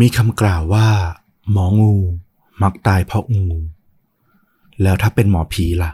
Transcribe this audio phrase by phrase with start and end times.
[0.00, 0.88] มีคำกล่าวว่า
[1.50, 1.94] หมองู
[2.62, 3.48] มักตายเพราะงู
[4.82, 5.90] แล้วถ้าเป็นหมอผีล่ะ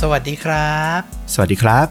[0.00, 1.00] สวัสดีครับ
[1.32, 1.86] สวัสดีครับ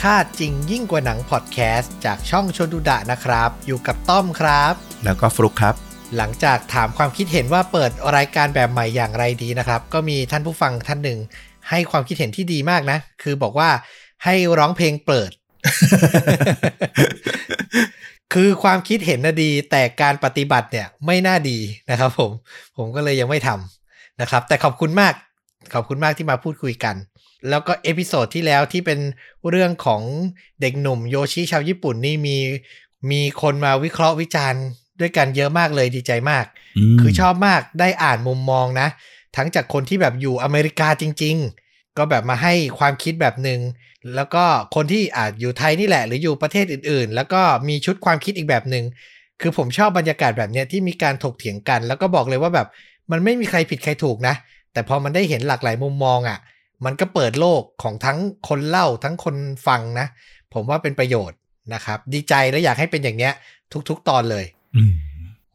[0.00, 4.74] ค่าจริงยิ่งกว่าหนังพอดแคสต์จากช่องชนดูดะนะครับ อยู่กับต้อมครับ
[5.04, 11.18] แล้วก็ฟลุกครับ หลังจากถามความคิดเห็นว่าเปิดรายการแบบใหม่อย่างไรดีนะครับ ก็มีท่านผู้ฟังท่านหนึ่ง
[11.68, 13.70] ให้ความคิดเห็นที่ดีมากนะ คือบอกว่า
[14.24, 15.30] ให้ร้องเพลงเปิด
[18.34, 21.58] คือความคิดเห็นน่ะดี แต่การปฏิบัติเนี่ยไม่น่าดี
[21.90, 22.30] นะครับ ผม
[22.76, 25.14] ผมก็เลยยังไม่ทำนะครับ แต่ขอบคุณมาก
[25.74, 26.96] ขอบคุณมากที่มาพูดคุยกัน
[27.48, 28.98] แล้วก็ episode ที่แล้วที่เป็น
[29.48, 30.02] เรื่องของ
[30.60, 32.36] เด็กหนุ่มโยชิชาวญี่ปุ่นนี่มี
[33.10, 34.64] มีคนมาวิเคราะห์วิจารณ์
[35.00, 36.44] ด้วยกันเยอะมากเลยดีใจมาก
[36.94, 38.88] มคือชอบมากได้อ่านมุมมองนะ
[39.36, 43.60] ทั้งจากคนที่แบบอยู่อเมริกาจริง ๆ ก็แบบมาให้ความคิดแบบหนึง่ง
[44.14, 48.84] แล้วก็คนที่อาจอยู่ไทยนี่แหละ หรืออยู่ประเทศอื่น ๆ แล้วก็มีชุดความคิดอีกแบบหนึง่ง
[49.40, 52.68] คือผมชอบบรรยากาศแบบเนี้ยที่มีการถกเถียงกัน แล้วก็บอกเลยว่าแบบ
[53.10, 54.34] มันไม่มีใครผิดใครถูกนะ
[54.72, 56.38] แต่พอมันได้เห็นหลากหลายมุมมองอะ่ะ
[56.84, 58.18] มันก็เปิดโลกของทั้ง
[58.48, 60.06] คนเล่าทั้งคนฟังนะ
[60.54, 61.38] ผมว่าเป็นประโยชน์
[61.74, 63.32] นะครับ ดีใจและอยากให้เป็นอย่างเนี้ย
[63.88, 64.57] ทุก ๆ ตอนเลยอืม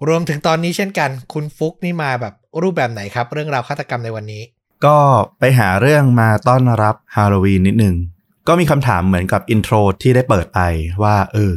[0.08, 4.44] รวมถึงตอนนี้เช่นกัน คุณฟุกนี่มาแบบรูปแบบไหนครับ เรื่องราวฆาตกรรมในวันนี้
[4.86, 4.98] ก็
[5.40, 7.96] ไปหาเรื่องมาต้อนรับฮาโลวีนนิดนึง
[8.48, 10.60] ก็มีคำถามเหมือนกับอินโทรที่ได้เปิดไป
[11.04, 11.56] ว่าเออ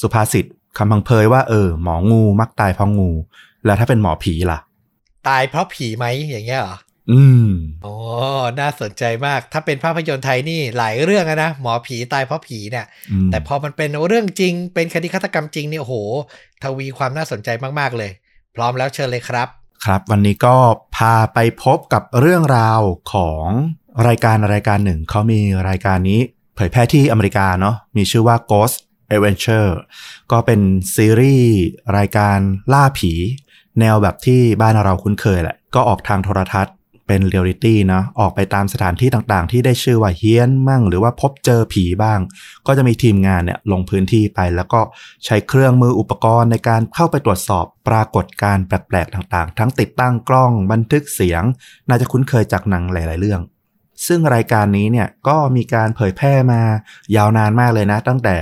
[0.00, 0.44] สุภาษิต
[0.78, 3.10] คำพังเพยว่าเออ หมองูมักตายเพราะงู
[3.64, 4.58] แล้วถ้าเป็นหมอผีล่ะ
[5.28, 6.76] ตายเพราะผีไหมอย่างเงี้ยเหรอ
[7.10, 7.48] อืม
[7.84, 7.94] อ๋อ
[8.60, 15.94] น่าสนใจมาก ถ้าเป็นภาพยนตร์ไทยนี่หลายเรื่องอะนะ หมอผีตายเพราะผีเนี่ยอืมแต่พอมันเป็นเรื่องจริง เป็นคดีฆาตกรรมจริงนี่โอ้โห
[16.62, 18.10] ทวีความน่าสนใจมากๆเลย
[18.54, 19.48] พร้อมแล้วเชิญเลยครับ
[19.84, 20.56] ครับ วันนี้ก็
[20.96, 22.80] พาไปพบกับเรื่องราว
[23.12, 23.46] ของ
[24.08, 26.20] รายการรายการหนึ่ง เขามีรายการนี้
[26.56, 28.76] เผยแพร่ที่อเมริกาเนาะ มีชื่อว่า Ghost
[29.14, 29.70] Adventure
[30.32, 30.60] ก็เป็น
[30.94, 31.54] ซีรีส์
[31.98, 32.38] รายการ
[32.72, 33.12] ล่าผี
[33.80, 36.74] แนวแบบที่บ้านเราคุ้นเคยแหละ ก็ออกทางโทรทัศน์
[37.12, 42.20] เป็นเรียลิตี้เนาะออกไปตามสถานที่ต่างๆ ที่ได้ชื่อว่าเฮี้ยนมั่ง หรือว่าพบเจอผีบ้าง
[42.66, 44.80] ก็จะมีทีมงานเนี่ยลงพื้นที่ไป แล้วก็
[45.24, 51.42] ใช้เครื่องมืออุปกรณ์ในการเข้าไปตรวจสอบปรากฏการณ์แปลกๆต่างๆ ทั้งติดตั้งกล้องบันทึกเสียง
[51.88, 53.40] น่าจะคุ้นเคยจากหนังหลาย ๆ เรื่อง
[54.06, 56.60] ซึ่งรายการนี้เนี่ยก็มีการเผยแพร่มา
[57.16, 58.36] ยาวนานมากเลยนะ ตั้งแต่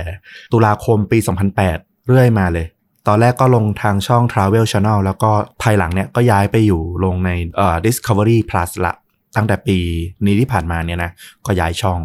[0.51, 1.17] ตุลาคมปี
[1.63, 2.67] 2008 เรื่อยมาเลย
[3.07, 5.31] ตอนแรกก็ลงทางช่อง Travel Channel แล้วก็
[5.61, 8.93] ภายหลังเนี่ยก็ย้ายไปอยู่ลงในเอ่อ Discovery Plus ละ
[9.35, 9.77] ตั้งแต่ปี
[10.25, 11.11] นี้ที่ผ่านมาเนี่ยนะ
[11.45, 11.99] ก็ย้ายช่อง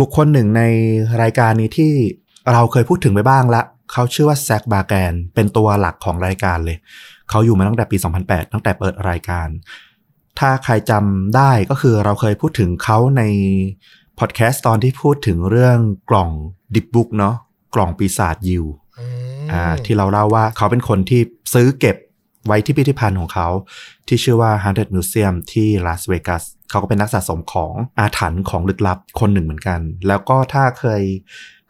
[0.00, 0.62] บุคคลหนึ่งใน
[1.22, 1.92] รายการนี้ที่
[2.52, 6.76] เราเคยพูดถึงไปบ้างละเขาชื่อว่าแซคบาแกนเป็นตัวหลักของรายการเลย
[7.30, 9.48] เขาอยู่มาตั้งแต่ปี 2008 ตั้งแต่เปิดรายการ
[10.38, 13.22] ถ้าใครจำได้ก็คือเราเคยพูดถึงเขาใน
[14.18, 15.78] พอดแคสต์ตอนที่พูดถึงเรื่อง
[16.10, 16.30] กล่อง
[16.74, 17.34] ดิบบุ๊กเนาะ
[17.74, 18.64] กล่องปีศาจยิว
[19.52, 21.20] อืมอ่าที่เราเล่าว่าเขาเป็นคนที่
[21.54, 21.96] ซื้อเก็บ
[22.46, 23.48] ไว้ที่พิพิธภัณฑ์ของเขา
[24.08, 31.02] ที่ชื่อว่า Haunted Museum ที่ลาสเวกัสเขาก็เป็นนักสะสมของอาถรรพ์ของลึกลับคนหนึ่งเหมือนกัน แล้วก็ถ้าเคย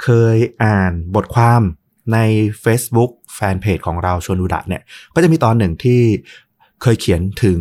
[0.02, 1.62] เคยอ่านบทความ
[2.12, 2.18] ใน
[2.64, 4.82] Facebook แฟนเพจของเราชวนดูดะเนี่ย
[5.14, 6.00] ก็จะมีตอนหนึ่งที่
[6.82, 7.60] เคยเขียนถึง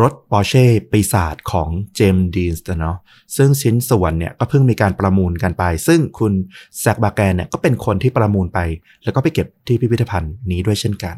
[0.00, 2.96] รถปอร์เช่ปีศาจของเจมส์ดีนส์เนาะ
[3.36, 6.32] ซึ่งชิ้นส่วนเนี่ยก็เพิ่งมีการประมูลกันไป ซึ่งคุณ
[6.80, 8.58] แซคบาแกนเนี่ยก็เป็นคนที่ประมูลไป
[9.04, 11.16] แล้วก็ไปเก็บที่พิพิธภัณฑ์นี้ด้วยเช่นกัน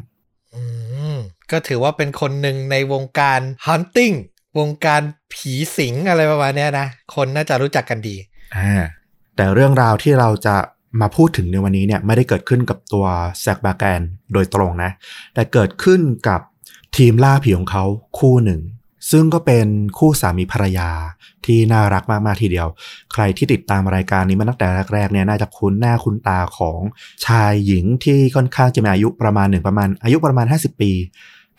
[0.55, 0.61] อื
[1.15, 1.17] ม
[1.51, 4.15] ก็ถือว่าเป็นคนหนึ่งในวงการ hunting
[4.59, 5.01] วงการ
[5.33, 8.15] ผีสิงอะไรประมาณเนี้ยนะ คนน่าจะรู้จักกันดี
[8.57, 8.83] อ่า
[9.35, 10.55] แต่เรื่องราวที่เราจะ
[11.01, 13.05] มาพูดถึงในวันนี้เนี่ยไม่ได้เกิดขึ้นกับตัว
[13.41, 14.01] แซคบาแกน
[14.33, 14.91] โดยตรงนะ
[15.33, 16.41] แต่เกิดขึ้นกับ
[16.97, 17.83] ทีมล่าผีของเขา
[18.19, 18.61] คู่หนึ่ง
[19.11, 19.67] ซึ่งก็เป็น
[19.97, 20.89] คู่สามีภรรยา
[21.45, 22.67] ที่น่ารักมากๆทีเดียว
[23.13, 26.79] ใครที่ติดตามรายการนี้มาตั้งแต่แรกๆเนี่ยน่าจะคุ้นหน้าคุ้นตาของ
[27.25, 30.91] ชายหญิงที่ค่อนข้างจะมีอายุประมาณหนึ่งประมาณ อายุประมาณ 50 ปี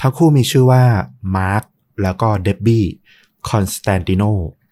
[0.00, 0.82] ทั้งคู่มีชื่อว่า
[1.36, 1.62] มาร์ค
[2.02, 2.84] แล้วก็เดบบี้
[3.50, 4.22] คอนสแตนติโน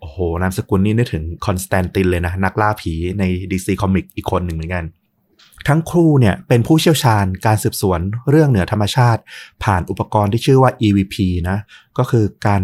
[0.01, 4.85] โอ้โหนามสกุลนี่นึกถึงคอนสแตนตินเลยนะ นักล่าผีใน DC Comic อีกคนหนึ่งเหมือนกัน
[5.69, 8.01] ทั้งคู่เนี่ยเป็นผู้เชี่ยวชาญการสืบสวน
[8.31, 9.21] เรื่องเหนือธรรมชาติ
[9.65, 11.17] ผ่านอุปกรณ์ที่ชื่อว่า EVP
[11.49, 11.59] นะ
[11.99, 12.63] ก็คือการ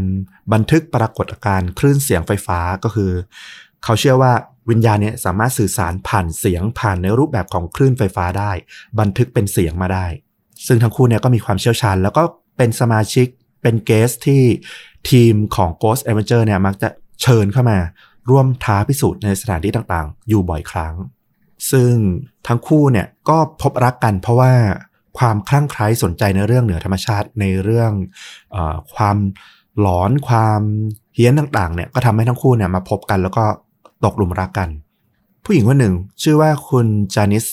[0.52, 3.12] บันทึกปรากฏการณ์คลื่นเสียงไฟฟ้าก็คือ
[3.84, 4.32] เขาเชื่อว่า
[4.70, 8.52] วิญญาณเนี่ยสามารถสื่อสารผ่านเสียงผ่านในรูปแบบของคลื่นไฟฟ้าได้
[9.00, 10.06] บันทึกเป็นเสียงมาได้
[10.66, 12.22] ซึ่งทั้งคู่เนี่ยก็มีความเชี่ยวชาญ แล้วก็
[12.56, 13.26] เป็นสมาชิก
[13.62, 14.42] เป็นเกสที่
[15.10, 16.88] ทีมของ Ghost Adventure เนี่ยมักจะ
[17.22, 17.78] เชิญเข้ามา
[18.30, 20.94] ร่วมท้าพิสูจน์ในสถานที่ต่างๆ อยู่บ่อยครั้ง
[21.70, 21.92] ซึ่ง
[22.46, 24.52] ทั้งคู่เนี่ยก็พบรักกันเพราะว่า
[25.18, 27.92] ความคลั่งไคล้สนใจในเรื่องเหนือธรรมชาติในเรื่อง
[28.54, 28.56] อ
[28.94, 29.16] ความ
[29.80, 30.60] หลอนความ
[31.14, 33.44] เฮี้ยนต่างๆเนี่ยก็ทำให้ทั้งคู่เนี่ยมาพบกันแล้วก็
[34.04, 34.68] ตกหลุมรักกัน
[35.44, 37.44] ผู้หญิงคนหนึ่งชื่อว่าคุณจานิส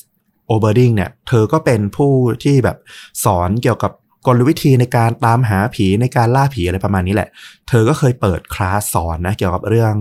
[0.48, 2.12] โอเบอร์ดิงเนี่ยเธอก็เป็นผู้
[2.44, 2.78] ที่แบบ
[3.26, 3.92] สอนเกี่ยวกับ
[4.26, 7.30] กลวิธีในการตามหาผีในการล่าผีอะไรประมาณนี้แหละ
[7.68, 9.94] เธอก็เคยเปิดคลาสสอนนะเกี่ยวกับเรื่อง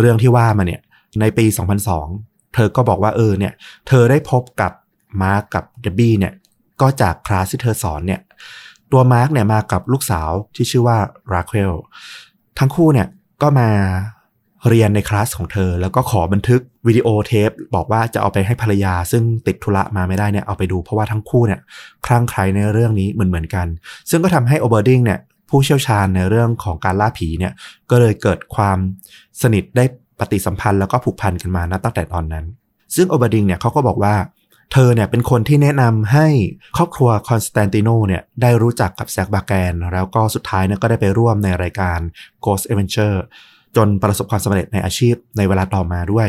[0.00, 0.82] เรื่องที่ว่ามาเนี่ย
[1.20, 1.46] ในปี
[1.92, 3.52] 2002 เธอก็บอกว่าเออเนี่ย
[3.88, 4.72] เธอได้พบกับ
[5.22, 6.32] มาร์กกับเดบบี้เนี่ย
[6.80, 8.20] ก็จากคลาสที่เธอสอนเนี่ย
[8.92, 10.98] ตัวมาร์กเนี่ยมากับลูกสาวที่ชื่อว่า
[11.32, 11.74] ราเคล
[12.58, 13.08] ทั้งคู่เนี่ย
[13.42, 13.68] ก็มา
[14.68, 21.60] เรียนในคลาสของเธอ แล้วก็ขอบันทึกวิดีโอเทป บอกว่าจะเอาไปให้ภรรยา ซึ่งติดธุระมาไม่ได้เนี่ยเอาไปดูเพราะว่าทั้งคู่เนี่ย
[22.06, 23.66] คลั่งไคล้ในเรื่องนี้เหมือนเหมือนกัน
[24.10, 25.20] ซึ่งก็ทำให้โอเบอร์ดิงเนี่ย
[25.50, 27.52] ผู้เชี่ยวชาญในเรื่องของการล่าผีเนี่ย
[27.90, 28.78] ก็เลยเกิดความ
[29.42, 29.84] สนิทได้
[30.20, 32.44] ปฏิสัมพันธ์แล้วก็ผูกพันกันมานะตั้งแต่ตอนนั้น
[32.96, 34.16] ซึ่งโอเบอร์ดิงเนี่ยเขาก็บอกว่า
[34.72, 36.26] เธอเนี่ยเป็นคนที่แนะนำให้
[36.76, 41.98] ครอบครัวคอนสแตนติโนเนี่ยได้รู้จักกับแซกบาแกน แล้วก็สุดท้ายเนี่ยก็ได้ไปร่วมในรายการ
[42.44, 43.18] Ghost Adventure
[43.76, 46.28] จนประสบความสำเร็จในอาชีพในเวลาต่อมาด้วย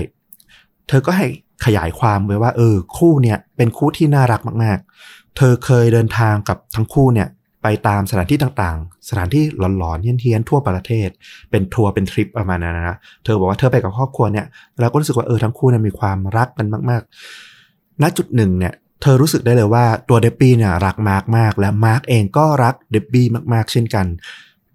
[0.88, 1.28] เธอก็ให้
[1.66, 7.28] ขยายความไว้ว่าเออคู่เนี่ยเป็นคู่ที่น่ารักมาก ๆ เธอเคยเดินทางกับทั้งคู่เนี่ย
[7.64, 9.44] ไปตามสถานที่ต่างๆ สถานที่
[9.78, 11.10] หลอนๆเฮี้ยนๆทั่วประเทศ
[11.52, 14.46] เป็นทัวร์เป็นทริปประมาณนั้นนะ เธอบอกว่าเธอไปกับครอบครัวเนี่ย
[14.80, 24.06] แล้วก็รู้สึกว่าเออทั้งคู่เนี่ยมีความรักกันมากๆ ณจุดหนึ่งเนี่ยเธอรู้สึกได้เลยว่าตัวเดบบี้เนี่ยรักมาร์กมาก และมาร์กเองก็รักเดบบี้มากๆ เช่นกัน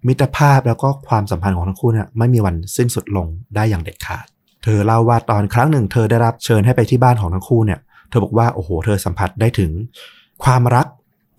[0.07, 4.25] มิตรภาพแล้วก็ความสัมพันธ์ของทั้งคู่เนี่ยไม่มีวันสิ้นสุดลงได้อย่างเด็ดขาด
[4.63, 9.71] เธอเล่าว่าตอนครั้งหนึ่ง เธอได้รับเชิญให้ไปที่บ้านของทั้งคู่เนี่ย เธอบอกว่าโอ้โห เธอสัมผัสได้ถึง
[10.43, 10.87] ความรัก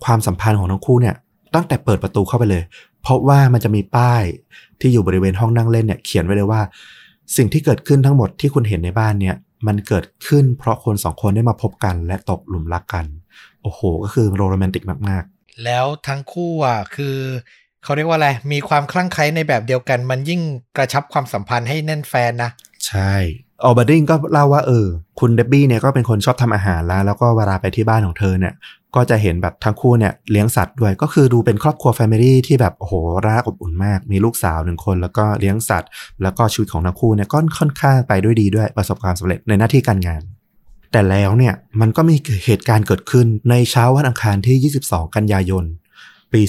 [0.05, 1.15] ความสัมพันธ์ของทั้งคู่เนี่ย
[1.55, 2.63] ตั้งแต่เปิดประตูเข้าไปเลย
[3.01, 4.23] เพราะว่ามันจะมีป้าย
[4.79, 6.61] ที่อยู่บริเวณห้องนั่งเล่นเนี่ยเขียนไว้เลยว่า
[7.37, 9.35] สิ่งที่เกิดขึ้นทั้งหมดที่คุณเห็นในบ้านเนี่ย
[9.67, 13.05] มันเกิดขึ้นเพราะคนสองคนได้มาพบกันและตกหลุมรักกัน
[13.61, 17.17] โอ้โห ก็คือโรแมนติกมากๆ แล้วทั้งคู่อะคือ
[17.83, 20.41] เขาเรียกว่าอะไร มีความคลั่งไคล้ในแบบเดียวกัน มันยิ่ง
[20.77, 22.51] กระชับความสัมพันธ์ให้แน่นแฟนนะ
[22.87, 23.13] ใช่
[23.63, 24.87] ออบดิงก็เล่าว่าเออ
[25.19, 28.53] คุณเดบบี้เนี่ยก็เป็นคนชอบทำอาหารแล้ว แล้วก็เวลาไปที่บ้านของเธอเนี่ย
[28.95, 32.93] ก็จะเห็นแบบทั้งคู่เนี่ยเลี้ยงสัตว์ด้วยก็คือดูเป็นครอบครัวแฟมิลี่ที่แบบโอ้โห
[33.27, 35.89] รักอบอุ่นมาก มีลูกสาวหนึ่งคน แล้วก็เลี้ยงสัตว์
[36.23, 40.21] แล้วก็ชีวิตของทั้งคู่เนี่ยก็ค่อนข้างไปด้วยดีด้วยประสบความสำเร็จในหน้าที่การงาน
[40.91, 42.15] แต่แล้วเนี่ยมันก็มี
[42.45, 45.63] เหตุการณ์เกิดขึ้นในเช้าวันอังคารที่ 22 กันยายน
[46.33, 46.41] ปี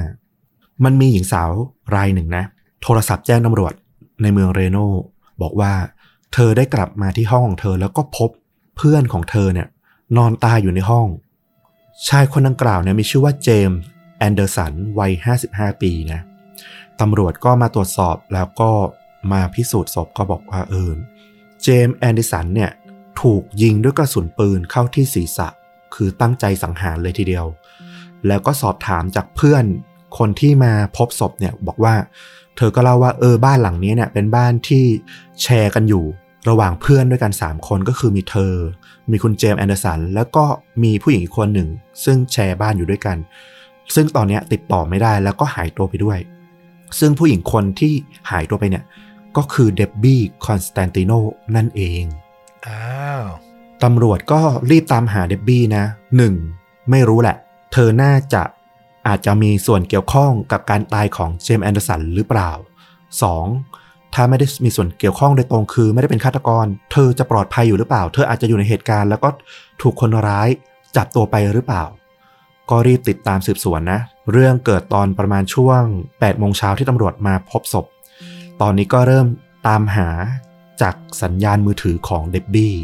[0.00, 1.50] 2015 มันมีหญิงสาว
[1.94, 2.44] รายหนึ่งนะ
[2.82, 3.72] โทรศัพท์แจ้งตำรวจ
[4.22, 4.78] ในเมืองเรโน
[5.42, 5.72] บอกว่า
[6.34, 8.30] เธอได้กลับมาที่ห้องของเธอแล้วก็พบ
[8.76, 9.68] เพื่อนของเธอเนี่ย
[10.16, 11.06] นอนตายอยู่ในห้อง
[12.08, 13.80] ชายคนดังกล่าวเนี่ยมีชื่อว่าเจมส์
[14.18, 15.12] แอนเดอร์สันวัย
[15.48, 16.20] 55 ปีนะ
[17.00, 18.70] ตำรวจก็มาตรวจสอบแล้วก็
[19.32, 20.90] มาพิสูจน์ศพก็บอกว่าเออ
[21.62, 22.70] เจมส์แอนเดอร์สันเนี่ย
[23.20, 25.48] ถูกยิงด้วยกระสุนปืนเข้าที่ศีรษะ
[25.94, 27.46] คือตั้งใจสังหารเลยทีเดียว
[28.26, 29.64] แล้วก็สอบถามจากเพื่อน
[30.18, 31.94] คนที่มาพบศพเนี่ยบอกว่า
[32.56, 34.84] เธอก็เล่าว่าเออบ้านหลังนี้เนี่ยเป็นบ้านที่
[35.42, 36.04] แชร์กันอยู่
[36.48, 38.54] ระหว่างเพื่อนด้วยกัน 3 คนก็คือมีเธอ
[39.10, 40.44] มีคุณเจมส์แอนเดอร์สัน แล้วก็
[40.82, 41.68] มีผู้หญิงอีกคนหนึ่ง
[42.04, 43.16] ซึ่งแชร์บ้านอยู่ด้วยกัน
[43.94, 46.18] ซึ่งตอนนี้ติดต่อไม่ได้แล้วก็หายตัวไปด้วย
[46.98, 47.92] ซึ่งผู้หญิงคนที่
[48.30, 48.84] หายตัวไปเนี่ย
[49.36, 51.12] ก็คือเดบบี้คอนสแตนติโน
[51.56, 52.02] นั่นเอง
[52.66, 53.24] อ้าว
[53.82, 54.40] ตำรวจก็
[54.70, 55.84] รีบตามหาเดบบี้นะ
[56.16, 56.34] หนึ่ง
[56.90, 57.36] ไม่รู้แหละ
[57.72, 58.42] เธอน่าจะ
[59.06, 62.50] อาจจะมีส่วนเกี่ยวข้องกับการตายของเจมส์แอนเดอร์สันหรือเปล่า
[63.38, 63.79] 2.
[64.14, 69.28] ถ้าไม่ได้มีส่วนเกี่ยวข้องโดยตรงคือ ไม่ได้เป็นฆาตกร เธอจะปลอดภัยอยู่หรือเปล่า เธออาจจะอยู่ในเหตุการณ์แล้วก็
[69.82, 70.48] ถูกคนร้าย
[70.96, 71.84] จับตัวไปหรือเปล่า
[72.70, 74.00] ก็รีบติดตามสืบสวนนะ
[74.32, 77.86] เรื่องเกิดตอนประมาณช่วง8โมงเช้าที่ตำรวจมาพบศพ
[78.60, 79.26] ตอนนี้ก็เริ่ม
[79.66, 80.08] ตามหา
[80.82, 82.74] จากสัญญาณมือถือของเดบบี้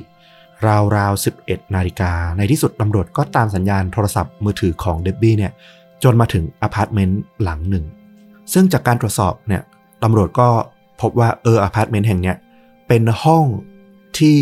[0.96, 5.52] ราวๆ11นาฬิกา ในที่สุดตำรวจก็ตามสัญญาณโทรศัพท์มือถือของเดบบี้เนี่ย
[6.04, 7.84] จนมาถึงอพาร์ตเมนต์หลังหนึ่ง
[8.52, 9.62] ซึ่งจากการตรวจสอบเนี่ย
[10.02, 10.48] ตำรวจก็
[11.00, 12.36] พบว่าเอออพาร์ตเมนต์แห่งเนี้ย
[12.88, 13.44] เป็นห้อง
[14.18, 14.38] ที่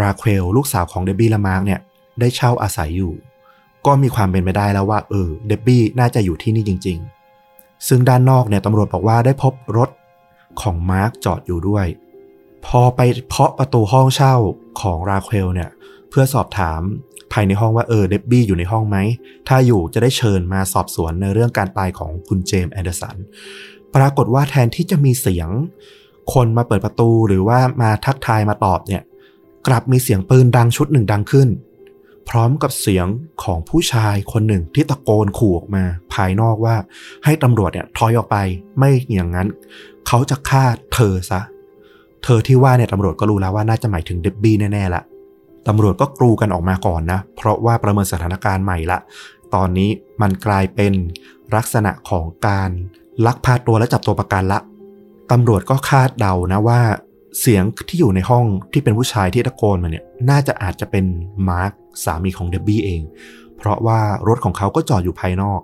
[0.00, 1.80] ราเคลลูกสาวของเดบบี้และมาร์กเนี่ย
[2.20, 3.12] ได้เช่าอาศัยอยู่
[3.86, 6.98] ก็มีความเป็นไปได้แล้วว่าเออเดบบี้น่าจะอยู่ที่นี่จริง
[7.42, 9.90] ๆ ซึ่งด้านนอกเนี่ยตำรวจบอกว่าได้พบรถ
[10.60, 11.86] ของมาร์กจอดอยู่ด้วย
[12.66, 14.34] พอไปเคาะประตูห้องเช่า
[14.80, 15.70] ของราเคลเนี่ย
[16.10, 16.80] เพื่อสอบถาม
[17.32, 18.98] ภายในห้องว่าเออเดบบี้อยู่ในห้องไหม
[19.48, 23.16] ถ้าอยู่จะได้เชิญมาสอบสวนในเรื่องการตายของคุณเจมส์แอนเดอร์สัน
[23.94, 25.48] ปรากฏว่าแทนที่จะมีเสียง
[26.34, 29.02] คนมาเปิดประตูหรือว่ามาทักทายมาตอบเนี่ย
[29.66, 31.48] กลับมีเสียงปืนดังชุดหนึ่งดังขึ้น
[32.28, 33.06] พร้อมกับเสียง
[33.44, 36.76] ของผู้ชายคนหนึ่งที่ตะโกนขู่ออกมา ภายนอกว่า
[37.24, 38.36] ให้ตำรวจเนี่ยถอยออกไป
[38.78, 39.48] ไม่อย่างนั้น
[40.06, 41.40] เขาจะฆ่าเธอซะ
[42.24, 45.02] เธอที่ว่าเนี่ยตำรวจก็รู้แล้วว่าน่าจะหมายถึงเดบบี้แน่ๆละ
[45.68, 48.98] ตำรวจก็กรูกันออกมาก่อนนะ เพราะว่าประเมินสถานการณ์ใหม่ละ
[49.54, 49.90] ตอนนี้
[50.22, 50.92] มันกลายเป็น
[51.56, 52.70] ลักษณะของการ
[53.26, 54.60] ลักพาตัวและจับตัวประกันละ
[55.30, 56.80] ตำรวจก็คาดเดานะว่า
[57.40, 61.04] เสียงที่อยู่ในห้องที่เป็นผู้ชายที่ตะโกนมาเนี่ยน่าจะอาจจะเป็น
[61.48, 61.72] มาร์ค
[62.04, 63.02] สามีของเดบบี้เอง
[63.56, 65.60] เพราะว่ารถของเขาก็จอดอยู่ภายนอก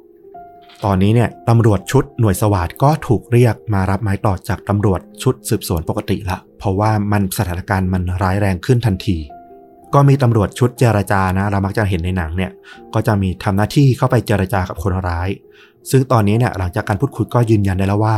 [0.85, 9.19] ตอนนี้เนี่ยตำรวจชุดหน่วยสวัสดก็ถูกเรียกมารับไม้ต่อจากตำรวจชุดสืบสวนปกติละ เพราะว่ามันสถานการณ์มันร้ายแรงขึ้นทันที
[9.95, 12.51] ก็มีตำรวจชุดเจรจานะเรามักจะเห็นในหนังเนี่ย
[12.95, 15.29] ก็จะมีทำหน้าที่เข้าไปเจรจากับคนร้าย
[15.91, 18.17] ซึ่งตอนนี้เนี่ยหลังจากการพูดคุยก็ยืนยันได้แล้วว่า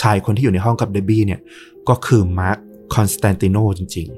[0.00, 1.40] ชายคนที่อยู่ในห้องกับเดบบี้เนี่ย
[1.88, 2.58] ก็คือมาร์ค
[2.94, 4.08] คอนสแตนติโนจริง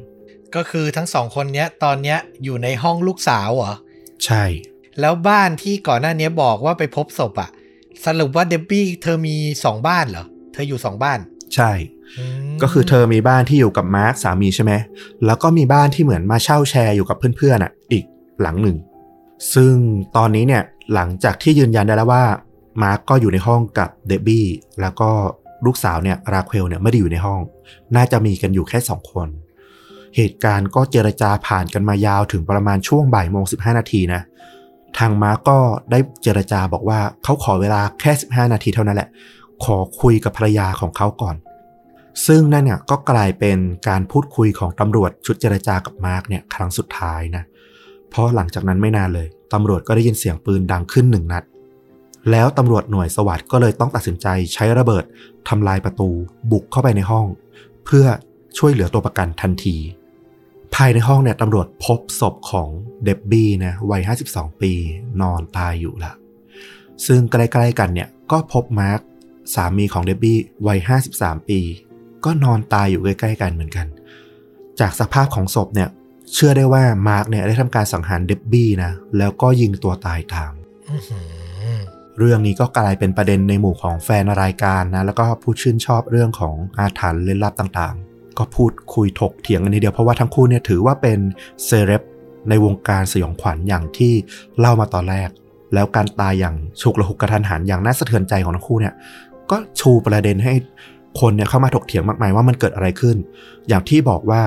[0.57, 4.45] ก็คือทั้งสองคนเนี้ยตอนเนี้ยอยู่ในห้องลูกสาวเหรอๆใช่
[5.01, 7.51] แล้วบ้านที่ก่อนหน้านี้บอกว่าไปพบศพอะ
[8.07, 11.19] สรุปว่าเดบบี้เธอมีสองบ้านเหรอ เธออยู่สองบ้าน
[11.55, 11.73] ใช่ อื
[12.49, 14.73] มก็คือเธอมีบ้านที่อยู่กับมาร์คสามีใช่ไหม
[15.27, 18.05] แล้วก็มีบ้านที่เหมือนมาเช่าแชร์อยู่กับเพื่อนๆอะ อีก
[18.41, 18.77] หลังหนึ่ง
[19.55, 19.75] ซึ่ง
[20.17, 20.63] ตอนนี้เนี่ย
[20.95, 22.25] หลังจากที่ยืนยันได้แล้วว่า
[22.83, 24.47] มาร์คก็อยู่ในห้องกับเดบบี้
[24.81, 25.11] แล้วก็
[25.67, 27.41] ลูกสาวเนี่ยราเควลเนี่ยไม่ได้อยู่ในห้อง
[27.97, 29.29] น่าจะมีกันอยู่แค่สองคน
[30.17, 34.23] เหตุการณ์ก็เจรจาผ่านกันมายาวถึงประมาณช่วงบ่ายโมงสิบนาทีนะ
[34.99, 35.59] ทางมาร์คก็
[35.91, 39.09] ได้เจรจาบอกว่าเขาขอเวลาแค่15นาทีเท่านั้นแหละ
[39.65, 41.37] ขอคุยกับภรรยาของเขาก่อน
[42.27, 43.59] ซึ่งนั่นเนี่ยก็กลายเป็น
[43.89, 47.45] การพูดคุยของตำรวจชุดเจรจากับมาร์กเนี่ยครั้งสุดท้ายนะ
[48.11, 51.45] เพราะหลังจากนั้นไม่นานเลยตำรวจก็ได้ยินเสียงปืนดังขึ้นหนึ่งนัด
[52.31, 55.05] แล้วตำรวจหน่วยสวัสด์ก็เลยต้องตัดสินใจใช้ระเบิด
[55.49, 56.11] ทำลายประตู
[56.51, 57.27] บุกเข้าไปในห้อง
[57.85, 58.07] เพื่อ
[58.59, 59.77] ช่วยเหลือตัวประกันทันที
[60.75, 62.69] ภายในห้องเนี่ยตำรวจพบศพของ
[63.05, 64.73] เดบบี้นะวัย 52 ปี
[65.21, 66.13] นอนตายอยู่ละ
[67.07, 69.01] ซึ่งใกล้ๆกันเนี่ยก็พบมาร์ค
[69.55, 70.79] สามีของเดบบี้วัย
[71.15, 71.61] 53 ปี
[72.25, 73.87] ก็นอนตายอยู่ใกล้ๆกันเหมือนกัน
[74.81, 75.89] จากสภาพของศพเนี่ย
[76.35, 80.53] เชื่อได้ว่ามาร์คเนี่ยได้ทำการสังหารเดบบี้นะแล้วก็ยิงตัวตายตาม
[82.19, 91.19] เรื่องนี้ก็กลายเป็นประเด็นในหมู่ของแฟนรายการนะ แล้วก็ผู้ชื่นชอบเรื่องของอาถรรพ์ลึกลับต่างๆ ก็พูดคุยถกเถียงกันทีเดียวเพราะว่าทั้งคู่เนี่ยถือว่าเป็น
[91.65, 92.03] เซเลบ
[92.49, 94.13] ในวงการสยองขวัญอย่างที่
[94.59, 95.29] เล่ามาตอนแรก
[95.75, 98.95] แล้วการตายอย่างฉุกละหุกกระทันหันอย่างน่าสะเทือนใจของทั้งคู่เนี่ย
[99.51, 100.55] ก็ชูประเด็นให้
[101.21, 103.17] คนเนี่ยเข้ามาถกเถียงมากมายว่ามันเกิดอะไรขึ้น
[103.69, 104.43] อย่างที่บอกว่า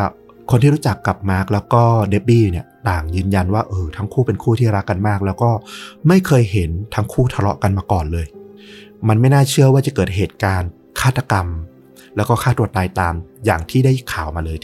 [0.52, 5.52] คนที่รู้จักกับมาร์คแล้วก็เดบบี้เนี่ย ต่างยืนยันว่าเออทั้งคู่เป็นคู่ที่รักกันมาก แล้วก็
[6.08, 8.28] ไม่เคยเห็นทั้งคู่ทะเลาะกันมาก่อนเลย
[9.08, 10.70] มันไม่น่าเชื่อว่าจะเกิดเหตุการณ์
[11.00, 11.48] ฆาตกรรม
[12.16, 13.14] แล้วก็ฆ่าตัวตายตาม
[13.46, 14.58] อย่างที่ได้ข่าวมาเลย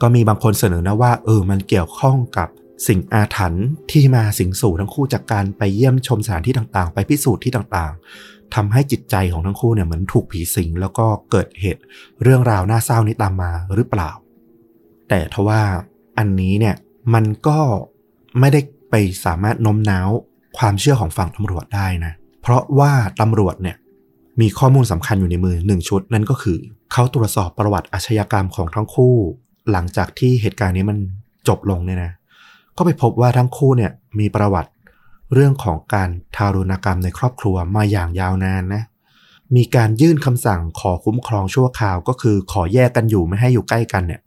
[0.00, 2.48] ก็มีบางคนเสนอนะว่าเออมันเกี่ยวข้องกับ
[2.88, 11.82] สิ่งอาถรรพ์ที่มาสิงสู่ทั้งคู่จากการไปเยี่ยมชมสถานที่ต่างๆ ไปพิสูจน์ที่ต่างๆทำให้จิตใจของทั้งคู่เนี่ยเหมือนถูกผีสิง แล้วก็เกิดเหตุ
[12.22, 14.10] เรื่องราวน่าเศร้านี้ตามมาหรือเปล่า
[15.08, 15.60] แต่ทว่า
[16.18, 16.74] อันนี้เนี่ย
[17.14, 17.58] มันก็
[18.40, 20.10] ไม่ได้ไปสามารถโน้มน้าว
[20.58, 22.12] ความเชื่อของฝั่งตำรวจได้นะ
[22.42, 23.76] เพราะว่าตำรวจเนี่ย
[24.40, 26.58] มีข้อมูลสำคัญอยู่ในมือหนึ่งชุด นั่นก็คือ
[26.92, 29.14] เขาตรวจสอบประวัติอาชญากรรมของทั้งคู่
[29.70, 30.98] หลังจากที่เหตุการณ์นี้มัน
[31.48, 32.12] จบลงเนี่ยนะ
[32.76, 34.70] ก็ไปพบว่าทั้งคู่เนี่ยมีประวัติ
[35.34, 38.82] เรื่องของการทารุณกรรมในครอบครัวมาอย่างยาวนานนะ
[39.56, 44.20] มีการยื่นคำสั่งขอคุ้มครองชั่วคราว ก็คือขอแยกกันอยู่ไม่ให้อยู่ใกล้กันเนี่ย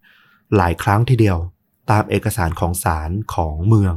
[0.58, 1.38] หลายครั้งทีเดียว
[1.92, 3.96] ตามเอกสารของศาลของเมือง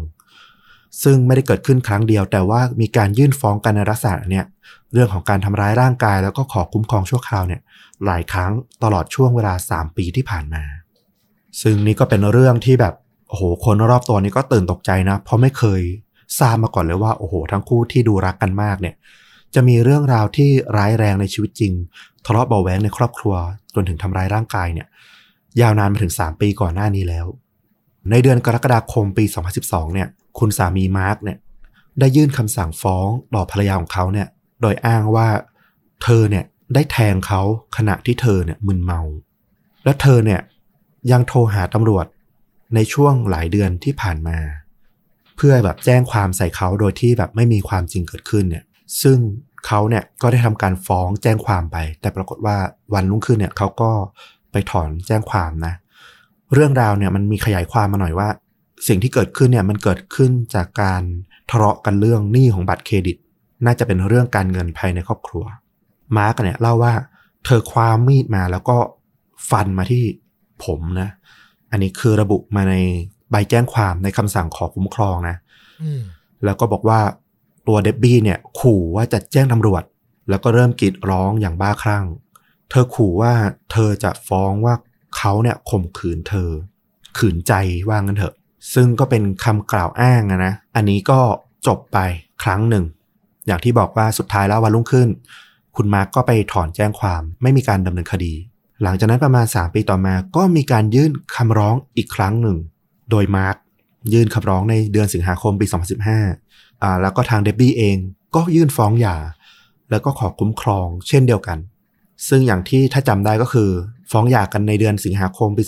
[1.05, 4.45] ซึ่งไม่ได้เกิดขึ้นครั้งเดียว แต่ว่ามีการยื่นฟ้องกันในลักษณะเนี่ย
[4.93, 7.61] เรื่องของการทำร้ายร่างกายแล้วก็ขอคุ้มครองชั่วคราวเนี่ย
[8.07, 8.53] หลายครั้ง
[8.83, 10.65] ตลอดช่วงเวลา 3 ปีที่ผ่านมา
[11.63, 12.95] ซึ่งนี่ก็เป็นเรื่องที่แบบ
[13.29, 15.83] โอ้โหคนรอบตัวนี้ก็ตื่นตกใจนะ เพราะไม่เคย
[16.39, 18.95] ทราบมาก่อนเลยว่าโอ้โห ทั้งคู่ที่ดูรักกันมากเนี่ย
[19.55, 21.73] จะมีเรื่องราวที่ร้ายแรงในชีวิตจริง
[22.27, 23.35] ทะเลาะเบาะแวงในครอบครัว
[23.75, 24.87] จนถึงทำร้ายร่างกายเนี่ย
[25.61, 27.27] ยาวนานมาถึง 3 ปีก่อนหน้านี้แล้ว
[28.11, 29.25] ในเดือนกรกฎาคมปี
[29.59, 30.09] 2012 เนี่ย
[30.39, 31.39] คุณสามีมาร์กเนี่ย
[32.01, 34.29] ได้ยื่นคำสั่งฟ้องต่อภรรยาของเขาเนี่ย
[34.61, 35.29] โดยอ้างว่า
[36.03, 36.45] เธอเนี่ย
[36.75, 37.43] ได้แทงเขา
[37.77, 39.01] ขณะที่เธอเนี่ยมึนเมา
[39.85, 40.41] และเธอเนี่ย
[41.13, 42.07] ยังโทรหาตำรวจ
[42.75, 44.39] ในช่วงหลายเดือนที่ผ่านมา
[45.37, 48.65] เพื่อแบบแจ้งความใส่เขาโดยที่แบบไม่มีความจริงเกิดขึ้นเนี่ย
[49.03, 49.19] ซึ่ง
[49.67, 52.57] เขาเนี่ยก็ได้ทำการฟ้องแจ้งความไป แต่ปรากฏว่า
[52.95, 53.91] วันรุ่งขึ้นเนี่ยเขาก็
[54.53, 55.75] ไปถอนแจ้งความนะ
[56.55, 58.29] เรื่องราวเนี่ยมันมีขยายความมาหน่อยว่า
[58.89, 61.03] สิ่งที่เกิดขึ้นเนี่ยมันเกิดขึ้นจากการ
[61.51, 63.17] ทะเลาะกันเรื่องหนี้ของบัตรเครดิต
[63.65, 65.45] น่าจะเป็นเรื่องการเงินภายในครอบครัว
[66.17, 66.95] มาร์กเนี่ยเล่าว่า
[67.45, 68.77] เธอคว้ามีดมาแล้วก็
[69.51, 70.05] ฟันมาที่
[70.65, 71.11] ผมนะ
[71.71, 72.75] อันนี้คือระบุมาใน
[73.31, 75.37] ใบแจ้งความในคำสั่งขอคุ้มครองนะ
[76.45, 77.01] แล้วก็บอกว่า
[77.67, 79.83] ตัวเดบบี้เนี่ย ขู่ว่าจะแจ้งตำรวจ
[80.29, 82.05] แล้วก็เริ่มกรีดร้องอย่างบ้าคลั่ง
[82.71, 83.33] เธอขู่ว่า
[83.73, 84.75] เธอจะฟ้องว่า
[85.17, 86.51] เขาเนี่ยข่มขืนเธอ
[87.19, 87.53] ขืนใจ
[87.89, 88.35] ว่างั้นเถอะ
[88.75, 91.21] ซึ่งก็เป็นคำกล่าวอ้างนะ อันนี้ก็
[91.67, 91.99] จบไป
[92.43, 92.85] ครั้งหนึ่ง
[93.47, 95.09] อย่างที่บอกว่าสุดท้ายแล้ววันรุ่งขึ้น
[95.77, 98.35] คุณมาร์กก็ไปถอนแจ้งความไม่มีการดำเนินคดี
[98.83, 102.57] หลังจากนั้นประมาณ 3 ปีต่อมาก็มีการยื่นคำร้องอีกครั้งหนึ่ง
[103.11, 103.57] โดยมาร์ก
[104.13, 105.67] ยื่นคำร้องในเดือนสิงหาคมปี
[106.25, 107.97] 2015อ่าแล้วก็ทางเดบบี้เอง
[108.35, 109.17] ก็ยื่นฟ้องหย่า
[109.91, 111.59] แล้วก็ขอคุ้มครองเช่นเดียวกัน
[112.29, 113.71] ซึ่งอย่างที่ถ้าจำได้ก็คือ
[114.11, 115.63] ฟ้องหย่ากันในเดือนสิงหาคมปี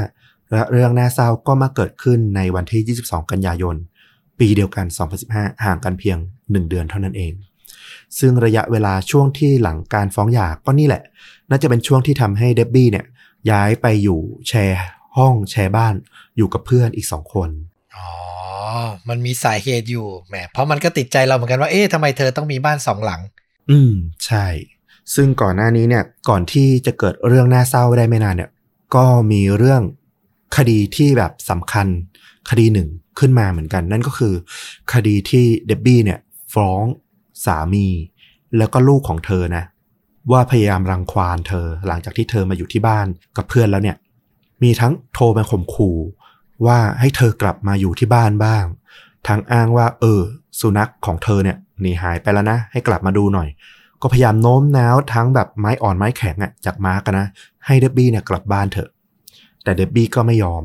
[0.00, 3.76] 2015 และเรื่องน่าเศร้าก็มาเกิดขึ้นในวันที่ 22 กันยายน
[4.38, 4.86] ปีเดียวกัน
[5.24, 7.32] 2015 ห่างกันเพียง 1 เดือนเท่านั้นเอง
[8.18, 11.02] ซึ่งระยะเวลาช่วงที่หลังการฟ้องหย่าก็นี่แหละ
[11.50, 13.06] น่าจะเป็นช่วงที่ทำให้เดบบี้เนี่ย
[13.50, 14.82] ย้ายไปอยู่แชร์
[15.16, 15.94] ห้องแชร์บ้าน
[16.36, 17.50] อยู่กับเพื่อนอีกสองคน
[17.96, 18.08] อ๋อ
[19.08, 23.20] มันมีสาเหตุอยู่แหมเพราะมันก็ติดใจเราเหมือนกันว่าเอ๊ะทำไมเธอต้องมีบ้านสองหลัง
[23.70, 23.92] อืม
[24.26, 24.46] ใช่
[25.14, 28.50] ซึ่งก่อนหน้านี้เนี่ยก่อนที่จะเกิดเรื่องน่าเศร้าได้ไม่นานเนี่ย
[28.94, 29.82] ก็มีเรื่อง
[30.56, 31.86] คดีที่แบบสำคัญ
[32.50, 34.34] คดีหนึ่งขึ้นมาเหมือนกัน นั่นก็คือ
[34.92, 36.18] คดีที่เดบบี้เนี่ย
[36.54, 36.82] ฟ้อง
[37.44, 37.86] สามี
[38.58, 39.64] แล้วก็ลูกของเธอนะ
[40.32, 43.06] ว่าพยายามรังควานเธอ หลังจากที่เธอมาอยู่ที่บ้าน
[43.36, 43.96] กับเพื่อนแล้วเนี่ย
[44.62, 45.98] มีทั้งโทรไปข่มขู่
[46.66, 48.64] ว่าให้เธอกลับมาอยู่ที่บ้านบ้าง
[49.28, 50.20] ทั้งอ้างว่า เออ
[50.60, 53.48] สุนัขของเธอเนี่ยหนีหายไปแล้วนะ ให้กลับมาดูหน่อย
[54.02, 57.26] ก็พยายามโน้มน้าวทั้งแบบไม้อ่อนไม้แข็งอะจากมาร์กนะ
[57.66, 58.90] ให้เดบบี้เนี่ยกลับบ้านเถอะ
[59.62, 60.62] แต่เดบบี้ก็ไม่ยอม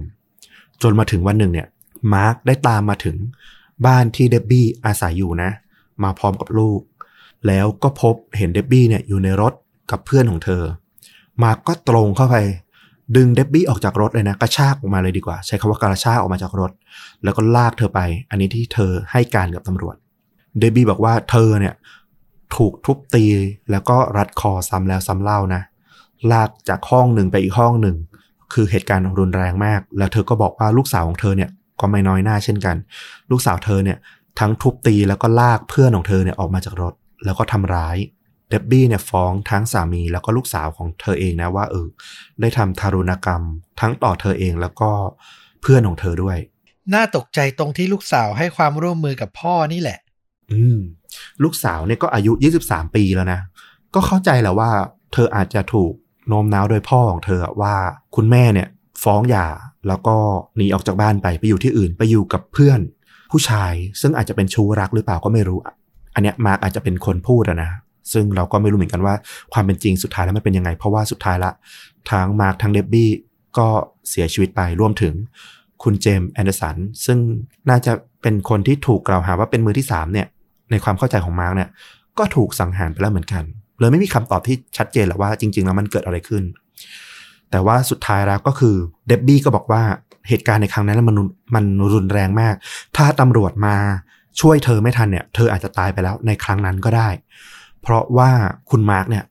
[0.82, 1.68] จนมาถึงวันหนึ่งเนี่ย
[2.14, 3.18] มาร์กได้ตามมาถึง
[3.86, 5.50] บ้านที่เดบบี้อาศัยอยู่นะ
[6.04, 6.82] มาพร้อมกับลูก
[7.48, 9.54] แล้วก็พบเห็นเดบบี้เนี่ยอยู่ในรถ
[9.92, 10.64] กับเพื่อนของเธอ
[11.44, 12.36] มาร์กก็ตรงเข้าไป
[13.16, 16.72] ดึงเดบบี้ออกจากรถเลยนะ กระชากออกมาเลยดีกว่า ใช้คำว่ากระชากออกมาจากรถ
[17.24, 19.96] แล้วก็ลากเธอไป อันนี้ที่เธอให้การกับตำรวจ
[20.60, 21.74] เดบบี้บอกว่าเธอเนี่ย
[22.56, 23.26] ถูกทุบตี
[23.72, 25.62] แล้วก็รัดคอซ้ำแล้วซ้ำเล่านะ
[26.32, 27.98] ลากจากห้องหนึ่งไปอีกห้องหนึ่ง
[28.54, 31.50] คือเหตุการณ์รุนแรงมาก แล้วเธอก็บอกว่าลูกสาวของเธอเนี่ย
[31.80, 32.76] ก็ไม่น้อยหน้าเช่นกัน
[33.32, 33.98] ลูกสาวเธอเนี่ย
[34.40, 36.94] ทั้งทุบตีแล้วก็ลากเพื่อนของเธอเนี่ยออกมาจากรถ
[37.26, 37.98] แล้วก็ทำร้าย
[38.50, 41.88] เดบบี้เนี่ยฟ้องทั้งสามีแล้วก็ลูกสาวของเธอเองนะว่าเออ
[42.42, 43.42] ได้ทำทารุณกรรม
[43.80, 44.92] ทั้งต่อเธอเองแล้วก็
[45.62, 46.38] เพื่อนของเธอด้วย
[46.94, 50.00] น่าตกใจตรงที่ลูกสาวให้ความร่วมมือกับพ่อนี่แหละ
[50.52, 50.80] อืม
[51.44, 52.32] ลูกสาวเนี่ยก็อายุ
[52.64, 53.40] 23 ปีแล้วนะ
[53.96, 54.70] ก็เข้าใจแหละว่า
[55.14, 55.94] เธออาจจะถูก
[56.28, 57.76] โน้มน้าวโดยพ่อของเธอว่า
[58.16, 58.68] คุณแม่เนี่ย
[59.04, 59.48] ฟ้องหย่า
[59.88, 60.16] แล้วก็
[60.58, 62.80] หนีออกจากบ้านไปไปอยู่ที่อื่นไปอยู่กับเพื่อน
[63.32, 65.60] ผู้ชายซึ่งอาจจะเป็นชู้รักหรือเปล่าก็ไม่รู้
[66.16, 67.72] อันเนี้ยมาร์กอาจจะเป็นคนพูดอะนะ
[68.14, 69.16] ซึ่งเราก็ไม่รู้เหมือนกันว่า
[69.54, 71.52] ความเป็นจริงสุดท้ายแล้วมันเป็นยังไง เพราะว่าสุดท้ายละ
[72.12, 73.10] ทั้งมาร์กทั้งเดบบี้
[73.58, 73.68] ก็
[74.10, 75.14] เสียชีวิตไปรวมถึง
[75.84, 76.76] คุณเจมส์แอนเดอร์สัน
[77.06, 77.18] ซึ่ง
[77.70, 80.28] น่าจะเป็นคนที่ถูกกล่าวหาว่าเป็นมือที่สามเนี่ย
[80.72, 81.70] ในความเข้าใจของมาร์กเนี่ย
[82.20, 83.44] ก็ถูกสังหารไปแล้วเหมือนกัน
[83.80, 86.44] เลยไม่มีคำตอบที่ชัดเจนหรอกว่าจริง ๆ แล้วมันเกิดอะไรขึ้น
[87.52, 88.76] แต่ว่าสุดท้ายแล้วก็คือ
[89.08, 89.84] เดบบี้ก็บอกว่า
[90.30, 91.16] เหตุการณ์ในครั้งนั้นมัน
[91.56, 92.56] มันรุนแรงมาก
[92.96, 93.76] ถ้าตำรวจมา
[94.42, 97.10] ช่วยเธอไม่ทันเนี่ย เธออาจจะตายไปแล้วในครั้งนั้นก็ได้
[97.82, 98.32] เพราะว่า
[98.70, 99.24] คุณมาร์กเนี่ย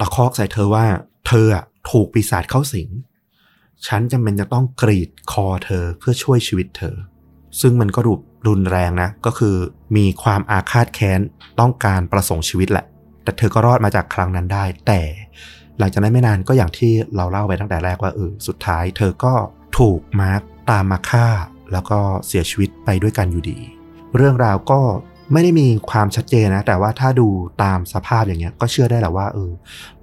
[0.00, 0.84] ตะคอกใส่เธอว่า
[1.26, 1.46] เธอ
[1.90, 2.88] ถูกปีศาจเข้าสิง
[3.86, 6.94] ฉันจำเป็นจะต้องกรีดคอเธอเพื่อช่วยชีวิตเธอ
[7.60, 8.12] ซึ่งมันก็ดู
[8.46, 9.56] รุนแรงนะ ก็คือ
[9.96, 11.20] มีความอาฆาตแค้น
[11.60, 12.86] ต้องการประสงค์ชีวิตแหละ
[13.22, 15.00] แต่เธอก็รอดมาจากครั้งนั้นได้ แต่
[15.78, 19.34] หลังจากนั้นไม่นานก็อย่างที่เราเล่าไปตั้งแต่แรกว่าเออสุดท้าย เธอก็
[19.78, 21.26] ถูกมาร์กตามมาฆ่า
[21.72, 23.58] แล้วก็เสียชีวิตไปด้วยกันอยู่ดี
[24.16, 24.80] เรื่องราวก็
[25.32, 27.28] ไม่ได้มีความชัดเจนนะ แต่ว่าถ้าดู
[27.62, 29.50] ตามสภาพอย่างเงี้ยก็เชื่อได้แหละว่าเออ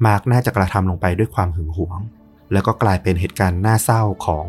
[0.06, 2.00] มาร์กน่าจะกระทำลงไปด้วยความหึงหวง
[2.54, 4.46] แล้วก็กลายเป็นเหตุการณ์น่าเศร้าของ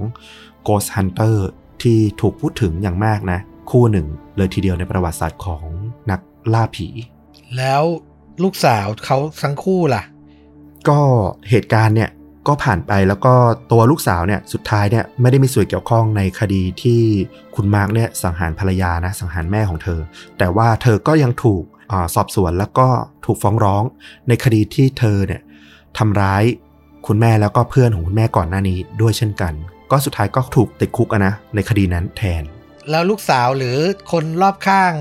[0.66, 1.36] Ghost Hunter
[1.82, 5.64] ที่ถูกพูดถึงอย่างมากนะ คู่หนึ่งเลยทีเดียวในประวัติศาสตร์ของ
[6.10, 6.20] นัก
[6.54, 6.88] ล่าผี
[7.56, 7.82] แล้ว
[8.42, 10.02] ลูกสาวเขาทั้งคู่ล่ะ
[10.88, 11.00] ก็
[11.50, 12.10] เหตุการณ์เนี่ย
[12.48, 13.34] ก็ผ่านไปแล้วก็
[13.72, 17.00] ตัวลูกสาวเนี่ยสุดท้ายเนี่ยไม่ได้มีส่วนเกี่ยวข้องในคดีที่
[17.54, 20.00] คุณมาร์กเนี่ยสังหารภรรยานะสังหารแม่ของเธอ
[20.38, 22.88] แต่ว่าเธอก็ยังถูกอาสอบสวนแล้วก็
[23.24, 23.82] ถูกฟ้องร้อง
[24.28, 25.40] ในคดีที่เธอเนี่ย
[25.98, 26.44] ทำร้าย
[27.06, 29.52] คุณแม่แล้วก็เพื่อนของคุณแม่ก่อนหน้านี้ด้วยเช่นกัน
[29.90, 32.42] ก็สุดท้ายก็ถูกติดคุกอะนะในคดีนั้นแทน
[32.90, 33.76] แล้วลูกสาวหรือ
[34.12, 34.94] คนรอบข้าง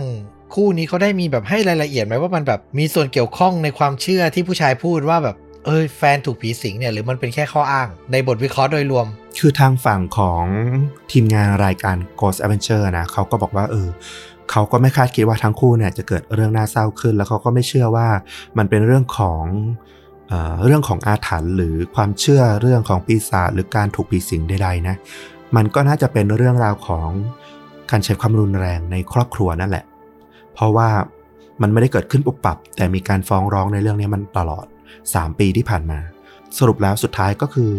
[0.56, 9.06] คู่นี้เขาได้มีแบบให้รายละเอียดไหมว่ามันแบบมีส่วนเกี่ยวข้องในความเชื่อที่ผู้ชายพูดว่าแบบเอ้ยแฟนถูกผีสิงเนี่ยหรือมันเป็นแค่ข้ออ้างในบทวิเคราะห์โดยรวม
[9.40, 10.44] คือทางฝั่งของ
[11.12, 13.88] ทีมงานรายการ Ghost Adventure นะเขาก็บอกว่าเออ
[14.52, 18.08] เขาก็ไม่คาดคิดว่าทั้งคู่เนี่ยจะเกิดเรื่องน่าเศร้าขึ้น แล้วเขาก็ไม่เชื่อว่า
[18.58, 19.44] มันเป็นเรื่องของ
[20.28, 24.96] เออเรื่องของอาถรรพ์หรือความเชื่อเรื่องของปีศาจหรือการถูกผีสิงใดๆนะ
[25.56, 27.10] มันก็น่าจะเป็นเรื่องราวของ
[27.92, 29.86] การใช้ความรุนแรงในครอบครัวนั่นแหละ
[30.54, 30.90] เพราะว่า
[31.62, 34.66] มันไม่ได้เกิดขึ้นปุบปับ แต่มีการฟ้องร้องในเรื่องนี้มันตลอด
[35.04, 36.00] 3 ปีที่ผ่านมา
[36.58, 37.72] สรุปแล้วสุดท้ายก็คือ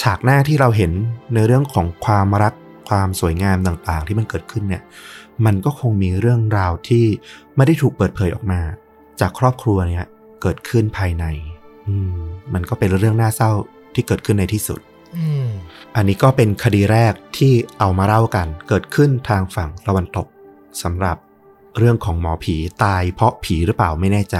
[0.00, 0.92] ฉากหน้าที่เราเห็น
[1.34, 2.54] ในเรื่องของความรัก
[2.88, 4.82] ความสวยงามต่างๆ ที่มันเกิดขึ้นเนี่ย
[5.46, 7.04] มันก็คงมีเรื่องราวที่
[7.56, 8.60] ไม่ได้ถูกเปิดเผยออกมา
[9.20, 10.04] จากครอบครัวเนี่ย
[10.42, 11.24] เกิดขึ้นภายใน
[11.88, 12.18] อืม
[12.54, 13.50] มันก็เป็นเรื่องน่าเศร้า
[13.94, 14.80] ที่เกิดขึ้นในที่สุด
[15.16, 15.48] อืม
[15.96, 20.26] อันนี้ก็เป็นคดีแรกที่เอามาเล่ากัน เกิดขึ้นทางฝั่งตะวันตก
[20.82, 21.16] สำหรับ
[21.78, 24.36] เรื่องของหมอผีตายเพราะผีหรือเปล่าไม่แน่ใจ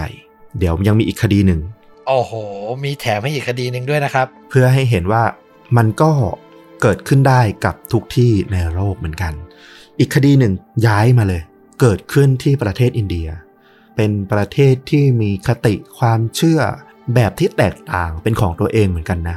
[0.58, 1.60] เดี๋ยวยังมีอีกคดีหนึ่ง
[2.08, 2.32] โอ้โห
[2.84, 5.24] มีแถมให้อีกคดีหนึ่งด้วยนะครับ เพื่อให้เห็นว่า
[5.76, 6.10] มันก็
[6.82, 9.32] เกิดขึ้นได้กับทุกที่ในโลกเหมือนกัน
[9.98, 10.52] อีกคดีหนึ่ง
[10.86, 11.42] ย้ายมาเลย
[11.80, 13.28] เกิดขึ้นที่ประเทศอินเดีย
[13.96, 16.60] เป็นประเทศที่มีคติความเชื่อ
[17.14, 19.36] แบบที่แตกต่างเป็นของตัวเองเหมือนกันนะ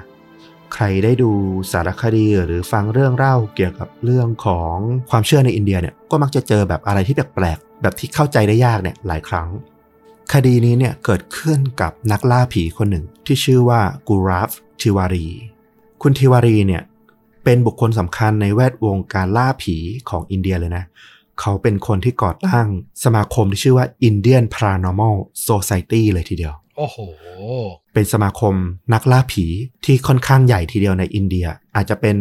[0.73, 1.31] ใครได้ดู
[1.71, 4.75] สารคดีหรือฟังเรื่องเล่าเกี่ยวกับเรื่องของ
[5.09, 9.49] ความเชื่อในอินเดียเนี่ยก็มักจะเจอแบบอะไรที่แปลกๆแบบที่เข้าใจได้ยากเนี่ยหลายครั้ง
[10.33, 14.51] คดีนี้เนี่ยเกิดขึ้นกับนักล่าผีคนหนึ่งที่ชื่อว่ากูราฟ
[14.81, 15.27] ทิวารี
[16.01, 16.83] คุณทิวารีเนี่ย
[17.43, 19.75] เป็นบุคคลสำคัญในแวดวงการล่าผี
[20.09, 20.83] ของอินเดียเลยนะ
[21.41, 22.67] เขาเป็นคนที่ก่อตั้ง
[23.03, 25.15] สมาคมที่ชื่อว่า Indian Paranormal
[25.47, 26.97] Society เลยทีเดียว โอ้โห
[27.93, 28.53] เป็นสมาคม
[28.93, 29.45] นักล่าผี
[29.85, 32.17] ที่ค่อนข้างใหญ่ทีเดียวในอินเดีย อาจจะเป็น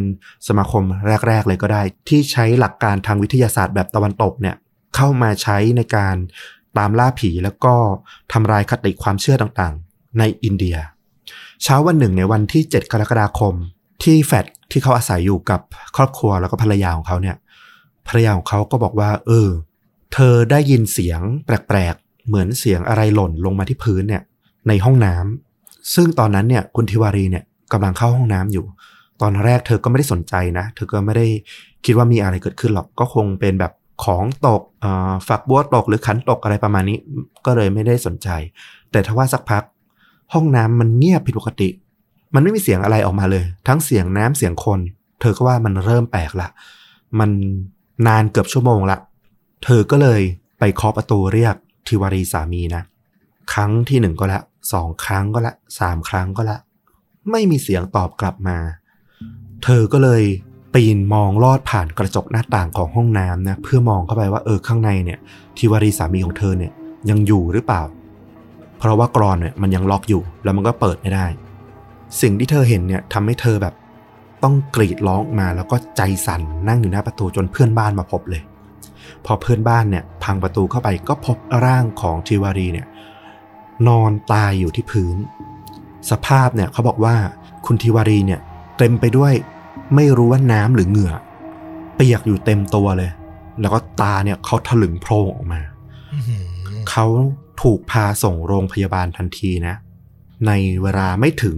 [0.48, 0.82] สมาคม
[1.28, 4.56] แรก ๆ เลยก็ได้ ที่ใช้หลักการทางวิทยาศาสตร์แบบตะวันตกเนี่ย
[4.96, 6.16] เข้ามาใช้ในการ
[6.78, 7.74] ตามล่าผีแล้วก็
[8.32, 10.76] ทำลายคติความเชื่อต่างๆ ในอินเดีย
[11.62, 13.54] เช้าวันหนึ่งในวันที่ 7 กรกฎาคม
[14.02, 15.60] ที่แฟดที่เขาอาศัยอยู่กับ
[15.96, 17.36] ครอบครัวแล้วก็ภรรยาของเขาเนี่ย
[18.08, 19.48] ภรรยาของเขาก็บอกว่า เออ
[20.12, 24.22] เธอได้ยินเสียงแปลกๆ เหมือนเสียงอะไรหล่นลงมาที่พื้นเนี่ย
[24.68, 28.64] ในห้องน้ำซึ่งตอนนั้นเนี่ยคุณทิวารีเนี่ยกำลังเข้าห้องน้ำอยู่
[29.22, 31.26] ตอนแรกเธอก็ไม่ได้สนใจนะ เธอก็ไม่ได้
[31.84, 33.72] คิดว่ามีอะไรเกิดขึ้นหรอกก็คงเป็นแบบ
[34.04, 34.62] ของตก
[35.28, 36.98] ฝักบัวตกหรือขันตกอะไรประมาณนี้
[37.46, 38.28] ก็เลยไม่ได้สนใจ
[38.90, 39.62] แต่ทว่าสักพัก
[40.32, 41.68] ห้องน้ำมันเงียบผิดปกติ
[42.34, 44.80] มันไม่มีเสียงอะไรออกมาเลย ทั้งเสียงน้ำเสียงคน
[45.20, 46.48] เธอก็ว่ามันเริ่มแปลกละ
[47.18, 47.30] มัน
[48.06, 48.98] นานเกือบชั่วโมงละ
[49.64, 50.20] เธอก็เลย
[50.58, 51.54] ไปเคาะประตูเรียก
[51.86, 52.82] ทิวารีสามีนะ
[53.52, 56.58] ครั้งที่หนึ่งก็และ สองครั้งก็ละสามครั้งก็ละ
[57.30, 58.58] ไม่มีเสียงตอบกลับมา
[59.64, 60.22] เธอก็เลย
[60.74, 65.18] ปีนมองลอดผ่านกระจกหน้าต่างของห้องน้ำนะเพื่อมองเข้าไปว่าเออข้างในเนี่ย
[65.56, 66.72] ทิวารีสามีของเธอเนี่ย
[67.10, 67.82] ยังอยู่หรือเปล่า
[68.78, 71.26] เพราะว่ากรอนเนี่ยมันยังล็อกอยู่แล้วมันก็เปิดไม่ได้
[72.20, 73.74] สิ่งที่เธอเห็นเนี่ยทำให้เธอแบบ
[74.42, 78.42] ต้องกรีดร้องมาแล้วก็ใจสั่นนั่งอยู่หน้าประตูจนเพื่อนบ้านมาพบเลย
[79.24, 82.86] พอเพื่อนบ้านเนี่ยพังประตูเข้าไปก็พบร่างของทิวารีเนี่ย
[83.88, 85.16] นอนตายอยู่ที่พื้น
[86.10, 87.16] สภาพเนี่ยเขาบอกว่า
[87.66, 88.40] คุณทิวารีเนี่ย
[88.78, 89.34] เต็มไปด้วย
[89.94, 91.14] ไม่รู้ว่าน้ำหรือเหงื่อ
[91.94, 93.10] เปียกอยู่เต็มตัวเลย
[93.60, 95.60] แล้วก็ตาเนี่ยเขาถลึงโพรงออกมา
[96.14, 96.44] อื้อหือ
[96.90, 97.06] เขา
[97.62, 99.74] ถูกพาส่งโรงพยาบาลทันทีนะ
[100.46, 101.56] ในเวลาไม่ถึง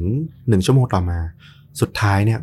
[0.49, 1.19] หนึ่งชั่วโมงต่อมา
[1.81, 2.41] สุดท้ายเนี่ย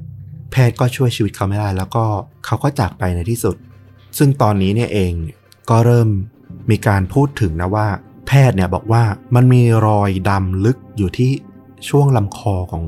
[0.52, 2.04] แพทย์ก็ช่วยชีวิตเขาไม่ได้ แล้วก็
[2.46, 3.56] เขาก็จากไปในที่สุด
[4.18, 5.38] ซึ่งตอนนี้เนี่ยเองเนี่ย
[5.70, 6.10] ก็เริ่ม
[6.72, 7.88] มีการพูดถึงนะว่า
[8.28, 9.04] แพทย์เนี่ยบอกว่า
[9.36, 11.32] มันมีรอยดำลึกอยู่ที่
[11.90, 12.84] ช่วงลำคอของ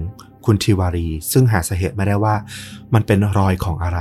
[0.46, 2.36] คุณทิวารี ซึ่งหาสาเหตุไม่ได้ว่า
[2.94, 4.00] มันเป็นรอยของอะไร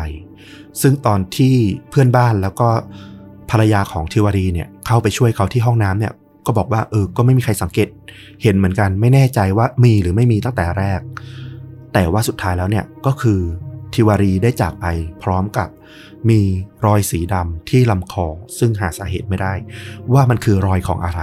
[0.80, 1.54] ซึ่งตอนที่
[1.90, 2.68] เพื่อนบ้านแล้วก็
[3.50, 6.12] ภรรยาของทิวารีเนี่ยเข้าไปช่วยเขาที่ห้องน้ำเนี่ย
[6.46, 7.88] ก็บอกว่าเออ ก็ไม่มีใครสังเกต
[8.42, 11.00] เห็นเหมือนกันไม่แน่ใจว่ามีหรือไม่มีตั้งแต่แรก
[11.92, 13.40] แต่ว่าสุดท้ายแล้วเนี่ยก็คือ
[13.94, 14.86] ทิวารีได้จากไป
[15.22, 15.68] พร้อมกับ
[16.28, 16.40] มี
[16.86, 18.26] รอยสีดำที่ลำคอ
[18.58, 19.52] ซึ่งหาสาเหตุไม่ได้
[20.12, 21.22] ว่ามันคือรอยของอะไร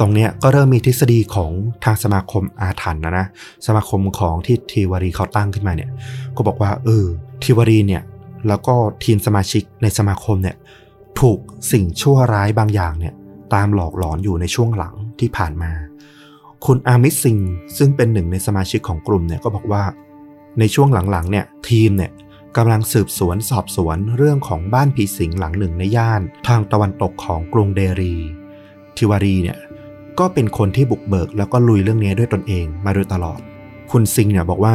[0.00, 1.50] ตรงเนี้ยก็เริ่มมีทฤษฎีของ
[1.84, 3.26] ทางสมาคมอาถรรพ์นะนะ
[3.66, 5.90] สมาคมของที่ทิวารีเขาตั้งขึ้นมาเนี่ย
[6.36, 7.06] ก็บอกว่าเออ
[7.42, 8.02] ทิวารีเนี่ย
[8.48, 10.56] แล้วก็ทีมสมาชิกในสมาคมเนี่ย
[11.20, 11.38] ถูก
[11.72, 13.14] สิ่งชั่วร้ายบางอย่างเนี่ย
[13.54, 15.70] ตามหลอกหลอนอยู่ในช่วงหลังที่ผ่านมา
[16.66, 17.38] คุณอามิสซิง
[17.78, 19.82] ซึ่งเป็นหนึ่งในสมาชิกของกลุ่มเนี่ยก็บอกว่า
[20.58, 22.12] ในช่วงหลังๆเนี่ยทีมเนี่ย
[22.56, 28.14] กำลังสืบสวนสอบสวนเรื่องของบ้านผีสิงหลังหนึ่งในย่าน ทางตะวันตกของกรุงเดรี
[28.96, 29.58] ทิวารีเนี่ย
[30.18, 33.40] ก็เป็นคนที่บุกเบิกแล้วก็ลุยเรื่องนี้ด้วยตนเองมาโดยตลอด
[33.90, 34.74] คุณซิงเนี่ยบอกว่า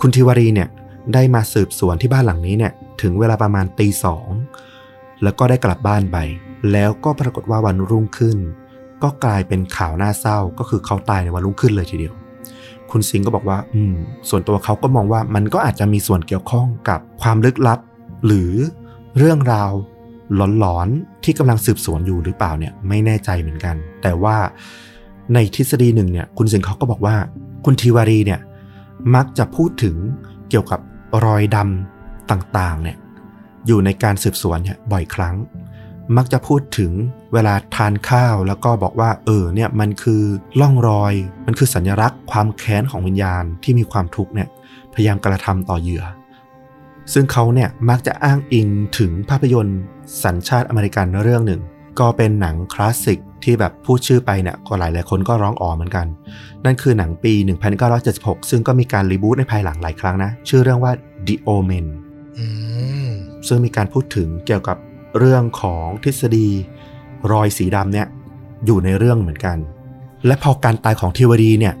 [0.00, 0.68] คุณทิวารีเนี่ย
[1.14, 4.28] ได้มาสืบสวนที่บ้านหลังนี้เนี่ยถึงเวลาประมาณตีสอง
[5.22, 6.18] แล้วก็ได้กลับบ้านไป
[6.72, 8.38] แล้วก็ปรากฏว่าวันรุ่งขึ้น
[9.02, 12.14] ก็กลายเป็นข่าวน่าเศร้าก็คือเขาตายในวันรุ่งขึ้นเลยทีเดียว
[12.90, 13.94] คุณซิงก็บอกว่า อืม
[14.28, 17.78] ส่วนตัวเขาก็มองว่ามันก็อาจจะมีส่วนเกี่ยวข้องกับความลึกลับ
[18.26, 18.52] หรือ
[19.18, 19.72] เรื่องราว
[20.58, 24.36] หลอนๆที่กำลังสืบสวนอยู่หรือเปล่าเนี่ยไม่แน่ใจเหมือนกัน แต่ว่า
[25.34, 27.16] ในทฤษฎีหนึ่งเนี่ยคุณซิงเขาก็บอกว่า
[27.64, 28.40] คุณทีวารีเนี่ย
[29.14, 29.96] มักจะพูดถึง
[30.50, 30.80] เกี่ยวกับ
[31.24, 32.96] รอยดำต่างๆเนี่ย
[33.66, 35.34] อยู่ในการสืบสวนเนี่ยบ่อยครั้ง
[36.16, 36.92] มักจะพูดถึง
[37.32, 40.22] เวลาทานข้าวแล้วก็บอกว่า เออเนี่ยมันคือ
[40.60, 41.14] ล่องรอย
[41.46, 44.48] มันคือสัญลักษณ์ความแค้นของวิญญาณที่มีความทุกข์เนี่ย
[44.94, 46.04] พยายามกระทำต่อเหยื่อ
[47.12, 49.80] ซึ่งเขาเนี่ยมักจะอ้างอิงถึงภาพยนตร์
[50.24, 51.62] สัญชาติอเมริกันเรื่องหนึ่ง
[52.00, 56.06] ก็เป็นหนังคลาสสิกที่แบบพูดชื่อไปเนี่ยก็หลายหลายคนก็ร้องอ๋อเหมือนกัน
[56.64, 57.32] นั่นคือหนังปี
[57.92, 60.92] 1976 ซึ่งก็มีการรีบูตในภายหลังหลายครั้งนะ ชื่อเรื่องว่า
[61.26, 61.86] The Omen
[62.38, 62.46] อื
[63.06, 63.08] ม
[63.48, 64.76] ซึ่งมีการพูดถึงเกี่ยวกับ
[65.18, 66.48] เรื่องของทฤษฎี
[67.32, 68.06] รอยสีดำเนี่ย
[68.66, 69.58] อยู่ในเรื่องเหมือนกัน
[70.26, 71.74] และพอการตายของทิวดีเนี่ย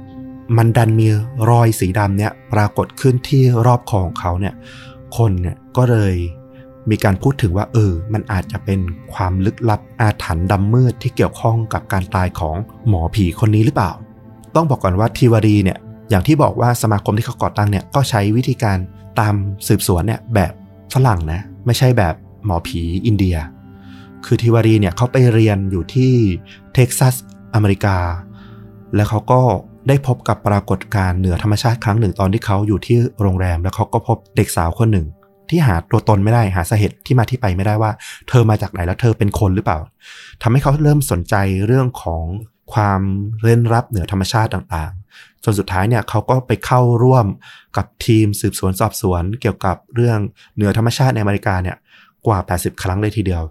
[0.56, 1.06] มันดันมี
[1.50, 4.54] รอยสีดำเนี่ยปรากฏขึ้นที่รอบคอของเขาเนี่ย
[5.16, 6.14] คนเนี่ยก็เลย
[6.90, 8.80] มีการพูดถึงว่าเออ มันอาจจะเป็น
[9.14, 12.56] ความลึกลับอาถรรพ์ดำมืดที่เกี่ยวข้องกับการตายของ
[12.88, 13.92] หมอผีคนนี้หรือเปล่า
[14.54, 15.78] ต้องบอกก่อนว่าทิวารีเนี่ย
[16.10, 18.78] อย่างที่บอกว่าสมาคมที่เขาก่อตั้งเนี่ยก็ใช้วิธีการ
[19.20, 19.34] ตาม
[19.68, 20.52] สืบสวนเนี่ยแบบ
[20.94, 22.14] ฝรั่งนะไม่ใช่แบบ
[22.46, 23.36] หมอผีอินเดีย
[24.24, 26.12] คือทิวารีเนี่ยเขาไปเรียนอยู่ที่
[26.74, 27.14] เท็กซัส
[27.54, 27.96] อเมริกา
[28.94, 29.40] แล้วเขาก็
[29.88, 35.06] ได้พบกับปรากฏการณ์เหนือธรรมชาติครั้งหนึ่งตอนที่เขาอยู่ที่โรงแรม แล้วเขาก็พบเด็กสาวคนหนึ่ง
[35.50, 37.90] ที่หาตัวตนไม่ได้หาสาเหตุที่มาที่ไปไม่ได้ว่า
[38.28, 39.78] เธอมาจากไหนแล้วเธอเป็นคนหรือเปล่า
[40.42, 41.34] ทำให้เขาเริ่มสนใจ
[41.66, 42.24] เรื่องของ
[42.72, 43.00] ความ
[43.42, 47.26] เร้นลับเหนือธรรมชาติต่างๆ จนสุดท้ายเนี่ยเขาก็ไปเข้าร่วม
[47.76, 50.18] กับทีมสืบสวนสอบสวน เกี่ยวกับเรื่อง
[50.54, 51.76] เหนือธรรมชาติในอเมริกาเนี่ย
[52.26, 53.42] กว่า 80 ครั้งเลยทีเดียว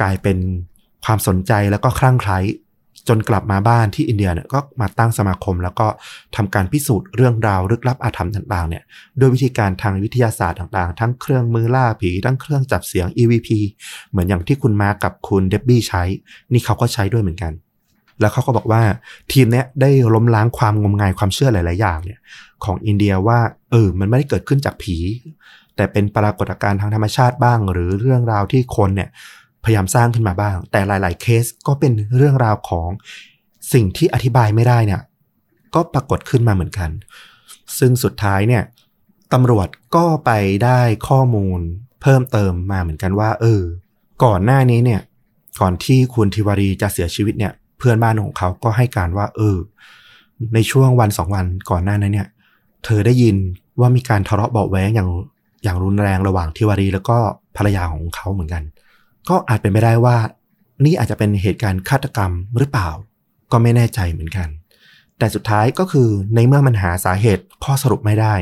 [0.00, 0.38] กลายเป็น
[1.04, 2.38] ความสนใจแล้วก็คลั่งไคล้
[3.08, 5.86] จนกลับมาบ้านที่อินเดียเนี่ยก็มาตั้งสมาคม แล้วก็
[6.36, 8.82] ทำการพิสูจน์เรื่องราวลึกลับอาถรรพ์ต่างๆเนี่ย
[9.18, 13.48] ด้วยวิธีการทางวิทยาศาสตร์ต่างๆ ทั้งเครื่องมือล่าผี ทั้งเครื่องจับเสียง EVP
[14.10, 16.02] เหมือนอย่างที่คุณมากับคุณเดบบี้ใช้
[16.52, 17.52] นี่เขาก็ใช้ด้วยเหมือนกัน
[18.20, 18.82] แล้วเขาก็บอกว่า
[19.32, 22.18] ทีมเนี้ยได้ล้มล้างความงมงายความเชื่อหลาย ๆ อย่างเนี่ย
[22.64, 23.38] ของอินเดียว่า
[23.70, 24.96] เออมันไม่ได้เกิดขึ้นจากผี
[25.76, 29.08] แต่เป็นปรากฏการณ์ทางธรรมชาติบ้าง หรือเรื่องราวที่คนเนี่ย
[29.64, 32.88] พยายามสร้างขึ้นมาบ้าง แต่หลาย ๆ เคสก็เป็นเรื่องราวของ
[33.72, 35.02] สิ่งที่อธิบายไม่ได้เนี่ย
[35.74, 36.90] ก็ปรากฏขึ้นมาเหมือนกัน
[37.78, 38.62] ซึ่งสุดท้ายเนี่ย
[39.32, 40.30] ตำรวจก็ไป
[40.64, 41.60] ได้ข้อมูล
[42.02, 43.62] เพิ่มเติมมาเหมือนกันว่า เออ
[44.24, 45.00] ก่อนหน้านี้เนี่ย
[45.60, 49.56] ก่อนที่คุณทิวารีจะเสียชีวิตเนี่ย เพื่อนบ้านของเขาก็ให้การว่า เออ
[50.54, 52.28] ในช่วงวันสองวันก่อนหน้านั้นเนี่ย
[52.84, 53.36] เธอได้ยิน
[53.80, 55.10] ว่ามีการทะเลาะเบาะแว้งอย่าง
[55.62, 57.18] อย่างรุนแรงระหว่างทิวารีแล้วก็
[57.56, 58.62] ภรรยาของเขาเหมือนกัน
[59.28, 60.16] ก็อาจเป็นไปได้ว่า
[60.84, 62.88] นี่อาจจะเป็นเหตุการณ์ฆาตกรรมหรือเปล่า
[63.52, 64.48] ก็ไม่แน่ใจเหมือนกัน
[65.18, 68.34] แต่สุดท้ายก็คือในเมื่อมันหาสาเหตุข้อสรุปไม่ได้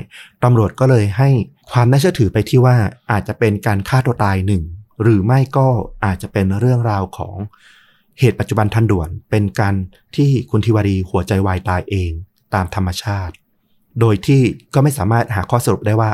[0.45, 1.29] ตำรวจก็เลยให้
[1.71, 2.77] ความน่าเชื่อถือไปที่ว่า
[3.11, 4.63] อาจจะเป็นการฆ่าตัวตายหนึ่ง
[5.03, 5.69] หรือไม่ก็
[6.05, 7.37] อาจจะเป็นเรื่องราวของ
[8.19, 9.75] เหตุปัจจุบันทันด่วนเป็นการ
[10.17, 12.11] ที่คุณทิวารีหัวใจวายตายเอง
[12.55, 13.35] ตามธรรมชาติ
[14.01, 14.41] โดยที่
[14.75, 16.11] ก็ไม่สามารถหาข้อสรุปได้ว่า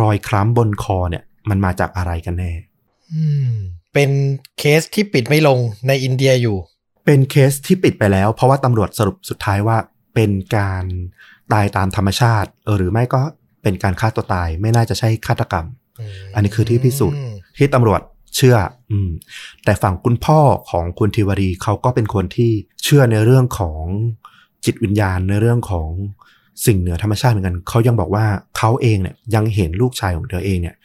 [0.00, 2.52] รอยคล้ำบนคอเนี่ยมันมาจากอะไรกันแน่
[3.12, 3.50] อืม
[3.94, 4.10] เป็น
[4.58, 5.58] เคสที่ปิดไม่ลง
[5.88, 6.56] ในอินเดียอยู่
[7.04, 9.76] เป็นเคสที่ปิดไปแล้ว เพราะว่าตำรวจสรุปสุดท้ายว่า
[10.14, 10.84] เป็นการ
[11.52, 13.20] ตายตามธรรมชาติเออหรือไม่ก็
[13.62, 15.66] เป็นการฆ่าตัวตายไม่น่าจะใช่ฆาตกรรม
[16.34, 17.18] อันนี้คือที่พิสูจน์
[17.58, 18.00] ที่ตำรวจ
[18.36, 18.56] เชื่อ
[18.90, 19.10] อืม
[19.64, 22.50] แต่ฝั่งคุณพ่อของคุณทิวารีเขาก็เป็นคนที่
[22.84, 23.82] เชื่อในเรื่องของ
[24.64, 25.88] จิตวิญญาณในเรื่องของ
[26.66, 28.24] สิ่งเหนือธรรมชาติเหมือนกันเขายังบอกว่า
[28.58, 30.76] เขาเองเนี่ยยังเห็นลูกชายของเธอเองเนี่ย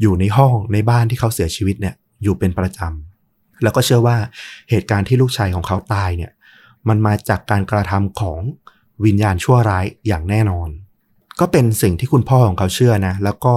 [0.00, 4.16] อยู่ในห้องในบ้านที่เขาเสียชีวิตเนี่ยอยู่เป็นประจำแล้วก็เชื่อว่า
[4.70, 6.32] เหตุการณ์ที่ลูกชายของเขาตายเนี่ย
[6.88, 8.40] มันมาจากการกระทำของ
[9.04, 10.68] วิญญาณชั่วร้ายอย่างแน่นอน
[11.40, 13.54] ก็เป็นสิ่งที่คุณพ่อของเขาเชื่อนะ แล้วก็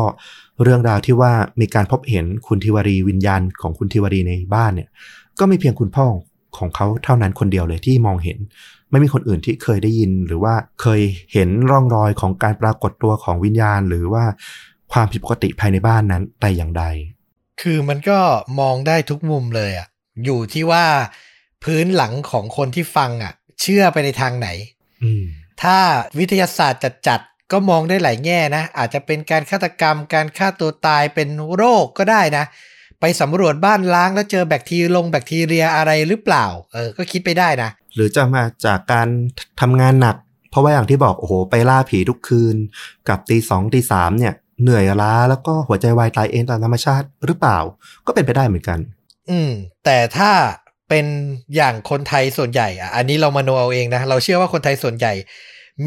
[0.64, 4.90] เรื่องราวที่ว่ามีการพบเห็นคุณทิวรีวิญญาณของคุณทิวรีในบ้านเนี่ย
[5.40, 6.06] ก็ไมีเพียงคุณพ่อ
[6.58, 8.38] ของเขาเท่านั้นคนเดียวเลยที่มองเห็น
[8.96, 11.02] ไม่มีคนอื่นที่เคยได้ยิน หรือว่าเคย
[11.34, 14.24] เห็นร่องรอยของการปรากฏตัวของวิญญาณ หรือว่า
[14.94, 16.84] ความผิดปกติภายในบ้านนั้นแต่อย่างใด
[17.62, 18.20] คือมันก็
[18.60, 19.88] มองได้ทุกมุมเลยอะ่ะ
[20.26, 20.86] อยู่ที่ว่า
[21.64, 24.48] พื้นหลังของคนที่ฟังอะ่ะเชื่อไปในทางไหน
[25.04, 25.24] อืม
[25.62, 25.78] ถ้า
[26.18, 32.46] วิทยาศาสตร์จัดๆก็มองได้หลายแง่นะ อาจจะเป็นการฆาตกรรม การฆ่าตัวตายเป็นโรคก็ได้นะ
[33.02, 39.08] ไปสำรวจบ้านล้างแล้วเจอแบคทีลงแบคทีเรียอะไรหรือเปล่า เออ ก็คิดไปได้นะ หรือจะมาจากการ
[39.62, 40.16] ทำงานหนัก
[40.50, 42.56] เพราะว่าอย่างที่บอกโอ้โหไปล่าผีทุกคืน
[43.10, 47.58] กับตีสองตีสามเนี่ยเหนื่อยล้าแล้วก็หัวใจวายตายเองตามธรรมชาติหรือเปล่า
[48.06, 48.80] ก็เป็นไปได้เหมือนกัน
[49.30, 49.52] อืม
[49.86, 50.32] แต่ถ้า
[50.90, 51.06] เป็น
[51.56, 55.14] อย่างคนไทยส่วนใหญ่อะอันนี้เรามาโนเอาเองนะ เราเชื่อว่าคนไทยส่วนใหญ่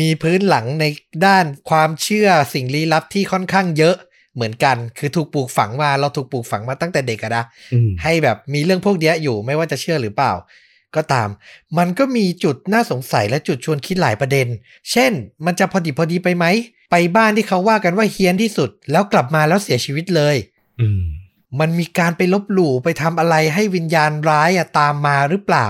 [0.00, 0.84] มีพื้นหลังใน
[1.26, 3.96] ด้านความเชื่อสิ่งลี้ลับที่ค่อนข้างเยอะ
[4.34, 10.32] เหมือนกัน คือถูกปลูกฝังมาเราถูกปลูกฝังมาตั้งแต่เด็กอะนะอืมให้แบบมีเรื่องพวกเนี้ยอยู่ไม่ว่าจะเชื่อหรือเปล่า
[10.96, 11.28] ก็ตาม
[11.78, 14.46] มันก็มีจุดน่าสงสัยและจุดชวนคิดหลายประเด็น
[14.90, 15.12] เช่น
[15.44, 16.44] มันจะพอดีพอดีไปไหม
[16.90, 20.36] ไปบ้านที่เขาว่ากันว่าเฮี้ยนที่สุด แล้วกลับมาแล้วเสียชีวิตเลย
[20.80, 21.02] อืม
[21.60, 25.68] มันมีการไปลบหลู่ไปทำอะไรให้วิญญาณร้ายอะตามมาหรือเปล่า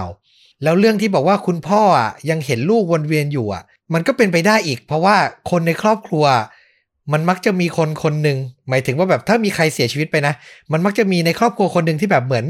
[0.62, 3.62] แล้วเรื่องที่บอกว่าคุณพ่ออะยังเห็นลูกวนเวียนอยู่อะ
[3.94, 5.16] มันก็เป็นไปได้อีก เพราะว่า
[5.50, 6.24] คนในครอบครัว
[7.12, 10.34] มันมักจะมีคนคนหนึ่งหมายถึงว่าแบบถ้ามีใครเสียชีวิตไปนะ
[10.72, 12.44] มันมักจะมีในครอบครัวคนหนึ่งที่แบบเหมือน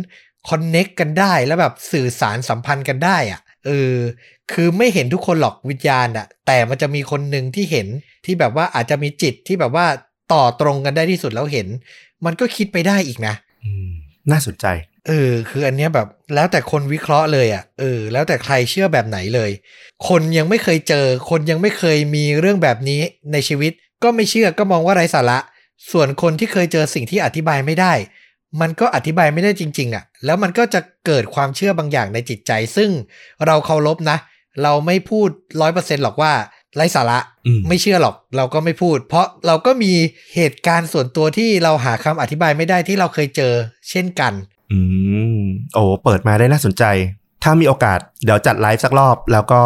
[0.49, 3.95] คอนเน็กกันได้แล้วแบบสื่อสารสัมพันธ์กันได้อะเออ
[4.53, 7.87] คือไม่เห็นทุกคนหรอกวิญญาณอะแต่มันจะมีคนหนึ่งที่เห็น
[8.25, 9.87] ที่แบบว่าอาจจะมีจิตที่แบบว่า
[10.33, 11.67] ต่อตรงกันได้ที่สุดแล้วเห็น
[12.25, 13.35] มันก็คิดไปได้อีกนะ
[13.65, 13.91] อืม
[14.31, 14.67] น่าสนใจ
[15.09, 19.51] เออ คืออันเนี้ยแบบแล้วแต่คนวิเคราะห์เลยอะ่ะ เออ แล้วแต่ใครเชื่อแบบไหนเลย
[20.09, 23.01] คนยังไม่เคยเจอ คนยังไม่เคยมีเรื่องแบบนี้
[23.33, 25.39] ในชีวิต ก็ไม่เชื่อก็มองว่าไร้สาระ
[25.93, 27.93] ส่วนคนที่เคยเจอสิ่งที่อธิบายไม่ได้
[28.61, 32.91] มันก็อธิบายไม่ได้จริง ๆอะ่ะ แล้วมันก็จะเกิดความเชื่อบางอย่างในจิตใจ ซึ่ง
[33.47, 34.19] เราเคารพนะ
[34.63, 35.29] เราไม่พูด
[35.61, 36.33] ร้อยเปอร์เซ็นหรอกว่า
[36.77, 39.93] ไร้สาระอืมไม่เชื่อหรอก เราก็ไม่พูด เพราะเราก็มี
[40.35, 43.53] เหตุการณ์ส่วนตัวที่เราหาคำอธิบายไม่ได้ที่เราเคยเจอ
[43.91, 44.33] เช่นกัน
[44.73, 44.79] อื
[45.41, 45.43] ม
[45.75, 46.85] โอ้เปิดมาได้น่าสนใจ
[47.43, 49.61] ถ้ามีโอกาสเดี๋ยวจัดไลฟ์สักรอบ แล้วก็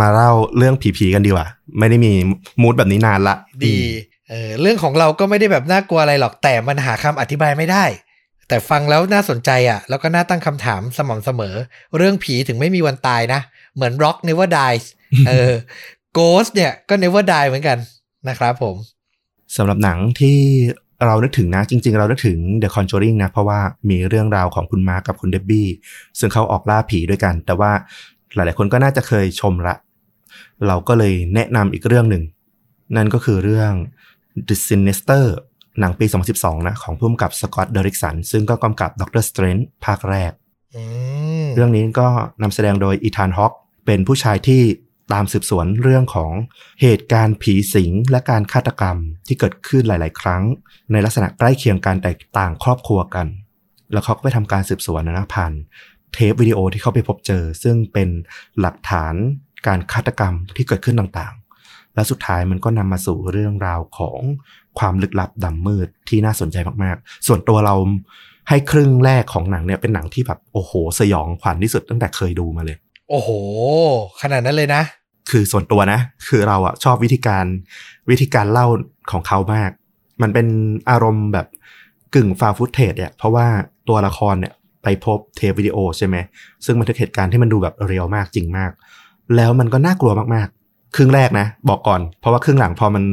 [0.00, 1.46] มาเล่าเรื่องผีๆกันดีกว่า
[1.78, 2.12] ไม่ได้มี
[2.62, 3.76] มูดแบบนี้นานละ ดี
[4.32, 7.84] เออเรื่องของเราก็ไม่ได้แบบน่ากลัวอะไรหรอกแต่มันหาคำอธิบายไม่ได้
[8.48, 11.54] แต่ฟังแล้วน่าสนใจอะ แล้วก็น่าตั้งคำถามสม่ำเสมอ
[11.96, 13.40] เรื่องผีถึงไม่มีวันตายนะ
[13.74, 14.84] เหมือน Rock Never Dies
[15.26, 15.52] เออ
[16.18, 17.78] Ghost เนี่ยก็ Never Die เหมือนกัน
[18.28, 18.76] นะครับผม
[19.56, 20.38] สำหรับหนังที่
[21.06, 25.68] เรานึกถึงนะจริง ๆ เรานึกถึง The Conjuring นะ เพราะว่ามีเรื่องราวของคุณมาร์กับคุณเดบบี้
[26.18, 27.72] ซึ่งเขาออกล่าผีด้วยกัน แต่ว่า
[28.34, 29.74] หลายๆคนก็น่าจะเคยชมละ
[30.66, 32.22] เราก็เลยแนะนำอีกเรื่องหนึ่ง
[32.96, 33.72] นั่นก็คือเรื่อง
[34.48, 35.24] The Sinister
[35.80, 40.32] หนังปี 2012 นะ ของผู้กำกับสกอตต์เดริกสัน ซึ่งก็กำกับ Doctor Strange ภาคแรก
[40.74, 40.82] อื
[41.44, 42.08] มเรื่องนี้ก็
[42.42, 43.52] นำแสดงโดยอีธานฮอค
[43.86, 44.62] เป็นผู้ชายที่
[45.12, 46.32] ตามสืบสวนเรื่องของ
[46.82, 50.42] เหตุการณ์ผีสิงและการฆาตกรรมที่เกิดขึ้นหลาย ๆ ครั้ง
[50.92, 53.26] ในลักษณะใกล้เคียงกันแต่ต่างครอบครัวกัน
[53.92, 55.52] แล้วเขาก็ไปทำการสืบสวนนะผ่าน
[56.12, 58.08] เทปวิดีโอที่เขาไปพบเจอ ซึ่งเป็น
[58.60, 59.14] หลักฐาน
[59.66, 61.41] การฆาตกรรมที่เกิดขึ้นต่างๆ
[61.94, 64.20] และสุดท้ายมันก็นำมาสู่เรื่องราวของ
[64.78, 67.74] ความลึกลับดำมืดที่น่าสนใจมากๆ ส่วนตัวเรา
[68.48, 72.76] ให้ครึ่งแรกของหนังเนี่ยเป็นหนังที่แบบโอ้โห สยองขวัญที่สุดตั้งแต่เคยดูมาเลย
[73.10, 73.28] โอ้โห
[74.22, 74.82] ขนาดนั้นเลยนะ
[75.30, 77.44] คือส่วนตัวนะ คือเราอะชอบวิธีการ
[78.10, 78.66] วิธีการเล่า
[79.12, 79.70] ของเขามาก
[80.22, 80.46] มันเป็น
[80.90, 81.46] อารมณ์แบบ
[82.14, 83.46] กึ่งฟาฟุตเทจเนี่ยเพราะว่า
[83.88, 84.52] ตัวละครเนี่ย
[84.82, 86.16] ไปพบเทปวิดีโอใช่ไหม
[86.64, 88.70] ซึ่งมันถึงเหตุการณ์ที่มันดูแบบเรียลมากจริงมาก
[89.36, 90.61] แล้วมันก็น่ากลัวมากๆ
[90.96, 93.04] ครึ่งแรกนะ บอกก่อน เพราะว่าครึ่งหลังพอมัน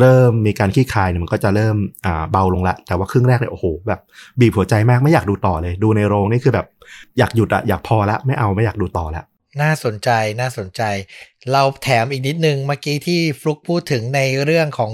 [0.00, 1.76] เริ่มมีการขี้คายเนี่ยมันก็จะเริ่ม
[2.06, 4.00] อ่าเบาลงละ แต่ว่าครึ่งแรกเนี่ยโอ้โหแบบ
[4.40, 6.66] บีบหัวใจมากไม่อยากดูต่อเลย ดูในโรงนี่คือแบบ
[7.18, 9.24] อยากหยุดอะอยากพอละไม่เอาไม่อยากดูต่อละ
[9.62, 10.82] น่าสนใจน่าสนใจ
[11.52, 14.92] เราแถมอีกนิดนึงเมื่อกี้ที่ฟลุกพูดถึงในเรื่องของ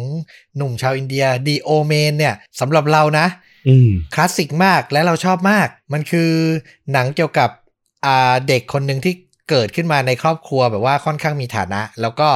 [0.56, 3.26] หนุ่มชาวอินเดียดีโอเมนเนี่ยสำหรับเรานะ
[3.68, 6.30] อืมคลาสสิกมากและเราชอบมาก มันคือ
[6.92, 7.50] หนังเกี่ยวกับ
[8.04, 9.14] อ่าเด็กคนหนึ่งที่
[9.50, 12.28] เกิดขึ้นมาในครอบครัวแบบว่าค่อนข้างมีฐานะ แล้วก็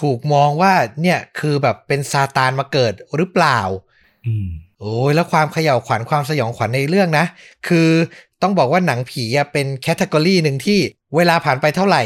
[0.00, 3.60] ถูกมองว่าเนี่ยคือแบบเป็นซาตานมาเกิดหรือเปล่า
[4.26, 7.26] อืมโอ้ยแล้วความเขย่าวขวัญความสยองขวัญในเรื่องนะ
[7.68, 7.88] คือ
[8.42, 10.78] ต้องบอกว่าหนังผีอะเป็นแคตตากรีหนึ่งที่
[11.16, 12.02] เวลาผ่านไปเท่าไหร่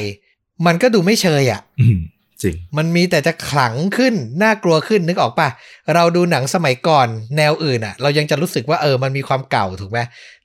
[0.67, 1.99] มันก็ดูไม่เชยอะอืม
[2.43, 5.49] จริงมันมีแต่จะขลังขึ้น น่ากลัวขึ้นนึกออกปะ
[5.95, 9.99] เราดูหนังสมัยก่อนแนวอื่นอะเรายังจะรู้สึกว่าเออมันมีความเก่าถูกไหม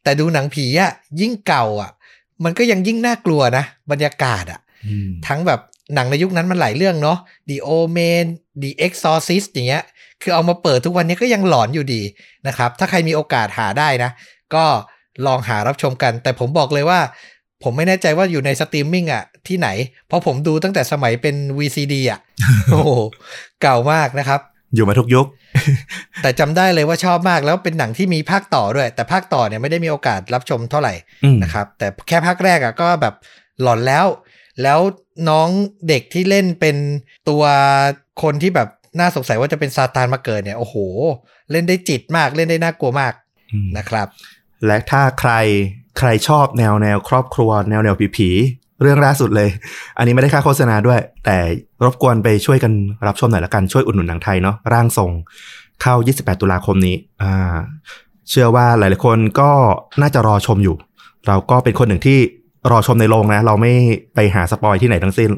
[0.03, 1.91] แต่ดูหนังผีอะยิ่งเก่าอะ
[2.45, 5.59] มันก็ยังยิ่งน่ากลัวนะ บรรยากาศอะอืมทั้งแบบ
[5.95, 7.17] หนังในยุคนั้นมันหลายเรื่องเนาะ
[7.49, 8.25] The Omen
[8.61, 9.83] The Exorcist อย่างเงี้ย
[10.21, 12.01] คือเอามาเปิดทุกวันนี้ก็ยังหลอนอยู่ดี
[12.47, 14.11] นะครับ ถ้าใครมีโอกาสหาได้นะ
[14.55, 14.65] ก็
[15.25, 16.99] ลองหารับชมกัน แต่ผมบอกเลยว่า
[17.63, 19.67] ผมไม่แน่ใจว่าอยู่ในสตรีมมิ่งอะที่ไหน
[20.07, 22.19] เพราะผมดูตั้งแต่สมัยเป็น VCD อะ
[22.71, 22.91] โอ้โห
[23.61, 24.41] เก่ามากนะครับ
[24.75, 25.27] อยู่มาทุกยุค
[26.21, 33.13] แต่จำได้เลยว่าชอบมากแล้วเป็นหนังที่มีภาคต่อด้วย แต่ภาคต่อเนี่ยไม่ได้มีโอกาสรับชมเท่าไหร่อืมนะครับ แต่แค่ภาคแรกอะก็แบบ
[33.61, 34.05] หลอนแล้ว
[34.63, 34.79] แล้ว
[35.29, 35.49] น้อง
[35.87, 36.75] เด็กที่เล่นเป็น
[37.29, 37.43] ตัว
[38.23, 40.75] คนที่แบบน่าสงสัยว่าจะเป็นซาตานมาเกิดเนี่ยโอ้โห
[41.51, 43.13] เล่นได้จิตมากเล่นได้น่ากลัวมาก
[43.51, 44.07] อืมนะครับ
[44.65, 45.31] และถ้าใคร
[45.99, 49.49] ใครชอบแนวแนวครอบครัว แนวแนวผีผีๆ เรื่องล่าสุดเลย
[49.97, 51.37] อันนี้ไม่ได้ค่าโฆษณาด้วย แต่
[51.83, 52.73] รบกวนไปช่วยกัน
[53.07, 55.11] รับชมหน่อยละกันช่วยอุดหนุนหนังไทยเนาะร่างทรง
[55.81, 57.55] เข้า 28 ตุลาคมนี้อ่า
[58.29, 59.51] เชื่อว่าหลาย ๆ คนก็
[60.01, 60.75] น่าจะรอชมอยู่
[61.27, 62.19] เราก็เป็นคนหนึ่งที่
[62.71, 63.73] รอชมในโรงนะ เราไม่
[64.15, 65.29] ไปหาสปอยที่ไหนทั้งสิ้น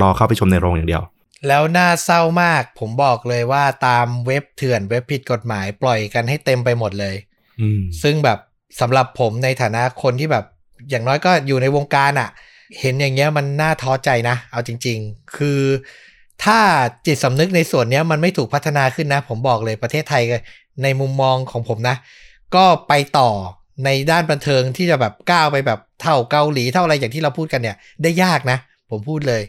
[0.00, 1.02] รอเข้าไปชมในโรงอย่างเดียว
[1.48, 7.16] แล้วน่าเศร้ามาก ผมบอกเลยว่าตามเว็บเถื่อนเว็บผิดกฎหมายปล่อยกันให้เต็มไปหมดเลย
[7.60, 8.38] อืมซึ่งแบบ
[8.80, 10.44] สำหรับผมในฐานะคนที่แบบ
[10.90, 12.30] อย่างน้อยก็อยู่ในวงการอะ
[12.80, 15.60] เห็นอย่างเงี้ยมันน่าท้อใจนะ เอาจริง ๆ คือ
[16.44, 16.58] ถ้า
[17.06, 20.22] จิตสำนึกในส่วนเนี้ยมันไม่ถูกพัฒนาขึ้นนะ ผมบอกเลยประเทศไทย
[20.82, 21.96] ในมุมมองของผมนะ
[22.54, 23.30] ก็ไปต่อ
[23.84, 28.58] ในด้านบันเทิงที่จะแบบก้าวไปแบบเท่าเกาหลีเท่าอะไรอย่างที่เราพูดกันเนี่ย ได้ยากนะ
[28.90, 29.42] ผมพูดเลย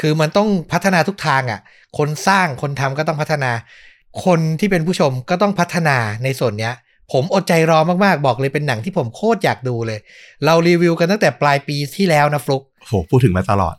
[0.00, 1.60] คือมันต้องพัฒนาทุกทางอะ่ะ
[1.98, 3.50] คนสร้างคนทำก็ต้องพัฒนา
[4.24, 6.74] คนที่เป็นผู้ชมก็ต้องพัฒนาในส่วนเนี้ย
[7.12, 9.98] ผมอดใจรอมากๆ บอกเลยเป็นหนังที่ผมโคตรอยากดูเลย
[10.44, 13.74] เรารีวิวกันตั้งแต่ปลายปีที่แล้วนะฟลุกโหพูดถึงมาตลอด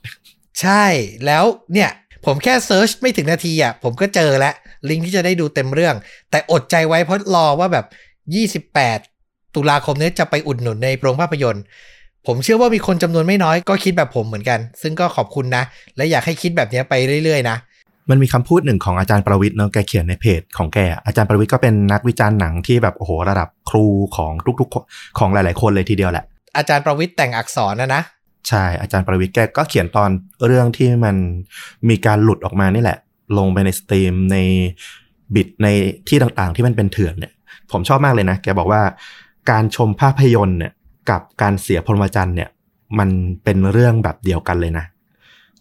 [0.62, 0.86] ใช่
[1.26, 1.90] แล้วเนี่ย
[2.26, 4.54] ผมแค่เซิร์ชไม่ถึงนาทีอะผมก็เจอแล้ว
[4.90, 5.96] ลิงก์ที่จะได้ดูเต็มเรื่อง
[6.32, 7.86] แต่อดใจไว้เพราะรอว่าแบบ
[8.94, 11.64] 28 ตุลาคมนี้จะไปอุดหนุนในโรงภาพยนตร์
[12.28, 15.64] ผมเชื่อว่ามีคนจำนวนไม่น้อยก็คิดแบบผมเหมือนกัน ซึ่งก็ขอบคุณนะ
[15.98, 17.58] และอยากให้คิดแบบนี้ไปเรื่อยๆนะ
[18.10, 23.86] มันมีคำพูดหนึ่งของอาจารย์ประวิทย์เนาะแกเขียนในเพจของแกอาจารย์ประวิทย์ก็เป็นนักวิจารณ์หนังที่แบบโอ้โหระดับครู
[24.16, 26.26] ของทุกๆของหลาย ๆ คนเลยทีเดียวแหละ
[26.58, 28.04] อาจารย์ประวิทย์แต่งอักษรนะนะ
[28.48, 30.10] ใช่อาจารย์ประวิทย์แกก็เขียนตอน
[30.46, 31.16] เรื่องที่มัน
[31.90, 32.98] มีการหลุดออกมานี่แหละ
[33.38, 34.38] ลงไปในสตรีมใน
[35.36, 35.68] บิดใน
[36.08, 37.32] ที่ต่างๆ ที่มันเป็นเถื่อนเนี่ย
[37.72, 38.82] ผมชอบมากเลยนะ แกบอกว่า
[39.52, 40.74] การชมภาพยนตร์เนี่ย
[41.10, 42.50] กับการเสียพรหมจรรย์เนี่ย
[43.00, 43.10] มัน
[43.44, 44.86] เป็นเรื่องแบบเดียวกันเลยนะ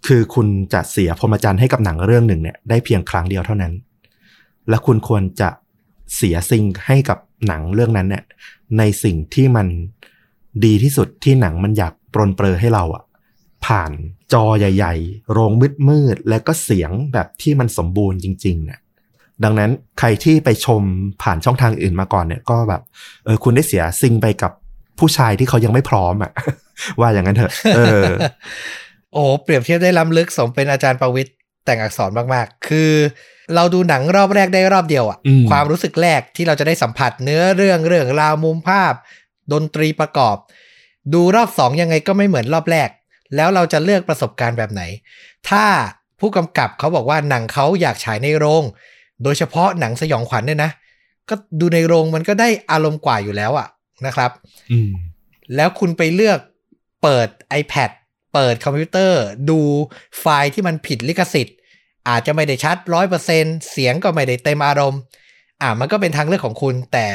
[0.07, 3.72] คือคุณจะเสียพรหมจรรย์ให้กับหนังเรื่องหนึ่งเนี่ยได้เพียงครั้งเดียวเท่านั้น
[4.68, 5.50] และคุณควรจะ
[6.16, 8.24] เสียสิ่งให้กับหนังเรื่องนั้นเนี่ย
[8.78, 9.66] ในสิ่งที่มัน
[10.64, 13.05] ดีที่สุดที่หนังมันอยากปรนเปรอให้เราอะ
[13.66, 13.92] ผ่าน
[14.32, 15.52] จอใหญ่ ๆ โรง
[15.88, 18.80] มืดๆแล้วก็เสียงแบบที่มันสมบูรณ์จริงๆเนี่ย
[19.44, 20.82] ดังนั้นใครที่ไปชม
[21.22, 22.82] ผ่านช่องทางอื่นมาก่อนเนี่ยก็แบบ
[23.24, 24.52] เออคุณได้เสียสิ่งไปกับ
[24.98, 26.32] ผู้ชายที่เขายังไม่พร้อมอะ
[27.00, 28.05] ว่าอย่างนั้นเถอะ เออ
[29.15, 31.35] โอ้เปรียบเทียบได้ล้ำลึกสมเป็นอาจารย์ประวิทย์
[31.65, 32.93] แต่งอักษรมากๆ คือ
[33.55, 38.93] เราดูหนังรอบแรกได้รอบเดียวอะอืมความรู้สึกแรกที่เราจะได้สัมผัสเนื้อเรื่องเรื่องราวมุมภาพ
[39.53, 40.37] ดนตรีประกอบ
[41.15, 42.89] ดูรอบสองยังไงก็ไม่เหมือนรอบแรก
[43.37, 44.83] แล้วเราจะเลือกประสบการณ์แบบไหน
[45.49, 45.65] ถ้า
[46.21, 48.62] ผู้กำกับเขาบอกว่าหนังเขาอยากฉายในโรง
[49.23, 50.71] โดยเฉพาะหนังสยองขวัญเนี่ยนะ
[51.29, 53.69] ก็ดูในโรงมันก็ได้อารมณ์กว่าอยู่แล้วอะ
[54.07, 54.31] นะครับ
[54.73, 54.91] อืม
[55.57, 56.39] แล้วคุณไปเลือก
[57.03, 57.29] เปิด
[57.61, 57.91] iPad
[58.35, 59.61] เปิดคอมพิวเตอร์ ดู
[60.20, 61.57] ไฟล์ที่มันผิดลิขสิทธิ์
[62.09, 65.01] อาจจะไม่ได้ชัดร้อยเปอร์เซ็นเสียงก็ไม่ได้เต็มอารมณ์
[65.62, 67.07] อ่ามันก็เป็นทางเลือกของคุณแต่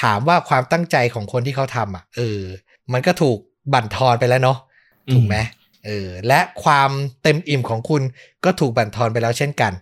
[0.00, 2.42] ถามว่าความตั้งใจของคนที่เขาทำอะเออ
[2.92, 3.38] มันก็ถูก
[3.72, 4.58] บั่นทอนไปแล้วเนาะ
[5.08, 5.36] อืมถูกไหม
[5.86, 6.90] เออและความ
[7.22, 8.02] เต็มอิ่มของคุณ
[8.44, 9.72] ก็ถูกบั่นทอนไปแล้วเช่นกัน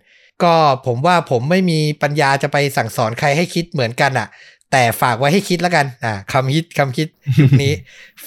[0.43, 0.55] ก็
[0.87, 4.29] ผมว่าผมไม่มีปัญญาจะไปสั่งสอนใครให้คิดเหมือนกันอะ
[4.73, 7.09] แต่ฝากไว้ให้คิดแล้วกันอ่าคำฮิตคำคิด
[7.41, 7.73] ยุคนี้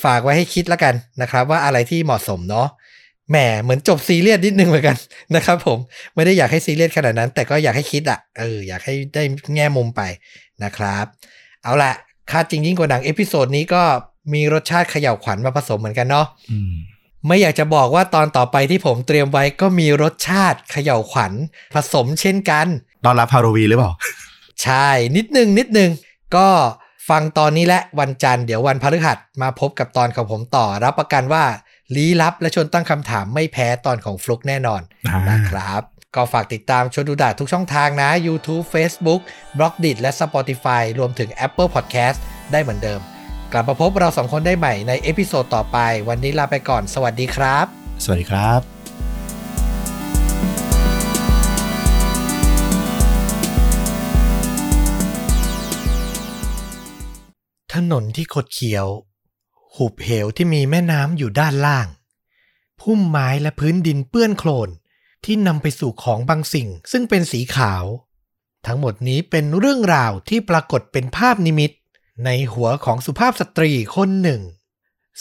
[0.03, 2.67] ฝากไว้ให้คิดแล้วกันนะครับ ว่าอะไรที่เหมาะสมเนาะ
[3.29, 4.97] แหมเหมือนจบซีเรียสนิดนึงเหมือนกัน
[5.35, 5.77] นะครับ ผม
[6.15, 9.23] ไม่ได้อยากให้ซีเรียสขนาดนั้น แต่ก็อยากให้คิดอะเอออยากให้ได้
[9.55, 10.01] แง่มุมไป
[10.63, 11.05] นะครับ
[11.63, 11.93] เอาละ
[12.31, 13.83] ฆ่าจริงยิ่งกว่าหนัง episode นี้ก็
[14.33, 16.73] มีรสชาติเขย่าวขวัญมาผสมเหมือนกันเนาะอืม
[17.27, 21.33] ไม่อยากจะบอกว่าตอนต่อไปที่ผมเตรียมไว้ก็มีรสชาติเขย่าวขวัญ
[21.75, 22.67] ผสมเช่นกัน
[23.05, 23.91] ตอนรับฮาโลวีนหรือเปล่า
[24.63, 25.89] ใช่นิดนึงนิดนึง
[26.35, 26.49] ก็
[27.09, 31.43] ฟังตอนนี้และวันจันทร์เดี๋ยววันพฤหัสมาพบกับตอนของผมต่อ รับประกันว่า
[31.95, 35.81] ลี้ลับและชวนตั้งคำถามไม่แพ้ตอนของฟลุกแน่นอนอ่ะนะครับ
[36.15, 39.21] ก็ฝากติดตามชวนดูดะทุกช่องทางนะ YouTube Facebook
[39.57, 42.17] b l o g d i t และ Spotify รวมถึง Apple Podcast
[42.51, 42.99] ได้เหมือนเดิม
[43.51, 45.77] กลับมาพบเราสองคนได้ใหม่ใน episode ต่อไป
[46.09, 47.65] วันนี้ลาไปก่อน สวัสดีครับ
[48.03, 48.78] สวัสดีครับ
[57.73, 58.87] ถนนที่คดเคี้ยว
[59.75, 61.87] หุบเหวที่มีแม่น้ำอยู่ด้านล่าง
[62.81, 64.69] พุ่มไม้และพื้นดินเปื้อนโคลน
[65.25, 67.83] ที่นำไปสู่ของบางสิ่งซึ่งเป็นสีขาว
[68.65, 71.71] ทั้งหมดนี้เป็นเรื่องราวที่ปรากฏเป็นภาพนิมิต
[72.25, 74.41] ในหัวของสุภาพสตรีคนหนึ่ง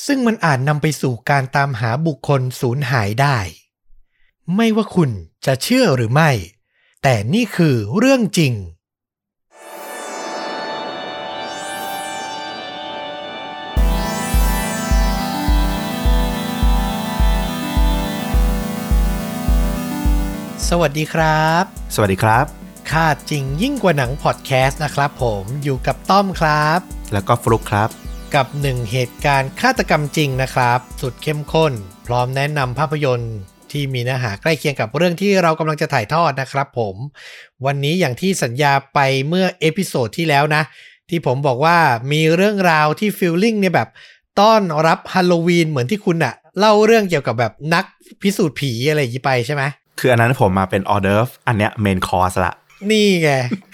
[0.07, 3.39] ซึ่งมันอาจนำไปสู่การตามหาบุคคลสูญหายได้
[4.57, 5.11] ไม่ว่าคุณ
[5.47, 6.31] จะเชื่อหรือไม่
[7.03, 8.53] แต่นี่คือเรื่องจริง
[20.67, 22.47] สวัสดีครับ สวัสดีครับ
[22.91, 26.81] ฆ่าจริงยิ่งกว่าหนังพอดแคสต์นะครับผมอยู่กับต้อมครับ
[27.13, 27.89] แล้วก็ฟลุกครับ
[28.35, 31.73] กับหนึ่งเหตุการณ์ฆาตกรรมจริงนะครับ สุดเข้มข้น
[32.07, 33.35] พร้อมแนะนำภาพยนตร์
[33.71, 36.97] ที่มีเนื้อหาใกล้เคียงกับเรื่องที่เรากำลังจะถ่ายทอดนะครับผม
[37.67, 38.99] วันนี้อย่างที่สัญญาไป
[39.29, 40.63] เมื่อ episode ที่แล้วนะ
[41.11, 41.79] ที่ผมบอกว่า
[42.13, 43.89] มีเรื่องราวที่ feeling เนี่ยแบบ
[44.41, 47.85] ต้อนรับฮาโลวีนเหมือนที่คุณอะเล่าเรื่องเกี่ยวกับแบบนัก
[48.23, 49.65] พิสูจน์ผีอะไรอย่างนี้ไปใช่ไหม
[49.99, 52.55] คืออันนั้นผมมาเป็นออเดอร์ฟอันเนี้ย main course ละ
[52.91, 53.31] นี่ไง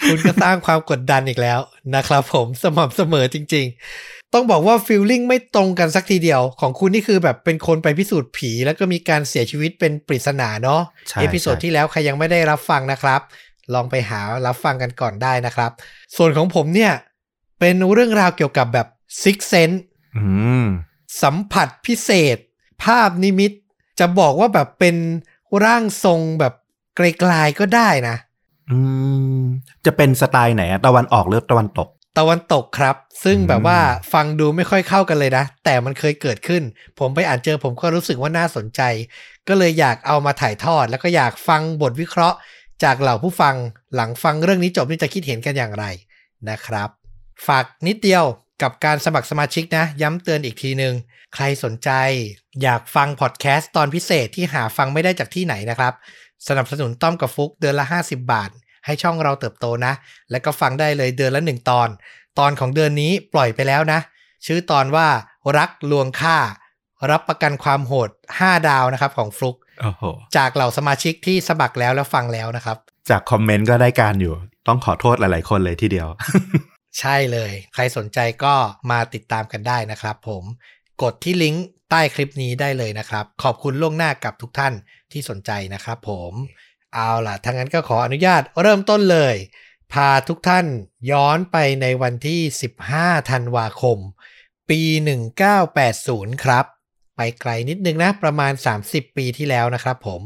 [0.09, 1.59] คุณก็สร้างความกดดันอีกแล้ว
[1.95, 3.65] นะครับผมสม่ำเสมอจริง
[3.99, 13.21] ๆ ต้องบอกว่า feeling ไม่ตรงกันซะทีเดียว ของคุณนี่คือแบบเป็นคนไปพิสูจน์ผี แล้วก็มีการเสียชีวิตเป็นปริศนาเนาะใช่ episode ใช่ที่แล้วใครยังไม่ได้รับฟังนะครับ
[13.73, 15.71] ลองไปหารับฟังกันก่อนได้นะครับ
[16.15, 16.93] ส่วนของผมเนี่ย
[17.59, 18.87] เป็นเรื่องราวเกี่ยวกับแบบ
[19.23, 19.77] Six Sense
[20.17, 20.25] อื
[20.63, 20.65] ม
[21.21, 22.37] สัมผัสพิเศษ
[22.83, 23.51] ภาพนิมิต
[23.99, 24.95] จะบอกว่าแบบเป็น
[25.63, 26.53] ร่างทรงแบบ
[26.95, 28.15] ไกลๆก็ได้นะ
[28.71, 28.77] อื
[29.39, 29.41] ม
[29.85, 31.89] จะเป็นสไตล์ไหนอะตะวันออกหรือตะวันตก
[32.19, 33.79] ตะวันตกครับ ซึ่งแบบว่า
[34.13, 36.63] ฟังดูไม่ค่อยเข้ากันเลยนะ แต่มันเคยเกิดขึ้น
[36.99, 38.81] ผมไปอ่านเจอผมก็รู้สึกว่าน่าสนใจ
[39.47, 42.37] ก็เลยอยากเอามาถ่ายทอด แล้วก็อยากฟังบทวิเคราะห์
[42.83, 43.55] จากเหล่าผู้ฟัง
[43.95, 45.85] หลังฟังเรื่องนี้จบนี่จะคิดเห็นกันอย่างไร
[46.49, 46.89] นะครับ
[47.47, 48.23] ฝากนิดเดียว
[48.61, 50.93] กับการสมัครสมาชิกนะ ย้ำเตือนอีกทีนึง
[51.35, 51.89] ใครสนใจ
[52.63, 55.93] อยากฟังพอดแคสต์ตอนพิเศษที่หาฟังไม่ได้จากที่ไหนนะครับ
[56.47, 58.49] สนับสนุนต้อมกับฟุกเดือนละ 50 บาท
[58.85, 59.93] ให้ช่องเราเติบโตนะ
[60.31, 61.89] และก็ฟังได้เลยเดือนละหนึ่งตอน
[62.39, 63.99] ตอนของเดือนนี้ปล่อยไปแล้วนะ
[64.45, 65.07] ชื่อตอนว่า
[65.57, 66.37] รักลวงฆ่า
[67.11, 68.09] รับประกันความโหด
[68.39, 70.03] 5 ดาวนะครับของฟลุกโอ้โห
[70.37, 72.77] จากเหล่าสมาชิกที่สมัครแล้วแล้วฟังแล้วนะครับ
[73.09, 74.33] จากคอมเมนต์ก็ได้การอยู่
[74.67, 76.07] ต้องขอโทษหลาย ๆ คนเลยทีเดียว
[76.99, 78.53] ใช่เลย ใครสนใจก็
[78.91, 80.43] มาติดตามกันได้นะครับผม
[81.01, 84.73] กดที่ลิงก์ใต้คลิปนี้ได้เลยนะครับ ขอบคุณล่วงหน้ากับทุกท่าน
[85.11, 86.33] ที่สนใจนะครับผม
[86.93, 89.35] เอาล่ะทั้งนั้นก็ขออนุญาตเริ่มต้นเลย
[89.93, 90.65] พาทุกท่าน
[91.11, 92.39] ย้อนไปในวันที่
[92.85, 93.97] 15 ธันวาคม
[94.69, 94.81] ปี
[95.63, 96.65] 1980 ครับ
[97.15, 98.53] ไปไกลนิดนึงนะ ประมาณ
[98.85, 100.21] 30 ปีที่แล้วนะครับผม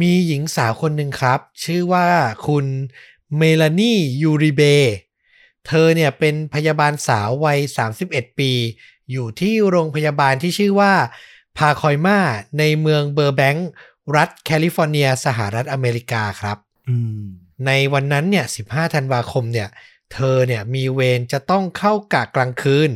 [0.00, 2.08] มีหญิงสาวคนหนึ่งครับ ชื่อว่า
[2.46, 2.66] คุณ
[3.36, 3.92] เมลานี
[4.22, 4.62] ยูริเบ
[5.66, 7.58] เธอเนี่ยเป็นพยาบาลสาววัย
[7.98, 8.52] 31 ปี
[9.12, 10.92] อยู่ที่โรงพยาบาลที่ชื่อว่า
[11.58, 12.20] พาคอยม่า
[12.58, 13.68] ในเมืองเบอร์แบงค์
[14.16, 16.58] รัฐแคลิฟอร์เนีย สหรัฐอเมริกาครับ
[16.88, 17.22] อืม
[17.66, 19.68] ในวันนั้นเนี่ย 15 ธันวาคมเนี่ย
[20.12, 22.90] เธอเนี่ยมีเวรจะต้องเข้ากะกลางคืน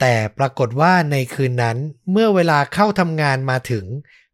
[0.00, 1.76] แต่ปรากฏว่าในคืนนั้น
[2.10, 3.84] เมื่อเวลาเข้าทำงานมาถึง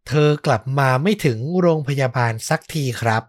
[0.08, 3.22] เธอกลับมาไม่ถึงโรงพยาบาลสักทีครับ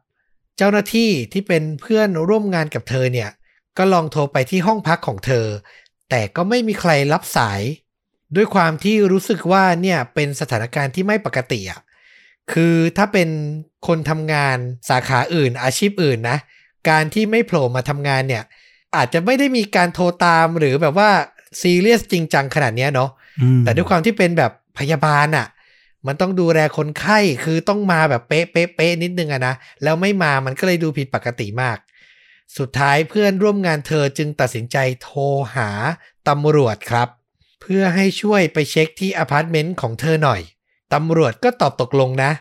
[0.58, 3.30] เจ้าหน้าที่ที่เป็นเพื่อนร่วมงานกับเธอเนี่ย
[3.78, 5.46] ก็ลองโทรไปที่ห้องพักของเธอ
[6.10, 7.62] แต่ก็ไม่มีใครรับสาย
[8.36, 11.82] ด้วยความที่รู้สึกว่าเนี่ยเป็นสถานการณ์ที่ไม่ปกติอะ
[12.54, 13.30] คือถ้าเป็น
[13.88, 14.58] คนทำงาน
[14.90, 16.38] สาขาอื่น อาชีพอื่นนะ
[16.90, 18.44] การที่ไม่โผล่มาทำงานเนี่ย
[18.96, 21.10] อาจจะไม่ได้มีการโทรตามหรือแบบว่า
[21.62, 23.10] ซีเรียสจริงจังขนาดเนี้ยเนาะ
[23.42, 25.48] อืมแต่ด้วยความที่เป็นแบบพยาบาลอะ่ะ
[26.08, 31.78] มันต้องดูแลคนไข้คือต้องมาแบบเป๊ะเป๊ะเป๊ะนิดนึงอะนะ แล้วไม่มามันก็เลยดูผิดปกติมาก
[32.58, 35.22] สุดท้ายเพื่อนร่วมงานเธอจึงตัดสินใจโทร
[35.56, 35.70] หา
[36.28, 37.08] ตำรวจครับ
[37.68, 40.42] เพื่อให้ช่วยไปเช็คที่อพาร์ตเมนต์ของเธอหน่อย
[40.94, 42.32] ตำรวจก็ตอบตกลงนะ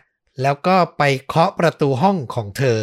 [0.43, 2.81] แล้วก็ไปเคาะประตูห้องของเธอ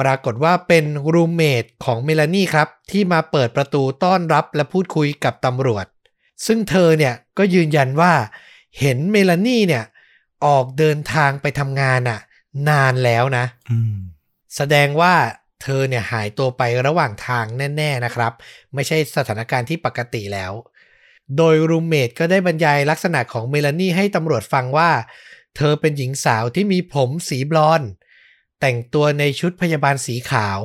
[0.00, 5.86] ปรากฏว่าเป็นรูมเมทของเมลานี่ครับ ที่มาเปิดประตูต้อนรับและพูดคุยกับตำรวจ
[6.46, 8.12] ซึ่งเธอเนี่ยก็ยืนยันว่า
[8.80, 9.84] เห็นเมลานี่เนี่ย
[10.46, 12.20] ออกเดินทางไปทำงานน่ะ
[12.68, 13.94] นานแล้วนะอืม
[14.56, 15.14] แสดงว่า
[15.62, 17.44] เธอเนี่ยหายตัวไประหว่างทาง
[17.76, 18.32] แน่ ๆนะครับ
[18.74, 20.52] ไม่ใช่สถานการณ์ที่ปกติแล้ว
[21.38, 24.90] โดยรูมเมทก็ได้บรรยายลักษณะของเมลานี่ให้ตำรวจฟังว่า
[25.56, 27.90] เธอเป็นหญิงสาวที่มีผมสีบลอนด์
[28.60, 30.60] แต่งตัวในชุดพยาบาลสีขาว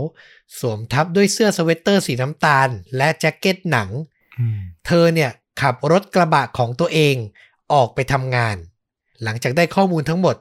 [0.60, 3.90] สวมทับด้วยเสื้อสเวตเตอร์สีน้ำตาล และแจ็คเก็ตหนัง
[4.40, 5.32] อืมเธอเนี่ย
[5.62, 7.16] ขับรถกระบะของตัวเอง
[7.74, 8.56] ออกไปทำงาน
[9.24, 10.36] หลังจากได้ข้อมูลทั้งหมด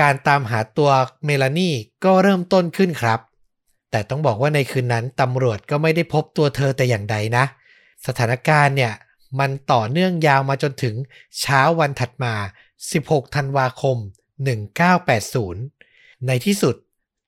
[0.00, 0.90] การตามหาตัว
[1.24, 1.74] เมลานี่
[2.04, 3.20] ก็เริ่มต้นขึ้นครับ
[3.90, 7.44] แต่ต้องบอกว่าในคืนนั้นตำรวจก็ไม่ได้พบตัวเธอแต่อย่างใดนะ
[8.06, 8.92] สถานการณ์เนี่ย
[9.38, 10.94] มันต่อเนื่องยาวมาจนถึง
[11.40, 12.34] เช้าวันถัดมา
[12.84, 13.96] 16 ธันวาคม
[15.32, 16.74] 1980 ในที่สุด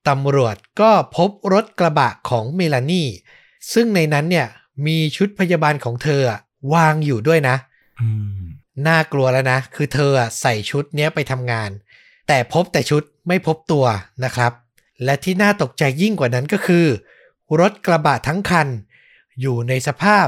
[0.09, 3.09] ตำรวจก็พบรถกระบะของเมลานี่
[3.73, 4.49] ซึ่งในนั้นเนี่ย
[4.87, 6.41] มีชุดพยาบาลของเธออะ
[6.75, 7.57] วางอยู่ด้วยนะ
[8.01, 8.43] อืม
[8.87, 11.71] น่ากลัวแล้วนะ คือเธออะใส่ชุดเนี้ยไปทำงาน
[12.29, 13.85] แต่พบแต่ชุดไม่พบตัว
[14.25, 14.53] นะครับ
[15.05, 16.87] และที่น่าตกใจยิ่งกว่านั้นก็คือ
[17.61, 18.69] รถกระบะทั้งคัน
[19.41, 20.27] อยู่ในสภาพ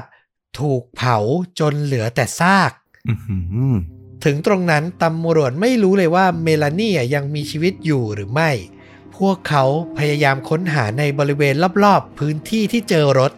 [0.61, 1.17] ถูกเผา
[1.61, 2.73] จนเหลือแต่ซาก
[3.09, 3.39] อื้อหื
[3.73, 3.75] อ
[4.25, 8.51] ถึงตรงนั้นตำรวจไม่รู้เลยว่าเมลานี่อะยังมีชีวิตอยู่หรือไม่
[9.17, 9.65] พวกเขา
[9.99, 13.33] พยายามค้นหาในบริเวณรอบๆ พื้นที่ที่เจอรถ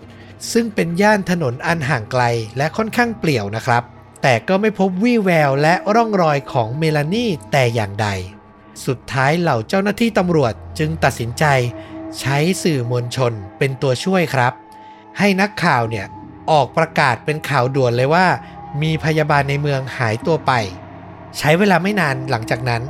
[0.52, 2.22] ซึ่งเป็นย่านถนนอันห่างไกล
[2.56, 3.82] และค่อนข้างเปลี่ยวนะครับ
[4.22, 8.08] แต่ก็ไม่พบวี่แววและร่องรอยของเมลานี่แต่อย่างใด
[8.86, 11.44] สุดท้ายเหล่าเจ้าหน้าที่ตำรวจจึงตัดสินใจ
[12.20, 14.52] ใช้สื่อมวลชนเป็นตัวช่วยครับ
[15.18, 16.06] ให้นักข่าวเนี่ย
[16.50, 18.26] ออกประกาศเป็นข่าวด่วนเลยว่า
[18.82, 20.52] มีพยาบาลในเมืองหายตัวไป
[21.38, 22.82] ใช้เวลาไม่นานหลังจากนั้น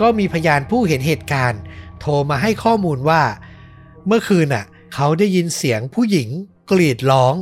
[0.00, 1.60] ก็มีพยานผู้เห็นเหตุการณ์
[2.00, 3.22] โทรมาให้ข้อมูลว่า
[4.06, 6.28] เมื่อคืนน่ะ เขาได้ยินเสียงผู้หญิง
[6.70, 7.34] กรีดร้อง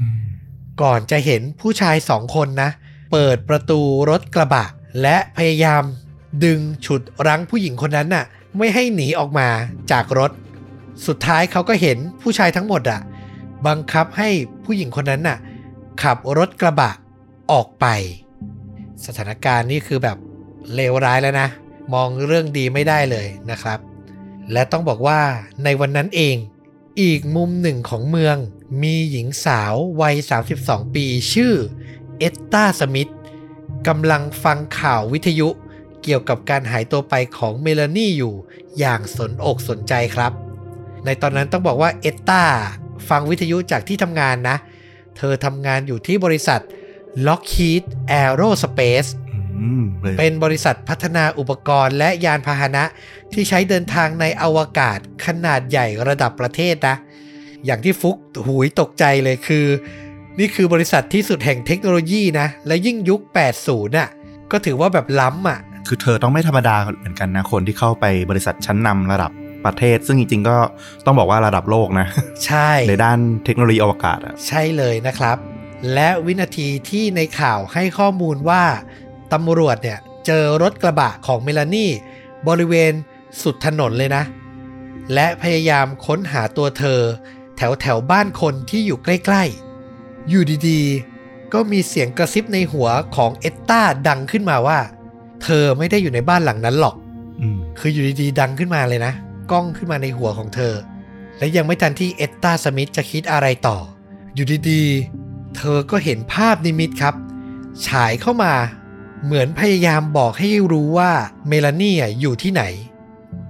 [0.00, 0.18] อืม
[0.82, 2.70] ก่อนจะเห็นผู้ชายสองคนนะ
[3.12, 4.64] เปิดประตูรถกระบะ
[5.02, 5.82] และพยายาม
[6.44, 8.24] ดึงฉุดรั้งผู้หญิงคนนั้นน่ะ
[8.58, 9.48] ไม่ให้หนีออกมา
[9.92, 10.30] จากรถ
[11.06, 13.00] สุดท้ายเขาก็เห็นผู้ชายทั้งหมดอะ
[13.66, 14.30] บังคับให้
[14.64, 15.38] ผู้หญิงคนนั้นน่ะ
[16.02, 16.90] ขับรถกระบะ
[17.52, 17.86] ออกไป
[19.04, 20.16] สถานการณ์นี่คือแบบ
[20.74, 21.48] เลวร้ายแล้วนะ
[21.94, 23.78] มองเรื่องดีไม่ได้เลยนะครับ
[24.52, 25.20] และต้องบอกว่า
[25.64, 26.36] ในวันนั้นเอง
[27.02, 28.36] อีกมุมหนึ่งของเมือง
[28.82, 30.16] มีหญิงสาววัย
[30.54, 31.54] 32 ปีชื่อ
[32.18, 33.10] เอตตาสมิธ
[33.88, 35.48] กำลังฟังข่าววิทยุ
[36.02, 38.34] เกี่ยวกับการหายตัวไปของเมลานี่อยู่
[38.78, 40.32] อย่างสนอกสนใจครับ
[41.04, 42.44] ในตอนนั้นต้องบอกว่าเอตตา
[43.10, 44.56] ฟังวิทยุจากที่ทำงานนะ
[45.16, 46.60] เธอทำงานอยู่ที่บริษัท
[47.26, 47.84] Lockheed
[48.20, 49.10] Aerospace
[49.56, 52.84] อืมเลยเป็นบริษัทพัฒนาอุปกรณ์และยานพาหนะ
[53.32, 56.96] ที่ใช้เดินทางในอวกาศขนาดใหญ่ระดับประเทศนะ
[57.66, 59.66] อย่างที่ฟุกหูยตกใจเลยคือ
[60.38, 63.20] นี่คือบริษัทที่สุดแห่งเทคโนโลยีนะ และยิ่งยุค
[63.60, 64.10] 80น่ะ
[64.52, 69.30] ก็ถือว่าแบบล้ำอะ คือเธอต้องไม่ธรรมดาเหมือนกันนะ คนที่เข้าไปบริษัทชั้นนำระดับ
[69.64, 70.56] ประเทศ ซึ่งจริงๆ ก็
[71.06, 72.06] ต้องบอกว่าระดับโลกนะ
[72.46, 75.36] ใช่ ในด้านเทคโนโลยีอวกาศอะใช่เลยนะครับ
[75.94, 78.62] และวินาทีที่ในข่าวให้ข้อมูลว่า
[79.32, 81.90] ตำรวจเนี่ยเจอรถกระบะของเมลานี่
[82.48, 82.92] บริเวณ
[83.42, 84.24] สุดถนนเลยนะ
[85.14, 87.00] และพยายามค้นหาตัวเธอ
[87.56, 94.78] แถวแถวบ้านคนที่อยู่ใกล้ๆ อยู่ดีๆ ก็มีเสียงกระซิบในหัวของเอตตาดังขึ้นมาว่า
[95.42, 96.94] เธอไม่ได้อยู่ในบ้านหลังนั้นหรอก
[97.40, 99.12] อืมคืออยู่ดีๆ ดังขึ้นมาเลยนะ
[99.50, 100.74] กล้องขึ้นมาในหัวของเธอ
[101.38, 103.78] และยังไม่ทันที่เอตตาสมิธจะคิดอะไรต่อ
[104.34, 107.14] อยู่ดีๆ เธอก็เห็นภาพนิมิตครับ
[107.86, 108.54] ฉายเข้ามา
[109.24, 111.12] เหมือนพยายามบอกให้รู้ว่า
[111.48, 112.62] เมลานี่อะอยู่ที่ไหน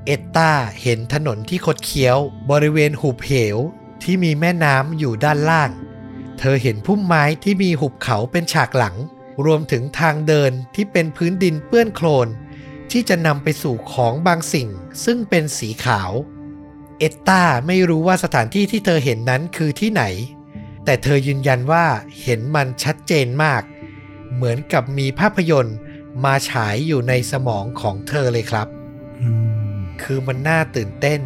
[0.06, 0.50] เอตตา
[0.82, 2.16] เห็นถนนที่คดเคี้ยว
[2.50, 3.56] บริเวณหุบเหว
[4.02, 5.70] ที่มีแม่น้ำอยู่ด้านล่าง
[6.38, 8.96] เธอเห็นพุ่มไม้ที่มีหุบเขาเป็นฉากหลัง
[9.44, 12.28] รวมถึงทางเดินที่เป็นพื้นดินเปื้อนโคลน
[12.92, 14.68] ที่จะนำไปสู่ของบางสิ่ง
[15.04, 16.10] ซึ่งเป็นสีขาว
[16.98, 20.04] เอตตาไม่รู้ว่าสถานที่ที่เธอเห็นนั้นคือที่ไหน
[20.84, 21.84] แต่เธอยืนยันว่า
[22.22, 23.62] เห็นมันชัดเจนมาก
[24.34, 25.76] เหมือนกับมีภาพยนตร์
[26.24, 28.68] มาฉายอยู่ในสมองของเธอเลยครับ
[30.02, 31.20] คือมันน่าตื่นเต้น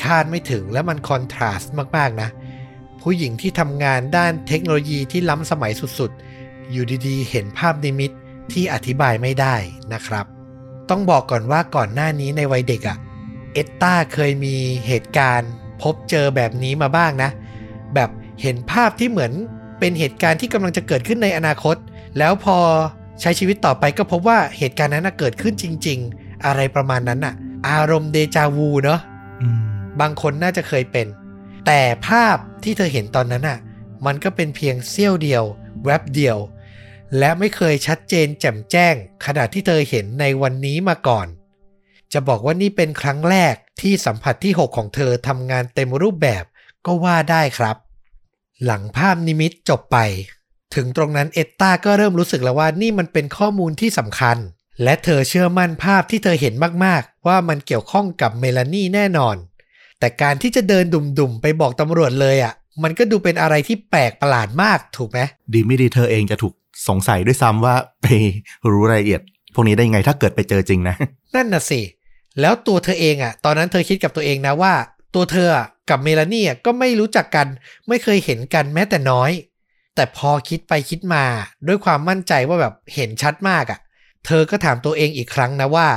[0.00, 2.28] คาดไม่ถึงและมันคอนทราสต์มากๆนะ
[3.02, 8.10] ผู้หญิงที่ทำงานด้านเทคโนโลยีที่ล้ำสมัยสุดๆ อยู่ดีๆ เห็นภาพนิมิต
[8.52, 9.54] ที่อธิบายไม่ได้
[9.92, 10.37] นะครับ
[10.90, 12.96] ต้องบอกก่อนว่าก่อนหน้านี้ในวัยเด็กอะ
[13.54, 15.50] เอตตาเคยมีเหตุการณ์
[15.82, 17.30] พบเจอแบบนี้มาบ้างนะ
[17.94, 18.10] แบบ
[18.42, 19.32] เห็นภาพที่เหมือน
[19.78, 21.76] เป็นเหตุการณ์ที่กำลังจะเกิดขึ้นในอนาคต
[22.18, 22.58] แล้วพอ
[23.20, 27.34] ใช้ชีวิตต่อไปก็พบว่าเหตุการณ์นั้นนะเกิดขึ้นจริง ๆ อะไรประมาณนั้นอะ
[27.68, 29.00] อารมณ์เดจาวูเนาะ
[29.42, 29.60] อืม
[30.00, 31.06] บางคนน่าจะเคยเป็น
[31.66, 33.58] แต่ภาพที่เธอเห็นตอนนั้นอะ
[34.06, 35.44] มันก็เป็นเพียงเสี้ยวเดียว
[35.84, 36.38] แวบเดียว
[37.18, 38.94] และไม่เคยชัดเจนแจ่มแจ้ง
[39.26, 41.26] ขนาดที่เธอเห็นในวันนี้มาก่อน
[42.12, 46.44] จะบอกว่านี่เป็นครั้งแรกที่สัมผัสที่ 6 ของเธอทำงานเต็มรูปแบบ
[46.86, 47.76] ก็ว่าได้ครับ
[48.64, 49.98] หลังภาพนิมิตจบไป
[50.74, 54.36] ถึงตรงนั้นเอตตาก็เริ่มรู้สึกแล้วว่านี่มันเป็นข้อมูลที่สำคัญ
[54.82, 56.54] และเธอเชื่อมั่นภาพที่เธอเห็น
[56.84, 59.36] มากๆ ว่ามันเกี่ยวข้องกับเมลานี่แน่นอน
[59.98, 65.20] แต่การที่จะเดินดุ่มๆไปบอกตำรวจเลยอะ่ะ มันก็ดูเป็นอะไรที่แปลกประหลาดมากถูกไหม
[65.52, 66.54] ดีไม่ดีเธอเองจะถูก
[66.88, 68.06] สงสัยด้วยซ้ำว่าไป
[68.70, 69.20] รู้รายละเอียด
[69.54, 70.94] พวกนี้ได้ยังไงถ้าเกิดไปเจอจริงนะ
[71.34, 71.80] นั่นน่ะสิ
[72.40, 74.72] แล้วตัวเธอเองอะ่ะ ตอนนั้นเธอคิดกับตัวเองนะว่า
[75.14, 77.46] ตัวเธออะกับเมลานี่อะก็ไม่รู้จักกัน
[77.88, 79.30] ไม่เคยเห็นกันแม้แต่น้อย
[79.94, 81.24] แต่พอคิดไปคิดมา
[81.66, 83.80] ด้วยความมั่นใจว่าแบบเห็นชัดมากอะ่ะ
[84.26, 85.88] เธอก็ถามตัวเองอีกครั้งนะว่า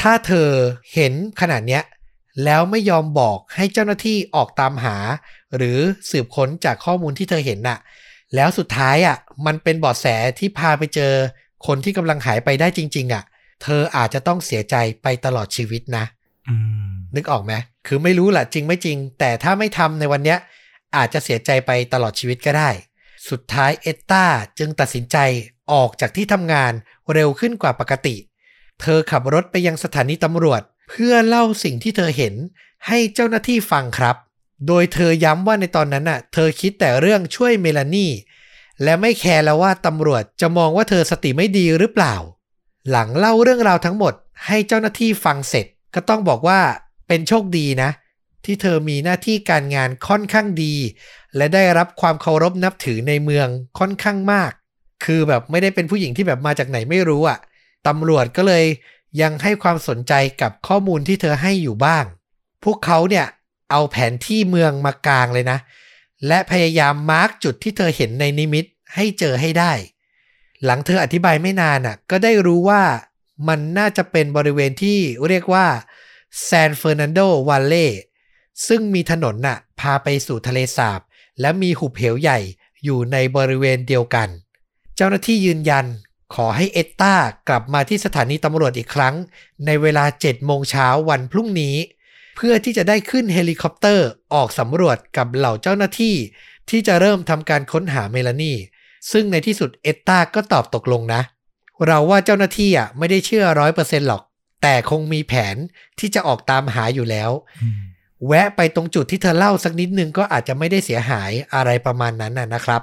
[0.00, 0.48] ถ้าเธอ
[0.94, 1.82] เห็นขนาดเนี้ย
[2.44, 4.96] แล้วไม่ยอมบอกให้เจ้าหน้าที่ออกตามหา
[5.56, 5.78] หรือ
[6.10, 7.78] สืบค้นจากข้อมูลที่เธอเห็นน่ะ
[8.34, 10.06] แล้วสุดท้ายอะมันเป็นเบาะแส
[10.38, 11.12] ที่พาไปเจอ
[11.66, 13.24] คนที่กำลังหายไปได้จริง ๆ อะ
[13.62, 16.04] เธออาจจะต้องเสียใจไปตลอดชีวิตนะ
[16.48, 16.54] อื
[16.88, 17.52] มนึกออกไหม
[17.86, 20.38] คือไม่รู้แหละจริงไม่จริง แต่ถ้าไม่ทำในวันเนี้ย
[20.96, 22.70] อาจจะเสียใจไปตลอดชีวิตก็ได้
[23.30, 24.24] สุดท้ายเอตตา
[24.58, 25.16] จึงตัดสินใจ
[25.72, 26.72] ออกจากที่ทำงาน
[27.14, 28.16] เร็วขึ้นกว่าปกติ
[28.80, 32.34] เธอขับรถไปยังสถานีตำรวจ เพื่อเล่าสิ่งที่เธอเห็น
[32.86, 34.16] ให้เจ้าหน้าที่ฟังครับ
[34.66, 38.10] โดยเธอย้ำว่าในตอนนั้นน่ะ เธอคิดแต่เรื่องช่วยเมลานี่
[38.82, 42.14] และไม่แคร์แล้วว่าตำรวจจะมองว่าเธอสติไม่ดีหรือเปล่า
[42.90, 44.14] หลังเล่าเรื่องราวทั้งหมด
[44.46, 46.60] ให้เจ้าหน้าที่ฟังเสร็จ ก็ต้องบอกว่า
[47.08, 47.90] เป็นโชคดีนะ
[48.44, 50.74] ที่เธอมีหน้าที่การงานค่อนข้างดี
[51.36, 53.48] และได้รับความเคารพนับถือในเมือง
[53.78, 54.52] ค่อนข้างมาก
[55.04, 57.38] คือแบบไม่ได้เป็นผู้หญิงที่แบบมาจากไหนไม่รู้อะ่ะ
[57.86, 58.64] ตำรวจก็เลย
[59.20, 62.04] ยังให้ความสนใจกับข้อมูลที่เธอให้อยู่บ้าง
[62.64, 63.26] พวกเขาเนี่ย
[63.70, 65.58] เอาแผนที่เมืองมากลางเลยนะ
[66.26, 69.72] และพยายาม mark จุดที่เธอเห็นในนิมิตให้เจอให้ได้
[70.64, 72.82] หลังเธออธิบายไม่นานอะ ก็ได้รู้ว่า
[73.48, 74.98] มันน่าจะเป็นบริเวณที่
[75.28, 75.66] เรียกว่า
[76.42, 77.86] แซนเฟอร์นันโดวัลเลย์
[78.68, 81.00] ซึ่งมีถนนน่ะ พาไปสู่ทะเลสาบ
[81.40, 82.38] และมีหุบเหวใหญ่
[82.84, 84.28] อยู่ในบริเวณเดียวกัน
[84.96, 85.86] เจ้าหน้าที่ยืนยัน
[86.34, 87.14] ขอให้เอตตา
[87.48, 89.14] กลับมาที่สถานีตำรวจอีกครั้ง
[89.66, 91.76] ในเวลา7โมงเช้าวันพรุ่งนี้
[92.36, 96.16] เพื่อที่จะได้ขึ้นเฮลิคอปเตอร์ออกสำรวจกับเหล่าเจ้าหน้าที่
[96.70, 98.52] ที่จะเริ่มทำการค้นหาเมลานี
[99.12, 101.22] ซึ่งในที่สุดเอตตาก็ตอบตกลงนะ
[101.86, 104.22] เราว่าเจ้าหน้าที่อะไม่ได้เชื่อร้อยเปอร์เซ็นต์หรอก
[104.62, 105.56] แต่คงมีแผน
[105.98, 107.30] ที่จะออกตามหาอยู่แล้ว
[108.26, 112.82] แวะไปตรงจุดที่เธอเล่าสักนิดนึงก็อาจจะไม่ได้เสียหายอะไรประมาณนั้นน่ะนะครับ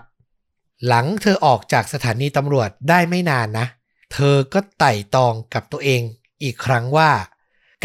[0.88, 3.68] หลังเธอออกจากสถานีตำรวจได้ไม่นานนะ
[4.14, 6.02] เธอก็ไต่ตองกับตัวเอง
[6.43, 7.12] อีกครั้งว่า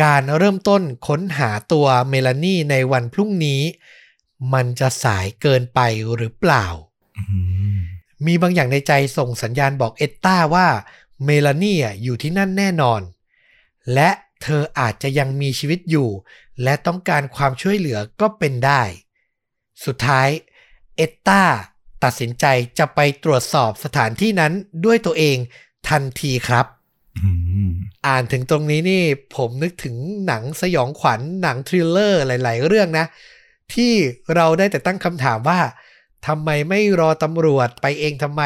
[0.03, 3.61] การเริ่มต้นค้นหาตัวเมลานีในวันพรุ่งนี้
[4.53, 5.80] มันจะสายเกินไป
[6.16, 6.66] หรือเปล่า
[8.26, 10.68] มีบางอย่างในใจส่งสัญญาณบอกเอตตาว่า
[11.24, 13.01] เมลานีอยู่ที่นั่นแน่นอน
[13.94, 14.11] และ
[14.42, 16.09] เธออาจจะยังมีชีวิตอยู่
[16.62, 18.82] และต้องการความช่วยเหลือก็เป็นได้
[19.84, 20.28] สุดท้าย
[20.97, 21.42] เอตตา
[22.05, 22.44] ตัดสินใจ
[22.78, 24.53] จะไปตรวจสอบสถานที่นั้น
[24.84, 25.36] ด้วยตัวเอง
[25.88, 26.66] ทันทีครับ
[28.07, 29.03] อ่านถึงตรงนี้นี่
[29.37, 29.97] ผมนึกถึง
[30.27, 33.07] หนังสยองขวัญหนัง thriller หลาย ๆ เรื่องนะ
[33.75, 33.93] ที่
[34.35, 35.61] เราได้แต่ตั้งคำถามว่า
[36.27, 38.43] ทำไมไม่รอตำรวจไปเองทำไม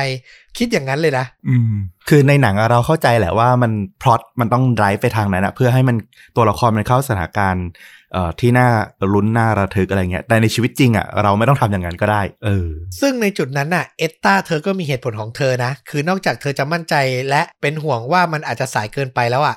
[0.59, 1.73] คิดอย่างนั้นเลยนะ อืม
[2.09, 5.97] คือในหนังเราเข้าใจแหละว่ามันพล็อตมันต้อง drive ไปทางนั้นอะเพื่อให้มัน
[6.37, 7.67] ตัวละครมันเข้าสถานการณ์
[8.13, 8.69] เอ่อที่น่า
[9.15, 12.69] ลุ้นน่าระทึกอะไรเงี้ย แต่ในชีวิตจริงอะเราไม่ต้องทำอย่างนั้นก็ได้ เออ
[13.01, 16.95] ซึ่งในจุดนั้นน่ะเอตตาเธอก็มีเหตุผลของเธอนะ คือนอกจากเธอจะมั่นใจ
[17.31, 19.57] และเป็นห่วงว่ามันอาจจะสายเกินไปแล้วอะ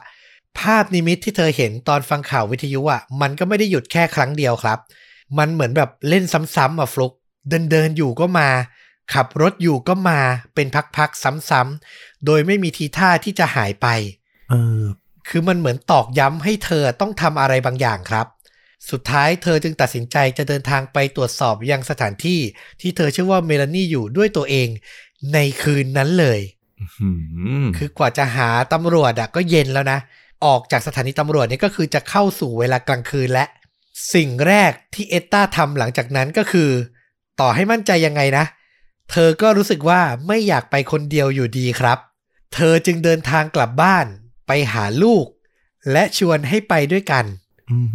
[0.59, 4.79] ภาพนิมิตที่เธอเห็นตอนฟังข่าววิทยุอะมันก็ไม่ได้หยุดแค่ครั้งเดียวครับ
[5.37, 6.23] มันเหมือนแบบเล่น
[6.55, 7.13] ซ้ำๆอะฟลุก
[7.49, 8.49] เดินเดินๆอยู่ก็มา
[9.13, 10.19] ขับรถอยู่ก็มา
[10.55, 10.67] เป็น
[10.97, 13.87] พักๆซ้ำๆโดยไม่มีทีท่าที่จะหายไป
[14.49, 14.83] เออ
[15.27, 18.27] คือมันเหมือนตอกย้ำให้เธอต้องทำอะไรบางอย่างครับ
[18.91, 22.39] สุดท้ายเธอจึงตัดสินใจจะเดินทางไปตรวจสอบยังสถานที่
[22.81, 24.67] ที่เธอเชื่อว่าเมลานี่อยู่ด้วยตัวเอง
[25.33, 26.39] ในคืนนั้นเลย
[26.97, 27.09] หื
[27.63, 29.99] มคือกว่าจะหาตำรวจอะก็เย็นแล้วนะ
[30.45, 33.45] ออกจากสถานีตำรวจเนี่ยก็คือจะเข้าสู่เวลากลางคืนและ
[34.13, 36.69] สิ่งแรกที่เอตตาทำหลังจากนั้นก็คือ
[37.39, 38.45] ต่อให้มั่นใจยังไงนะ
[39.11, 41.97] เธอก็รู้สึกว่าไม่อยากไปคนเดียวอยู่ดีครับ
[42.53, 44.05] เธอจึงเดินทางกลับบ้าน
[44.47, 45.25] ไปหาลูก
[45.91, 47.25] และชวนให้ไปด้วยกัน
[47.69, 47.87] อืม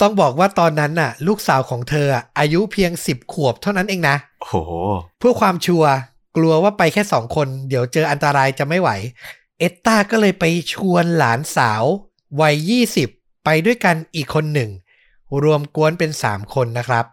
[0.00, 4.72] ต้องบอกว่าตอนนั้นน่ะ ลูกสาวของเธออะอายุเพียง10ขวบเท่านั้นเองนะโอ้โห
[5.18, 5.92] เพื่อความชัวร์
[6.36, 8.90] กลัวว่าไปแค่สองคน เดี๋ยวเจออันตรายจะไม่ไหว
[9.58, 11.84] เอตตาก็เลยไปชวนหลานสาว
[12.40, 12.72] วัย
[13.06, 14.70] 20ไปด้วยกันอีกคนหนึ่ง
[15.42, 17.04] รวมกวนเป็น3คนนะครับ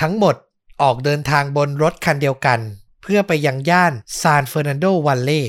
[0.00, 0.34] ทั้งหมด
[0.82, 2.60] ออกเดินทางบนรถคันเดียวกัน
[3.02, 5.44] เพื่อไปยังย่านซานเฟอร์นันโดวัลเล่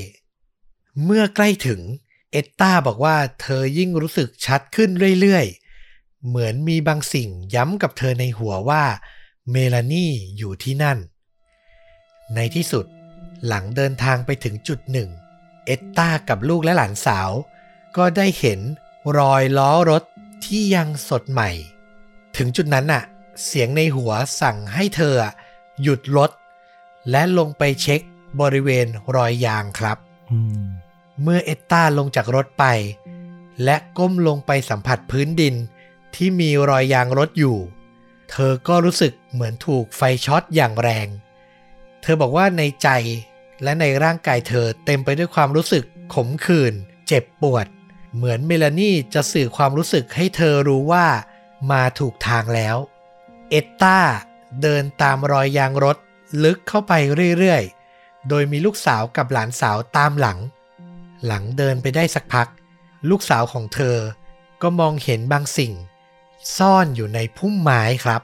[1.04, 1.80] เมื่อใกล้ถึง
[2.30, 8.84] เอตตาบอกว่าเธอยิ่งรู้สึกชัดขึ้นเรื่อยๆ เหมือนมีบางสิ่งย้ำกับเธอในหัวว่า
[9.50, 10.98] เมลานี่อยู่ที่นั่น
[12.34, 12.86] ในที่สุด
[13.46, 15.08] หลังเดินทางไปถึงจุดหนึ่ง
[15.66, 17.30] เอตตากับลูกและหลานสาว
[17.96, 18.60] ก็ได้เห็น
[19.18, 20.02] รอยล้อรถ
[20.44, 21.50] ที่ยังสดใหม่
[22.36, 23.02] ถึงจุดนั้นน่ะ
[23.44, 25.14] เสียงในหัวสั่งให้เธอ
[25.82, 26.30] หยุดรถ
[27.10, 28.00] และลงไปเช็ค
[28.40, 29.98] บริเวณรอยยางครับ
[30.32, 30.64] อืม
[31.22, 32.64] เมื่อเอตตาลงจากรถไป
[33.64, 35.54] และก้มลงไปสัมผัสพื้นดิน
[36.14, 37.58] ที่มีรอยยางรถอยู่
[38.30, 41.08] เธอก็รู้สึกเหมือนถูกไฟช็อตอย่างแรง
[42.02, 42.88] เธอบอกว่าในใจ
[43.62, 46.74] และในร่างกายเธอเต็มไปด้วยความรู้สึกขมขื่น
[47.08, 47.66] เจ็บปวด
[48.14, 51.06] เหมือนเมลานี่จะสื่อความรู้สึกให้เธอรู้ว่า
[51.72, 52.76] มาถูกทางแล้ว
[53.50, 53.98] เอตตา
[54.62, 55.96] เดินตามรอยยางรถ
[56.44, 56.92] ลึกเข้าไป
[57.38, 60.38] เรื่อยๆ โดยมีลูกสาวกับหลานสาวตามหลัง
[61.26, 62.48] หลังเดินไปได้สักพัก
[63.10, 63.96] ลูกสาวของเธอ
[64.62, 65.72] ก็มองเห็นบางสิ่ง
[66.56, 68.22] ซ่อนอยู่ในพุ่มไม้ครับ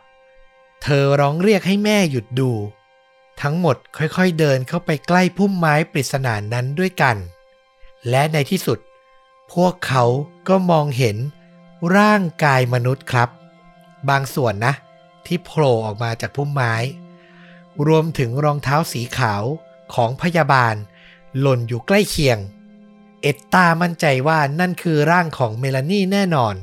[0.82, 2.50] เธอร้องเรียกให้แม่หยุดดู
[3.42, 7.16] ทั้งหมดค่อยๆเดินเข้าไปใกล้พุ่มไม้ปริศนานั้นด้วยกัน
[8.08, 8.78] และในที่สุด
[9.52, 10.04] พวกเขา
[10.48, 11.16] ก็มองเห็น
[11.96, 13.28] ร่างกายมนุษย์ครับ
[14.08, 14.74] บางส่วนนะ
[15.30, 16.74] ที่โผล่ออกมาจากพุ่มไม้
[17.86, 19.42] รวมถึงรองเท้าสีขาว
[19.94, 20.74] ของพยาบาล
[21.40, 22.38] หล่นอยู่ใกล้เคียง
[23.22, 26.54] เอตตามั่นใจว่านั่นคือร่างของเมลานี่แน่นอน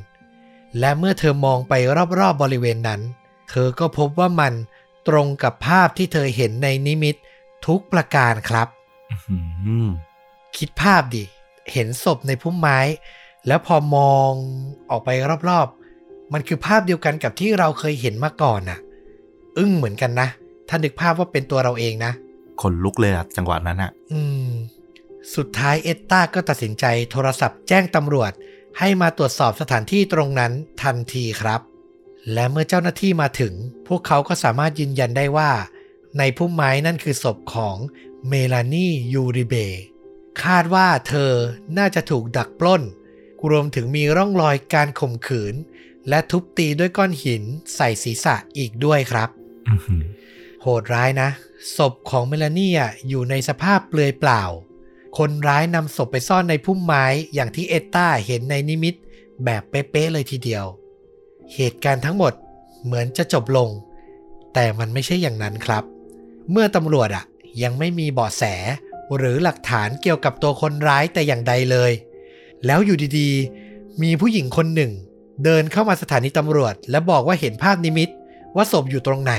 [0.78, 3.00] และเมื่อเธอมองไปรอบๆบบริเวณนั้น
[3.50, 4.54] เธอก็พบว่ามัน
[5.08, 7.16] ตรงกับภาพที่เธอเห็นในนิมิต
[7.66, 8.68] ทุกประการครับ
[9.66, 9.88] อืม
[10.56, 11.24] คิดภาพดิ
[11.72, 12.78] เห็นศพในพุ่มไม้
[13.46, 14.30] แล้วพอมอง
[14.90, 15.08] ออกไป
[15.48, 15.77] รอบๆ
[16.32, 18.78] มันคือภาพเดียวกันกับที่เราเคยเห็นมาก่อนน่ะ
[19.58, 20.28] อึ้งเหมือนกันนะ
[20.68, 22.12] ถ้านึกภาพว่าเป็นตัวเราเองนะ
[22.60, 24.50] คนลุกเลยอะจังหวะนั้นอะอืม
[25.36, 28.32] สุดท้ายเอตตาก็ตัดสินใจโทรศัพท์แจ้งตำรวจ
[28.78, 30.52] ให้มาตรวจสอบสถานที่ตรงนั้น
[30.82, 31.60] ทันทีครับ
[32.32, 33.52] และเมื่อเจ้าหน้าที่มาถึง
[33.88, 35.50] พวกเขาก็สามารถยืนยันได้ว่า
[36.18, 37.76] ในพุ่มไม้นั่นคือศพของ
[38.28, 39.54] เมลานียูริเบ
[40.42, 41.32] คาดว่าเธอ
[41.78, 42.82] น่าจะถูกดักปล้น
[43.50, 45.54] รวมถึงมีร่องรอยการข่มขืน
[46.08, 47.42] และทุบตีด้วยก้อนหิน
[47.76, 49.28] ใส่ศีรษะอีกด้วยครับ
[49.68, 50.04] อื้อหือ
[50.62, 51.28] โหดร้ายนะ
[51.76, 54.42] ศพของเมลานี่อะอยู่ในสภาพเปลือยเปล่า
[55.18, 57.04] คนร้ายนำศพไปซ่อนในพุ่มไม้
[57.34, 58.94] อย่างที่เอตตาเห็นในนิมิต
[59.44, 60.64] แบบเป๊ะๆเลยทีเดียว
[61.54, 62.32] เหตุการณ์ทั้งหมด
[62.84, 63.68] เหมือนจะจบลง
[64.54, 65.84] แต่มันไม่ใช่อย่างนั้นครับ
[66.50, 67.24] เมื่อตำรวจอะ
[67.62, 68.44] ยังไม่มีเบาะแส
[69.16, 71.92] หรือหลักฐานเกี่ยวกับตัวคนร้ายแต่อย่างใดเลย
[72.66, 74.92] แล้วอยู่ดีๆ มีผู้หญิงคนหนึ่ง
[75.44, 78.08] เดินเข้ามาสถานีตำรวจ และบอกว่าเห็นภาพนิมิต
[78.56, 79.34] ว่าศพอยู่ตรงไหน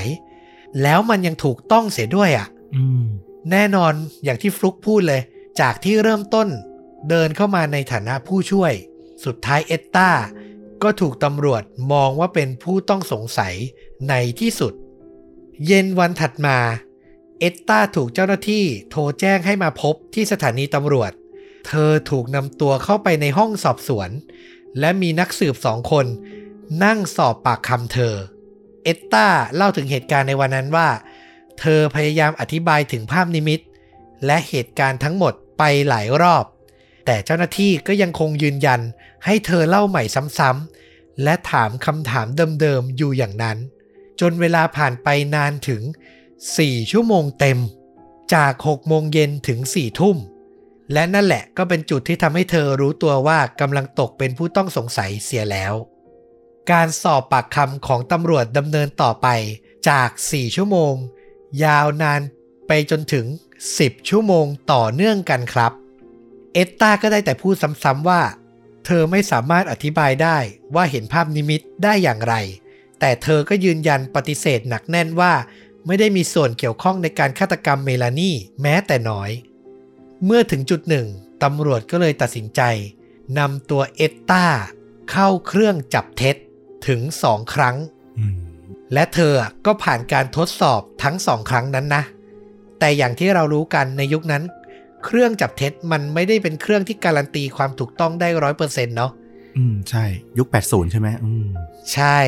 [0.82, 3.04] แล้วมันยังถูกต้องเสียด้วยอะอืม
[3.50, 3.92] แน่นอน
[4.24, 5.22] อย่างที่ฟลุกพูดเลย
[5.60, 6.48] จากที่เริ่มต้น
[7.08, 8.72] เดินเข้ามาในฐานะผู้ช่วย
[9.24, 10.10] สุดท้ายเอตตา
[10.82, 13.54] ก็ถูกตำรวจมองว่าเป็นผู้ต้องสงสัย
[14.08, 14.72] ในที่สุด
[15.66, 16.58] เย็นวันถัดมา
[17.40, 21.12] เอตตาถูกเจ้าหน้าที่โทรแจ้งให้มาพบที่สถานีตำรวจ
[21.66, 24.10] เธอถูกนำตัวเข้าไปในห้องสอบสวน
[24.78, 26.06] และมีนักสืบสองคน
[26.84, 28.14] นั่งสอบปากคำเธอ
[28.84, 30.88] เอตตาเล่าถึงเหตุการณ์ในวันนั้นว่า
[31.60, 33.60] เธอพยายามอธิบายถึงภาพนิมิต
[34.26, 36.44] และเหตุการณ์ทั้งหมดไปหลายรอบ
[37.06, 38.80] แต่เจ้าหน้าที่ก็ยังคงยืนยัน
[39.24, 40.02] ให้เธอเล่าใหม่
[40.38, 42.26] ซ้ำๆ และถามคำถาม
[42.60, 43.58] เดิมๆ อยู่อย่างนั้น
[44.20, 45.82] จนเวลาผ่านไปนานถึง
[46.36, 47.58] 4 ชั่วโมงเต็ม
[48.34, 50.16] จาก 6 โมงเย็นถึง 4 ทุ่ม
[50.92, 55.74] และนั่นแหละก็เป็นจุดที่ทำให้เธอรู้ตัวว่ากำลังตกเป็นผู้ต้องสงสัยเสียแล้ว
[56.72, 59.28] การสอบปากคำของตำรวจดำเนินต่อไป
[59.88, 60.94] จาก 4 ชั่วโมง
[61.64, 62.20] ยาวนาน
[62.66, 63.26] ไปจนถึง
[63.68, 65.72] 10 ชั่วโมงต่อเนื่องกันครับ
[66.52, 68.22] เอตตาก็ได้แต่พูดซ้ำๆว่า
[68.86, 70.38] เธอไม่สามารถอธิบายได้
[70.74, 72.34] ว่าเห็นภาพนิมิตได้อย่างไร
[73.00, 75.32] แต่เธอก็ยืนยันปฏิเสธหนักแน่นว่า
[75.86, 79.30] ไม่ได้มีส่วนเกี่ยวข้องในการฆาตกรรมเมลานี่แม้แต่น้อย
[80.24, 81.06] เมื่อถึงจุดหนึ่ง
[81.42, 82.62] ตำรวจก็เลยตัดสินใจ
[83.38, 84.46] นำตัวเอตตา
[85.10, 86.36] เข้าเครื่องจับเท็จ
[86.88, 87.76] ถึงสองครั้ง
[88.18, 88.36] อืม
[88.94, 89.34] และเธอ
[89.66, 92.02] ก็ผ่านการทดสอบทั้งสองครั้งนั้นนะ
[92.78, 94.42] แต่อย่างที่เรารู้กันในยุคนั้น
[95.04, 99.12] เครื่องจับเท็จมันไม่ได้เป็นเครื่องที่การันตีความถูกต้องได้ร้อยเปอร์เซ็นต์เนาะ
[99.56, 100.04] อืมใช่
[100.38, 101.46] ยุค 80 ใช่ไหมอืม
[101.92, 102.18] ใช่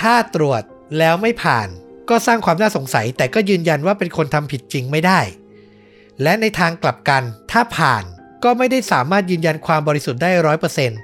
[0.00, 0.62] ถ้าตรวจ
[0.98, 1.68] แล้วไม่ผ่าน
[2.10, 5.20] ก็สร้างความน่าสงสัย แต่ก็ยืนยันว่าเป็นคนทำผิดจริงไม่ได้
[6.22, 8.04] และในทางกลับกัน ถ้าผ่าน
[8.44, 11.00] ก็ไม่ได้สามารถยืนยันความบริสุทธิ์ได้ร้อยเปอร์เซ็นต์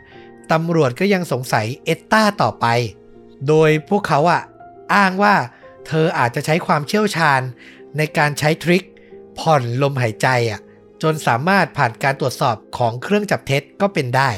[0.52, 2.66] ตำรวจก็ยังสงสัยเอตตาต่อไป
[3.48, 4.42] โดยพวกเขาอะ
[4.94, 5.34] อ้างว่า
[5.86, 7.40] เธออาจจะใช้ความเชี่ยวชาญ
[7.96, 8.84] ในการใช้ทริค
[9.38, 10.60] ผ่อนลมหายใจอะ
[11.02, 14.30] จนสามารถผ่านการตรวจสอบของเครื่องจับเท็จก็เป็นได้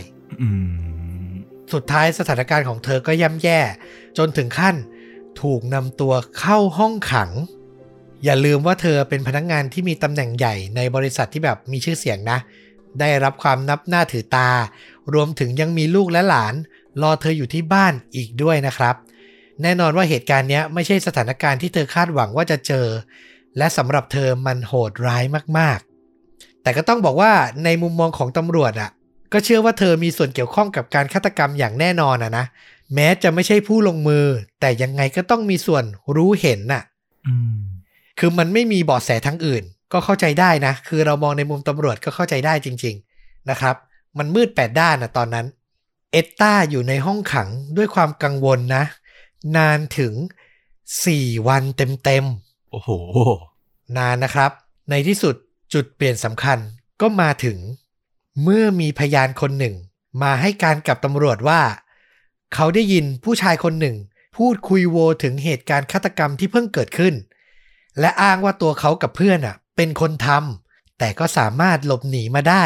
[1.73, 3.61] สุดท้ายสถานการณ์ของเธอก็ย่ำแย่
[4.19, 4.77] จนถึงขั้น
[5.43, 7.31] ถูกนำตัวเข้าห้องขัง
[8.25, 12.39] อย่าลืมว่าเธอเป็นพนักงงานที่มีตำแหน่งใหญ่ในบริษัทที่แบบมีชื่อเสียงนะ
[13.01, 14.51] ได้รับความนับหน้าถือตา
[15.15, 16.55] รวมถึงยังมีลูกและหลาน
[17.03, 18.95] รอเธออยู่ที่บ้านอีกด้วยนะครับ
[19.63, 22.87] แน่นอนว่าเหตุการณ์นี้ไม่ใช่สถานการณ์ที่เธอคาดหวังว่าจะเจอ
[23.59, 25.25] และสำหรับเธอมันโหดร้าย
[25.59, 27.33] มากๆ แต่ก็ต้องบอกว่า
[27.65, 28.91] ในมุมมองของตำรวจอะ
[29.33, 32.45] ก็เชื่อว่าเธอมีส่วนเกี่ยวข้องกับการฆาตกรรมอย่างแน่นอนอะนะ
[32.95, 34.27] แม้จะไม่ใช่ผู้ลงมือ
[34.61, 35.85] แต่ยังไงก็ต้องมีส่วน
[36.17, 36.83] รู้เห็นน่ะ
[38.19, 43.77] คือมันไม่มีเบาะแสทั้งอื่น ก็เข้าใจได้นะ คือเรามองในมุมตำรวจก็เข้าใจได้จริง ๆนะครับ
[44.19, 45.47] มันมืดแปดด้านนะตอนนั้น
[46.13, 48.85] เอตตาอยู่ในห้องขังด้วยความกังวลนะ
[49.57, 50.13] นานถึง
[50.81, 52.25] 4 วันเต็ม
[52.71, 54.51] โอ้โหๆนานนะครับ
[54.91, 55.35] ในที่สุด
[55.73, 56.59] จุดเปลี่ยนสำคัญ
[57.01, 57.59] ก็มาถึง
[58.43, 59.75] เมื่อมีพยานคนหนึ่ง
[60.23, 61.63] มาให้การกับตำรวจว่า
[62.55, 63.97] เขาได้ยินผู้ชายคนหนึ่ง
[64.37, 67.15] พูดคุยโวถึงเหตุการณ์ฆาตกรรมที่เพิ่งเกิดขึ้น
[68.01, 72.65] และอ้างว่าตัวเขากับเพื่อนอะ เป็นคนทำแต่ก็สามารถหลบหนีมาได้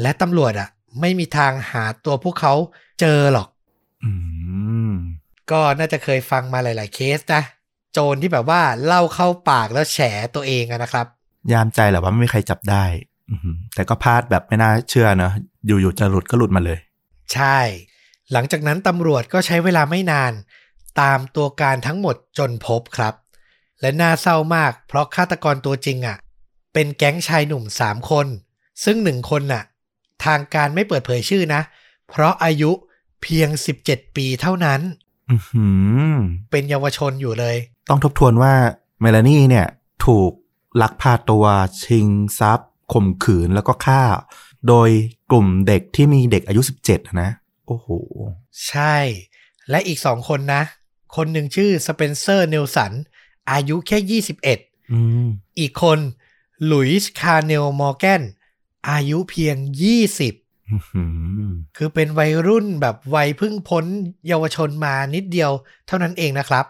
[0.00, 0.68] และตำรวจอะ
[1.00, 2.54] ไม่มีทางหาตัวพวกเขา
[3.00, 3.48] เจอหรอก
[4.04, 4.12] อื
[4.90, 4.92] ม
[5.50, 7.42] ก็น่าจะเคยฟังมาหลาย ๆ เคสนะ
[7.92, 9.98] โจรที่แบบว่าเล่าเข้าปากแล้วแฉ
[10.34, 11.06] ตัวเองอะนะครับ
[11.52, 12.84] ยามใจแหละว่าไม่มีใครจับได้
[13.30, 15.32] อืมแต่ก็พลาดแบบไม่น่าเชื่อเนอะ
[15.66, 16.78] อยู่ๆจะหลุดก็หลุดมาเลย
[17.34, 17.58] ใช่
[18.32, 20.32] หลังจากนั้นตำรวจก็ใช้เวลาไม่นาน
[21.00, 23.14] ตามตัวการทั้งหมดจนพบครับ
[23.80, 26.16] และน่าเศร้ามาก เพราะฆาตกรตัวจริงอะ่ะ
[26.74, 28.26] เป็นแก๊งชายหนุ่มสามคน
[28.84, 29.64] ซึ่งหนึ่งคนน่ะ
[30.24, 31.60] ทางการไม่เปิดเผยชื่อนะ
[32.10, 32.70] เพราะอายุ
[33.22, 33.48] เพียง
[33.82, 34.80] 17ปีเท่านั้น
[35.30, 35.66] อือหื
[36.10, 36.14] อ
[36.50, 37.56] เป็นเยาวชนอยู่เลย
[37.88, 38.54] ต้องทบทวนว่า
[39.00, 39.66] เมลานี่เนี่ย
[40.06, 40.30] ถูก
[40.82, 41.44] ลักพาตัว
[41.84, 42.08] ชิง
[42.38, 44.02] ทรัพย์ข่มขืนแล้วก็ฆ่า
[44.68, 44.88] โดย
[45.30, 47.30] กลุ่มเด็กที่มีเด็กอายุ 17 นะ
[47.66, 47.88] โอ้โห
[48.68, 48.96] ใช่
[49.70, 50.62] และอีกสองคนนะ
[51.16, 52.92] คนหนึ่งชื่อสเปนเซอร์เนลสัน
[53.50, 55.28] อายุแค่ 21อืม
[55.58, 55.98] อีกคน
[56.64, 58.22] หลุยส์คาร์เนลมอร์แกน
[58.90, 59.56] อายุเพียง
[60.12, 63.84] 20อื้อหือคือเป็นวัยรุ่นแบบวัยเพิ่งพ้น
[64.28, 65.50] เยาวชนมานิดเดียว
[65.86, 66.64] เท่านั้นเองนะครับ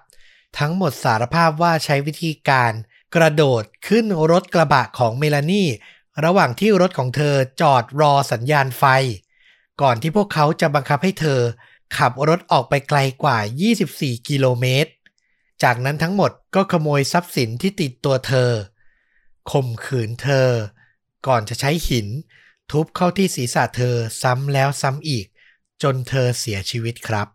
[0.58, 2.72] ทั้งหมดสารภาพว่าใช้วิธีการ
[3.14, 5.64] กระโดดขึ้นรถกระบะของเมลานี
[6.24, 8.84] ระหว่างที่รถของเธอจอดรอสัญญาณไฟ
[9.82, 11.40] ก่อนที่พวกเขาจะบังคับให้เธอ
[11.96, 13.38] ขับรถออกไปไกลกว่า
[13.82, 14.90] 24 กิโลเมตร
[15.62, 18.50] จากนั้นทั้งหมดก็ขโมยทรัพย์สินที่ติดตัวเธอ
[19.50, 20.48] ข่มขืนเธอ
[21.26, 22.06] ก่อนจะใช้หิน
[22.70, 25.26] ทุบเข้าที่ศีรษะเธอซ้ำแล้วซ้ำอีก
[25.82, 27.28] จนเธอเสียชีวิตครับ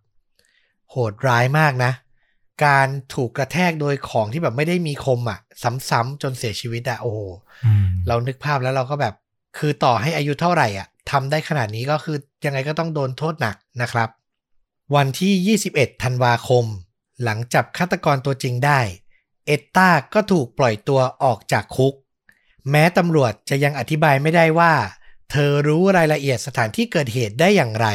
[0.91, 1.91] โหดร้ายมากนะ
[2.65, 5.39] การถูกกระแทกโดยของที่แบบไม่ได้มีคมอะ
[5.89, 7.19] ซ้ำๆจนเสียชีวิตอะโอ้โห
[7.65, 9.13] อืมเรานึกภาพแล้วเราก็แบบ
[9.57, 14.09] คือต่อให้อายุเท่าไหร่อะทำได้ขนาดนี้ก็คือยังไงก็ต้องโดนโทษหนักนะครับ
[14.95, 16.65] วันที่ 21 ธันวาคม
[17.23, 18.79] หลังจับฆาตกรตัวจริงได้
[19.45, 21.93] เอตตาก็ถูกปล่อยตัวออกจากคุก
[22.69, 24.73] แม้ตำรวจจะยังอธิบายไม่ได้ว่า
[25.31, 27.87] เธอรู้รายละเอียดสถานที่เกิดเหตุได้อย่างไร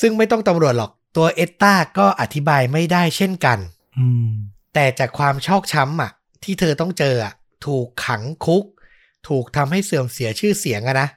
[0.00, 3.58] ซึ่งไม่ต้องตำรวจหรอกตัวเอตตาก็อธิบายไม่ได้เช่นกัน
[3.98, 4.30] อืม
[4.74, 7.32] แต่จากความชอกช้ำอะ ที่เธอต้องเจออะ
[7.66, 8.64] ถูกขังคุก
[9.28, 11.08] ถูกทำให้เสื่อมเสียชื่อเสียงอะนะ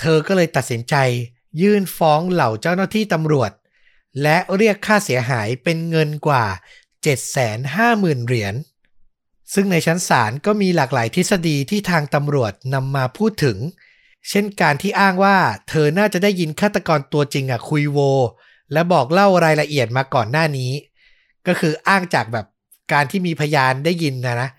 [0.00, 0.94] เธอก็เลยตัดสินใจ
[1.62, 3.50] ยื่นฟ้องเหล่าเจ้าหน้าที่ตำรวจ
[4.22, 6.44] และเรียกค่าเสียหายเป็นเงินกว่า
[7.06, 8.54] 750,000 เหรียญ
[9.54, 13.58] ซึ่งในชั้นศาลก็มีหลากหลายทฤษฎีที่ทางตำรวจนำมาพูดถึง
[14.28, 15.36] เช่นการที่อ้างว่า
[15.68, 17.98] เธอน่าจะได้ยินฆาตกรตัวจริงอะคุยโว
[18.72, 20.72] และบอกเล่ารายละเอียดมาก่อนหน้านี้
[21.46, 22.46] ก็คืออ้างจากแบบ
[22.92, 24.50] การที่มีพยานได้ยินนะนะ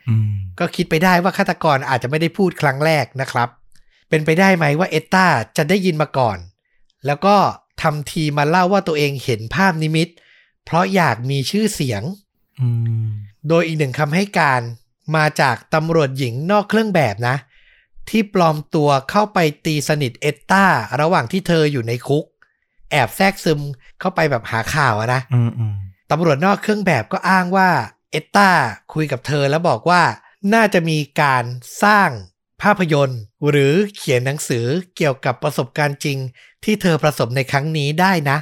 [0.60, 3.50] ก็คิดไปได้ว่าฆาตกรอาจจะไม่ได้พูดครั้งแรกนะครับ
[4.10, 5.28] เป็นไปได้ไหมว่าเอตตา
[5.58, 6.38] จะได้ยินมาก่อน
[7.06, 7.36] แล้วก็
[7.82, 10.08] ทำทีมาเล่าว่าตัวเองเห็นภาพนิมิต
[10.66, 12.04] เพราะอยากมีชื่อเสียง
[12.62, 12.70] อื
[13.04, 13.06] ม
[13.50, 14.62] โดยอีกหนึ่งคำให้การ
[15.16, 17.36] มาจากตำรวจหญิงนอกเครื่องแบบนะ
[18.10, 20.66] ที่ปลอมตัวเข้าไปตีสนิทเอตตา
[21.02, 22.26] ระหว่างที่เธออยู่ในคุก
[22.92, 23.62] แอบแทรกซึม
[24.00, 25.76] เข้าไปแบบหาข่าวอะนะอืมอืม
[26.12, 27.70] ตำรวจนอกเครื่องแบบก็อ้างว่า
[28.12, 28.52] เอตตา
[28.94, 30.02] คุยกับเธอแล้วบอกว่า
[30.54, 31.44] น่าจะมีการ
[31.84, 32.10] สร้าง
[32.66, 36.18] ภาพยนตร์ หรือเขียนหนังสือเกี่ยวกับประสบการณ์จริง
[36.64, 38.38] ที่เธอประสบในครั้งนี้ได้นะ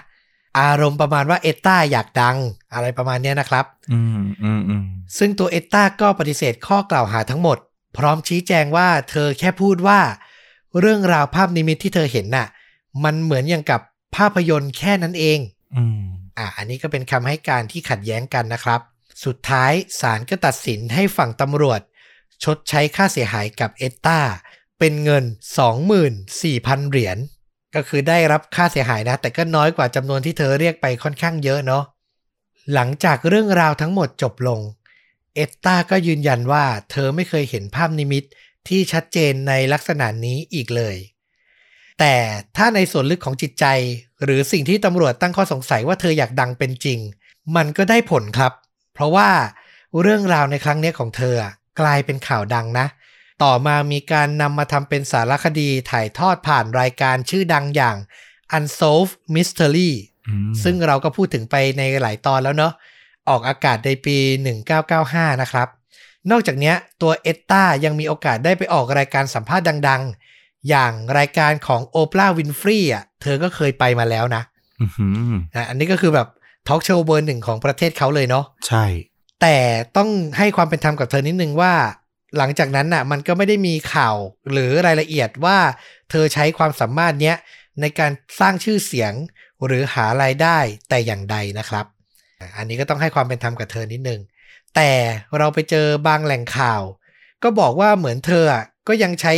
[0.59, 2.37] อารมณ์ประมาณว่าเอตตาอยากดัง
[2.73, 4.85] อะไรประมาณเนี้ยนะครับ อืมอืมอืม
[5.17, 7.57] ซึ่งตัวเอตตาก็ปฏิเสธข้อกล่าวหาทั้งหมด
[7.97, 9.99] พร้อมชี้แจงว่าเธอแค่พูดว่า
[10.79, 12.47] เรื่องราวภาพนิมิตที่เธอเห็นน่ะ
[13.03, 13.81] มันเหมือนอย่างกับ
[14.15, 15.39] ภาพยนตร์แค่นั้นเอง
[15.75, 16.01] อืม
[16.37, 18.81] อะอันนี้ก็เป็นคำให้การที่ขัดแย้งกันนะครับ
[19.25, 21.81] สุดท้ายศาลก็ตัดสินให้ฝั่งตำรวจ
[22.43, 24.19] ชดใช้ค่าเสียหายกับเอตตา
[24.79, 25.23] เป็นเงิน
[26.27, 27.17] 24,000 เหรียญ
[27.75, 31.83] ก็คือได้รับค่าเสียหายนะ แต่ก็น้อยกว่าจำนวนที่เธอเรียกไปค่อนข้างเยอะเนาะ
[32.73, 34.59] หลังจากเรื่องราวทั้งหมดจบลง
[35.35, 38.23] เอตตาก็ยืนยันว่าเธอไม่เคยเห็นภาพนิมิต
[38.67, 40.95] ที่ชัดเจนในลักษณะนี้อีกเลย
[41.99, 42.15] แต่
[42.57, 43.65] ถ้าในส่วนลึกของจิตใจ
[44.23, 46.99] หรือสิ่งที่ตำรวจตั้งข้อสงสัยว่าเธออยากดังเป็นจริง
[47.55, 48.53] มันก็ได้ผลครับ
[48.93, 49.29] เพราะว่า
[50.01, 51.35] เรื่องราวในครั้งนี้ของเธอ
[51.79, 52.87] กลายเป็นข่าวดังนะ
[53.43, 57.97] ต่อมามีการนำมาทำเป็นสารคดีถ่ายทอดผ่านรายการชื่อดังอย่าง
[58.57, 59.91] Unsolved Mystery
[60.29, 62.73] อืมซึ่งเราก็พูดถึงไปในหลายตอนแล้วเนาะ
[63.29, 64.17] ออกอากาศในปี
[64.79, 65.67] 1995 นะครับ
[66.31, 70.01] นอกจากเนี้ยตัวเอตตายังมีโอกาสได้ไปออกรายการสัมภาษณ์ดัง
[70.35, 74.43] ๆ อย่างรายการของโอปราห์วินฟรีอะเธอก็เคยไปมาแล้วนะ
[74.81, 74.85] อื
[75.33, 76.27] มอะอันนี้ก็คือแบบ
[76.67, 78.85] ทอล์กโชว์เบอร์หนึ่งของประเทศเขาเลยเนาะใช่
[79.43, 79.59] แต่
[79.97, 81.73] ต้องให้ความเป็นธรรมกับเธอนิดนึงว่า
[82.37, 84.15] หลังจากนั้นน่ะ มันก็ไม่ได้มีข่าว
[84.51, 85.57] หรือรายละเอียดว่า
[86.09, 87.35] เธอใช้ความสามารถเนี้ย
[87.81, 89.13] ในการสร้างชื่อเสียง
[89.65, 90.57] หรือหารายได้
[90.89, 91.85] แต่อย่างใดนะครับ
[92.57, 94.21] อันนี้ก็ต้องให้ความเป็นธรรมกับเธอนิดนึง
[94.75, 94.91] แต่
[95.37, 96.81] เราไปเจอบางแหล่งข่าว
[97.43, 99.33] ก็บอกว่าเหมือนเธออะก็ยังใช้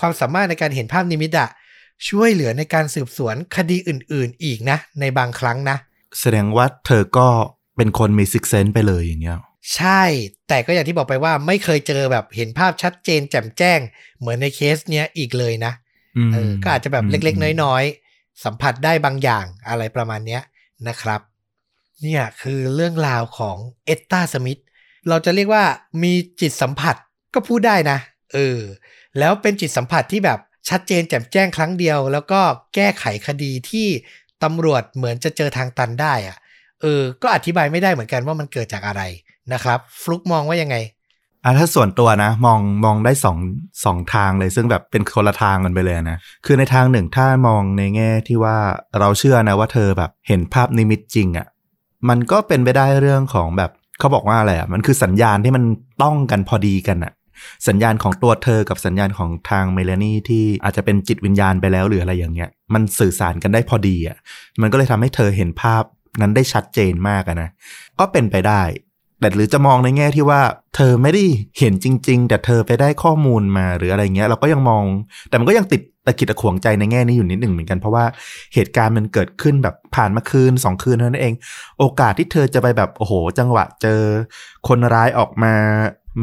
[0.00, 1.48] ความสามารถในการเห็นภาพนิมิตอะ
[2.08, 5.76] ช่วยเหลือในการสืบสวนคดีอื่น ๆ อีกนะ ในบางครั้งนะ
[6.20, 7.28] แสดงว่าเธอก็
[7.76, 9.38] เป็นคนมีซิกเซนไปเลยอย่างเงี้ย
[9.76, 10.02] ใช่
[10.48, 13.80] แต่ก็อย่างที่บอกไปว่าไม่เคยเจอแบบเห็นภาพชัดเจนแจ่มแจ้ง
[14.18, 15.72] เหมือนในเคสเนี้ยอีกเลยนะ
[16.16, 20.42] อืมเออก็อาจจะแบบมเล็กๆ น้อยๆ สัมผัสได้บางอย่างอะไรประมาณเนี้ย
[20.88, 21.20] นะครับ
[22.02, 24.60] เนี่ยคือเรื่องราวของเอตตาสมิธ
[25.08, 25.64] เราจะเรียกว่า
[26.02, 26.96] มีจิตสัมผัส
[27.34, 27.98] ก็พูดได้นะ
[28.32, 28.58] เออ
[29.18, 32.40] แล้วเป็นจิตสัมผัสที่แบบชัดเจนแจ่มแจ้งครั้งเดียว แล้วก็
[32.74, 33.88] แก้ไขคดีที่
[34.44, 36.36] ตำรวจเหมือนจะเจอทางตันได้อะ
[36.82, 39.02] เออ ก็อธิบายไม่ได้เหมือนกันว่ามันเกิดจากอะไร
[39.52, 40.76] นะครับ ฟลุกมองว่ายังไง
[41.44, 43.38] อะถ้าส่วนตัวนะ มองมองได้สอง
[43.84, 48.56] สองทางเลยซึ่งแบบเป็นคนละทางกันไปเลยนะคือในทางหนึ่งถ้ามองในแง่ที่ว่า
[48.98, 51.46] เราเชื่อนะว่าเธอแบบเห็นภาพนิมิตจริงอะ่ะ
[52.08, 55.64] มันก็เป็นไปได้เรื่องของแบบเขาบอกว่าอะไรอะ่ะมันคือสัญญาณที่มัน
[56.02, 57.12] ต้องกันพอดีกันอะ่ะ
[57.68, 64.16] สัญญาณของตัวเธอกับสัญญาณของทางเมลานี่ที่อาจจะเป็นจิตวิญญาณไปแล้วหรืออะไรอย่างเงี้ย มันสื่อสารกันได้พอดีอะ่ะ
[64.60, 65.84] มันก็เลยทำให้เธอเห็นภาพ
[66.20, 67.50] นั้นได้ชัดเจนมากนะ
[67.98, 68.62] ก็เป็นไปได้
[69.20, 70.40] แต่หรือจะมองในแง่ที่ว่า
[70.76, 71.22] เธอไม่ได้
[71.58, 74.84] เห็นจริง ๆ แต่เธอไปได้ข้อมูลมาหรืออะไรเงี้ย เราก็ยังมอง
[75.28, 78.04] แต่มันก็ยังติดตะกิดตะขวงใจในแง่นี้อยู่นิดหนึ่งเหมือนกันเพราะว่า
[78.54, 81.34] เหตุการณ์มันเกิดขึ้นแบบผ่านมาคืนสองคืนเท่านั้นเอง
[81.78, 84.00] โอกาสที่เธอจะไปแบบโอ้โห จังหวะเจอ
[84.68, 85.54] คนร้ายออกมา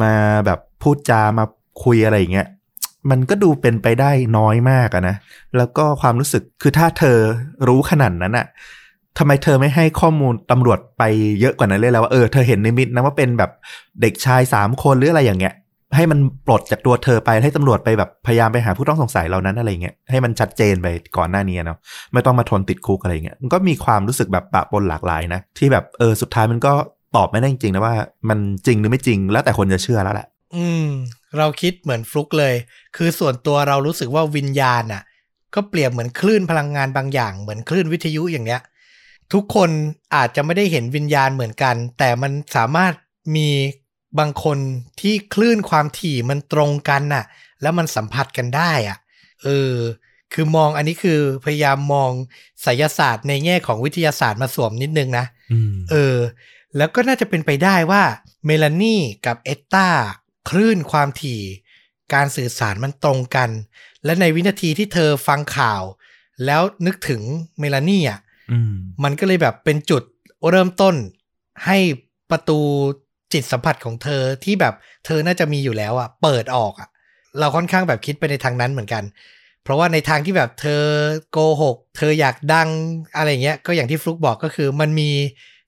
[0.01, 0.13] มา
[0.45, 1.45] แบบพูดจามา
[1.83, 2.47] คุยอะไรอย่างเงี้ย
[3.09, 5.15] มันก็ดูเป็นไปได้น้อยมากนะ
[5.57, 7.17] แล้วก็ความรู้สึกคือถ้าเธอ
[7.67, 8.47] รู้ขนาดนั้นอะ
[9.17, 11.03] ทำไมเธอไม่ให้ข้อมูลตำรวจไป
[11.41, 13.51] เยอะกว่านั้นเลยแล้วว่าเออเธอเห็นในมิตนะว่าเป็นแบบ
[14.01, 15.53] เด็กชายสามคนหรืออะไรอย่างเงี้ย
[15.95, 20.87] ให้มันปลดจากตัวเธอไปให้ตำรวจไปแบบพยายามไปหาผู้ต้องสงสัยเหล่านั้นอะไรเงี้ยให้มันชัดเจนไป
[21.17, 21.77] ก่อนหน้านี้เนาะ
[22.13, 26.73] ไม่ต้องมาทนติดคุกอะไรเงี้ยมันก็มีความรู้สึกแบบปะปนหลากหลายนะ ที่แบบเออสุดท้ายมันก็
[27.15, 27.95] ตอบไม่ได้จริงๆนะว่า
[28.29, 30.87] มันจริงหรือไม่จริงแล้วแต่คนจะเชื่อแล้วแหละอืม
[31.37, 32.55] เราคิดเหมือนฟลุกเลย
[32.97, 35.03] คือส่วนตัวเรารู้สึกว่าวิญญาณอะ
[35.55, 38.61] ก็เปรียบเหมือนคลื่นพลังงานบางอย่างเหมือนคลื่นวิทยุอย่างเนี้ย
[39.33, 39.69] ทุกคน
[40.15, 42.93] อาจจะไม่ได้เห็นวิญญาณเหมือนกัน แต่มันสามารถ
[43.35, 43.49] มี
[44.19, 44.57] บางคน
[44.99, 47.25] ที่คลื่นความถี่มันตรงกันน่ะ
[47.61, 48.97] แล้วมันสัมผัสกันได้อะ
[49.43, 49.73] เออ
[50.33, 52.11] คือมองอันนี้คือพยายามมอง
[52.61, 56.17] ไสยศาสตร์ในแง่ของวิทยาศาสตร์มาสวมนิดนึงนะอืมเออ
[56.77, 58.03] แล้วก็น่าจะเป็นไปได้ว่า
[58.45, 59.89] เมลานี่กับเอตตา
[60.49, 61.41] คลื่นความถี่
[62.13, 63.49] การสื่อสารมันตรงกัน
[64.05, 65.81] และในวินาทีที่เธอฟังข่าว
[66.45, 67.21] แล้วนึกถึง
[67.59, 68.30] เมลานี่อะอื
[69.03, 70.03] มันก็เลยแบบเป็นจุด
[70.51, 70.95] เริ่มต้น
[71.65, 71.77] ให้
[72.31, 72.59] ประตู
[73.33, 74.73] จิตสัมผัสของเธอที่แบบ
[75.05, 76.89] เธอน่าจะมีอยู่แล้วอะเปิดออกอะ
[77.39, 79.03] เราค่อนข้างแบบคิดไปในทางนั้นเหมือนกัน
[79.63, 80.83] เพราะว่าในทางที่แบบเธอ
[81.31, 82.69] โกหก เธออยากดัง
[83.15, 85.09] อะไรเงี้ย ก็อย่างที่ฟลุกบอกก็คือมันมี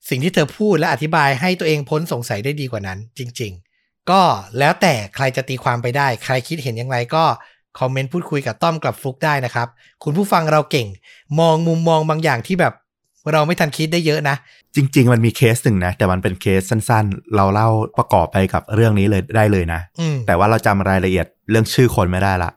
[0.08, 4.22] สิ่งที่เธอพูดและอธิบายให้ตัวเองพ้นสงสัยได้ดีกว่านั้น จริง ๆ ก็
[4.58, 7.24] แล้วแต่ใครจะตีความไปได้ ใครคิดเห็นอย่างไรก็
[7.78, 9.68] คอมเมนต์พูดคุยกับต้อมกับฟลุกได้นะครับ
[10.04, 10.88] คุณผู้ฟังเราเก่ง
[11.40, 12.74] มองมุมมองบางอย่างที่แบบ
[13.32, 14.36] เราไม่ทันคิดได้เยอะนะ
[14.76, 17.68] จริง ๆ มันมีเคสหนึ่งนะ แต่มันเป็นเคสสั้นๆ เราเล่า
[17.98, 22.50] ประกอบไปกับเรื่องนี้เลยได้เลยนะอืมแต่ว่าเราจำรายละเอียดเรื่องชื่อคนไม่ได้ละ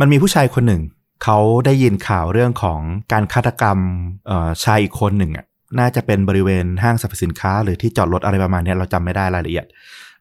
[0.00, 0.82] มันมีผู้ชายคนหนึ่ง
[1.24, 2.80] เขาได้ยินข่าวเรื่องของ
[3.12, 3.78] การฆาตกรรม
[4.26, 5.44] เอ่อชายอีกคนหนึ่งอะ
[5.78, 9.66] น่าจะเป็นบริเวณห้างสรรพสินค้า หรือที่จอดรถอะไรประมาณเนี้ยเราจำไม่ได้รายละเอียด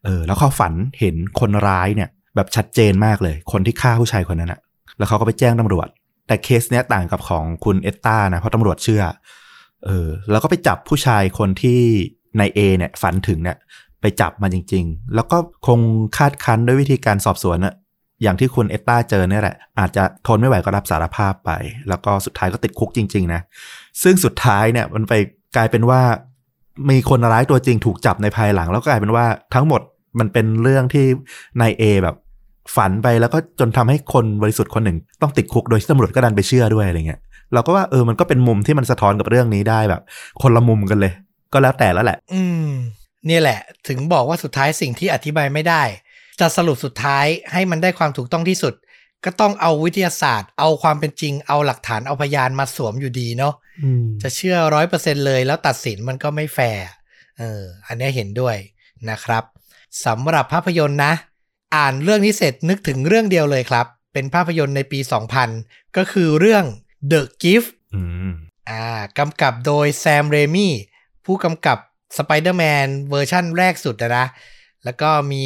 [0.05, 4.59] เออแล้วเขาฝันเห็นคนร้ายเนี่ย แบบชัดเจนมากเลย คนที่ฆ่าผู้ชายคนนั้นอะ
[4.97, 5.87] แล้วเขาก็ไปแจ้งตำรวจ
[6.27, 9.03] แต่เคสเนี้ยต่างกับของคุณเอตตานะ เพราะตำรวจเชื่อ
[9.85, 11.79] เออ แล้วก็ไปจับผู้ชายคนที่
[12.39, 13.57] นายเอเนี่ย ฝันถึงเนี่ย
[14.01, 15.79] ไปจับมาจริง ๆ แล้วก็คง
[16.17, 17.73] คาดคั้นด้วยวิธีการสอบสวนอะ
[18.23, 21.51] อย่างที่คุณเอตตาเจอเนี่ยแหละ อาจจะทนไม่ไหวก็รับสารภาพไป
[21.89, 23.41] แล้วก็สุดท้ายก็ติดคุกจริง ๆ นะ
[24.03, 25.13] ซึ่งสุดท้ายเนี่ยมันไป
[25.55, 26.01] กลายเป็นว่า
[26.89, 29.81] มีคนร้ายตัวจริงถูกจับในภายหลัง แล้วก็กลายเป็นว่าทั้งหมด
[30.19, 31.05] มันเป็นเรื่องที่
[31.61, 32.15] นายเอแบบ
[32.75, 37.19] ฝันไปแล้วก็จนทำให้คนบริสุทธิ์คนหนึ่ง ต้องติดคุกโดยที่ตำรวจก็ดันไปเชื่อด้วยอะไรเงี้ย
[37.53, 40.01] เราก็ว่าเออมันก็เป็นมุมที่มันสะท้อนกับเรื่องนี้ได้แบบ
[40.41, 41.13] คนละมุมกันเลย
[41.53, 42.69] ก็แล้วแต่แล้วแหละ อืม
[43.27, 45.83] เนี่ยแหละ ถึงบอกว่าสุดท้ายสิ่งที่อธิบายไม่ได้
[46.39, 48.73] จะสรุปสุดท้ายให้มันได้ความถูกต้องที่สุด
[49.25, 53.53] ก็ต้องเอาวิทยาศาสตร์ เอาความเป็นจริงเอาหลักฐานเอาพยานมาสวมอยู่ดีเนาะ
[53.83, 56.85] อืมจะเชื่อร้อยเปอร์เซ็นเลยแล้วตัดสินมันก็ไม่แฟร์
[57.39, 58.55] เออ อันเนี้ยเห็นด้วย
[59.09, 59.43] นะครับ
[60.05, 61.13] สำหรับภาพยนตร์นะ
[61.75, 64.99] อ่านเรื่องนี้เสร็จนึกถึงเรื่องเดียวเลยครับ เป็นภาพยนตร์ในปี
[65.47, 66.63] 2000 ก็คือเรื่อง
[67.11, 68.01] The Gift อื
[68.31, 68.33] ม
[68.69, 68.83] อ่า
[69.19, 70.73] กำกับโดยแซมเรมี่
[71.25, 71.77] ผู้กำกับ
[72.17, 74.25] Spider-Man เวอร์ชั่นแรกสุดอะนะ
[74.83, 75.43] แล้วก็มี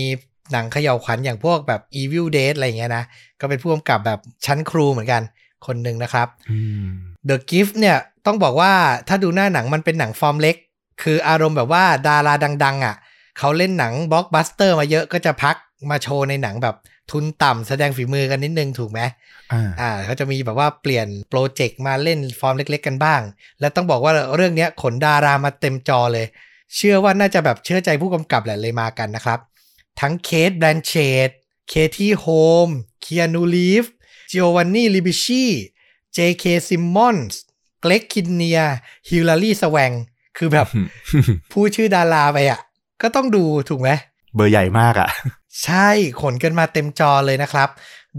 [0.52, 3.04] หนังเขย่าขวัญอย่างพวกแบบ Evil Dead อะไรอย่างเงี้ยนะ
[3.40, 5.22] ก็เป็นผู้กำกับแบบชั้นครูเหมือนกัน
[5.66, 6.88] คนหนึ่งนะครับอืม
[7.30, 8.74] The Gift เนี่ยต้องบอกว่า
[9.08, 10.56] ถ้าดูหน้าหนังมันเป็นหนังฟอร์มเล็ก
[11.04, 12.34] คืออารมณ์แบบว่าดารา
[12.64, 12.96] ดัง ๆอะ
[13.38, 15.56] เขาเล่นหนังบล็อกบัสเตอร์มาเยอะก็จะพัก
[15.90, 16.76] มาโชว์ในหนังแบบ
[17.12, 19.00] ทุนต่ำแสดงฝีมือกันนิดนึงถูกไหม
[19.54, 23.22] อ่าอ่าเขาจะมีแบบว่าเปลี่ยนโปรเจกต์มาเล่นฟอร์มเล็ก ๆ กันบ้าง
[23.60, 26.26] และต้องบอกว่าเรื่องเนี้ยขนดารามาเต็มจอเลย
[26.76, 29.40] เชื่อว่าน่าจะแบบเชื่อใจผู้กำกับแหละเลยมากันนะครับ
[30.00, 30.94] ทั้งเคทแบลนเช
[31.28, 31.30] ตต์
[31.70, 32.26] เคที่โฮ
[32.68, 32.70] ม
[33.02, 33.86] เคียนูรีฟส์
[34.30, 35.46] จิโอวานนี่ลิบิชี
[36.14, 37.42] เจเคซิมมอนส์
[37.82, 38.60] เกร็กคินเนียร์
[39.10, 39.92] ฮิลลารีสแวงก์
[40.38, 40.68] คือแบบ
[41.52, 42.60] พูดชื่อดาราไปอะ
[43.02, 43.90] ก็ต้องดูถูกไหม
[44.36, 45.10] เบอร์ใหญ่มากอะ
[45.64, 45.90] ใช่
[46.22, 47.70] ขนกันมาเต็มจอเลยนะครับ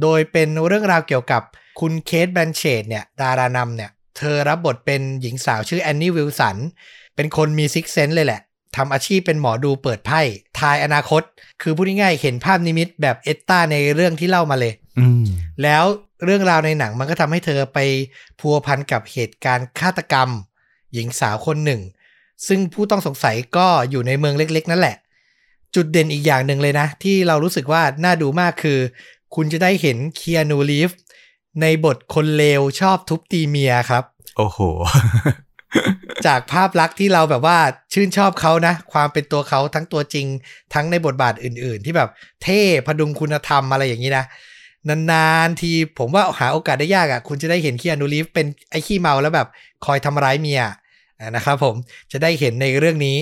[0.03, 1.43] โดยเป็นเรื่องราวเกี่ยวกับ
[1.81, 6.57] คุณเคทแบลนเชตต์เนี่ย ดารานำเนี่ย เธอรับบทเป็นหญิงสาวชื่อแอนนี่วิลสัน
[7.17, 8.41] เป็นคนมี sixth sense เลยแหละ
[8.77, 10.21] ทำอาชีพเป็นหมอดูเปิดไพ่
[10.59, 11.23] ทายอนาคต
[11.63, 15.25] คือพูดง่ายๆเห็นภาพนิมิตแบบเอตตาในเรื่องที่เล่ามาเลยอืม
[15.63, 15.85] แล้ว
[16.25, 17.79] เรื่องราวในหนังมันก็ทำให้เธอไป
[18.41, 20.29] พัวพันกับเหตุการณ์ฆาตกรรม
[20.93, 21.81] หญิงสาวคนหนึ่ง
[22.47, 24.97] ซึ่งผู้ต้องสงสัยก็อยู่ในเมืองเล็ก ๆ นั่นแหละ
[25.75, 28.79] จุดเด่นอีกอย่างหนึ่งเลยนะ ที่เรารู้สึกว่าน่าดูมากคือ
[29.35, 30.91] คุณจะได้เห็นเคียนูรีฟ
[31.61, 34.05] ในบทคนเลวชอบทุบตีเมียครับ
[34.37, 34.59] โอ้โห
[36.27, 37.59] จากภาพลักษณ์ที่เราแบบว่า
[37.93, 40.27] ชื่นชอบเขานะ ความเป็นตัวเขาทั้งตัวจริง
[40.75, 42.09] ทั้งในบทบาทอื่น ๆ ที่แบบ
[42.43, 44.25] เท่พดุงคุณธรรมอะไรอย่างนี้นะ
[44.89, 49.49] นานๆทีผมว่าหาโอกาสได้ยากอะ่ะ คุณจะได้เห็นคีอานูรีฟเป็นไอ้ขี้เมาแล้วแบบ
[49.85, 50.61] คอยทำร้ายเมีย
[51.37, 51.75] นะครับผม
[52.13, 53.17] จะได้เห็นในเรื่องนี้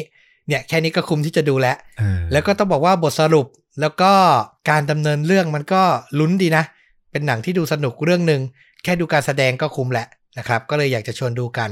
[0.48, 3.46] เนี่ยแค่นี้ก็คุ้มที่จะดูแล้วเออแล้วก็ต้องบอกว่าบทสรุป
[3.80, 4.12] แล้วก็
[4.70, 5.82] การดำเนินเรื่องมันก็
[6.18, 6.64] ลุ้นดีนะ
[7.12, 8.40] เป็นหนังที่ดูสนุกเรื่องหนึ่ง
[8.84, 10.06] แค่ดูการแสดงก็คุ้มแหละ
[10.38, 11.70] นะครับ ก็เลยอยากจะชวนดูกัน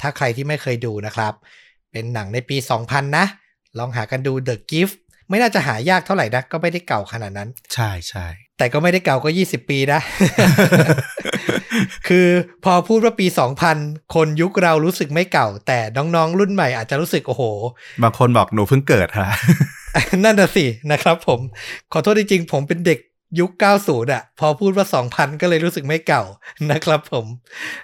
[0.00, 1.32] ถ้าใครที่ไม่เคยดูนะครับ
[1.92, 2.56] เป็นหนังในปี
[2.86, 3.24] 2000 นะ
[3.78, 4.94] ลองหากันดู The Gift
[5.28, 8.26] ไม่น่าจะหายากเท่าไหร่นะ ก็ไม่ได้เก่าขนาดนั้น ใช่ใช่
[8.58, 10.00] แต่ก็ไม่ได้เก่าก็ 20 ปีนะ
[12.08, 12.26] คือ
[12.64, 13.26] พอพูดว่าปี
[13.70, 17.42] 2000 คนยุคเรารู้สึกไม่เก่า แต่น้องๆ รุ่นใหม่อาจจะรู้สึกโอ้โห
[18.02, 19.28] บางคนบอกหนูเพิ่งเกิดฮะ
[20.24, 21.40] นั่นน่ะสินะครับผม
[21.92, 22.98] ขอโทษจริงๆ ผมเป็นเด็ก
[23.40, 23.50] ยุค
[23.82, 26.22] 90 อะ พอพูดว่า 2,000 ก็เลยรู้สึกไม่เก่า
[26.70, 27.26] นะครับผม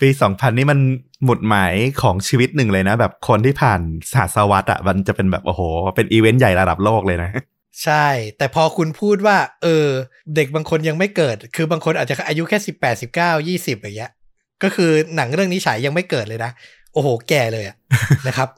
[0.03, 0.79] ปี 2000 นี่มัน
[1.25, 3.81] หมุดหมายของชีวิตหนึ่งเลยนะ แบบคนที่ผ่าน
[4.15, 5.61] ศาสวัตอะมันจะเป็นแบบ โอ้โห
[5.97, 7.31] เป็นอีเวนต์ใหญ่ระดับโลกเลยนะ
[7.83, 8.07] ใช่
[8.39, 9.89] แต่พอคุณพูดว่า เออ
[10.35, 14.13] เด็กบางคนยังไม่เกิด คือบางคนอาจจะอายุแค่18 19 20อย่างเงี้ย
[14.63, 16.51] ก็คือหนังเรื่องนี้ฉายยังไม่เกิดเลยนะ
[16.93, 17.77] โอ้โห แก่เลยอะ
[18.27, 18.49] นะครับ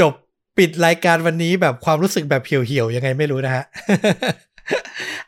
[0.00, 0.12] จบ
[0.58, 3.64] ปิดรายการวันนี้แบบความรู้สึกแบบเหี่ยวๆ ยังไงไม่รู้นะฮะ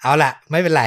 [0.02, 0.84] เอาละไม่เป็นไร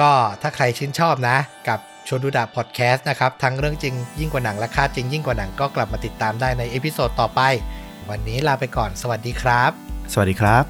[0.00, 0.10] ก็
[0.42, 1.36] ถ้าใครชื่นชอบนะ
[1.68, 1.78] กับ
[2.08, 7.40] ชวนดูดาพอดแคสต์นะครับ ทั้งเรื่องจริงยิ่งกว่าหนังและฆ่าจริงยิ่งกว่าหนังก็กลับมาติดตามได้ใน episode ต่อไป
[8.10, 10.64] วันนี้ลาไปก่อนสวัสดีครับ สวัสดีครับ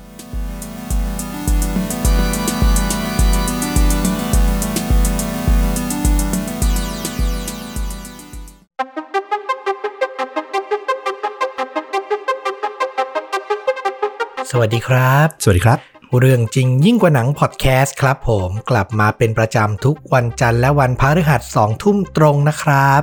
[14.51, 15.79] สวัสดีครับ สวัสดีครับ
[16.19, 23.03] เรื่องจริงยิ่งกว่าหนังพอดแคสต์ครับผมกลับมาเป็นประจำทุกวันจันทร์และวันพฤหัสสองทุ่มตรงนะครับ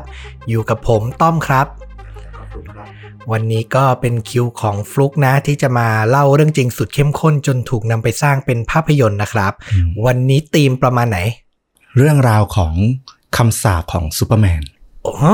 [0.49, 1.67] อยู่กับผมต้อมครับ
[3.31, 11.19] วันนี้ก็เป็นคิวของฟลุกนะที่จะมาเล่าเรื่องจริงสุดเข้มข้นจนถูกนำไปสร้างเป็นภาพยนตร์นะครับอืมวันนี้ธีมประมาณไหน
[11.97, 12.73] เรื่องราวของ
[13.37, 14.61] คำสาปของซูเปอร์แมน
[15.03, 15.25] โอ้โห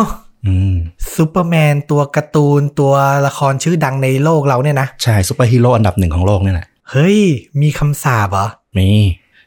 [0.46, 0.76] อืม
[1.16, 2.94] ซูเปอร์แมนตัวการ์ตูนตัว
[3.28, 7.20] ละครชื่อดังในโลกเราเนี่ยนะ ใช่ซูเปอร์ฮีโร่อันดับหนึ่งของโลกนี่แหละเฮ้ย
[7.62, 8.48] มีคำสาปเหรอ
[8.78, 8.90] มี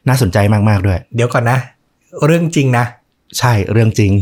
[0.07, 0.37] น่าสนใจ
[0.69, 1.57] มาก ๆ ด้วย เดี๋ยวก่อนนะ
[2.25, 2.85] เรื่องจริงนะ
[3.39, 4.13] ใช่เรื่องจริง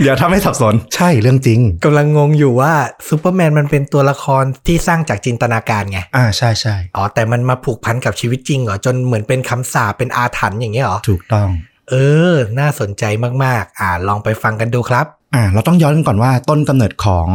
[0.00, 2.72] เดี๋ยวถ้าไม่สับสน ใช่เรื่องจริงกำลังงงอยู่ว่า
[3.08, 11.48] ซูเปอร์แมนมันเป็นตัวละครที่สร้างจากจินตนาการไง อ่าใช่ใช่อ๋อ แต่มันมาผูกพันกับชีวิตจริงเหรอ จนเหมือนเป็นคำสาปเป็นอาถรรพ์อย่างเงี้ยเหรอ ถูกต้อง
[11.90, 11.94] เอ
[12.32, 13.04] อ น่าสนใจ
[13.44, 17.28] มาก ๆ อ่า ลองไปฟังกันดูครับ อ่า เราต้องย้อนกันก่อนว่าต้นกำเนิดของ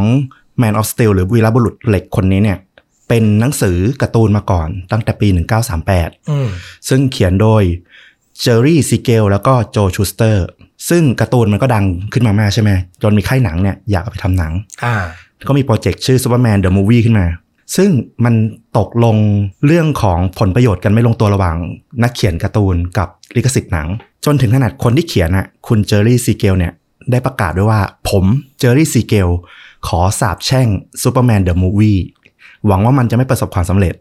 [0.60, 2.58] Man of Steel หรือวีรบุรุษเหล็กคนนี้เนี่ย
[3.08, 5.28] เป็นหนังสือการ์ตูนมาก่อนตั้งแต่ปี
[5.78, 6.48] 1938อืม
[6.88, 7.62] ซึ่งเขียนโดย
[8.40, 10.46] เจอรี่ซีเกลแล้วก็โจชูสเตอร์
[10.88, 12.70] ซึ่งการ์ตูนมันก็ดังขึ้นมามากใช่ไหม
[13.02, 14.52] จนมีค่ายหนังเนี่ยอยากเอาไปทำหนัง
[14.84, 14.94] อ่า
[15.48, 17.26] ก็มีโปรเจกต์ชื่อ Superman the Movie ขึ้นมา
[17.76, 17.90] ซึ่ง
[18.24, 18.34] มัน
[18.78, 19.16] ตกลง
[19.66, 21.56] เรื่องของผลประโยชน์กันไม่ลงตัวระหว่าง
[22.02, 23.88] นักเขียนการ์ตูนกับลิขสิทธิ์หนัง
[24.24, 26.72] จนถึงขนาดคนที่เขียนน่ะคุณเจอรี่ซีเกลเนี่ย
[27.10, 27.80] ได้ประกาศด้วยว่า
[28.10, 28.24] ผม
[28.58, 29.28] เจอรี่ซีเกล
[29.86, 30.68] ขอสาปแช่ง
[31.02, 32.00] Superman the Movie
[32.66, 33.94] หวังว่ามันจะไม่ประสบความสำเร็จ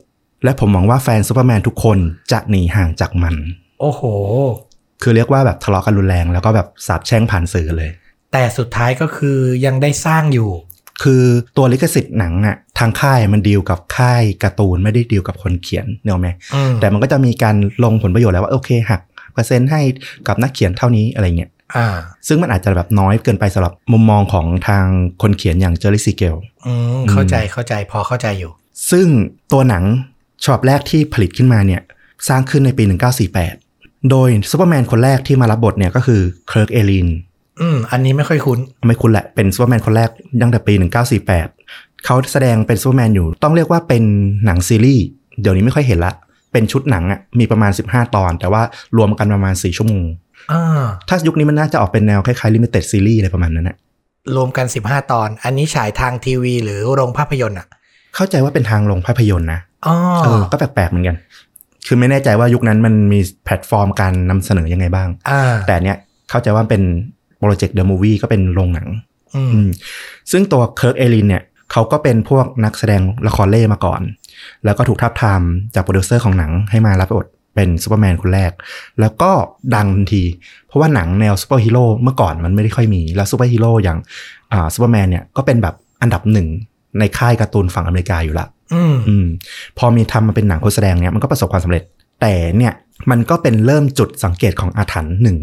[0.44, 1.98] และผมหวังว่าแฟนซูเปอร์แมนทุกคน
[2.32, 3.36] จะหนีห่างจากมัน
[3.84, 4.04] โอ้โห
[5.02, 7.90] คือเรียกว่าแบบทะเลาะกันรุนแรงแล้วก็แบบสาปแช่งผ่านสื่อเลย
[8.32, 10.50] แต่สุดท้ายก็คือยังได้สร้างอยู่
[11.04, 11.24] คือ
[11.58, 19.02] ตัวลิขสิทธิ์หนังอะทางค่ายมันดีลกับค่ายการ์ตูนไม่ได้ดีลกับคนเขียนเนกอะไหมอืมแต่มันก็จะมีการลงผลประโยชน์แล้วว่าโอเคหัก
[19.34, 19.82] เปอร์เซ็นต์ให้
[20.28, 21.88] กับนักเขียนเท่านี้อะไรเงี้ยอ่า
[22.28, 24.86] ซึ่งมันอาจจะแบบน้อยเกินไปสำหรับมุมมองของทาง
[25.22, 26.36] คนเขียนอย่างเจอร์รี่ซีเกล
[26.66, 28.52] อืมเข้าใจเข้าใจพอเข้าใจอยู่
[28.92, 29.08] ซึ่ง
[29.52, 29.84] ตัวหนัง
[30.44, 31.82] ฉบับแรกที่ผลิตขึ้นมาเนี่ย
[32.28, 32.84] สร้างขึ้นในปี
[33.30, 33.63] 1948
[34.10, 37.08] โดยซูเปอร์แมนคนแรกที่มารับบทเนี่ยก็คือเคิร์กอลิน
[37.62, 40.10] อืม อันนี้ไม่ค่อยคุ้น ไม่คุ้นแหละ เป็นซูเปอร์แมนคนแรก
[40.42, 40.74] ตั้งแต่ปี
[41.40, 44.04] 1948 เขาแสดงเป็นซูเปอร์แมนอยู่ ต้องเรียกว่าเป็น
[44.46, 45.06] หนังซีรีส์
[45.42, 46.14] เดี๋ยวนี้ไม่ค่อยเห็นละ
[46.52, 48.62] เป็นชุดหนังอะมีประมาณ 15 ตอน แต่ว่า
[48.98, 50.06] รวมกันประมาณ 4 ชั่วโมง
[50.52, 53.78] อ่าถ้ายุคนี้มันน่าจะออกเป็นแนวคล้ายๆ limited series อะไรประมาณนั้นนะ
[54.36, 57.68] รวมกัน 15 ตอน อันนี้ฉายทางทีวี หรือโรงภาพยนตร์อะ
[58.16, 61.16] เข้าใจว่าเป็นทางโรงภาพยนตร์นะอ๋อเออ ก็แปลกๆเหมือนกัน
[61.88, 65.98] คือไม่แน่ใจว่ายุคนั้นมันมีแพลตฟอร์มการนำเสนอยังไงบ้างอ่าแต่เนี้ย
[66.30, 66.84] เข้าใจว่าเป็น
[67.40, 68.88] โปรเจกต์ the movie ก็เป็นโรงหนัง
[69.36, 69.70] อืมอืม
[70.32, 74.02] ซึ่งตัวเคิร์กอลินเนี่ยเขาก็เป็นพวกนักแสดงละครเร่มาก่อน
[74.66, 75.42] แล้วก็ถูกทาบทาม
[75.76, 78.52] จากโปรดิวเซอร์ของหนังให้มารับบทเป็นซูเปอร์แมนคนแรก
[79.00, 79.32] แล้วก็
[79.76, 80.24] ดังทันที
[80.68, 83.98] เพราะว่าหนังแนวซูเปอร์ฮีโร่เมื่อก่อนมันไม่ได้ค่อยมี แล้วซูเปอร์ฮีโร่อย่าง
[84.52, 86.48] อ่าซูเปอร์แมนเนี่ยก็เป็นแบบอันดับหนึ่ง
[87.00, 89.28] ในค่ายการ์ตูนฝั่งอเมริกาอยู่ละอืมอืม
[89.78, 91.84] พอมีทำมาเป็นหนังคนแสดงเนี่ยมันก็ประสบความสำเร็จ
[92.22, 92.74] แต่เนี่ย
[93.12, 95.38] มันก็เป็นเริ่มจุดสังเกตของอาถรรพ์หนึ่ง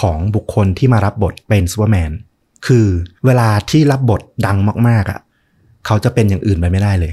[0.00, 2.10] ของบุคคลที่มารับบทเป็นซูเปอร์แมน
[2.66, 2.86] คือ
[3.26, 5.20] เวลาที่รับบทดังมากๆอะ
[5.86, 7.12] เขาจะเป็นอย่างอื่นไปไม่ได้เลย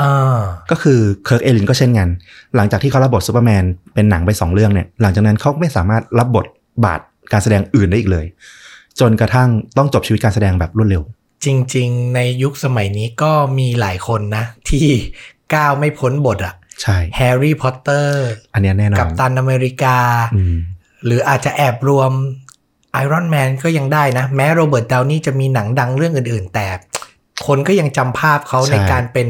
[0.00, 0.38] อ่า
[0.70, 2.08] ก็คือเคิร์กอลินก็เช่นกัน
[2.56, 6.46] หลังจากที่เขารับบทซูเปอร์แมนเป็นหนังไปสองเรื่องเนี่ย หลังจากนั้นเขาไม่สามารถรับบท
[6.84, 7.00] บาท
[7.32, 8.26] การแสดงอื่นได้อีกเลย
[9.00, 11.02] จนกระทั่งต้องจบชีวิตการแสดงแบบรวดเร็ว
[11.44, 11.46] จ
[11.76, 14.86] ริง ๆ ในยุคสมัยนี้ก็มีหลายคนนะ ที่
[15.54, 19.98] ก้าวไม่พ้นบทอะใช่แฮร์รี่พอตเตอร์อันเนี้ยแน่นอนกับตันอเมริกา
[20.36, 20.56] อืม
[21.04, 22.12] หรืออาจจะแอบรวม
[22.92, 26.66] ไอรอนแมนก็ยังได้นะ แม้โรเบิร์ตดาวนี่จะมีหนังดังเรื่องอื่น ๆ แต่
[27.46, 29.28] คนก็ยังจำภาพเขาในการเป็น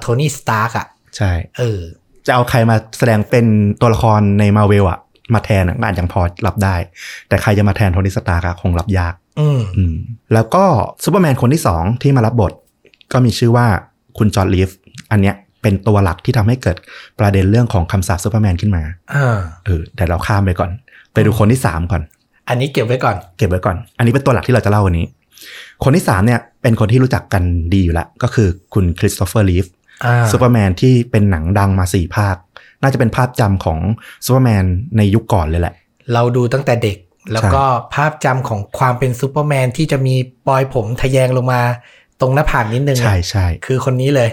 [0.00, 0.86] โทนี่สตาร์กอะ
[1.16, 1.80] ใช่ เออ
[2.26, 3.46] จะเอาใครมาแสดงเป็น
[3.80, 4.98] ตัวละครในมาเวลอะ
[5.34, 6.76] มาแทนอะก็อาจยังพอรับได้
[7.28, 9.19] แต่ใครจะมาแทนโทนี่สตาร์กอะคงรับยากอืมอืม
[10.34, 10.64] แล้วก็
[11.04, 12.52] ซูเปอร์แมนคนที่สองที่มารับบท
[13.12, 13.66] ก็มีชื่อว่า
[14.18, 14.70] คุณจอร์จรีฟ
[15.10, 16.76] อันเนี้ยเป็นตัวหลักที่ทำให้เกิด
[17.18, 18.82] ประเด็นเรื่องของคำสาปซูเปอร์แมนขึ้นมา
[19.14, 20.70] อ่าเออแต่เราข้ามไปก่อน
[21.12, 22.02] ไปดูคนที่สามก่อน
[22.48, 25.06] อันนี้เก็บไว้ก่อน เก็บไว้ก่อน อันนี้เป็นตัวหลักที่เราจะเล่าวันนี้
[25.84, 27.42] คนที่สามเนี่ยเป็นคนที่รู้จักกัน
[27.74, 29.64] ดีอยู่แล้ว ก็คือคุณคริสโตเฟอร์รีฟ
[30.04, 32.36] อ่าซูเปอร์แมนที่เป็นหนังดังมาสี่ภาค
[32.82, 33.78] น่าจะเป็นภาพจำของ
[34.24, 34.64] ซูเปอร์แมน
[34.96, 35.74] ในยุคก่อนเลยแหละ
[36.12, 36.96] เราดูตั้งแต่เด็ก
[37.32, 37.64] แล้วก็
[37.94, 40.14] ภาพจำของความเป็นซูเปอร์แมนที่จะมี
[40.46, 41.62] ปอยผมทะแยงลงมา
[42.20, 44.28] ตรงหน้าผากนิดนึงอะใช่ใช่คือคนนี้เลย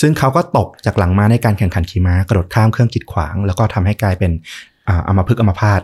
[0.00, 4.32] ซึ่งเขาก็ตกจากหลังม้าในการแข่งขันขี่ม้ากระโดดข้ามเครื่องกีดขวาง แล้วก็ทำให้กลายเป็น
[4.88, 5.80] อ่าอัมพฤกษ์อัมพาต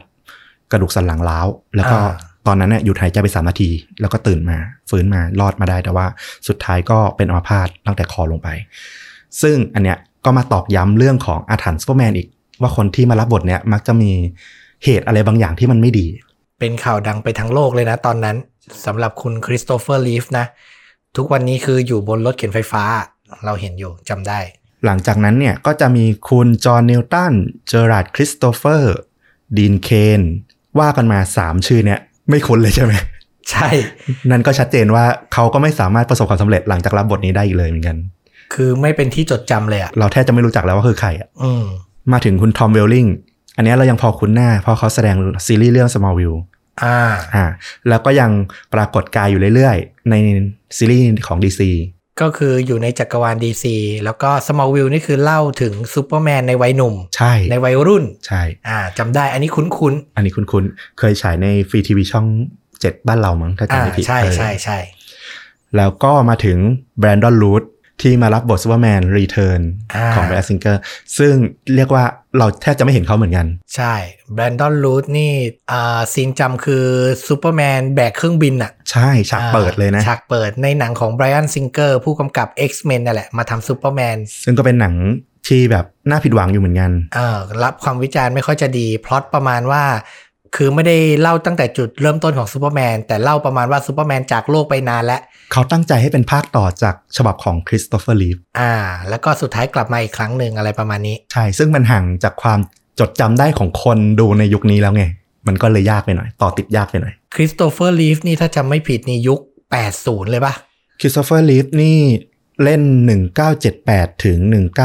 [0.73, 1.47] กระดูกสันหลังร้าว
[1.77, 2.15] แล้วก็อ่า
[2.47, 3.70] ตอนนั้นเนี่ยหยุดหายใจไปสามนาที
[4.01, 4.59] แล้วก็ตื่นมา
[4.91, 6.07] ฟื้นมารอดมาได้แต่ว่า
[6.49, 8.49] สุดท้ายก็เป็นอัมพาตตั้งแต่คอลงไป
[9.43, 12.28] ซึ่งอันเนี้ยก็มาตอกย้ำเรื่องของอาถรรพ์ซูเปอร์แมนอีก
[12.61, 14.11] ว่าคนที่มารับบทเนี้ยมักจะมี
[14.85, 16.07] เหตุอะไรบางอย่างที่มันไม่ดี
[16.59, 18.37] เป็นข่าวดังไปทั้งโลกเลยนะตอนนั้น
[18.87, 20.47] สำหรับคุณคริสโตเฟอร์รีฟนะ
[21.16, 22.83] ทุกวันนี้คืออยู่บนรถเข็นไฟฟ้า
[23.45, 24.39] เราเห็นอยู่จำได้
[24.87, 27.33] หลังจากนั้นเนี่ยก็จะมีคุณจอห์นนิวตัน
[27.69, 28.95] เจอราร์ดคริสโตเฟอร์
[29.57, 30.20] ดีนเคน
[30.78, 32.01] ว่ากันมา 3 ชื่อเนี่ย
[32.31, 32.93] ไม่คุ้นเลยใช่ไหม
[33.51, 33.69] ใช่
[34.31, 37.97] นั่นก็ชัดเจนว่าเขาก็ไม่สามารถประสบความสำเร็จหลังจากรับบทนี้ได้อีกเลยเหมือนกัน
[38.55, 41.65] คือไม่เป็นที่จดจำเลยอะเราแทบจะไม่รู้จักแล้วว่าคือใครอะอืม
[42.12, 43.07] มาถึงคุณทอมเวลลิง
[43.57, 45.16] อันเนี้ยเรายังพอคุ้นหน้า เพราะเขาแสดง
[45.47, 46.39] ซีรีส์เรื่อง Smallville
[46.85, 46.99] อ่า
[47.35, 47.45] อ่า
[47.89, 48.31] แล้วก็ยัง
[48.74, 50.15] ปรากฏกายอยู่เรื่อยๆ ใน
[50.77, 51.61] ซีรีส์ของ DC
[52.20, 62.27] ก็คืออยู่ในจักรวาลดีซีแล้วก็ Smallville นี่คือเล่าถึงซูเปอร์แมนในวัยหนุ่ม ใช่ ในวัยรุ่น ใช่ อ่าจำได้ อันนี้คุ้นอันนี้คุ้นๆ เคยฉายในฟรีทีวีช่อง
[62.81, 64.78] เจ็ดบ้านเรามั้งถ้าๆอ่าจำไม่ผิดใช่เออใช่ใช่
[65.77, 66.59] แล้วก็มาถึง
[66.99, 67.62] แบรนดอนรูท
[68.02, 69.60] ที่มารับบท Superman Returns
[69.94, 70.81] อ่าของไบรอันซิงเกอร์
[71.18, 71.35] ซึ่ง
[71.74, 72.05] เรียกว่า
[72.39, 73.47] เราแทบจะไม่เห็นเขาเหมือนกัน
[73.77, 73.94] ใช่
[74.35, 75.32] แบรนดอนรูทนี่
[75.73, 76.86] อ่าซีนจำคือ
[77.28, 84.97] ซูเปอร์แมนแบกเครื่องบินอะใช่ ฉากเปิดเลยนะ ฉากเปิดในหนังของไบรอันซิงเกอร์ผู้กำกับ X-Men นั่นแหละ มาทำซูเปอร์แมนซึ่งก็เป็นหนัง
[85.48, 89.85] ที่แบบน่าผิดหวังอยู่เหมือนกัน เอ่อรับความวิจารณ์ไม่ค่อยจะดี พล็อตประมาณว่า
[90.57, 95.20] คือไม่ได้เล่าตั้งแต่จุดเริ่มต้นของซูเปอร์แมนแต่เล่าประมาณว่าซูเปอร์แมนจากโลกไปนานแล้ว
[95.53, 98.73] เขาตั้งใจให้เป็นภาคต่อจากฉบับของคริสโตเฟอร์รีฟอ่า
[99.09, 102.59] แล้วก็สุดท้ายกลับมาอีกครั้งหนึ่งอะไรประมาณนี้ ใช่ ซึ่งมันห่างจากความ
[103.01, 105.05] จดจำได้ของคนดูในยุคนี้แล้วไง
[105.47, 109.41] มันก็เลยยากไปหน่อย ต่อติดยากไปหน่อยคริสโตเฟอร์รีฟนี่ถ้าจำไม่ผิดนี่ยุค
[109.87, 110.55] 80 เลยปะ
[111.01, 111.99] คริสโตเฟอร์รีฟนี่
[112.65, 112.83] เล่น
[113.53, 114.39] 1978 ถึง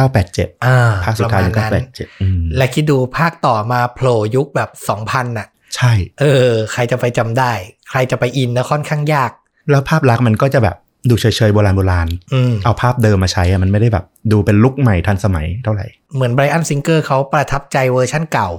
[0.10, 4.69] 1987อ่าภาคสุดท้ายประมาณนั้น1987อืมและคิดดูภาคต่อมาโผล่ยุคแบบ
[5.02, 7.52] 2000 น่ะ ใช่ เออ ใครจะไปจำได้
[7.89, 9.31] ใครจะไปอินนะค่อนข้างยาก
[9.72, 10.77] แล้วภาพลักษณ์มันก็จะแบบ
[11.10, 15.85] ดูเฉยๆโบราณโบราณอืมเอาภาพเดิมมาใช้อะมันไม่ได้แบบดูเป็นลุคใหม่ทันสมัยเท่าไหร่
[16.15, 18.49] เหมือนไบรอันซิงเกอร์เขาประทับใจเวอร์ชั่นเก่า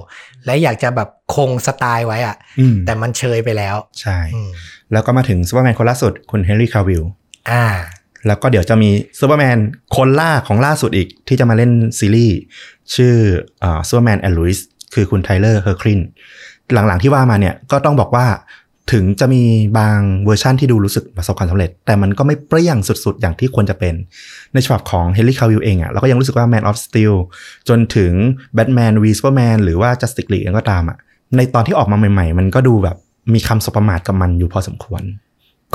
[0.45, 4.49] และอยากจะแบบคงสไตล์ไว้อะอืมแต่มันเชยไปแล้ว ใช่อืม
[4.91, 7.03] แล้วก็มาถึงซูเปอร์แมนคนล่าสุดคุณเฮนรี่คาวิล
[7.51, 7.65] อ่า
[8.27, 9.57] แล้วก็เดี๋ยวจะมีซูเปอร์แมน
[9.95, 12.37] คนล่าของล่าสุดอีกที่จะมาเล่นซีรีส์
[12.95, 13.15] ชื่อ
[13.87, 15.99] Superman and Lois คือคุณไทเลอร์เฮอร์คริน
[16.73, 18.25] หลังๆที่ว่ามาเนี่ยก็ต้องบอกว่า
[18.93, 19.43] ถึงจะมี
[19.77, 23.93] บางเวอร์ชั่นที่ดูรู้สึกประสบความสำเร็จ แต่มันก็ไม่เปรี้ยงสุดๆ อย่างที่ควรจะเป็น
[24.53, 27.15] ในฉบับของเฮนรี่คาวิลเองอะ่ะเราก็ยังรู้สึกว่า Man of Steel
[27.69, 28.13] จนถึง
[28.57, 30.97] Batman v Superman หรือว่า Justice League เองก็ตามอะ่ะ
[31.35, 32.97] ในตอนที่ออกมาใหม่ๆ มันก็ดูแบบ
[33.33, 35.03] มีคำสบประมาทกับมันอยู่พอสมควร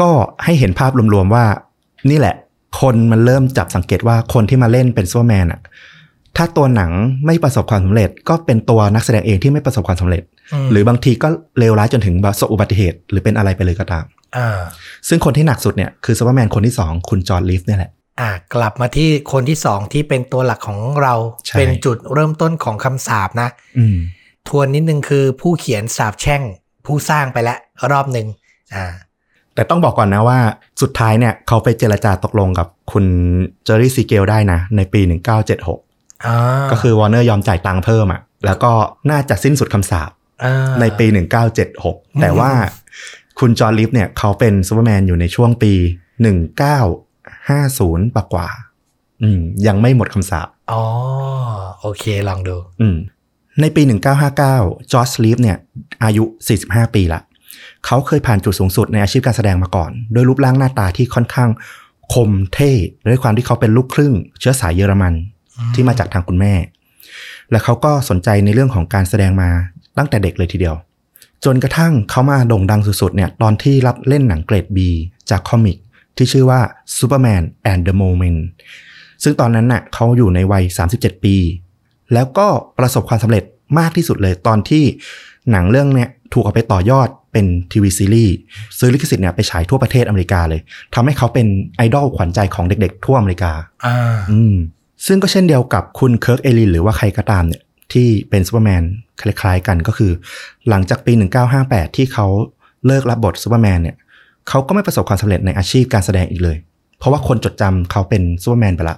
[0.01, 0.11] ก็
[0.45, 1.45] ให้เห็นภาพรวมๆว่า
[2.11, 2.37] นี่แหละ
[2.81, 5.61] คนมันเริ่มจับสังเกตว่าคนที่มาเล่นเป็นซูเปอร์แมนอะ
[6.37, 6.93] ถ้าตัวหนัง
[7.27, 10.23] ไม่ประสบความสำเร็จ ก็เป็นตัวนักแสดงเองที่ไม่ประสบความสำเร็จ
[10.53, 11.29] อืมหรือบางทีก็
[11.59, 14.05] เลวร้ายจนถึงประสบอุบัติเหตุ หรือเป็นอะไรไปเลยก็ตาม
[14.37, 14.59] อ่า
[15.09, 17.91] ซึ่งคนที่หนักสุดเนี่ยคือซูเปอร์แมนคนที่สองคุณจอร์จ รีฟเนี่ยแหละ
[18.21, 21.15] อ่ากลับมาที่คนที่สองที่เป็นตัวหลักของเรา
[21.47, 23.49] ใช่เป็นจุดเริ่มต้นของคำสาปนะ
[23.79, 23.97] อืม
[24.49, 26.43] ทวนนิดนึงคือผู้เขียนสาปแช่ง
[26.87, 27.59] ผู้สร้างไปแล้ว
[27.93, 28.27] รอบหนึ่ง
[28.75, 28.87] อ่า
[29.55, 30.39] แต่ต้องบอกก่อนนะว่า
[30.83, 33.05] สุดท้ายเนี่ยเขาไปเจรจาตกลงกับคุณ
[33.65, 35.87] เจอรี่ซีเกลได้นะ ในปี 1976อ่า
[36.71, 38.73] ก็คือวอร์เนอร์ยอมจ่ายตังค์เพิ่มอะแล้วก็
[39.11, 40.11] น่าจะสิ้นสุดคำสาป
[40.45, 41.07] อ่าในปี
[41.65, 42.51] 1976 แต่ว่า
[43.39, 45.73] คุณจอร์จ รีฟเนี่ยเขาเป็นซูเปอร์แมนอยู่ในช่วงปี
[46.95, 48.49] 1950ปะกว่า
[49.23, 50.83] อืม ยังไม่หมดคำสาปอ๋อ
[51.81, 52.97] โอเค ลองดู อืม
[53.61, 53.83] ในปี
[54.37, 55.57] 1959 จอร์จลีฟเนี่ย
[56.05, 56.25] อายุ
[56.59, 57.21] 45 ปีละ
[57.87, 61.51] เขาเคยผ่านจุดสูงสุดในอาชีพการแสดงมาก่อน โดยรูปร่างหน้าตาที่ค่อนข้าง
[62.15, 62.73] คมเท่
[63.09, 65.15] ด้วยความที่เขาเป็นลูกครึ่ง เชื้อสายเยอรมัน
[65.75, 66.55] ที่มาจากทางคุณแม่
[67.51, 69.51] และเขาก็สนใจในเรื่องของการแสดงมา
[69.99, 70.77] ตั้งแต่เด็กเลยทีเดียว
[71.45, 74.79] จนกระทั่งเขามาโด่งดังสุดๆเนี่ยตอนที่รับเล่นหนังเกรด B
[75.31, 75.77] จาก comic
[76.17, 76.61] ที่ชื่อว่า
[76.97, 78.41] Superman and the Mole Men
[79.23, 80.65] ซึ่งตอนนั้นน่ะเขาอยู่ในวัย
[80.95, 81.37] 37 ปี
[82.15, 82.47] แล้วก็
[82.79, 83.45] ประสบความสำเร็จ
[83.79, 84.85] มากที่สุดเลยตอนที่
[85.51, 88.35] หนังเรื่องเนี้ยถูกเอาไปต่อยอดเป็นทีวีซีรีส์
[88.79, 90.61] ซื้อลิขสิทธิ์เนี่ยไปฉายทั่วประเทศอเมริกาเลย
[90.95, 93.53] ทำให้เขาเป็นไอดอลขวัญใจของเด็กๆทั่วอเมริกา
[93.87, 94.57] อ่า อืม
[95.07, 97.63] ซึ่งก็เช่นเดียวกับคุณเคิร์ก อลินหรือว่าใครก็ตามเนี่ย
[97.93, 98.83] ที่เป็นซูเปอร์แมน
[99.21, 100.13] คล้ายๆกันก็คือ
[100.69, 101.13] หลังจากปี
[101.55, 102.27] 1958 ที่เขา
[102.87, 103.97] เลิกรับบทซูเปอร์แมนเนี่ย
[104.49, 106.57] เขาก็ไม่ประสบความสำเร็จในอาชีพการแสดงอีกเลย
[106.99, 108.97] เพราะว่าคนจดจำเขาเป็นซูเปอร์แมนไปละ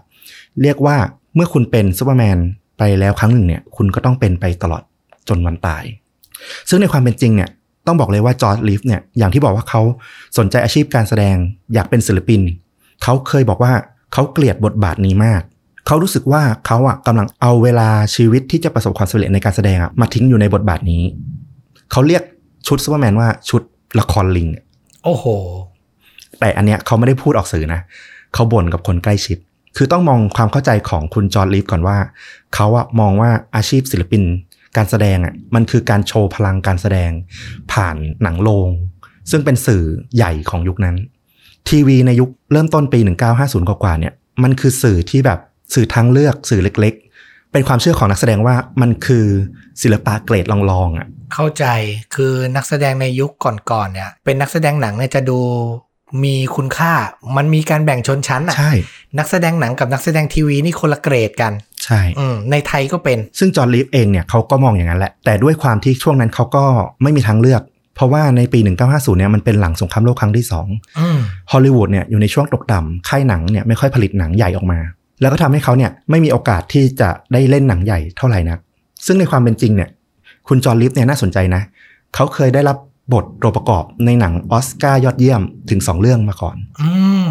[0.63, 0.97] เรียกว่า
[1.35, 2.39] เมื่อคุณเป็นซูเปอร์แมน
[2.79, 4.83] ไปแล้วครั้งหนึ่งเนี่ยคุณก็ต้องเป็นไปตลอด
[5.29, 5.85] จนวันตาย
[6.69, 7.51] ซึ่งในความเป็นจริงเนี่ย
[7.87, 9.83] ต้องบอกเลยว่าจอร์จ รีฟเนี่ยอย่างที่บอกว่าเขา
[10.39, 11.37] สนใจอาชีพการแสดง
[11.75, 12.41] อยากเป็นศิลปิน
[13.03, 13.73] เขาเคยบอกว่า
[14.13, 15.43] เขาเกลียดบทบาทนี้มาก
[15.87, 21.03] เขารู้สึกว่าเขาอะกำลังเอาเวลาชีวิตที่จะประสบความสำเร็จในการแสดงอะมาทิ้งอยู่ในบทบาทนี้
[21.93, 22.23] เขาเรียก
[22.67, 23.63] ชุดซูเปอร์แมนว่าชุด
[24.01, 24.49] ละครลิง
[25.05, 25.25] โอ้โห
[26.41, 27.81] แต่อันเนี้ยเขาไม่ได้พูดออกสื่อนะ
[28.35, 29.39] เขาบ่นกับคนใกล้ชิด
[29.77, 31.99] คือต้องมองความเข้าใจของคุณจอร์จ รีฟก่อนว่า
[32.55, 34.23] เขาอะมองว่าอาชีพศิลปิน
[34.77, 37.11] การแสดงอะมันคือการโชว์พลังการแสดง
[37.73, 38.71] ผ่านหนังโรง
[39.31, 39.83] ซึ่งเป็นสื่อ
[40.17, 40.97] ใหญ่ของยุคนั้น
[41.69, 42.99] ทีวีในยุคเริ่มต้นปี
[43.35, 44.13] 1950 กว่าๆเนี่ย
[44.43, 45.39] มันคือสื่อที่แบบ
[45.75, 49.27] สื่อทางเลือกสื่อเล็ก ๆ เป็นความเชื่อของนักแสดงว่ามันคือ
[49.83, 51.65] ศิลปะเกรดรองๆอะเข้าใจ
[52.15, 55.41] คือนักแสดงในยุคก่อนๆเนี่ยเป็นนักแสดงหนังเนี่ยจะดู
[56.25, 56.93] มีคุณค่า
[57.37, 58.73] มันมีการแบ่งชนชั้นอะใช่
[59.19, 61.53] นักแสดงหนังกับนักแสดงทีวีนี่คนละเกรดกัน
[61.85, 66.65] ใช่อืมในไทยก็เป็น ซึ่งจอร์จ รีฟเองเนี่ยเขาก็มองอย่างนั้นแหละ แต่ด้วยความที่ช่วงนั้นเขาก็
[67.03, 67.63] ไม่มีทางเลือก
[67.97, 70.45] เพราะว่าในปี 1950 เนี่ยมันเป็นหลังสงครามโลกครั้งที่
[70.99, 74.79] อืม2ฮอลลีวูดเนี่ยอยู่ในช่วงตกต่ำค่ายหนังเนี่ยไม่ค่อยผลิตหนังใหญ่ออกมา
[75.21, 78.59] แล้วก็ทำให้เขาเนี่ยไม่มีโอกาสที่จะได้เล่นหนังใหญ่เท่าไหร่นัก
[79.07, 79.91] ซึ่งในความเป็นจริงเนี่ย
[80.49, 81.63] คุณจอร์จ รีฟเนี่ยน่าสนใจนะ
[82.15, 82.77] เขาเคยได้รับ
[83.13, 86.91] บทตัวประกอบในหนังออสการ์ยอดเยี่ยมถึง2เรื่องมาก่อน อื
[87.25, 87.27] ม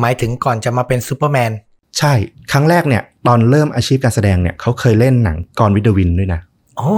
[0.00, 1.52] หมายถึงก่อนจะมาเป็นซูเปอร์แมน
[1.98, 2.12] ใช่
[2.52, 6.40] ครั้งแรกเนี่ย ตอนเริ่มอาชีพการแสดงเนี่ย เขาเคยเล่นหนัง Gone with the Wind ด้วยนะ
[6.78, 6.96] โอ้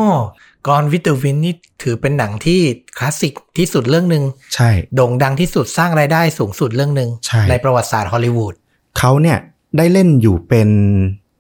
[0.69, 2.61] Gone with the Wind นี่ถือเป็นหนังที่
[2.99, 4.25] คลาสสิกที่สุดเรื่องหนึ่ง
[4.55, 8.55] ใช่ โด่งดังที่สุดสร้างรายได้สูงสุดเรื่องหนึ่งใช่ประวัติศาสตร์ฮอลลีวูด
[8.99, 9.39] เขาเนี่ย
[9.77, 10.69] ได้เล่นอยู่เป็น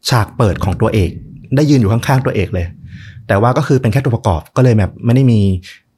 [0.09, 1.11] ฉากเปิดของตัวเอก
[1.57, 2.67] ได้ยืนอยู่ข้างๆตัวเอกเลย
[3.29, 5.41] แต่ว่าก็คือเป็นแค่ตัวประกอบก็เลยแบบไม่ได้มี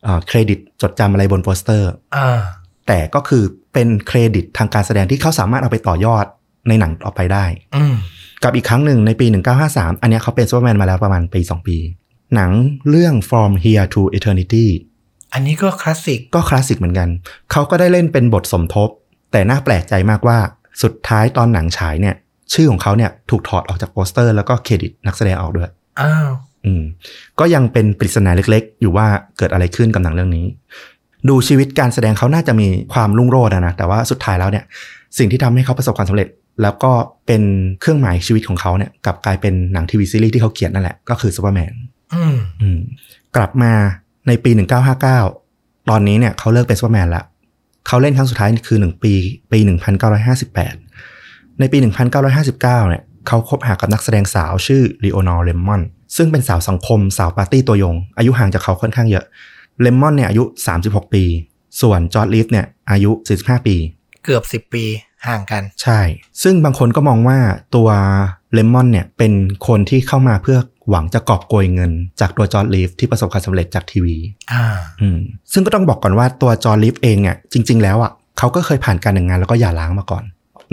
[0.05, 2.41] เอ่อเครดิตจดจำอะไรบนโปสเตอร์อ่า
[2.87, 3.43] แต่ก็คือ
[3.73, 6.27] เป็นเครดิตทางการแสดงที่เขาสามารถเอาไปต่อยอด
[6.69, 7.45] ในหนังต่อไปได้
[7.77, 7.95] อืม
[8.43, 9.27] กับอีกครั้งหนึ่งในปี
[9.65, 11.77] 1953 อันเนี้ยเขาเป็นซูเปอร์แมนมาแล้วประมาณปี 2 ปี
[12.35, 12.51] หนัง
[12.91, 14.67] เรื่อง From Here to Eternity
[15.33, 17.09] อันนี้ก็คลาสสิกก็คลาสสิกเหมือนกัน
[17.53, 18.89] เขาก็ได้เล่นเป็นบทสมทบ
[19.33, 20.39] แต่น่าแปลกใจมากว่า
[20.83, 22.15] สุดท้ายตอนหนังฉายเนี่ย
[22.55, 25.71] ชื่อของเขาเนี่ยถูกถอดออกจากโปสเตอร์ แล้วก็เครดิตนักแสดงออกด้วย
[26.01, 26.31] อ้าว
[26.67, 26.83] อืม
[27.39, 29.07] ก็ยังเป็นปริศนาเล็กๆ อยู่ว่า
[29.39, 30.47] เกิดอะไรขึ้นกับหนังเรื่องนี้
[31.29, 34.65] ดูชีวิตการแสดงเขาน่าจะมีความรุ่งโรจน์อะนะแต่ว่าสุดท้ายแล้วเนี่ย
[35.19, 36.29] สิ่งที่ทำให้เขาประสบความสำเร็จ
[36.63, 36.93] แล้วก็
[37.27, 37.43] เป็น
[37.81, 41.73] เครื่องหมายชีวิตของเขาเนี่ยกลับกลายเป็นหนังทีวีซีรีส์ที่เขาเกลียดนั่นแหละก็คือซูเปอร์แมน
[42.15, 42.81] อืมอืม
[43.37, 43.73] กลับมา
[44.29, 44.51] ในปี
[45.21, 47.23] 1959 ตอนนี้เนี่ยเขาเลิกเป็นซูเปอร์แมนละ
[47.87, 49.13] เขาเล่นครั้งสุดท้ายคือ1ปี
[49.53, 49.59] ปี
[50.25, 50.86] 1958
[51.61, 51.79] ในปี
[52.19, 55.83] 1959 เนี่ยเขาคบหากับนักแสดงสาวชื่อลีโอนอร์เลมมอน
[56.17, 59.25] ซึ่งเป็นสาวสังคมสาวปาร์ตี้ตัวยง อายุห่างจากเขาค่อนข้างเยอะ
[59.81, 60.45] เลมมอนเนี่ยอายุ
[60.79, 61.25] 36 ปี
[61.81, 63.11] ส่วนจอร์จ รีฟเนี่ยอายุ
[63.41, 63.77] 45 ปี
[64.25, 64.85] เกือบสิบปี
[65.27, 66.01] ห่างกัน ใช่
[66.43, 67.39] ซึ่งบางคนก็มองว่า
[67.75, 67.89] ตัว
[68.53, 69.33] เลมมอนเนี่ยเป็น
[69.67, 70.59] คนที่เข้ามาเพื่อ
[70.91, 74.17] หวังจะกอบโกยเงิน จากตัวจอร์จ รีฟที่ประสบความสำเร็จจากทีวี
[74.53, 74.65] อ่า
[75.01, 75.19] อืม
[75.53, 80.25] ซึ่งก็ต้องบอกก่อนว่าตัวจอร์จ รีฟเองเนี่ยจริง ๆ แล้วอะเขาก็เคยผ่านการแต่งงานแล้วก็หย่าร้างมาก่อน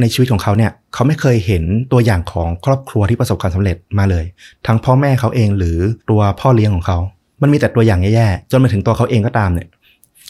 [0.01, 4.25] ในชีวิตของเขาเนี่ยเขาไม่เคยเห็นตัวอย่างของครอบครัวที่ประสบความสำเร็จมาเลย
[4.67, 5.77] ทั้งพ่อแม่เขาเองหรือ
[6.09, 6.97] ตัวพ่อเลี้ยงของเขา
[7.41, 9.67] มันมีแต่ตัวอย่างแย่ๆจนมาถึงตัวเขาเองก็ตามเนี่ย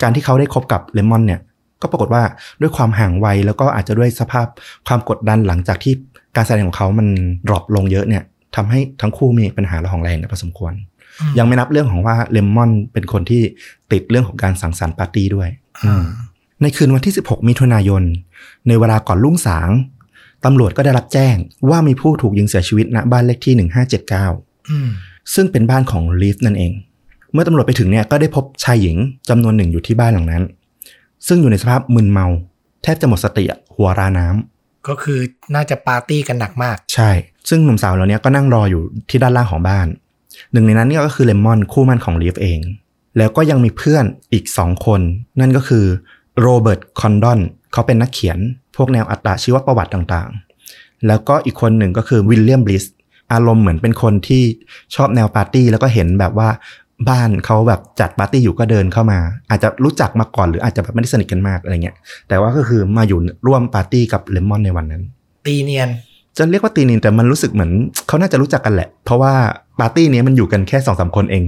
[0.01, 1.39] การที่เขาได้คบกับเลมมอนเนี่ย
[1.81, 2.23] ก็ปรากฏว่า
[2.61, 4.47] ด้วยความห่างวัยแล้วก็อาจจะด้วยสภาพ
[4.87, 5.93] ความกดดันหลังจากที่
[6.35, 7.07] การแสดงของเขามัน
[7.47, 8.23] drop ลงเยอะเนี่ย
[8.55, 10.73] ทำให้ทั้งคู่มีปัญหาระหองระแหงกันพอสมควร
[11.19, 13.41] อืมยังไม่นับเรื่องของว่าเลมมอนเป็นคนที่
[13.91, 15.49] ติดเรื่องของการสังสรรค์ปาร์ตี้ด้วย
[15.85, 16.05] อ่า
[16.63, 18.03] ในคืนวันที่ 16 มิถุนายน
[18.67, 19.69] ในเวลาก่อนรุ่งสาง
[20.45, 21.35] ตำรวจก็ได้รับแจ้ง
[21.69, 23.53] ว่ามีผู้ถูกยิงเสียชีวิตณบ้านเลขที่
[24.11, 24.89] 1579อืม
[25.33, 26.71] ซึ่งเป็นบ้านของลีฟนั่นเอง
[27.31, 28.97] เมื่อตำรวจไปถึงเนี่ยก็ได้พบชายหญิง
[29.29, 30.43] จำนวนหนึ่งอยู่ที่บ้านหลังนั้น
[31.27, 32.27] ซึ่งอยู่ในสภาพมึนเมา
[32.83, 35.19] แทบจะหมดสติอะหัวราน้ำก็คือ
[35.55, 37.09] น่าจะปาร์ตี้กันหนักมาก ใช่
[37.49, 39.87] ซึ่งหนุ่มสาวเหล่านี้ก็นั่งรออยู่ที่ด้านล่างของบ้าน
[40.51, 42.59] หนึ่งในนั้นเนี่ยก็คือเลมอนคู่มั่นของลีฟเอง
[43.17, 45.01] แล้วก็ยังมีเพื่อนอีกสองคน
[45.39, 45.85] นั่นก็คือ
[46.41, 47.39] โรเบิร์ตคอนดอน
[47.73, 48.39] เขาเป็นนักเขียน
[48.75, 52.83] พวกแนวอัตชีวประวัติต่างๆ แล้วก็อีกคนหนึ่งก็คือวิลเลียมบลิส
[53.33, 54.43] อารมณ์เหมือนเป็นคนที่
[54.95, 56.49] ชอบแนวปาร์ตี้แล้วก็เห็นแบบว่า
[57.09, 59.19] บ้านเขาแบบจัดปาร์ตี้อยู่ก็เดินเข้ามา
[59.49, 61.95] อาจจะรู้จักมาก่อนหรืออาจจะแบบไม่ได้สนิทกันมากอะไรเงี้ย
[62.27, 65.03] แต่ว่าก็คือมาอยู่ร่วมปาร์ตี้กับเลมอนในวันนั้น
[65.45, 65.89] ตีเนียน
[66.37, 67.71] จะเรียกว่าตีนินแต่มันรู้สึกเหมือน
[68.07, 69.33] เขาน่าจะรู้จักกันแหละ เพราะว่า
[69.79, 71.43] ปาร์ตี้นี้มันอยู่กันแค่สองสามคนเอง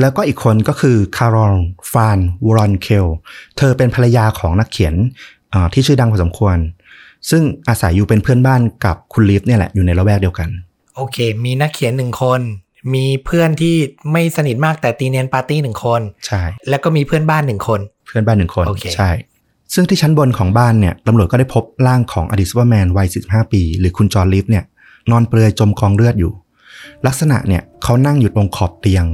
[0.00, 1.54] แล้วก็อีกคนก็คือคารอล
[1.92, 3.06] แวนรอนเคล
[3.58, 4.94] เธอเป็นภรรยาของนักเขียน
[5.54, 6.56] อ่าที่ชื่อดังพอสมควร
[7.30, 10.48] ซึ่งอาศัยอยู่เป็นเพื่อนบ้านกับคุณรีฟเนี่ยแหละอยู่ในละแวกเดียวกัน
[10.96, 12.40] โอเค มีนักเขียนหนึ่งคน
[12.94, 13.74] มีเพื่อนที่
[14.12, 19.10] ไม่สนิทมากแต่ตีเนียนปาร์ตี้หนึ่งคน ใช่ แล้วก็มีเพื่อนบ้านหนึ่งคน เพื่อนบ้านหนึ่งคนโอเคใช่
[19.74, 24.64] ซึ่งที่ชั้นบนของบ้านเนี่ยตำรวจก็ได้พบร่างของอดีตซูเปอร์แมนวัย45ปี หรือคุณจอร์จรีฟเนี่ย
[25.10, 26.32] นอนเปลือยจมกองเลือดอยู่
[27.06, 29.04] ลักษณะเนี่ยเขานั่งอยู่ตรงขอบเตียง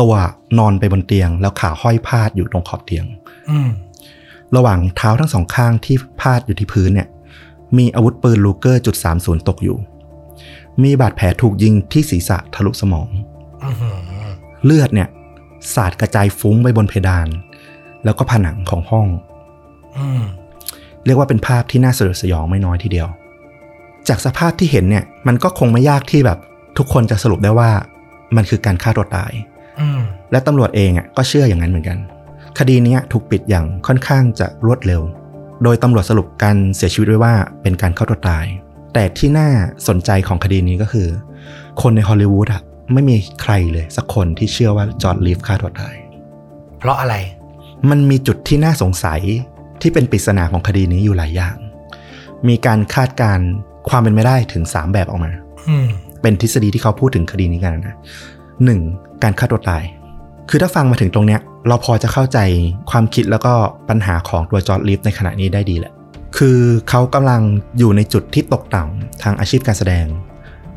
[0.00, 0.14] ตัว
[0.58, 3.04] นอนไปบนเตียง แล้วขาห้อยพาดอยู่ตรงขอบเตียง
[3.50, 3.70] อืม
[4.56, 7.08] ระหว่างเท้าทั้งสองข้างที่พาดอยู่ที่พื้นเนี่ย
[7.78, 9.78] มีอาวุธปืนลูเกอร์จุด30ตกอยู่
[10.82, 13.08] มีบาดแผลถูกยิงที่ศีรษะทะลุสมอง
[13.64, 13.96] อื้อหือ
[14.64, 15.08] เลือดเนี่ย
[15.74, 17.28] สาดกระจายฟุ้งไปบนเพดาน
[18.04, 19.06] แล้วก็ผนังของห้อง
[19.98, 20.22] อืม
[21.04, 23.08] เรียกว่าเป็นภาพที่น่าสยดสยองไม่น้อยทีเดียว
[24.08, 26.38] จากสภาพที่เห็นเนี่ย มันก็คงไม่ยากที่แบบ
[26.78, 27.70] ทุกคนจะสรุปได้ว่า
[28.36, 29.53] มันคือการฆ่าตัวตายอืม
[30.32, 31.98] และตำรวจเองอะก็เชื่ออย่างนั้นเหมือนกัน
[32.58, 35.02] คดีเนี้ยถูกปิดอย่างค่อนข้างจะรวดเร็ว
[35.62, 38.44] โดยตำรวจสรุปการเสียชีวิตไว้ว่าเป็นการฆ่าตัวตาย
[38.94, 39.48] แต่ที่น่า
[39.88, 41.08] สนใจของคดีนี้ก็คือ
[41.82, 45.94] คนในฮอลลีวูดอะไม่มีใครเลยสักคนที่เชื่อว่าจอร์ดลีฟฆ่าตัวตาย
[46.78, 47.14] เพราะอะไร
[47.90, 49.20] มันมีจุดที่น่าสงสัย
[49.82, 51.56] ที่เป็นปริศนาของคดีนี้อยู่หลายอย่าง
[52.48, 53.48] มีการคาดการณ์
[53.88, 55.32] ความเป็นไม่ได้ถึง3แบบออกมา
[55.68, 55.88] อืม
[56.22, 57.96] เป็นทฤษฎีที่เขาพูดถึงคดีนี้กันนะ
[58.64, 58.80] หนึ่ง
[59.22, 59.82] การฆ่าตัวตาย
[60.50, 62.38] คือถ้าฟังมาถึงตรงเนี้ยเราพอจะเข้าใจ
[62.90, 63.52] ความคิดแล้วก็
[63.88, 65.92] ปัญหาของตัวจอร์ดลิฟในขณะนี้ได้ดีแหละ
[66.36, 66.58] คือ
[66.88, 67.42] เขากำลัง
[67.78, 70.06] อยู่ในจุดที่ตกต่ำทางอาชีพการแสดง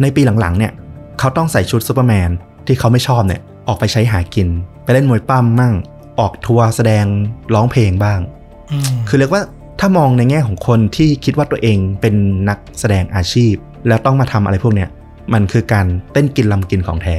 [0.02, 0.74] ในปีหลังๆเนี่ย
[1.20, 2.30] เขาต้องใส่ชุดซูเปอร์แมน
[2.68, 4.48] ที่เขาไม่ชอบเนี่ยออกไปใช้หากิน
[4.84, 5.74] ไปเล่นมวยปล้ำมั่ง
[6.20, 7.06] ออกทัวร์แสดง
[7.54, 8.20] ร้องเพลงบ้าง
[8.72, 9.44] อืมคือเรียกว่า
[9.80, 12.16] ถ้ามองในแง่ของคนที่คิดว่าตัวเองเป็น
[12.50, 13.54] นักแสดงอาชีพ
[13.88, 14.90] แล้วต้องมาทำอะไรพวกเนี้ย
[15.34, 17.18] มันคือการเต้นกินรำกินของแท้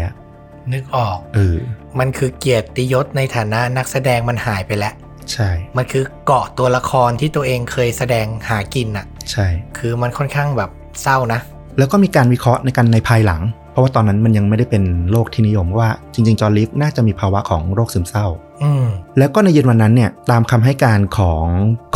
[0.72, 1.56] นึกออกเออ
[1.98, 4.94] มันคือเกียรติยศในฐานะนักแสดงมันหายไปแล้ว
[5.32, 9.46] ใช่ มันคือเกาะตัวละครที่ตัวเองเคยแสดงหากินน่ะ ใช่
[9.78, 10.70] คือมันค่อนข้างแบบ
[11.02, 11.40] เศร้านะ
[11.78, 13.42] แล้วก็มีการวิเคราะห์ในการในภายหลัง
[13.72, 18.26] เพราะว่าตอนนั้นมันยังไม่ได้เป็นโรคที่นิยมว่าจริง ๆ จอร์จรีฟน่าจะมีภาวะของโรคซึมเศร้า
[18.62, 18.86] อืม
[19.18, 21.44] แล้วก็ในเย็นวันนั้นเนี่ยตามคำให้การของ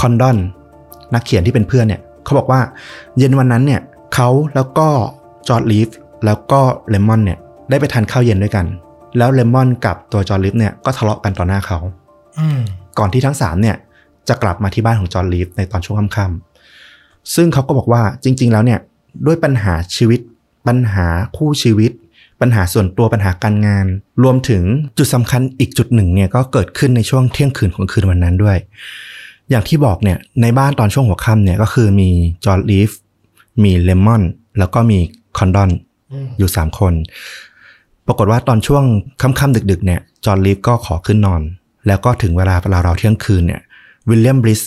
[0.00, 0.36] คอนดอน
[1.14, 2.60] นักเขียนที่เป็นเพื่อนเนี่ยเขาบอกว่า
[3.18, 3.80] เย็นวันนั้นเนี่ย
[4.14, 4.88] เขาแล้วก็
[5.48, 5.88] จอร์จรีฟ
[6.24, 7.38] แล้วก็เลมอนเนี่ย
[7.70, 8.66] ได้ไปทานข้าวเย็นด้วยกัน
[9.18, 11.78] แล้วเลมอนกับตัวจอร์จรีฟเนี่ยก็ทะเลาะกันต่อหน้าเขา
[12.38, 12.60] อืม
[12.98, 13.76] ก่อนที่ทั้งสามเนี่ย
[14.28, 18.80] จะกลับมาที่บ้านของจอร์จรีฟในตอนช่วงค่ำๆซึ่งเขาก็บอกว่าจริง ๆ แล้วเนี่ย
[19.26, 20.20] ด้วยปัญหาชีวิต
[20.66, 21.06] ปัญหา
[21.36, 21.92] คู่ชีวิต
[22.40, 23.86] ปัญหาส่วนตัวปัญหาการงาน
[24.22, 24.62] รวมถึง
[24.98, 28.56] จุดสำคัญอีกจุดหนึ่งเนี่ยก็เกิดขึ้นในช่วงเที่ยงคืนของคืนวันนั้นด้วย
[29.50, 32.10] อย่างที่บอกเนี่ยในบ้านตอนช่วงหัวค่ำเนี่ยก็คือมี
[32.44, 32.90] จอร์จรีฟ
[33.62, 34.22] มีเลมอน
[34.58, 34.98] แล้วก็มี
[35.38, 35.70] คอนดอน
[36.12, 36.92] อืมอยู่ 3 คน
[38.06, 38.84] ปรากฏว่าตอนช่วง
[39.22, 41.42] ค่ำๆดึกๆเนี่ยจอร์จรีฟก็ขอขึ้นนอน
[41.86, 43.60] แล้วก็ถึงเวลาเวลาราวๆเที่ยงคืนเนี่ย
[44.08, 44.60] วิลเลียมบลิส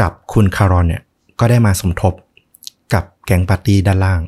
[0.00, 1.02] กับคุณคารอลเนี่ย
[1.40, 2.12] ก็ได้มาสมทบ
[2.94, 4.20] กับแก๊งปาร์ตี้ด้านล่าง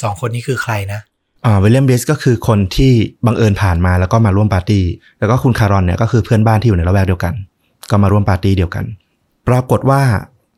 [0.00, 1.00] สองคนนี้คือใครนะ
[1.44, 2.92] อ่าวิลเลียมบลิสก็คือคนที่
[3.26, 4.84] บังเอิญผ่านมาแล้วก็มาร่วมปาร์ตี้
[5.18, 7.34] แล้วก็คุณคารอลเนี่ยก็คือเพื่อนบ้านที่อยู่ในละแวกเดียวกัน
[7.90, 8.84] ก็มาร่วมปาร์ตี้เดียวกัน
[9.48, 10.02] ปรากฏว่า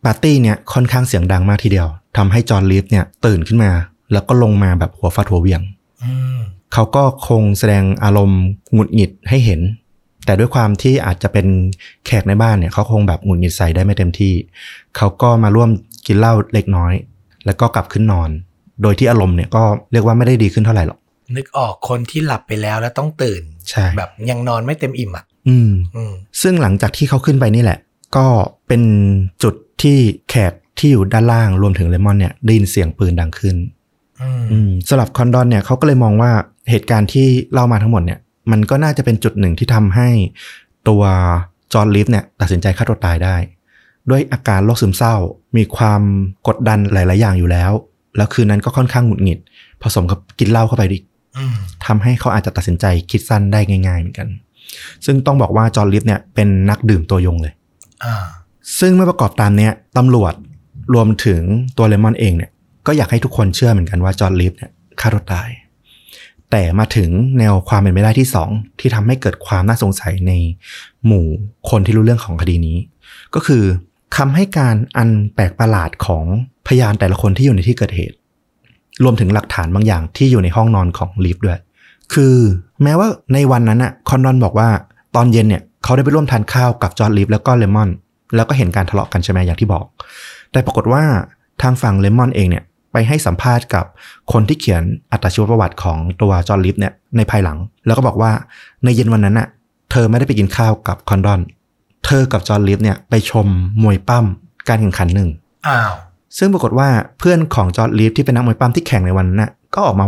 [0.04, 3.70] ปาร์ตี้เนี่ยค่อนข้างเสียงดังมากทีเดียวทำให้จอห์นลีฟเนี่ยตื่นขึ้นมา
[4.12, 5.60] แล้วก็ลงมาแบบหัวฟาดหัวเวียง
[6.02, 6.38] อืม
[6.72, 9.60] เขาก็คงแสดงอารมณ์หงุดหงิดให้เห็น
[10.24, 11.46] แต่ด้วยความที่อาจจะเป็น
[12.06, 14.34] แขกในบ้านเนี่ยเขาคงแบบหงุดหงิดใส่ได้ไม่เต็มที่
[14.96, 15.70] เขาก็มาร่วม
[16.06, 16.92] กินเหล้าเล็กน้อย
[17.46, 18.30] แล้วก็กลับขึ้นนอน
[18.82, 19.62] โดยที่อารมณ์เนี่ยก็
[19.92, 20.98] เรียกว่าไม่ได้ดีขึ้นเท่าไหร่หรอก
[21.36, 26.12] นึกออกคนที่หลับไปแล้วแล้วต้องตื่นใช่แบบยังนอนไม่เต็มอิ่มอะอืมอืม
[26.42, 27.78] ซึ่งหลังจากที่เขาขึ้นไปนี่แหละ
[28.16, 28.26] ก็
[28.68, 28.82] เป็น
[29.42, 29.96] จุดที่
[30.30, 33.56] แขกที่อยู่ด้านล่างรวมถึงเลมอนเนี่ยได้ยินเสียงปืนดังขึ้น
[34.22, 36.30] อืมอืมสำหรับคอนดอนเนี่ยเขาก็เลยมองว่า
[36.70, 38.18] เหตุการณ์ที่เล่ามาทั้งหมดเนี่ย
[38.50, 40.08] มันก็น่าจะเป็นจุดหนึ่งที่ทำให้
[40.88, 41.02] ตัว
[41.72, 43.36] จอร์จรีฟเนี่ยตัดสินใจฆ่าตัวตายได้
[44.10, 45.14] ด้วยอาการโรคซึมเศร้า
[45.56, 46.02] มีความ
[46.48, 47.72] กดดันหลาย ๆ อย่างอยู่แล้ว
[48.16, 49.38] แล้วคืนนั้นก็ค่อนข้างหงุดหงิด
[49.82, 51.04] ผสมกับกินเหล้าเข้าไปอีก
[51.36, 51.56] อืม
[51.86, 54.28] ทำให้เขาอาจจะตัดสินใจคิดสั้นได้ง่าย ๆ เหมือนกัน
[55.06, 57.52] ซึ่งต้องบอกว่าจอร์จรีฟเนี่ยเป็นนักดื่มตัวยงเลย
[58.04, 58.24] อ่า
[58.80, 60.34] ซึ่งเมื่อประกอบตามเนี้ยตำรวจ
[60.94, 61.42] รวมถึง
[61.78, 62.50] ตัวเลมอนเองเนี่ย
[62.86, 64.70] ก็อยากให้ทุกคนเชื่อเหมือนกันว่าจอร์จรีฟเนี่ย
[65.00, 65.48] ฆ่าตัวตาย
[66.50, 68.50] แต่มาถึงแนวความเป็นไปได้ที่สอง
[68.80, 70.32] ที่ทำให้เกิดความน่าสงสัยใน
[71.06, 71.26] หมู่
[71.70, 72.78] คนที่รู้เรื่องของคดีนี้
[73.34, 73.64] ก็คือ
[74.16, 76.24] คำให้การอันแปลกประหลาดของ
[76.66, 78.16] พยานแต่ละคนที่อยู่ในที่เกิดเหตุ
[79.04, 81.60] รวมถึงหลักฐานบางอย่างที่อยู่ในห้องนอนของรีฟด้วย
[82.14, 82.34] คือ
[82.82, 84.68] แม้ว่าในวันนั้นอะคอนดอนบอกว่า
[85.16, 87.90] ตอนเย็นเนี่ยเขาได้ไปร่วมทานข้าวกับจอร์จรีฟแล้วก็เลมอน
[88.36, 89.84] แล้วก็เห็นการทะเลาะกันใช่ไหมอย่างที่บอก
[90.52, 91.02] แต่ปรากฏว่า
[91.62, 93.84] ทางฝั่งเลมอนเองเนี่ย ไปให้สัมภาษณ์กับ
[94.32, 94.82] คนที่เขียน
[95.12, 98.30] อัตชีวประวัติของตัวจอร์จรีฟเนี่ยในภายหลัง แล้วก็บอกว่า
[98.84, 99.48] ในเย็นวันนั้นน่ะ
[99.90, 101.40] เธอไม่ได้ไปกินข้าวกับคอนดอน
[102.04, 103.46] เธอกับจอร์จรีฟเนี่ยไปชม
[103.82, 104.26] มวยปล้ำ
[104.68, 105.28] การแข่งขันหนึ่ง
[105.68, 105.92] อ้าว
[106.38, 106.88] ซึ่งปรากฏว่า
[107.18, 110.06] เพื่อนของจอร์จรีฟที่เป็นนักมวยปล้ำที่แข่งในวันนั้นน่ะก็ออกมา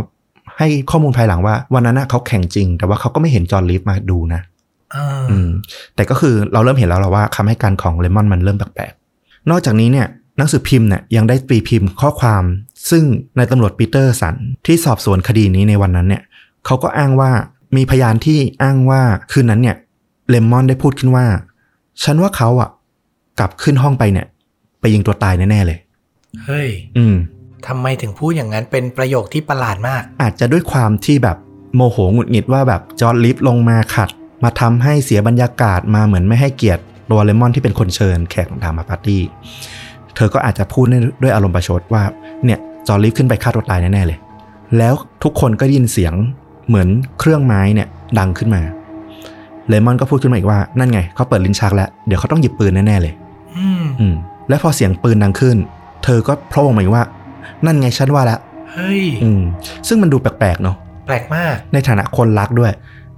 [0.57, 4.41] ให้ข้อมูลภายหลังว่าวันนั้นน่ะเขาแข่งจริง แต่ว่าเขาก็ไม่เห็นจอร์จรีฟมาดูนะ
[4.95, 5.49] อ่าอืม
[5.95, 12.43] แต่ก็คือเราเริ่มเห็นแล้วแหละว่าคำให้การของเลมอนมันเริ่มแปลกๆนอกจากนี้เนี่ยห นังสือพิมพ์เนี่ยยังได้ตีพิมพ์ข้อความ
[12.89, 13.03] ซึ่ง
[13.37, 14.35] นายตำรวจปีเตอร์สัน
[14.65, 16.23] ที่สอบสวนคดีนี้ในวันนั้นเนี่ย
[16.65, 17.31] เขาก็อ้างว่า
[17.75, 19.01] มีพยานที่อ้างว่า
[19.31, 19.77] คืนนั้นเนี่ย
[20.29, 21.25] เลมอนได้พูดขึ้นว่า
[22.03, 22.69] ฉันว่าเขาอะ
[23.39, 24.27] กลับขึ้นห้องไปเนี่ย
[24.79, 25.79] ไปยิงตัวตายแน่ ๆ เลย
[26.45, 27.15] เฮ้ย อืม
[27.67, 31.37] ทำไมถึงพูดอย่างนั้นเป็นประโยคที่ประหลาดมาก อาจจะด้วยความที่แบบ
[31.75, 34.09] โมโหหงุดหงิดว่าแบบจอร์ดลิฟต์ลงมาขัด
[34.43, 39.21] มาทำให้เสียบรรยากาศมาเหมือนไม่ให้เกียรติตัวเลมอนที่เป็นคนเชิญแขกต่างๆมาปาร์ตี้
[40.19, 40.85] เธอก็อาจจะพูด
[41.23, 42.03] ด้วยอารมณ์ประชดว่า
[42.45, 44.19] เนี่ยจอร์ดลิฟต์ขึ้นไปฆ่าตัวตายแน่ๆเลย
[44.77, 44.93] แล้ว
[45.23, 46.13] ทุกคนก็ได้ยินเสียง
[46.67, 46.87] เหมือน
[47.19, 47.87] เครื่องไม้เนี่ย
[48.19, 48.61] ดังขึ้นมา
[49.67, 53.13] เลมอนก็พูดขึ้นมาอีกว่านั่นไงเขาเปิดลิ้นชักแล้ว เดี๋ยวเขาต้องหยิบปืนแน่ๆเลย
[53.57, 54.15] อืมอืม
[54.49, 55.57] และพอเสียงปืนดังขึ้น
[56.03, 57.03] เธอก็โพล่งมาอีกว่า
[57.65, 58.39] นั่นไงฉันว่าแล้ว
[58.73, 59.41] เฮ้ยอืม
[59.87, 60.75] ซึ่งมันดูแปลกๆเนาะ
[61.07, 62.71] แปลกมาก ในฐานะคนรักด้วย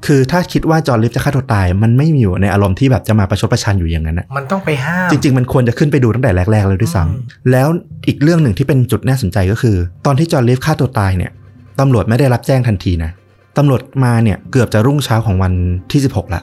[0.05, 7.67] คือถ้าคิดว่าจอร์จรีฟจะฆ่าตัวตาย มันไม่มีอยู่ในอารมณ์ที่แบบจะมาประชดประชันอยู่อย่างนั้นนะมันต้องไปห้ามจริง ๆ มันควรจะขึ้นไปดูตั้งแต่แรกๆเลยด้วยซ้ำ อืมแล้ว
[8.07, 9.75] อีกเรื่องหนึ่งที่เป็นจุดน่าสนใจก็คือ
[10.05, 11.31] ตอนที่จอร์จรีฟฆ่าตัวตายเนี่ย
[11.79, 13.11] ตำรวจไม่ได้รับแจ้งทันทีนะ
[13.57, 15.53] ตำรวจมาเนี่ยเกือบจะรุ่งเช้าของวัน
[15.91, 16.41] ที่16ละ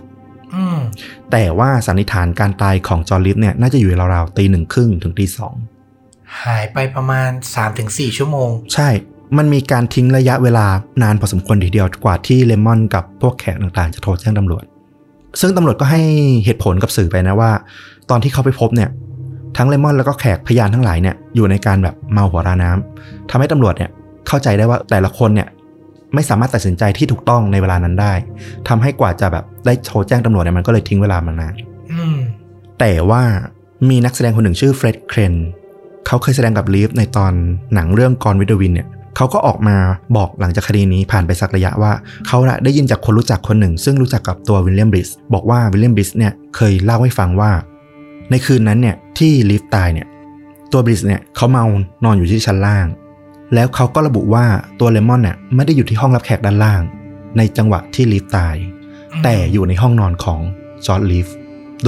[0.54, 0.78] อืม
[1.32, 5.54] แต่ว่าสันนิษฐานการตายของจอร์จรีฟเนี่ยน่าจะอยู่ราวๆตีหนึ่งครึ่งถึงตีสอง
[6.44, 7.30] หายไปประมาณ
[7.74, 8.88] 3-4 ชั่วโมง ใช่
[9.36, 10.66] มันมีการทิ้งระยะเวลา
[11.02, 14.64] นานพอสมควรทีเดียวกว่าที่เลมอนกับพวกแขกต่างๆ จะโทรแจ้งตำรวจ
[15.40, 16.00] ซึ่งตำรวจก็ให้
[16.44, 17.50] เหตุผลกับสื่อไปนะว่า
[18.10, 18.90] ตอนที่เขาไปพบเนี่ย
[19.56, 23.90] ทั้งเลมอนแล้วก็แขกพยานทั้งหลายเนี่ยอยู่ในอาการแบบเมาหัวราน้ำทำให้ตำรวจเนี่ย
[24.28, 25.48] เข้าใจได้ว่าแต่ละคนเนี่ย
[26.14, 28.12] ไม่สามารถตัดสินใจที่ถูกต้องในเวลานั้นได้
[28.68, 31.54] ทำให้กว่าจะแบบได้โทรแจ้งตำรวจเนี่ยมันก็เลยทิ้งเวลามานาน
[31.92, 32.18] อืม
[32.80, 33.22] แต่ว่า
[33.88, 35.34] มีนักแสดงคนหนึ่งชื่อเฟร็ดเครน
[36.06, 37.32] เขาเคยแสดงกับรีฟในตอน
[37.74, 38.88] หนังเรื่อง Gone with the Wind เนี่ย
[39.18, 39.76] เขาก็ออกมา
[40.16, 41.92] บอกหลังจากคดีนี้ผ่านไปสักระยะว่า
[42.26, 47.50] เขาน่ะได้ยินจากคนรู้จักคนหนึ่ง ซึ่งรู้จักกับตัววิลเลียมบริสบอกว่าวิลเลียมบริสเนี่ยเคยเล่าให้ฟังว่า
[48.30, 50.06] ในคืนนั้นเนี่ยที่ลีฟตายเนี่ย
[50.72, 51.64] ตัวบริสเนี่ยเขาเมา
[52.04, 52.86] นอนอยู่ที่ชั้นล่าง
[53.54, 54.44] แล้วเขาก็ระบุว่า
[54.80, 56.82] ตัวเลมอนเนี่ยไม่ได้อยู่ที่ห้องรับแขกด้านล่าง
[57.36, 58.56] ในจังหวะที่ลีฟตาย
[59.22, 60.40] แต่อยู่ในห้องนอนของ
[60.86, 61.28] จอร์ดลีฟ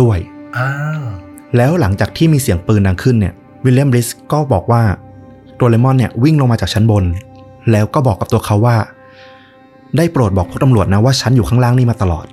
[0.01, 0.19] ด้วย
[0.57, 0.70] อ้า
[1.01, 1.02] ว
[1.57, 3.35] แล้วหลังจากที่มีเสียงปืนดังขึ้นเนี่ย
[3.65, 4.82] วิลเลียมบริสก็บอกว่า
[5.61, 7.05] ตัวเลมอนเนี่ยวิ่งลงมาจากชั้นบน
[7.70, 8.77] แล้วก็บอกกับตัวเขาว่า
[9.97, 12.27] ได้โปรดบอกพวกตำรวจนะว่าฉันอยู่ข้างล่างนี่มาตลอด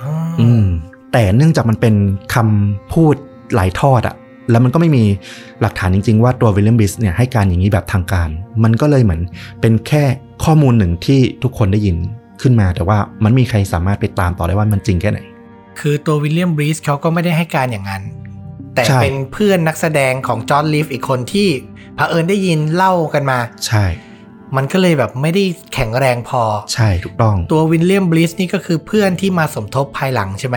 [0.00, 0.10] อ๋อ
[0.40, 0.64] อืม
[1.12, 1.94] แต่เนื่องจากมันเป็น
[2.34, 3.14] คำพูด
[3.54, 4.14] หลายทอดอะ
[4.50, 5.04] แล้วมันก็ไม่มี
[5.60, 8.28] หลักฐานจริง ๆ ว่าตัววิลเลียมบริสเนี่ยให้การอย่างนี้แบบทางการ
[8.64, 9.20] มันก็เลยเหมือน
[9.60, 10.04] เป็นแค่
[10.44, 11.96] ข้อมูลหนึ่งที่ทุกคนได้ยิน
[12.42, 15.20] ขึ้นมา แต่ว่ามันไม่มีใครสามารถไปตามต่อได้ว่ามันจริงแค่ไหน
[15.80, 18.02] คือตัววิลเลียมบรีสเขาก็ไม่ได้ให้การอย่างนั้น
[18.74, 21.48] แต่ใช่เป็นเพื่อนนักแสดงของจอร์จรีฟอีกคนที่
[21.96, 23.84] เผอิญได้ยินเล่ากันมา ใช่
[24.56, 25.44] มันก็เลยแบบไม่ได้
[25.74, 26.42] แข็งแรงพอ
[26.74, 30.56] ใช่ถูกต้อง ตัววิลเลียมบริสนี่ก็คือเพื่อนที่มาสมทบภายหลังใช่ไหม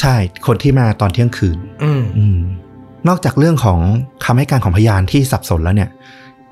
[0.00, 0.14] ใช่
[0.46, 2.40] คนที่มาตอนเที่ยงคืน อืมอืม
[3.08, 3.80] นอกจากเรื่องของ
[4.24, 5.90] คำให้การของพยานที่สับสนแล้วเนี่ย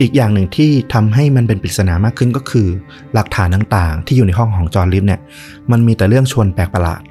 [0.00, 2.66] อีกอย่างหนึ่งที่ทำให้มันเป็นปริศนามากขึ้นก็คือ
[3.14, 5.20] หลักฐานต่างๆ ที่อยู่ในห้องของจอห์นลิฟเนี่ย
[5.70, 7.02] มันมีแต่เรื่องชวนแปลกประหลาด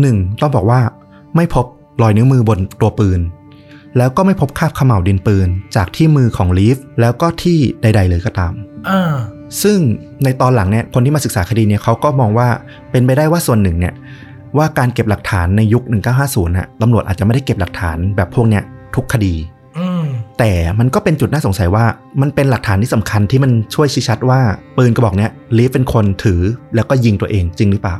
[0.00, 0.80] หนึ่งต้องบอกว่า
[1.36, 1.66] ไม่พบ
[2.02, 3.20] รอยนิ้วมือบนตัวปืน
[3.98, 8.52] แล้วก็ไม่พบคราบเขม่าวดินปืน จากที่มือของลีฟแล้วก็ที่ใด ๆ เลยก็ตาม
[8.88, 9.14] อ่า
[9.62, 9.78] ซึ่ง
[10.24, 12.48] ในตอนหลังเนี่ยคนที่มาศึกษาคดีเนี่ยเขาก็มองว่า
[12.90, 13.94] เป็นไปได้ว่าส่วนหนึ่งเนี่ย
[14.58, 15.82] ว่าการเก็บหลักฐานในยุค
[16.18, 18.62] 1950น่ะตำรวจอาจจะไม่ได้เก็บหลักฐานแบบพวกเนี้ย
[18.96, 19.34] ทุกคดี
[19.78, 20.04] อืม
[20.38, 21.84] แต่มันก็เป็นจุดน่าสงสัยว่า
[22.20, 24.40] มันเป็นหลักฐานที่สำคัญที่มันช่วยชี้ชัดว่า
[24.76, 26.40] ปืนกระบอกเนี้ยลีฟเป็นคนถือ
[26.74, 27.98] แล้วก็ยิงตัวเองจริงหรือเปล่า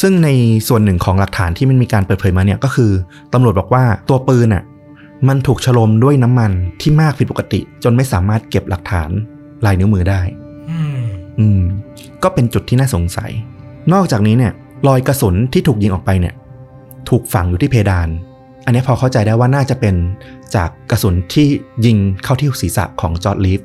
[0.00, 0.28] ซึ่งใน
[0.68, 2.90] ส่วนหนึ่งของหลักฐานที่มันมีการเปิดเผยมาเนี่ยก็คือ
[3.32, 4.62] ตำรวจบอกว่าตัวปืนอะ
[5.28, 9.10] มันถูกฉลมด้วยน้ำมันที่มากผิดปกติ จนไม่สามารถเก็บหลักฐาน
[9.64, 10.20] ลายนิ้วมือได้
[10.70, 11.02] อืม
[11.38, 11.60] อืม
[12.22, 13.30] ก็เป็นจุดที่น่าสงสัย
[13.92, 14.52] นอกจากนี้เนี่ย
[14.88, 16.34] รอยกระสุนที่ถูกยิงออกไปเนี่ย
[17.08, 18.08] ถูกฝังอยู่ที่เพดาน
[18.64, 19.94] อันนี้พอเข้าใจได้ว่าน่าจะเป็น
[20.54, 21.46] จากกระสุนที่
[21.86, 23.60] ยิงเข้าที่ศีรษะของจอร์ดลีฟ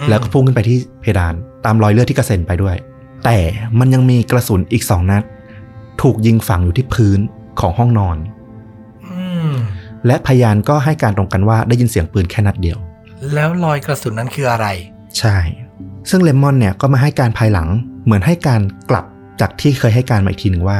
[0.00, 1.34] อืมแล้วก็พุ่งขึ้นไปที่เพดาน
[1.64, 2.76] ตามรอยเลือดที่กระเซ็นไปด้วย
[3.24, 3.38] แต่
[3.78, 5.22] มันยังมีกระสุนอีกสองนัด
[6.02, 7.20] ถูกยิงฝังอยู่ที่พื้น
[7.60, 8.16] ของห้องนอน
[9.10, 9.52] อืม
[10.06, 12.78] และพยานก็ให้การตรงกันว่าได้ยินเสียงปืนแค่นัดเดียว
[13.34, 14.66] แล้วรอยกระสุนนั้นคืออะไร
[15.18, 15.36] ใช่
[16.10, 17.68] ซึ่งเลมอนเนี่ยก็มาให้การภายหลัง
[18.04, 18.60] เหมือนให้การ
[18.90, 19.04] กลับ
[19.40, 20.78] จากที่เคยให้การมาอีกทีหนึ่งว่า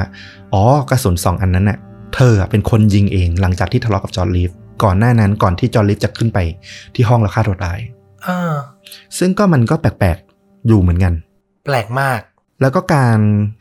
[0.52, 1.78] อ๋อกระสุนสองอันนั้นน่ะ
[2.14, 4.50] เธออะเป็นคนยิงเองหลังจากที่ทะเลาะกับจอร์จรีฟ
[4.82, 6.38] ก่อนหน้านั้นก่อนที่จอร์จรีฟจะขึ้นไป
[6.94, 7.78] ที่ห้องแล้วฆ่าตัวตาย
[8.24, 8.52] เออ
[9.18, 11.12] ซึ่งก็มันก็แปลกๆอยู่เหมือนกัน
[11.66, 12.20] แปลกมาก
[12.60, 13.18] แล้วก็การ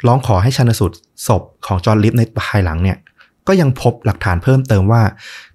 [0.07, 0.95] ร้องขอให้ชันสูตร
[1.27, 2.97] ศพของจอร์จรีฟในภายหลังเนี่ย
[3.51, 5.01] ก็ยังพบหลักฐานเพิ่มเติมว่า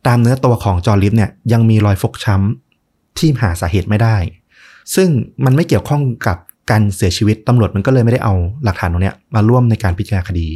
[0.07, 4.17] ตามเนื้อตัวของจอร์จรีฟเนี่ยยังมีรอยฟกช้ำที่หาสาเหตุไม่ได้
[4.95, 5.09] ซึ่ง
[5.45, 6.37] มันไม่เกี่ยวข้องกับ
[6.71, 10.49] การเสียชีวิตตำรวจมันก็เลยไม่ได้เอาหลักฐานตรงเนี้ยมาร่วมในการพิจารณาคดี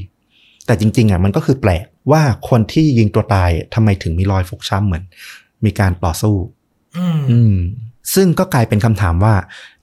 [0.66, 5.04] แต่จริงๆอะมันก็คือแปลกว่าคนที่ยิงตัวตายทำไมถึงมีรอยฟกช้ำเหมือน
[5.64, 6.36] มีการต่อสู้
[6.96, 7.54] อืมอืม
[8.14, 9.34] ซึ่งก็กลายเป็นคำถามว่า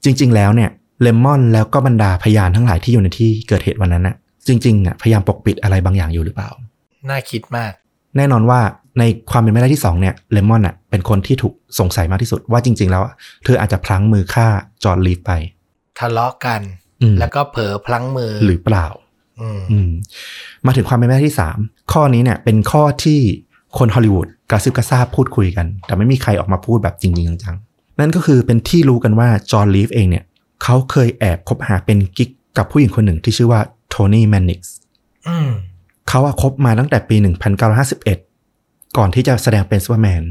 [0.04, 0.70] จริง ๆ แล้วเนี่ย
[1.00, 4.16] เลมอนแล้วก็บรรดาพยานทั้งหลายที่อยู่ในที่เกิดเหตุวันนั้นน่ะ
[4.46, 6.50] จริงๆอะพยายามปกปิดอะไรบางอย่างอยู่หรือเปล่า
[7.08, 7.72] น่าคิดมาก
[8.16, 8.60] แน่นอนว่า
[8.98, 13.14] ในความเป็นไปได้ที่สองเนี่ยเลมอนอะเป็นคนที่ถูกสงสัยมากที่สุดว่าจริง ๆ แล้วอะ
[13.44, 14.46] เธออาจจะพลั้งมือฆ่า
[14.82, 15.32] จอร์นลีฟไป
[15.98, 16.60] ทะเลาะกัน
[17.02, 18.86] อืมแล้วก็เผลอพลั้งมือหรือเปล่า
[19.40, 19.90] อืมอืม
[20.66, 21.58] มาถึงความเป็นไปได้ที่สาม
[21.92, 23.20] ข้อนี้เนี่ยเป็นข้อที่
[23.78, 30.24] คนฮอลลีวูดกระซิบกระซาบพูดคุยกัน แต่ไม่มีใครออกมาพูดแบบจริงๆจังๆ นั่นก็คือเป็นที่รู้กันว่าจอร์จรีฟเองเนี่ย
[30.62, 34.74] เขาเคยแอบคบหาเป็นกิ๊กกับผู้หญิงคนหนึ่งที่ชื่อว่าโทนี่แมนนิกส์
[35.28, 35.50] อืม
[36.08, 37.16] เขาอะคบมาตั้งแต่ปี
[37.86, 40.22] 1951 ก่อนที่จะแสดงเป็นซูเปอร์แมน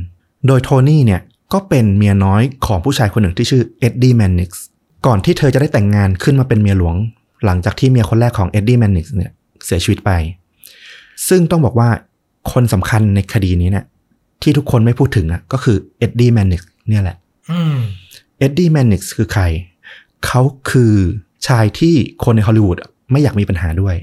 [0.48, 1.22] โดยโทนี่เนี่ย
[1.54, 4.64] ก็เป็นเมียน้อยของผู้ชายคนหนึ่งที่ชื่อเอ็ดดี้แมนนิกส์
[5.06, 6.96] ก่อนที่เธอจะได้แต่งงานขึ้นมาเป็นเมียหลวง
[7.46, 9.32] หลังจากที่เมียคนแรกของเอ็ดดี้แมนนิกส์เนี่ย
[9.66, 10.12] เสียชีวิตไป
[11.28, 11.90] ซึ่งต้องบอกว่า
[12.52, 13.86] คนสำคัญในคดีนี้เนี่ย
[14.42, 17.18] ที่ทุกคนไม่พูดถึงอะก็คือเอ็ดดี้แมนนิกส์เนี่ยแหละ
[17.52, 17.78] อืม
[18.40, 19.44] เอ็ดดี้แมนนิกส์คือใคร
[20.26, 20.94] เขาคือ
[21.48, 22.78] ชายที่คนในฮอลลีวูด
[23.12, 23.96] ไม่อยากมีปัญหาด้วย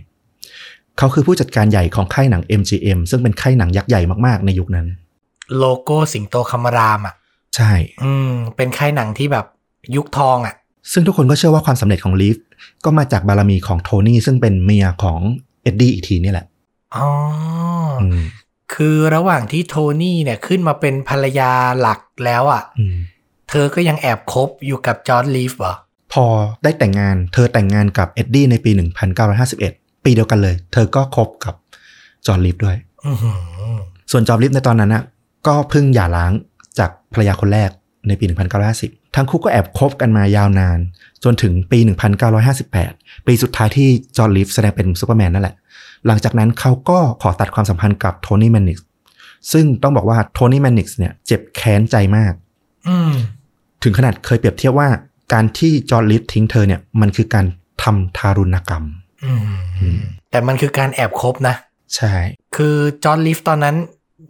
[0.99, 4.87] เขาคือผู้จัดการใหญ่ของค่ายหนัง MGM ซึ่งเป็นค่ายหนังยักษ์ใหญ่มากๆในยุคนั้น
[5.59, 7.15] โลโก้สิงโตคำรามอะ
[7.57, 7.71] ใช่
[8.05, 9.47] อืม เป็นค่ายหนังที่แบบ
[9.97, 10.55] ยุคทองอะ
[10.93, 12.37] ซึ่งทุกคนก็เชื่อว่าความสำเร็จของรีฟ
[12.85, 15.21] ก็มาจากบารมีของโทนี่ซึ่งเป็นเมียของ
[15.63, 16.47] เอ็ดดี้อีกทีนี่แหละ
[16.97, 17.07] อ๋อ
[18.01, 18.21] ออืม
[18.75, 22.97] คือระหว่างที่โทนี่เนี่ยขึ้นมาเป็นภรรยาหลักแล้วอะอืม
[23.51, 25.75] เธอก็ยังแอบคบอยู่กับจอร์จรีฟเหรอ
[26.13, 26.27] พอ
[26.63, 28.71] ได้แต่งงาน เธอแต่งงานกับเอ็ดดี้ในปี
[29.35, 31.55] 1951 ปีเดียวกันเลย เธอก็คบกับ
[32.27, 32.77] จอร์จรีฟด้วย
[33.07, 33.79] อือหือ
[34.11, 35.05] ส่วนจอร์จรีฟในตอนนั้นนะ
[35.47, 36.33] ก็เพิ่งหย่าร้าง
[36.79, 37.71] จากภรรยาคนแรก
[38.09, 38.25] ในปี
[38.71, 40.79] 1950 ทั้งคู่ก็แอบคบกันมายาวนาน
[41.25, 41.79] จนถึงปี
[42.53, 45.57] 1958 ปีสุดท้ายที่จอร์จรีฟแสดงเป็นซูเปอร์แมนนั่นแหละ
[46.07, 48.87] หลังจากนั้นเขาก็ขอตัดความสัมพันธ์กับโทนี่แมนนิกส์
[49.53, 52.33] ซึ่งต้องบอกว่าโทนี่แมนนิกส์เนี่ยเจ็บแค้นใจมาก
[52.89, 53.13] อืม
[53.83, 54.89] ถึงขนาดเคยเปรียบเทียบว่า
[55.33, 57.47] การที่จอร์จรีฟทิ้งเธอเนี่ยมันคือการ
[57.83, 59.04] ทำทารุณกรรมอืม
[60.31, 61.57] แต่มันคือการแอบคบนะ
[61.97, 62.13] ใช่
[62.57, 63.77] คือจอร์จรีฟตอนนั้น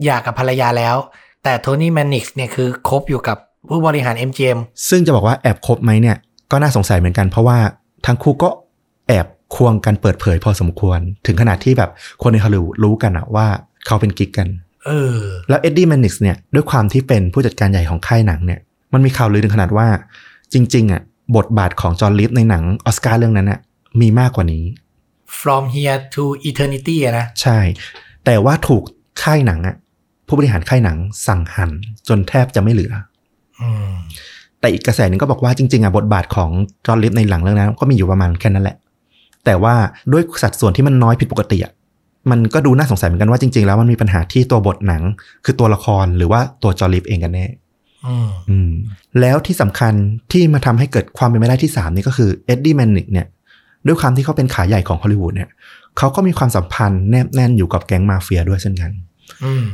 [0.03, 0.95] หย่ากับภรรยาแล้ว
[1.43, 3.37] แต่โทนี่แมนนิกส์เนี่ยคือคบอยู่กับ
[3.69, 4.59] ผู้บริหาร MGM
[4.89, 6.17] ซึ่งจะบอกว่าแอบคบไหมเนี่ย
[6.51, 7.57] ก็น่าสงสัยเหมือนกันเพราะว่า
[8.05, 8.49] ทั้งคู่ก็
[9.07, 11.89] แอบควงกันเปิดเผยพอสมควร ถึงขนาดที่แบบ
[12.21, 13.47] คนในฮอลลีวูดรู้กันอะว่า
[13.85, 14.47] เขาเป็นกิ๊กกัน
[14.85, 15.19] เออ
[15.49, 18.59] แล้วเอ็ดดี้แมนนิกส์เนี่ยด้วยความที่เป็นผู้จัดการใหญ่ของค่ายหนังเนี่ย
[18.93, 19.87] มันมีข่าวลือถึงขนาดว่า
[20.53, 21.01] จริง ๆอะ
[21.37, 23.59] บทบาทของจอร์จรีฟในหนังออสการ์เรื่องนั้นอะ
[24.01, 24.63] มีมากกว่านี้
[25.41, 27.59] from here to eternity อะนะใช่
[28.25, 28.83] แต่ว่าถูก
[29.23, 29.75] ค่ายหนังอะ
[30.27, 30.97] ผู้บริหารค่ายหนัง
[31.27, 31.71] สั่งหัน
[32.07, 32.93] จนแทบจะไม่เหลือ
[33.61, 33.91] อืม
[34.59, 36.49] แต่อีกกระแสหนึ่งก็บอกว่าจริงๆอะบทบาทของ
[36.85, 38.77] จอห์นลิฟในหลังเรื่องนั้นก็มีอยู่ประมาณแค่นั้นแหละ
[39.45, 39.75] แต่ว่า
[40.11, 41.73] ด้วยสัดส่วนที่มันน้อยผิดปกติอะ
[42.31, 45.03] มันก็ดูน่าสงสัยเหมือนกันว่าจริงๆแล้วมันมีปัญหาที่ตัวบทหนัง
[45.45, 47.45] คือตัวละครหรือว่าตัวจอห์นลิฟเองกันแน่
[48.07, 48.71] อืมอืม
[49.21, 49.93] แล้วที่สำคัญ
[50.31, 53.27] ที่มาทำให้เกิดความเป็นไปได้ที่ 3 นี่ก็คือเอ็ดดี้แมนนิกส์เนี่ย
[53.87, 55.49] ด้วยความที่เขาเป็นขาใหญ่ของฮอลลีวูดเนี่ย
[55.97, 58.91] เขาก็มีความสัมพันธ์แนบแน่นอยู่กับแก๊งมาเฟียด้วยเช่นกัน
[59.43, 59.65] อืม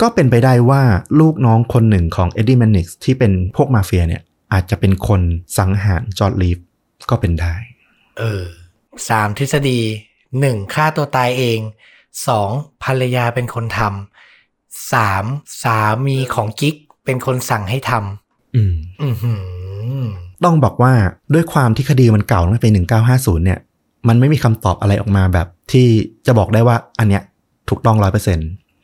[0.00, 0.82] ก็เป็นไปได้ว่า
[1.20, 4.22] ลูกน้องคนหนึ่งของเอ็ดดี้แมนนิกส์ที่เป็นพวกมาเฟียเนี่ย
[4.52, 5.20] อาจจะเป็นคน
[5.58, 6.58] สังหารจอร์จรีฟ
[7.10, 7.54] ก็เป็นได้
[8.18, 8.44] เออ
[9.08, 9.80] สามทฤษฎี
[10.40, 11.60] หนึ่งฆ่าตัวตายเอง
[12.28, 12.50] สอง
[12.82, 15.24] ภรรยาเป็นคนทำสาม
[15.62, 17.92] สามีของกิ๊กเป็นคนสั่งให้ท
[18.56, 19.32] อืมำอือหื
[20.02, 20.06] อ
[20.44, 20.92] ต้องบอกว่า
[21.34, 22.70] ด้วยความที่คดีมันเก่าตั้งแต่ปี
[23.08, 23.58] 1950 เนี่ย
[24.08, 25.86] มันไม่มีคำตอบอะไรออกมาแบบ ที่
[26.26, 27.22] จะบอกได้ว่าอันเนี้ย
[27.68, 28.38] ถูกต้องร้อยเปอร์เซ็น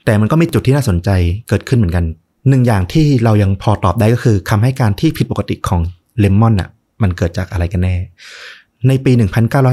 [0.05, 1.11] แต่มันก็มีจุดที่น่าสนใจ
[1.49, 2.05] เกิดขึ้นเหมือนกัน
[2.49, 5.81] หนึ่งอย่างที่เรายังพอตอบได้ก็คือคำให้การที่ผิดปกติของ
[6.19, 6.71] เลมอนอะ
[7.03, 7.97] มันเกิดจากอะไรกันแน่
[8.89, 9.13] ในปี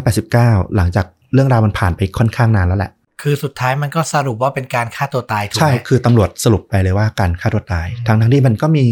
[0.07, 2.91] 1989 หลังจากเรื่องราวมันผ่านไปค่อนข้างนานแล้วแหละ
[3.21, 8.83] คือสุดท้ายมันก็สรุปว่าเป็นการฆ่าตัวตายถูกใช่ไหมคือตำรวจสรุปไปเลยว่าการฆ่าตัวตายอืมทั้งทั้งที่มันก็มี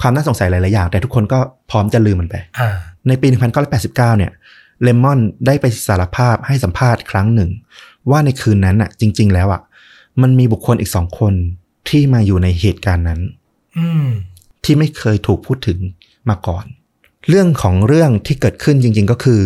[0.00, 1.38] ความน่าสงสัยหลาย ๆ อย่าง แต่ทุกคนก็
[1.70, 2.68] พร้อมจะลืมมันไปอ่า
[3.08, 4.32] ในปี 1989 เนี่ย
[4.82, 7.50] เลมอนได้ไปสารภาพให้สัมภาษณ์ครั้งหนึ่ง
[8.10, 9.62] ว่าในคืนนั้นอะ จริง ๆ แล้วอะ
[10.22, 11.34] มันมีบุคคลอีกสองคน
[11.88, 13.20] ที่มาอยู่ในเหตุการณ์นั้น
[13.78, 14.06] อืม
[14.64, 15.78] ที่ไม่เคยถูกพูดถึง
[16.28, 16.64] มาก่อน
[17.28, 19.40] เรื่องของเรื่องที่เกิดขึ้นจริง ๆ ก็คือ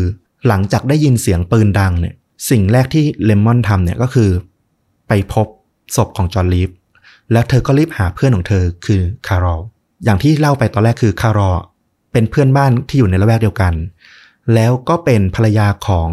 [0.49, 2.15] หลังจากได้ยินเสียงปืนดังเนี่ย
[2.51, 4.31] สิ่งแรกที่เลมอนทำเนี่ยก็คือ
[5.09, 5.47] ไปพบ
[5.97, 6.71] ศพของจอร์จรีฟ
[7.33, 9.61] แล้วเธอก็รีบหาเพื่อนของเธอคือคาร์รอล
[10.05, 11.57] อย่างที่เล่าไปตอนแรกคือคาร์รอล
[12.13, 13.75] เป็นเพื่อนบ้านที่อยู่ในละแวกเดียวกัน
[14.55, 16.09] แล้วก็เป็นภรรยาของ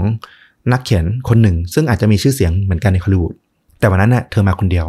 [0.71, 3.33] นักเขียนคนหนึ่ง ซึ่งอาจจะมีชื่อเสียงเหมือนกันในฮอลลีวูด
[3.79, 4.87] แต่วันนั้นน่ะเธอมาคนเดียว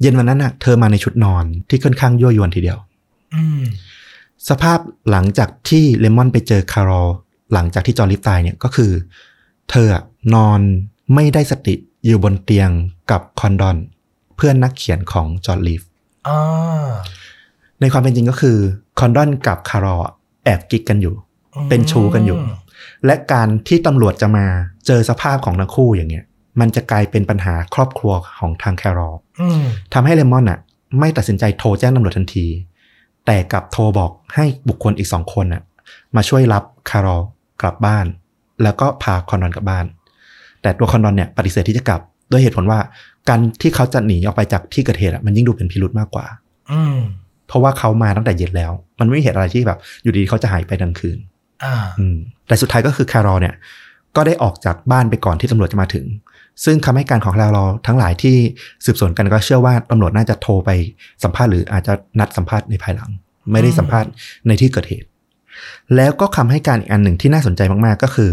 [0.00, 2.78] เย็นวันนั้นน่ะเธอมาในชุดนอนที่ค่อนข้างยั่วยวนทีเดียว
[3.34, 3.62] อืม
[4.48, 4.78] สภาพ
[5.10, 7.08] หลังจากที่เลมอนไปเจอคาร์รอล
[7.52, 8.90] หลังจากที่จอร์จรีฟตายเนี่ยก็คือ
[9.70, 10.02] เธออะ
[10.34, 10.60] นอน
[11.14, 11.74] ไม่ได้สติ
[12.04, 12.70] อยู่บนเตียง
[13.10, 13.76] กับคอนดอน
[14.36, 15.82] เพื่อนนักเขียนของจอร์จรีฟ
[16.28, 16.38] อ๋อ
[17.80, 18.56] ในความเป็นจริงก็คือ
[18.98, 20.12] คอนดอนกับคาร์รอลอะ
[20.44, 21.14] แอบกิ๊กกันอยู่
[21.68, 22.38] เป็นชู้กันอยู่
[23.06, 24.46] และการที่ตำรวจจะมา
[24.86, 26.24] เจอสภาพของทั้งคู่อย่างเงี้ย
[26.60, 29.62] มันจะกลายเป็นปัญหาครอบครัวของทางแครอลอืม
[29.94, 30.58] ทำให้เลมอนอะ
[30.98, 32.46] ไม่ตัดสินใจโทรแจ้งตำรวจทันที
[33.26, 35.62] แต่กลับโทรบอกให้บุคคลอีกสองคนอะ
[36.16, 37.22] มาช่วยรับคาร์รอล
[37.60, 38.06] กลับบ้าน
[38.62, 39.84] แล้วก็พาคอนดอนกลับบ้าน
[40.62, 42.00] แต่ตัวคอนดอนเนี่ยปฏิเสธที่จะกลับ
[42.30, 42.80] ด้วยเหตุผลว่า
[43.28, 46.26] การที่เขาจะหนีออกไปจากที่เกิดเหตุอะมันยิ่งดูเป็นพิรุธมากกว่า
[46.72, 46.98] อืม
[47.48, 51.18] เพราะว่าเขามาตั้งแต่เย็นแล้ว มันไม่มีเหตุอะไรที่แบบ อยู่ดีๆเขาจะหายไปกลางคืน
[51.64, 52.16] อ่าอืม
[52.46, 53.54] แต่สุดท้ายก็คือแครอลเนี่ย
[54.16, 56.06] ก็ได้ออกจากบ้านไปก่อนที่ตำรวจจะมาถึง
[56.64, 58.36] ซึ่งคำให้การของแครอลทั้งหลายที่
[58.84, 60.70] สืบสวนกันก็เชื่อว่าตำรวจน่าจะโทรไป
[61.24, 63.10] สัมภาษณ์หรืออาจจะนัดสัมภาษณ์ในภายหลัง
[63.52, 64.10] ไม่ได้สัมภาษณ์
[64.46, 65.08] ในที่เกิดเหตุ
[65.96, 68.32] แล้วก็คำให้การอีกอันหนึ่งที่น่าสนใจมากๆก็คือ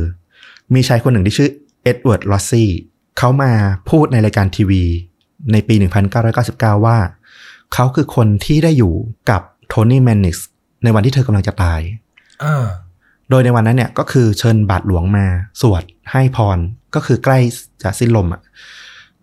[0.73, 1.49] มีชายคนหนึ่งที่ชื่อ
[1.83, 2.69] เอ็ดเวิร์ดลอสซี่
[3.17, 3.51] เขามา
[3.89, 4.83] พูดในรายการทีวี
[5.51, 5.75] ในปี
[6.29, 6.97] 1999 ว่า
[7.75, 8.93] เขาคือคนที่ได้อยู่
[9.29, 10.45] กับโทนี่แมนนิกส์
[10.83, 11.79] ในวันที่เธอกำลังจะตาย
[12.43, 12.65] อ่า
[13.29, 15.25] โดยในวันนั้นเนี่ยก็คือเชิญบาทหลวงมา
[15.61, 16.57] สวดให้พร
[16.95, 17.37] ก็คือใกล้
[17.83, 18.41] จะสิ้นลมอะ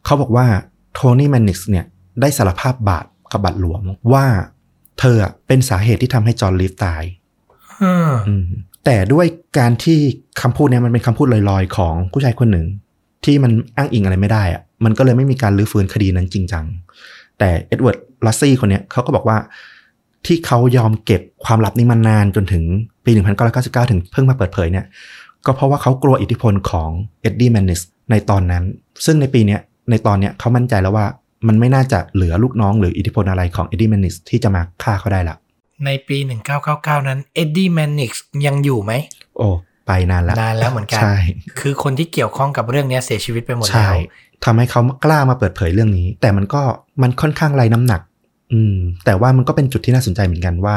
[0.05, 0.47] เขาบอกว่า
[0.95, 1.85] โทนี่แมนนิกส์เนี่ย
[2.21, 3.81] ได้สารภาพบาทกับบาทหลวง
[4.13, 4.27] ว่า
[5.01, 7.03] เธออะเป็นสาเหตุที่ทำให้จอห์นลีฟตาย
[7.83, 8.45] อืมอืม
[8.85, 9.27] แต่ด้วย
[9.59, 9.99] การที่
[10.41, 12.67] คำพูดเนี่ยมันเป็นคำพูดลอยๆ ของผู้ชายคนหนึ่ง
[13.25, 16.65] ที่มันอ้างอิงอะไรไม่ได้อะมันก็เลยไม่มีการลื้อฟื้นคดีนั้นจริงจัง
[17.39, 19.39] แต่เอ็ดเวิร์ด ลอสซี่คนเนี้ยเขาก็บอกว่า
[20.27, 22.65] ที่เขายอมเก็บความลับนี้มานานจนถึง
[23.05, 23.11] ปี
[23.51, 24.87] 1999 ถึงเพิ่งมาเปิดเผยเนี่ย
[25.47, 26.91] ก็เพราะว่าเขากลัวอิทธิพลของ
[27.23, 27.81] เอ็ดดี้แมนนิกส์
[28.11, 28.65] ในตอนนั้น
[29.05, 31.07] ซึ่งในปีเนี้ยในตอนเนี้ยเขามั่นใจแล้วว่า
[31.49, 35.37] มันไม่น่าจะเหลือลูกน้องหรืออิทธิพลอะไรของเอ็ดดี้แมนนิกส์ที่จะมาฆ่าเขาได้ละ
[35.85, 36.17] ในปี
[36.63, 38.93] 1999 นั้นเอ็ดดี้แมนนิกส์ยังอยู่ไหม
[39.39, 39.49] โอ้
[39.87, 41.15] ไปนานแล้ว นานแล้วเหมือนกัน ใช่
[41.61, 46.63] คือคนที่เกี่ยวข้องกับเรื่องเนี้ยเสียชีวิตไปหมดใช่แล้วทำให้เขากล้ามาเปิดเผยเรื่องนี้ แต่มันก็
[47.03, 48.01] มันค่อนข้างไร้น้ำหนัก
[48.53, 50.77] อืม แต่ว่ามันก็เป็นจุดที่น่าสนใจเหมือนกันว่า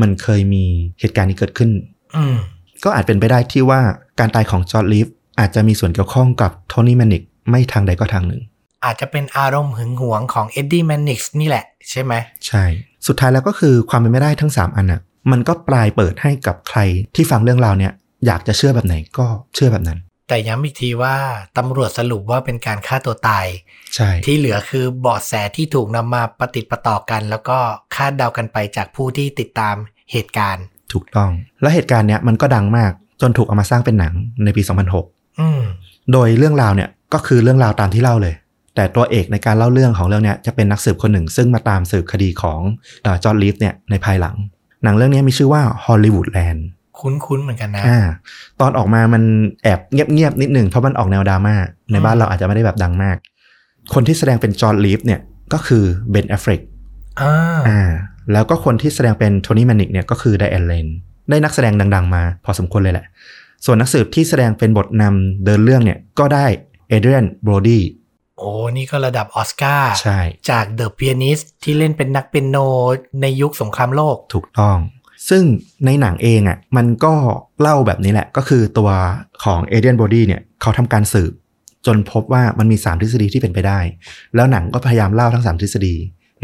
[0.00, 0.64] มันเคยมี
[1.00, 1.70] เหตุการณ์นี้เกิดขึ้น
[2.16, 2.36] อืม
[2.84, 3.80] ก็อาจเป็นไปได้ที่ว่า
[4.20, 5.06] การตายของจอร์จรีฟ
[5.38, 8.42] อาจจะมีส่วนเกี่ยวข้องกับโทนี่แมนนิกส์ไม่ทางใดก็ทางหนึ่ง
[8.84, 12.12] อาจจะเป็นอารมณ์หึงหวงของเอ็ดดี้แมนนิกส์นี่แหละใช่ไหม
[12.46, 12.64] ใช่
[13.06, 15.00] สุดท้ายแล้วก็คือความเป็นไปได้ทั้ง 3 อันน่ะ
[15.30, 16.80] มันก็ปลายเปิดให้กับใคร
[17.14, 17.92] ที่ฟังเรื่องราวเนี่ย
[18.26, 19.98] อยากจะเชื่อแบบไหนก็เชื่อแบบนั้น
[20.28, 21.16] แต่ย้ำอีกทีว่า
[21.58, 23.46] ตำรวจสรุปว่าเป็นการฆ่าตัวตาย
[23.94, 27.58] ใช่ที่เหลือคือเบาะแสที่ถูกนำมาประติดประต่อกัน แล้วก็
[27.94, 29.76] คาดเดากันไปจากผู้ที่ติดตาม
[30.12, 31.30] เหตุการณ์ ถูกต้อง
[31.62, 34.12] และเหตุการณ์เนี้ยมันก็ดังมากจนถูกเอามาสร้างเป็นหนัง
[34.44, 34.62] ในปี
[35.00, 35.62] 2006อืม
[36.12, 38.34] โดยเรื่องราวเนี่ยก็คือเรื่องราวตามที่เล่าเลย
[38.74, 42.60] แต่ตัวเอกในการเล่าเรื่องของเรื่องเนี้ยจะเป็นนักสืบคนหนึ่ง ซึ่งมาตามสืบคดีของ
[43.24, 44.36] จอร์ดลีฟเนี่ยในภายหลัง
[44.84, 46.66] หนังเรื่องนี้มีชื่อว่า Hollywoodland
[47.00, 48.00] คุ้นๆเหมือนกันนะอ่า
[48.60, 49.22] ตอนออกมามัน
[49.62, 51.54] แอบเงียบๆนิดหนึ่งเพราะมันออกแนวดราม่า
[51.92, 53.16] ในบ้านเราอาจจะไม่ได้แบบดังมาก
[53.94, 55.20] คนที่แสดงเป็นจอร์จรีฟเนี่ย
[55.52, 56.60] ก็คือเบนแอฟเฟล็ก
[57.20, 57.34] อ่า
[57.68, 57.80] อ่า
[58.32, 60.86] แล้วก็คนที่แสดงเป็นโทนี่แมนนิกส์เนี่ยก็คือไดแอนเลน
[61.30, 63.06] ได้นักแสดงดัง ๆ มา พอสมควรเลยแหละ
[63.64, 66.46] ส่วนนักสืบที่แสดงเป็นบทนำเดินเรื่องเนี่ยก็ได้
[66.88, 67.82] เอเดรียนโบรดี้
[68.38, 70.20] โอ้นี่ก็ระดับออสการ์ใช่
[70.50, 72.56] จาก The Pianist ที่เล่นเป็นนักเปียโน
[73.20, 74.76] ในยุคสงครามโลก ถูกต้อง
[75.30, 75.42] ซึ่ง
[75.84, 77.14] ในหนังเองอะ่ะมันก็
[77.60, 78.90] เล่าแบบนี้แหละ ก็คือตัว
[79.44, 81.32] ของเอเดรียนโบรดี้เนี่ยเขาทำการสืบ
[81.86, 83.80] จนพบว่ามันมี 3 ทฤษฎีที่เป็นไปได้
[84.34, 85.94] แล้วหนังก็พยายามเล่าทั้ง 3 ทฤษฎี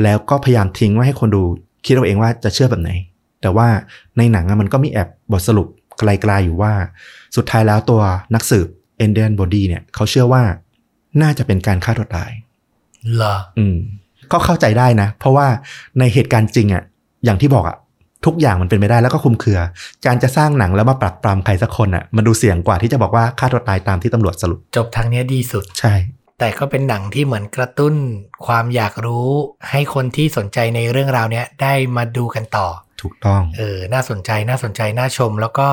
[0.03, 1.43] แล้วก็พยายามทิ้งไว้ให้คนดู
[1.85, 2.91] คิดเอาเองว่าจะเชื่อแบบไหน
[3.43, 3.69] แต่ว่า
[4.19, 5.69] ในหนังอะมันก็มีแอบบทสรุป
[5.99, 6.73] ไกลๆอยู่ว่า
[7.37, 8.03] สุดท้ายแล้วตัว
[8.35, 8.67] นักสืบ
[8.99, 10.43] เอเดรียนโบรดี้เนี่ยเขาเชื่อว่า
[11.23, 12.31] น่าจะเป็นการฆ่าตัวตาย
[13.15, 13.77] เหรออืม
[14.33, 15.47] ก็เข้าใจได้นะ เพราะว่า
[15.99, 16.83] ในเหตุการณ์จริงอะ่ะ
[17.25, 17.77] อย่างที่บอกอะ่ะ
[18.27, 19.61] ทุกอย่างมันเป็นไปได้แล้วก็คลุมเครือ
[20.07, 25.95] การจะสร้างหนังแล้วมาปรักปรำใครสักคนอะ่ะมันดูเสี่ยงกว่าที่จะบอกว่าฆ่าตัวตายตามที่ตำรวจสรุป จบทางเนี้ยดีสุด ใช่
[26.39, 27.95] แต่ก็เป็นหนังที่เหมือนกระตุ้น
[28.47, 29.29] ความอยากรู้
[29.71, 32.69] ให้คนที่สนใจในเรื่องราวเนี้ยได้มาดูกันต่อ
[33.03, 35.67] ถูกต้อง เออ น่าสนใจน่าสนใจน่าชม แล้วก็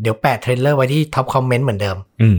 [0.00, 2.36] เดี๋ยวแปะเทรลเลอร์ไว้ที่ท็อปคอมเมนต์เหมือนเดิม อืม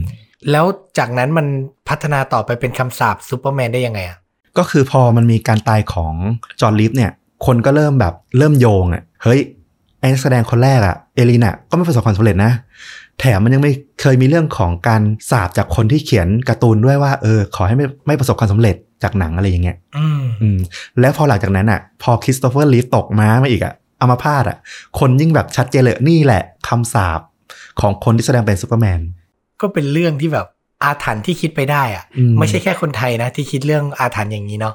[0.50, 0.64] แล้ว
[0.98, 1.46] จากนั้นมัน
[1.88, 4.18] พัฒนาต่อไปเป็นคำสาปซูเปอร์แมนได้ยังไงอะ
[4.58, 6.14] ก็คือพอมันมีการตายของ
[6.60, 7.12] จอร์จรีฟเนี่ย
[7.46, 9.40] คนก็เริ่มแบบเริ่มโยงอะเฮ้ย
[10.00, 12.52] ไอ้นักแสดงคนแรกอะเอลินอะก็ไม่ประสบความสำเร็จนะ
[13.20, 20.58] แถมมันยังไม่เคยมีเรื่องของการสาปจากคนที่เขียนการ์ตูนด้วยว่าเออ ขอให้ไม่ไม่ประสบความสำเร็จจากหนังอะไรอย่างเงี้ยอืมอืม
[21.00, 24.56] แล้วพอหลังจากนั้นอะพอคริสโตเฟอร์รีฟตกม้ามาอีกอะอัมพาตอะ
[24.98, 27.20] คนยิ่งแบบชัดเจนเลยนี่แหละคำสาป
[27.80, 29.00] ของคนที่แสดงเป็นซูเปอร์แมน
[29.60, 30.46] ก็เป็นเรื่องที่แบบ
[30.82, 34.74] อาถรรพ์ที่คิดไปได้อะอืมไม่ใช่แค่คนไทยนะ ที่คิดเรื่องอาถรรพ์อย่างนี้เนาะ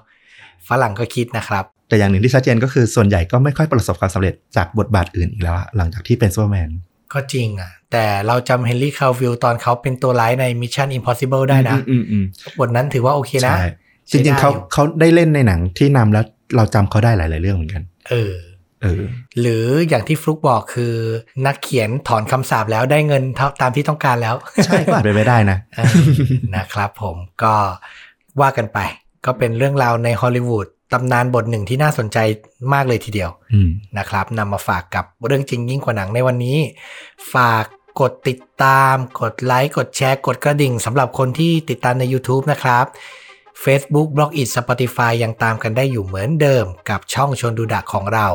[0.67, 6.69] ฝรั่งก็คิดนะครับ แต่อย่างหนึ่งที่ชัดเจนก็คือส่วนใหญ่ก็ไม่ค่อยประสบความสำเร็จจากบทบาทอื่นอีกแล้วอะหลังจากที่เป็นซูเปอร์แมน
[7.13, 12.25] ก็จริงอะ แต่เราจำเฮนรี่คาวิลตอนเขาเป็นตัวร้ายใน Mission Impossible ได้นะอืมอืม
[12.59, 13.67] บทนั้นถือว่าโอเคนะใช่
[14.07, 18.33] ใช่จริงๆเขาได้อยู่เขาได้เล่นในหนังที่นำแล้วเราจำเขาได้หลาย ๆ เรื่องเหมือนกัน เออ
[18.81, 19.01] เออ
[19.39, 20.93] หรืออย่างที่ฟลุกบอกคือ
[21.45, 24.35] นักเขียนถอนคำสาปแล้วได้เงินเท่าตามที่ต้องการแล้ว
[24.65, 25.93] ใช่ก็อาจเป็นไปได้นะเออ
[26.55, 27.53] นะครับผมก็
[28.41, 28.79] ว่ากันไป
[29.25, 32.17] ก็เป็นเรื่องราวในฮอลลีวูด ตำนานบทหนึ่งที่น่าสนใจ
[32.73, 36.59] มากเลยทีเดียวอืมนะครับนำมาฝากกับเรื่องจริงยิ่งกว่าหนังในวันนี้
[37.33, 37.65] ฝาก
[38.01, 42.85] กดติดตาม กดไลค์ กดแชร์ กดกระดิ่งสำหรับคนที่ติดตามใน YouTube นะครับ
[43.63, 48.27] Facebook b l o g i t Spotify ยังตามกันได้อยู่เหมือนเดิม กับช่องชนดูดะของเรา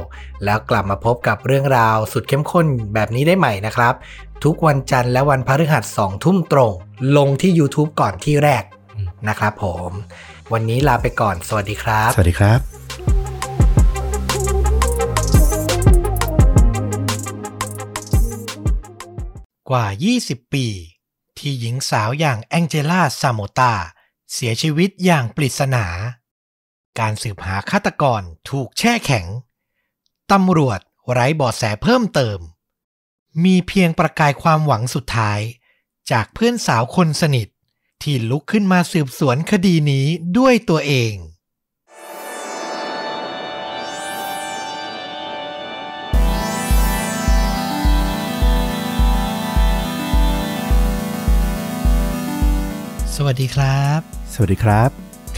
[0.44, 3.94] แล้วกลับมาพบกับเรื่องราวสุดเข้มข้นแบบนี้ได้ใหม่นะครับ
[4.44, 6.72] ทุกวันจันทร์และวันพฤหัสสองทุ่มตรง
[7.16, 8.64] ลงที่ YouTube ก่อนที่แรก
[9.28, 9.90] นะครับผม
[10.52, 12.60] วันนี้ลาไปก่อน สวัสดีครับ สวัสดีครับ
[19.70, 19.86] กว่า
[20.20, 20.66] 20 ปี
[21.38, 23.72] ที่หญิงสาวอย่างแองเจล่าซาโมตา
[24.32, 25.86] เสียชีวิตอย่างปริศนา
[26.98, 29.26] การสืบหาฆาตกรถูกแช่แข็ง
[30.32, 30.80] ตำรวจ
[31.12, 32.38] ไร้เบาะแสเพิ่มเติม
[33.44, 35.40] มีเพียงประกายความหวังสุดท้าย
[36.10, 37.48] จากเพื่อนสาวคนสนิท
[38.02, 40.06] ที่ลุกขึ้นมาสืบสวนคดีนี้
[40.38, 41.14] ด้วยตัวเอง
[53.14, 54.00] สวัสดีครับ
[54.34, 54.90] สวัสดีครับ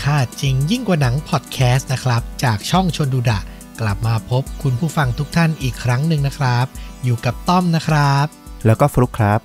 [0.03, 3.41] ค่าจริงยิ่งกว่าหนังพอดแคสต์นะครับ จากช่องชนดูดะ
[3.81, 6.67] กลับมาพบคุณผู้ฟังทุกท่านอีกครั้งหนึ่งนะครับ
[7.05, 8.27] อยู่กับต้อมนะครับ
[8.67, 9.41] แล้วก็ฟลุกครับ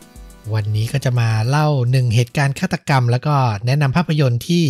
[0.54, 3.36] วันนี้ก็จะมาเล่าหนึ่งเหตุการณ์ฆาตกรรม แล้วก็
[3.66, 4.64] แนะนำภาพยนตร์ที่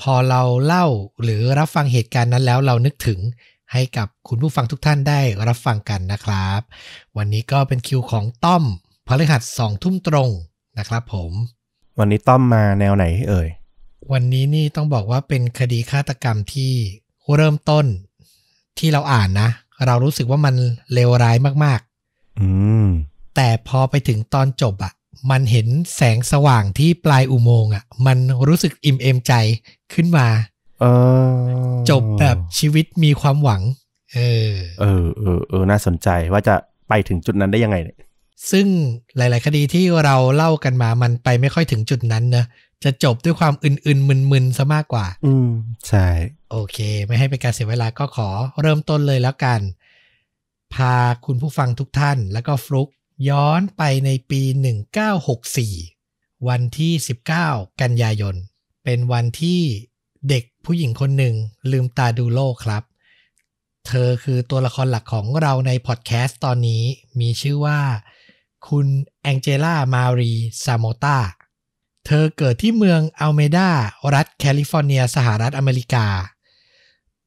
[0.00, 0.86] พอเราเล่า
[1.22, 3.18] หรือรับฟังเหตุการณ์นั้นแล้วเรานึกถึง
[3.72, 6.60] ให้กับคุณผู้ฟังทุกท่านได้รับฟังกันนะครับ
[7.16, 8.64] วันนี้ก็เป็นคิวของต้อม
[9.06, 10.30] พฤหัสสองทุ่มตรง
[10.78, 11.32] นะครับผม
[11.98, 13.48] วันนี้ต้อมมาแนวไหนเอ่ย
[14.12, 16.72] วันนี้นี่ต้องบอกว่าเป็นคดีฆาตกรรมที่
[17.34, 17.86] เริ่มต้น
[18.78, 19.48] ที่เราอ่านนะ
[19.86, 20.54] เรารู้สึกว่ามัน
[20.92, 21.80] เลวร้ายมาก
[22.40, 22.48] อื
[22.86, 24.92] มๆแต่พอไปถึงตอนจบอะ่ะ
[25.30, 29.32] มันเห็นแสงสว่างที่ปลายอุโมงค์อะ่ะ มันรู้สึกอิ่มเอมใจ
[29.94, 30.26] ขึ้นมา
[30.80, 30.84] เอ
[31.26, 31.32] อ
[31.90, 33.62] จบแบบชีวิตมีความหวัง
[34.14, 34.18] เอ
[34.48, 34.50] อ
[34.80, 36.54] เออเออเออน่าสนใจว่าจะ
[36.88, 37.98] ไปถึงจุดนั้นได้ยังไงเนี่ย
[38.50, 38.66] ซึ่ง
[39.16, 42.46] หลาย ๆ คดีที่เราเล่ากันมามันไปไม่ค่อยถึงจุดนั้นเนอะ
[42.84, 45.48] จะจบด้วยความอื่น ๆ มึน ๆ ซะมากกว่า อืม
[45.88, 46.06] ใช่
[46.50, 48.28] โอเค ไม่ให้เป็นการเสียเวลาก็ขอ
[48.60, 49.60] เริ่มต้นเลยแล้วกัน
[50.74, 50.94] พา
[51.26, 52.88] คุณผู้ฟังทุกท่าน แล้วก็ฟลุก
[53.28, 54.42] ย้อนไปในปี
[55.64, 56.92] 1964 วันที่
[57.38, 58.36] 19 กันยายน
[58.84, 59.60] เป็นวันที่
[60.28, 61.34] เด็กผู้หญิงคนหนึ่ง
[61.70, 62.82] ลืมตาดูโลกครับ
[63.86, 66.82] เธอคือตัวละครหลักของเราในพอดแคสต์ตอนนี้
[67.20, 67.80] มีชื่อว่า
[68.68, 68.86] คุณ
[69.22, 70.32] แองเจล่ามารี
[70.64, 71.18] ซาโมตา
[72.06, 73.70] เธอเกิดที่เมืองอัลเมดา
[74.14, 76.06] รัฐแคลิฟอร์เนีย สหรัฐอเมริกา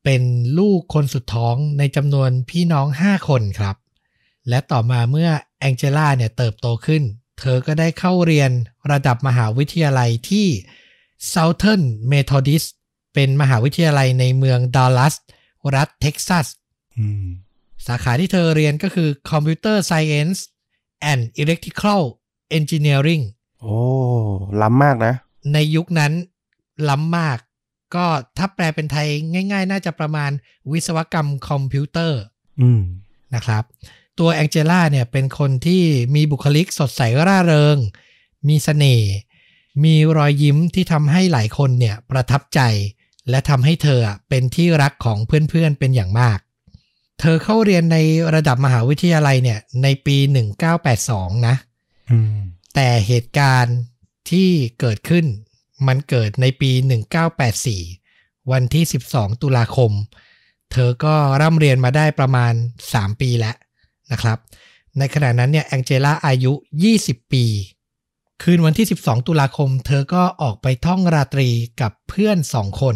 [0.03, 0.21] เป็น
[0.57, 3.75] ลูกคนสุดท้องในจำนวนพี่น้อง 5 คนครับ
[4.49, 7.03] และต่อมาเมื่อแองเจล่าเนี่ยเติบโตขึ้น
[7.39, 8.51] เธอก็ได้เข้าเรียน
[8.91, 10.47] ระดับมหาวิทยาลัยที่
[11.33, 12.67] Southern Methodist
[13.13, 15.15] เป็นมหาวิทยาลัยในเมืองดัลลัส
[15.75, 16.47] รัฐเท็กซัส
[16.97, 17.27] อืม
[17.87, 20.39] สาขาที่เธอเรียนก็คือ Computer Science
[21.11, 22.01] and Electrical
[22.57, 23.23] Engineering
[23.61, 23.77] โอ้
[24.61, 25.13] ล้ำมากนะ
[25.53, 26.13] ในยุคนั้น
[26.89, 27.37] ล้ำมาก
[27.95, 28.05] ก็
[28.37, 30.31] ถ้าแปลเป็นไทยง่าย ๆ น่าจะประมาณ
[30.71, 32.21] วิศวกรรมคอมพิวเตอร์
[32.61, 32.81] อืม
[33.35, 33.63] นะครับ
[34.19, 35.83] ตัวแองเจล่าเนี่ยเป็นคนที่
[36.15, 37.77] มีบุคลิกสดใสร่าเริง
[38.47, 39.11] มีเสน่ห์
[39.83, 42.61] มีรอยยิ้มที่ทำให้หลายคนเนี่ยประทับใจ
[43.29, 46.39] และทำให้เธออะเป็นที่รักของเพื่อนๆเป็นอย่างมาก
[47.19, 47.97] เธอเข้าเรียนใน
[48.35, 50.17] ระดับมหาวิทยาลัยเนี่ยในปี
[50.81, 51.55] 1982 นะ
[52.11, 52.37] อืม
[52.75, 53.77] แต่เหตุการณ์
[54.31, 55.25] ที่เกิดขึ้น
[55.87, 56.71] มันเกิดในปี
[57.61, 59.91] 1984 วันที่ 12 ตุลาคม
[60.71, 62.53] เธอก็ร่ำเรียนมาได้ประมาณ
[62.91, 63.55] 3 ปีแล้ว
[64.11, 64.37] นะครับ
[64.97, 66.53] ในขณะนั้นเนี่ยแองเจล่าอายุ
[66.91, 67.45] 20 ปี
[68.43, 71.49] คืนวันที่ 12 ตุลาคม เธอก็ออกไปท่องราตรี
[71.81, 72.95] กับเพื่อนสองคน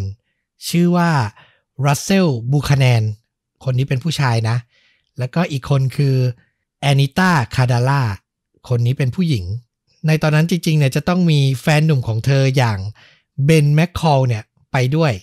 [0.70, 1.12] ชื่อว่า
[1.86, 3.04] รัสเซลบูคาแนน
[3.64, 4.58] คนนี้เป็นผู้ชายนะ
[5.20, 6.16] แล้วก็อีกคนคือ
[6.82, 8.02] แอนิต้าคาดาล่า
[8.70, 9.46] คนนี้เป็นผู้หญิง
[10.08, 12.80] ในตอนนั้นจริงๆเนี่ยจะต้องมีแฟนหนุ่มของเธออย่าง
[13.46, 15.14] เบนแมคคอลเนี่ยไปด้วย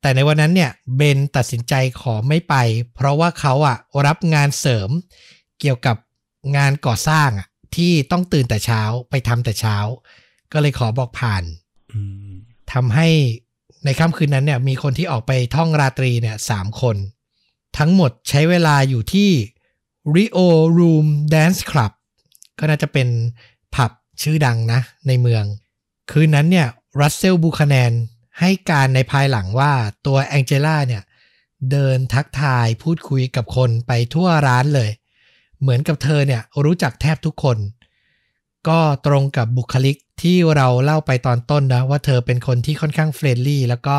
[0.00, 2.54] แต่ในวันนั้นเนี่ยเบนตัดสินใจขอไม่ไป
[2.94, 4.90] เพราะว่าเขาอะรับงานเสริม
[5.60, 5.96] เกี่ยวกับ
[6.56, 7.46] งานก่อสร้างอะ
[7.76, 9.76] ที่ต้องตื่นแต่เช้าไปทำแต่เช้า
[10.52, 11.44] ก็เลยขอบอกผ่าน
[11.92, 12.30] อืม
[12.72, 13.08] ทำให้
[13.84, 16.96] ในค่ำคืนนั้นเนี่ย มีคนที่ออกไปท่องราตรีเนี่ยสามคน
[17.78, 19.30] ทั้งหมดใช้เวลาอยู่ที่
[20.14, 20.38] Rio
[20.78, 21.92] Room Dance Club
[22.58, 23.08] ก็น่าจะเป็น
[23.74, 23.90] ผับ
[24.22, 25.44] ชื่อดังนะในเมือง
[26.10, 26.66] คืนนั้นเนี่ย
[27.00, 27.92] รัสเซลบูคาแนน
[28.40, 29.72] ให้การในภายหลังว่า
[30.06, 31.02] ตัวแองเจล่าเนี่ย
[31.70, 34.90] เดินทักทายพูดคุยกับคนไปทั่วร้านเลย
[35.60, 37.58] เหมือนกับเธอเนี่ยรู้จักแทบทุกคน
[38.68, 43.98] ก็ตรงกับบุคลิกที่เราเล่าไปตอนต้นนะ ว่าเธอเป็นคนที่ค่อนข้าง friendly แล้วก็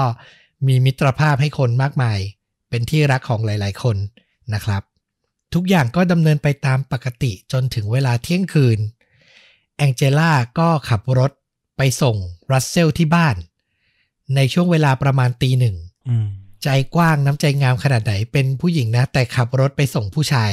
[0.68, 2.20] มีมิตรภาพให้คนมากมาย
[2.70, 3.98] เป็นที่รักของหลายๆ คน
[4.54, 4.84] นะครับ
[5.54, 8.80] ทุกอย่างก็ดำเนินไปตามปกติจนถึงเวลาเที่ยงคืน
[9.78, 11.32] แองเจล่าก็ขับรถ
[11.78, 12.18] ไปส่ง
[12.52, 13.36] รัสเซลที่บ้าน
[14.36, 15.76] ในช่วงเวลาประมาณตีหนึ่ง
[16.10, 16.28] อืม
[16.64, 20.52] ใจกว้างน้ำใจงามขนาดไหนเป็นผู้หญิงนะ แต่ขับรถไปส่งผู้ชาย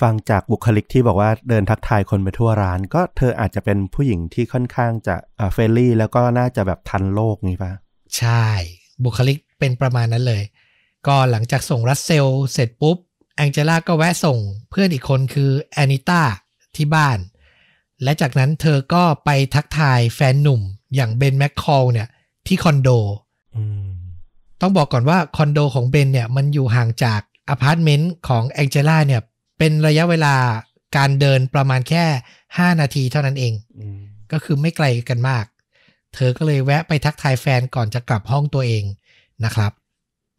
[0.00, 7.72] ฟังจากบุคลิกที่บอกว่าเดินทักทายคนไปทั่วร้าน ก็เธออาจจะเป็นผู้หญิงที่ค่อนข้างจะอ่าเฟรนลี่ แล้วก็น่าจะแบบทันโลกนี้ปะ
[8.18, 8.44] ใช่
[9.04, 10.42] บุคลิกเป็นประมาณนั้นเลย
[11.06, 12.96] ก็หลังจากส่งรัสเซลเสร็จปุ๊บ
[13.36, 14.38] แองเจล่าก็แวะส่ง
[14.70, 16.22] เพื่อนอีกคนคือแอนิต้า
[16.76, 17.18] ที่บ้าน
[18.02, 20.60] และจากนั้นเธอก็ไปทักทายแฟนหนุ่ม
[20.94, 22.08] อย่างเบนแมคคอลเนี่ย
[22.50, 22.88] ที่คอนโด
[23.56, 23.90] อืม
[24.60, 27.20] ต้องบอกก่อนว่าคอนโดของเบนเนี่ยมันอยู่ห่างจาก
[27.50, 29.22] อพาร์ตเมนต์ของแองเจล่าเนี่ย
[29.58, 30.34] เป็นระยะเวลา
[30.96, 32.04] การเดินประมาณแค่
[32.42, 34.00] 5 นาทีเท่านั้นเองอืม
[34.32, 35.44] ก็คือไม่ไกลกันมาก
[36.14, 38.84] เธอก็เลยแวะไปทักทายแฟนก่อนจะกลับห้องตัวเอง
[39.44, 39.72] นะครับ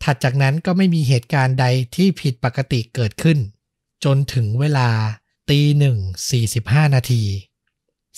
[0.04, 1.66] ถัดจากนั้นก็ไม่มีเหตุการณ์ใด
[1.96, 3.38] ที่ผิดปกติเกิดขึ้น
[4.04, 4.90] จนถึงเวลา
[5.50, 5.98] ตีหนึ่ง
[6.30, 7.24] สี่สิบห้านาที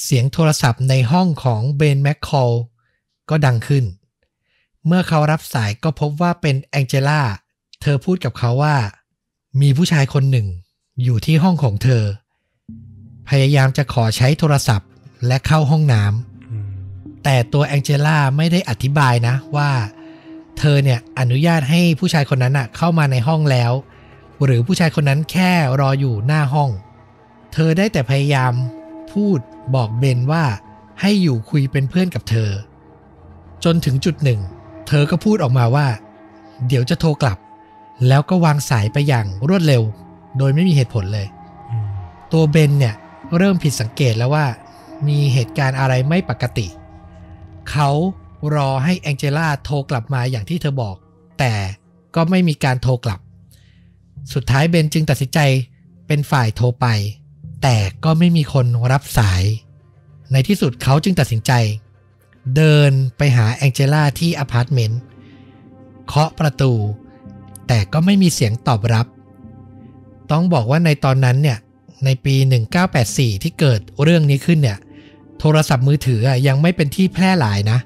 [0.04, 2.52] เสียงโทรศัพท์ในห้องของเบนแมคคอล
[3.30, 3.86] ก็ดังขึ้น
[4.86, 7.22] เมื่อเขารับสายก็พบว่าเป็นแองเจล่า
[7.82, 8.78] เธอพูดกับเขาว่า
[9.62, 10.48] มีผู้ชายคนหนึ่ง
[11.04, 12.04] อยู่ที่ห้องของเธอ
[13.30, 14.90] พยายามจะขอใช้โทรศัพท์
[15.28, 16.68] และเข้าห้องน้ำอืม
[17.24, 19.72] แต่ตัวแองเจล่าไม่ได้อธิบายนะว่า
[20.58, 23.72] เธอเนี่ยอนุญาตให้ผู้ชายคนนั้นอะเข้ามาในห้องแล้ว
[24.44, 26.70] หรือผู้ชายคนนั้นแค่รออยู่หน้าห้อง
[27.54, 28.54] เธอได้แต่พยายาม
[29.14, 29.40] พูด
[29.76, 30.44] บอกเบนว่า
[31.02, 32.50] ให้อยู่คุยเป็นเพื่อนกับเธอ
[33.64, 34.40] จนถึงจุดหนึ่ง
[34.88, 35.88] เธอก็พูดออกมาว่า
[36.68, 37.38] เดี๋ยวจะโทรกลับ
[38.08, 39.84] แล้วก็วางสายไปอย่างรวดเร็ว
[40.38, 41.28] โดยไม่มีเหตุผลเลย
[41.72, 41.88] อืม
[42.34, 42.96] ตัวเบนเนี่ย
[43.38, 44.46] เริ่มผิดสังเกตแล้วว่า
[45.08, 46.68] มีเหตุการณ์อะไรไม่ปกติ
[47.72, 47.90] เขา
[48.56, 50.96] รอให้แองเจล่าโทรกลับมาอย่างที่เธอบอก
[51.40, 51.54] แต่
[52.16, 53.20] ก็ไม่มีการโทรกลับ
[54.34, 55.40] สุดท้ายเบนจึงตัดสินใจ
[56.08, 56.88] เป็นฝ่ายโทรไป
[57.64, 59.44] แต่ก็ไม่มีคนรับสาย
[60.32, 61.52] ในที่สุดเขาจึงตัดสินใจ
[62.56, 65.02] เดินไปหาแองเจล่าที่อพาร์ตเมนต์
[66.08, 66.74] เคาะประตู
[67.68, 69.08] แต่ก็ไม่มีเสียงตอบรับ
[70.32, 71.58] ต้องบอกว่าในตอนนั้นเนี่ย
[72.06, 72.36] ในปี
[72.90, 74.78] 1984 ที่เกิดเรื่องนี้ขึ้นเนี่ย
[75.40, 77.80] โทรศัพท์มือถือยังไม่เป็นที่แพร่หลายนะ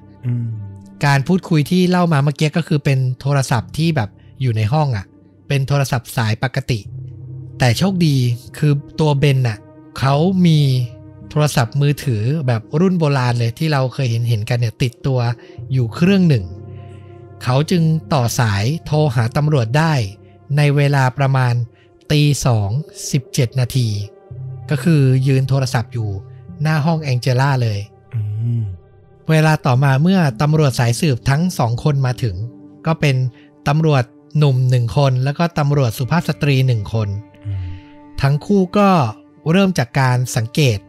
[1.06, 4.10] การพูดคุยที่เล่ามาเมื่อกี้ก็คือเป็นโทรศัพท์ที่แบบ
[4.42, 5.06] อยู่ในห้องอะ่ะ
[5.48, 6.80] เป็นโทรศัพท์สายปกติ
[7.60, 8.16] แต่โชคดี
[8.58, 9.58] คือตัวเบนน่ะ
[10.00, 10.16] เขา
[10.46, 10.60] มี
[11.44, 15.20] รศัพท์มือถือแบบรุ่นโบราณเลยที่เราเคยเห็นเห็นกันเนี่ยติดตัว
[15.74, 16.46] อยู่เครื่องหนึ่ง
[17.44, 17.84] เขาจึง
[18.14, 19.94] ต่อสายโทรหาตำรวจได้
[20.58, 21.54] ในเวลาประมาณ
[22.12, 22.70] ตีสอง
[23.12, 23.88] สิบเจ็ดนาที
[24.70, 26.10] ก็คือยืนโทรศัพท์อยู่
[26.62, 27.80] หน้าห้องแองเจล่าเลย
[28.16, 28.22] อื
[28.62, 28.64] ม
[29.30, 32.36] เวลาต่อมาเมื่อตำรวจสายสืบทั้งสองคนมาถึง
[32.86, 33.16] ก็เป็น
[33.68, 34.04] ตำรวจ
[34.38, 37.10] หนุ่มหนึ่งคน แล้วก็ตำรวจสุภาพสตรีหนึ่งคน
[37.48, 37.68] อืม
[38.22, 38.90] ทั้งคู่ก็
[39.52, 40.80] เริ่มจากการสังเกต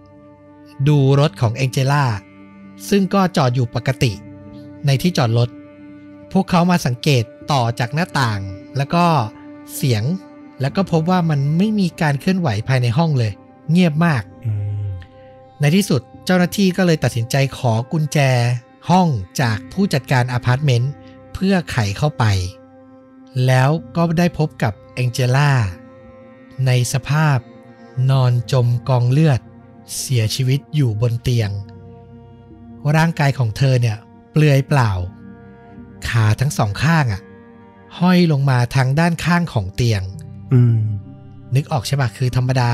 [0.88, 2.04] ดูรถของแองเจล่า
[2.88, 4.12] ซึ่งก็จอดอยู่ปกติ
[4.86, 5.48] ในที่จอดรถ
[6.32, 8.40] พวกเขามาสังเกตต่อจากหน้าต่าง
[8.76, 9.04] แล้วก็
[9.74, 10.04] เสียง
[10.60, 13.32] แล้วก็พบว่ามันไม่มีการเคลื่อนไหวภายในห้องเลย
[13.70, 14.88] เงียบมาก
[15.60, 18.18] ในที่สุดเจ้าหน้าที่ก็เลยตัดสินใจขอกุญแจ
[18.90, 19.08] ห้อง
[19.40, 20.92] จากผู้จัดการอพาร์ตเมนต์
[21.34, 22.24] เพื่อไขเข้าไป
[23.46, 25.50] แล้วก็ได้พบกับแองเจล่า
[26.66, 27.38] ในสภาพ
[28.10, 29.40] นอนจมกองเลือด
[29.96, 31.50] เสียชีวิตอยู่บนเตียง
[32.96, 33.96] ร่างกายของเธอเนี่ย
[34.32, 34.92] เปปลือยเปล่า
[36.08, 37.22] ขาทั้งสองข้างอะ
[37.98, 40.02] ห้อยลงมาทางด้านข้างของเตียง
[40.52, 40.80] อืม
[41.54, 42.70] นึกออกใช่ปะคือธรรมดา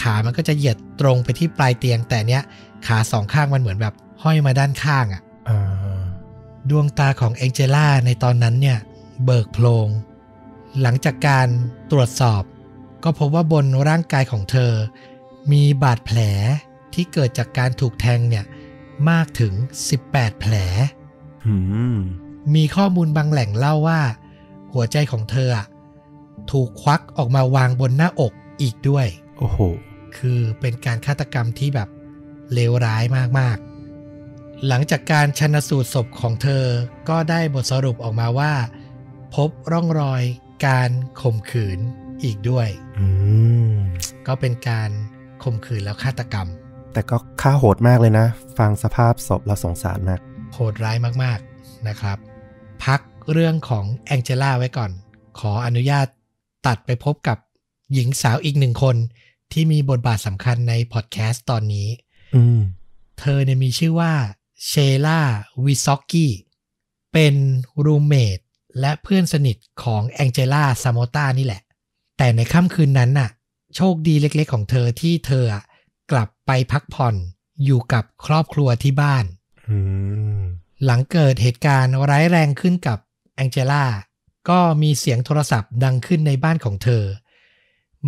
[0.00, 2.42] ขามันก็จะเหยียดตรงไปที่ปลายเตียง แต่เนี้ย
[2.86, 6.00] ขาสองข้างมันเหมือนแบบ ห้อยมาด้านข้างอะอ่า
[6.70, 8.78] ดวงตาของเองเจล่าในตอนนั้นเนี่ย
[9.24, 9.88] เบิกโพลง
[10.82, 11.48] หลังจากการ
[11.90, 12.42] ตรวจสอบ
[13.04, 14.72] ก็พบว่าบนร่างกายของเธอ
[15.52, 16.18] มีบาดแผล
[16.94, 18.44] ที่เกิดจากการถูกแทงเนี่ย
[19.10, 19.52] มากถึง
[19.96, 20.54] 18 แผล
[21.46, 21.54] อื
[21.94, 21.96] ม
[22.54, 24.00] มีข้อมูลบางแหล่งเล่าว่า
[24.72, 25.66] หัวใจของเธออะ
[26.50, 28.32] ถูกควักออกมาวางบนหน้าอก
[28.62, 29.06] อีกด้วย
[29.38, 29.58] โอ้โห
[30.16, 31.88] คือเป็นการฆาตกรรมที่แบบ
[32.52, 33.04] เลวร้าย
[33.38, 33.58] มาก
[34.12, 36.64] ๆ หลังจากการชันสูตรศพของเธอ
[37.08, 38.54] ก็ได้บทสรุปออกมาว่า
[39.34, 40.22] พบร่องรอย
[40.66, 40.90] การ
[41.20, 41.78] ข่มขืน
[42.24, 42.68] อีกด้วย
[42.98, 43.06] อื
[43.68, 43.72] ม
[44.26, 44.90] ก็เป็นการ
[45.42, 46.48] ข่มขืนแล้วฆาตกรรม
[46.92, 48.26] แต่ก็ค่าโหดมากเลยนะ
[48.58, 50.20] ฟังสภาพศพแล้วสงสารมาก
[50.54, 52.18] โหดร้ายมากๆนะครับ
[52.84, 53.00] พัก
[53.32, 54.90] เรื่องของแองเจล่าไว้ก่อน
[55.38, 56.06] ขออนุญาต
[56.66, 57.38] ตัดไปพบกับ
[57.92, 58.96] หญิงสาวอีกหนึ่งคน
[59.52, 61.88] ที่มีบทบาทสำคัญในพอดแคสต์ตอนนี้
[62.34, 62.60] อืม
[63.18, 64.12] เธอเนี่ยมีชื่อว่า
[64.66, 64.72] เช
[65.06, 65.20] ล่า
[65.64, 66.32] วิซอกกี้
[67.12, 67.34] เป็น
[67.84, 68.38] รูเมท
[68.80, 71.62] และเพื่อนสนิทของแองเจล่าซามตานี่แหละ
[72.18, 73.30] แต่ในค่ำคืนนั้นน่ะ
[73.74, 75.64] โชคดีเล็กๆ ของเธอที่เธออะ
[76.10, 77.14] กลับไปพักผ่อน
[77.64, 79.24] อยู่กับครอบครัวที่บ้าน
[79.68, 79.78] อื
[80.40, 80.42] ม
[80.84, 82.98] หลังเกิดเหตุการณ์ร้ายแรงขึ้นกับ
[83.36, 83.84] แองเจล่า
[84.48, 87.04] ก็มีเสียงโทรศัพท์ดังขึ้นในบ้านของเธอ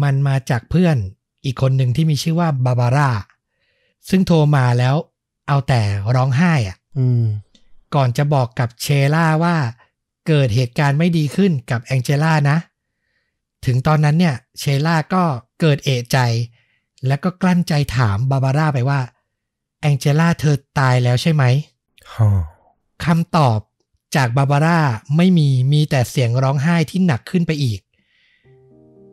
[0.03, 0.97] มันมาจากเพื่อน
[1.45, 3.11] อีกคนหนึ่งที่มีชื่อว่าบาบาร่า
[4.09, 4.95] ซึ่งโทรมาแล้ว
[5.49, 5.83] เอาแต่
[6.15, 7.25] ร้องไห้อะอืม
[7.95, 9.57] ก่อนจะบอกกับเชล่าว่า
[10.29, 12.59] เกิดเหตุการณ์ไม่ดีขึ้นกับแองเจล่านะ
[13.67, 15.25] ถึงตอนนั้นเนี่ยเชล่าก็
[15.61, 16.19] เกิดเอะใจ
[17.07, 19.01] แล้วก็กลั้นใจถามบาบาร่าไปว่า
[19.81, 21.45] แองเจล่าเธอตายแล้วใช่ไหม
[22.15, 22.31] ฮะ
[23.05, 23.59] คำตอบ
[24.17, 24.81] จากบาบาร่า
[25.17, 27.81] ไม่มีมีแต่เสียงร้องไห้ที่หนักขึ้นไปอีก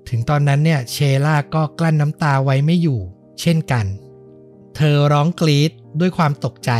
[0.10, 3.00] ถึงตอนนั้นเนี่ยเชล่าก็กลั้นน้ำตาไว้ไม่อยู่
[3.42, 3.86] เช่นกัน
[4.76, 6.72] เธอร้องกรีดด้วยความตกใจ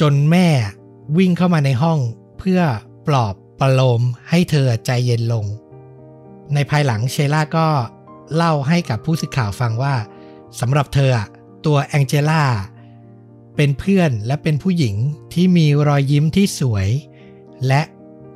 [0.00, 0.46] จนแม่
[1.16, 1.98] วิ่งเข้ามาในห้อง
[2.38, 2.60] เพื่อ
[3.06, 5.44] ปลอบประโลมให้เธอใจเย็นลง
[6.54, 7.68] ในภายหลังเชล่าก็
[8.34, 9.94] เล่าให้กับผู้สื่อข่าวฟังว่า
[10.60, 11.28] สำหรับเธออะ
[11.66, 12.42] ตัวแองเจล่า
[13.56, 14.94] เป็นเพื่อนและเป็นผู้หญิง
[15.32, 16.88] ที่มีรอยยิ้มที่สวย
[17.66, 17.82] และ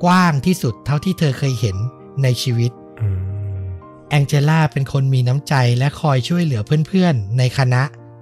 [0.03, 1.75] กว้างที่สุดเท่าที่เธอเคยเห็น
[2.23, 2.71] ในชีวิต
[4.09, 7.81] แองเจล่าเป็นคนมีน้ำใจและคอยช่วยเหลือเพื่อนๆ ในคณะ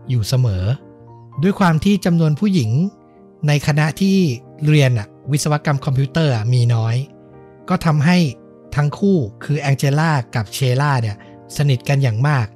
[0.10, 0.64] อยู่เสมอ
[1.42, 2.72] ด้วยความที่จำนวนผู้หญิง
[3.48, 4.18] ในคณะที่
[4.68, 4.92] เรียน
[5.32, 6.96] วิศวกรรมคอมพิวเตอร์มีน้อย
[7.70, 8.18] ก็ทำให้
[8.76, 11.18] ทั้งคู่คือแองเจล่ากับเชล่าเนี่ย
[11.58, 12.48] สนิทกันอย่างมาก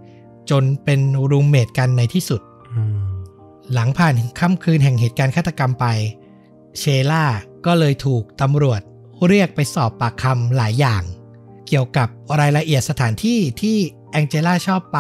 [0.50, 1.00] จนเป็น
[1.32, 2.42] รูมเมทกันในที่สุด
[2.74, 2.98] อืม
[3.74, 5.86] หลังผ่านค่ำคืนแห่งเหตุการณ์ฆาตกรรมไป
[6.80, 7.26] เชล่า
[7.66, 8.82] ก็เลยถูกตำรวจ
[9.28, 11.04] เรียกไปสอบปากคำหลายอย่าง
[11.68, 12.08] เกี่ยวกับ
[12.40, 13.78] รายละเอียดสถานที่ที่
[14.12, 15.00] แองเจล่าชอบไป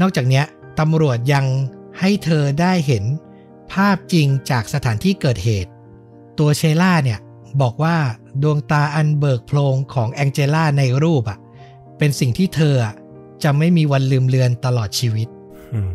[0.00, 0.44] นอกจากเนี้ย
[0.80, 1.46] ตำรวจยัง
[1.98, 3.04] ให้เธอได้เห็น
[3.72, 5.70] ภาพจริงจากสถานที่เกิดเหตุ
[6.38, 7.18] ตัวเชล่าเนี่ย
[7.62, 7.96] บอกว่า
[8.42, 11.38] ดวงตาอันเบิกโพลงของแองเจล่าในรูปอะ
[11.98, 12.94] เป็นสิ่งที่เธออะ
[13.42, 15.28] จะไม่มีวันลืมเลือนตลอดชีวิต
[15.74, 15.92] อืม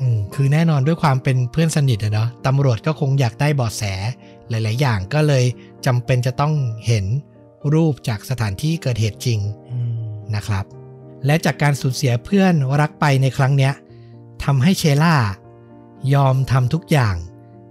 [0.00, 3.82] อืมคือแน่นอนด้วยความเป็นเพื่อนสนิทอะเนาะตำรวจก็คงอยากได้เบาะแส
[4.48, 5.44] หลาย ๆ อย่างก็เลย
[5.86, 6.54] จำเป็นจะต้อง
[6.86, 7.04] เห็น
[7.74, 9.40] รูปจากสถานที่เกิดเหตุจริง
[9.72, 10.00] อืม
[10.34, 10.64] นะครับ
[11.26, 13.72] และจากการสูญเสียเพื่อนรักไปในครั้งเนี้ย
[14.44, 15.16] ทำให้เชล่า
[16.14, 17.16] ยอมทำทุกอย่าง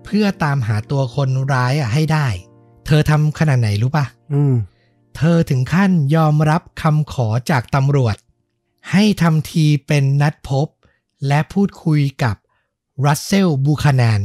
[0.05, 2.27] เพื่อตามหาตัวคนร้ายอะให้ได้
[2.91, 4.55] เธอทำขนาดไหนรู้ปะอืม
[5.17, 8.15] เธอถึงขั้นยอมรับคำขอจากตำรวจ
[8.91, 10.67] ให้ทำทีเป็นนัดพบ
[11.27, 12.35] และพูดคุยกับ
[13.05, 14.21] รัสเซลบูคานาน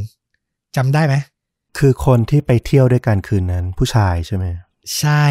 [0.75, 1.15] จำได้ไหม
[1.77, 4.45] คือคนที่ไปเที่ยวด้วยกันคืนนั้น ผู้ชายใช่ไหม
[4.97, 5.25] ใช่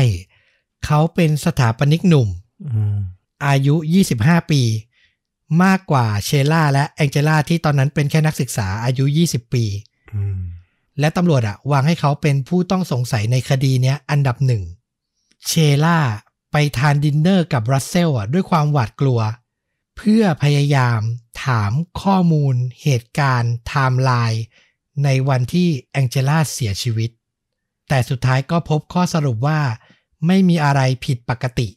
[0.85, 2.29] เขาเป็นสถาปนิกหนุ่ม
[2.71, 2.97] อืม
[3.47, 3.75] อายุ
[4.15, 4.63] 25 ปี
[5.63, 9.65] มากกว่าเชล่าและแองเจล่าที่ตอนนั้นเป็นแค่นักศึกษาอายุ 20 ปี
[10.15, 10.41] อืม
[11.01, 14.63] และตำรวจอะวางให้เขาเป็นผู้ต้องสงสัยในคดีเนี้ยอันดับหนึ่ง
[15.47, 15.53] เช
[15.85, 15.99] ล่า
[16.53, 19.21] ไปทานดินเนอร์กับรัสเซลอะด้วยความหวาดกลัว
[19.97, 21.01] เพื่อพยายาม
[21.45, 21.73] ถาม
[22.03, 24.43] ข้อมูลเหตุการณ์ไทม์ไลน์
[25.05, 27.11] ในวันที่แองเจล่าเสียชีวิต
[27.89, 29.61] แต่สุดท้ายก็พบข้อสรุปว่า
[30.27, 31.69] ไม่มีอะไรผิดปกติ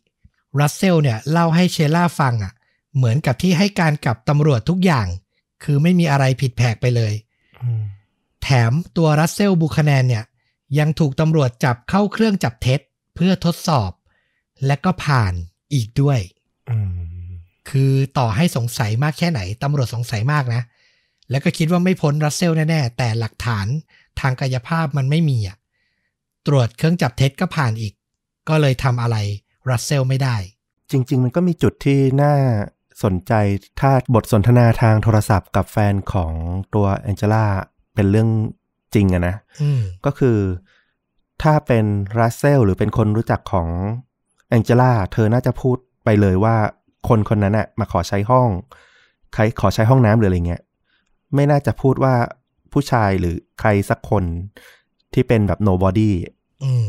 [0.60, 2.53] รัสเซลเนี่ยเล่าให้เชล่าฟังอะ
[2.95, 5.07] เหมือนกับที่ให้การกับตำรวจทุกอย่าง
[5.64, 7.14] คือไม่มีอะไรผิดแผกไปเลย
[8.43, 10.23] แถมตัวรัสเซลบูคาแนนเนี่ย
[10.80, 12.80] ยังถูกตำรวจจับเข้าเครื่องจับเท็จ
[13.15, 13.91] เพื่อทดสอบ
[14.65, 15.34] และก็ผ่าน
[15.73, 16.19] อีกด้วย
[16.69, 16.97] อืม
[17.69, 20.61] คือต่อให้สงสัยมากแค่ไหนตำรวจสงสัยมากนะ
[21.30, 23.68] แล้วก็คิดว่าไม่พ้นรัสเซลแน่ๆ แต่หลักฐาน
[24.19, 25.57] ทางกายภาพมันไม่มีอะ
[26.47, 27.93] ตรวจเครื่องจับเท็จก็ผ่านอีก
[28.49, 29.18] ก็เลยทำอะไร
[29.69, 30.35] รัสเซลไม่ได้
[30.91, 32.34] จริง ๆ มันก็มีจุดที่น่า
[33.03, 33.34] สนใจ
[33.80, 36.34] ถ้าบทสนทนาทางโทรศัพท์กับแฟนของ
[36.76, 37.45] ตัวแองเจล่า
[37.98, 38.30] เป็นเรื่อง
[38.95, 40.38] จริงอะนะอืมก็คือ
[41.44, 41.86] ถ้าเป็น
[42.19, 43.68] รัสเซลหรือเป็นคนรู้จักของ
[44.49, 46.56] แองเจล่าเธอน่าจะพูดไปเลยว่า
[47.07, 48.49] คนคนนั้นอะมาขอใช้ห้อง
[49.34, 50.61] ใครขอใช้ห้องน้ำหรืออะไรเงี้ย
[51.36, 52.15] ไม่น่าจะพูดว่า
[52.74, 54.24] ผู้ชายหรือใครสักคน
[55.14, 56.11] ที่เป็นแบบ nobody
[56.64, 56.88] อืม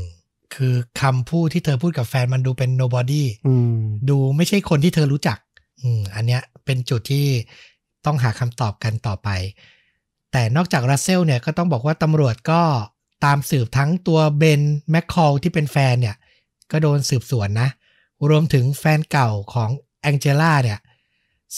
[0.54, 3.78] คือคำพูดที่เธอพูดกับแฟนมันดูเป็น nobody อืม
[4.10, 5.38] ดูไม่ใช่คนที่เธอรู้จัก
[5.82, 7.26] อืม อันเนี้ยเป็นจุดที่
[8.06, 9.28] ต้องหาคำตอบกันต่อไป
[10.32, 12.62] แต่นอกจากรัสเซลเนี่ยก็ต้องบอกว่าตำรวจก็
[13.24, 16.16] ตามสืบทั้งตัวเบนแมคคอลที่เป็นแฟนเนี่ย
[16.70, 17.68] ก็โดนสืบสวนนะ
[18.30, 19.70] รวมถึงแฟนเก่าของ
[20.02, 20.80] แองเจล่าเนี่ย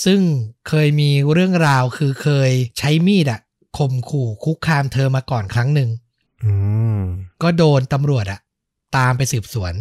[0.05, 0.21] ซึ่ง
[0.69, 3.41] เคยมีเรื่องราวคือเคยใช้มีดอะ
[3.79, 5.91] ข่มขู่คุกคามเธอมาก่อนครั้งหนึ่ง
[6.45, 6.53] อื
[7.01, 7.03] ม
[7.43, 8.41] ก็โดนตำรวจอะ
[8.97, 9.75] ตามไปสืบสวน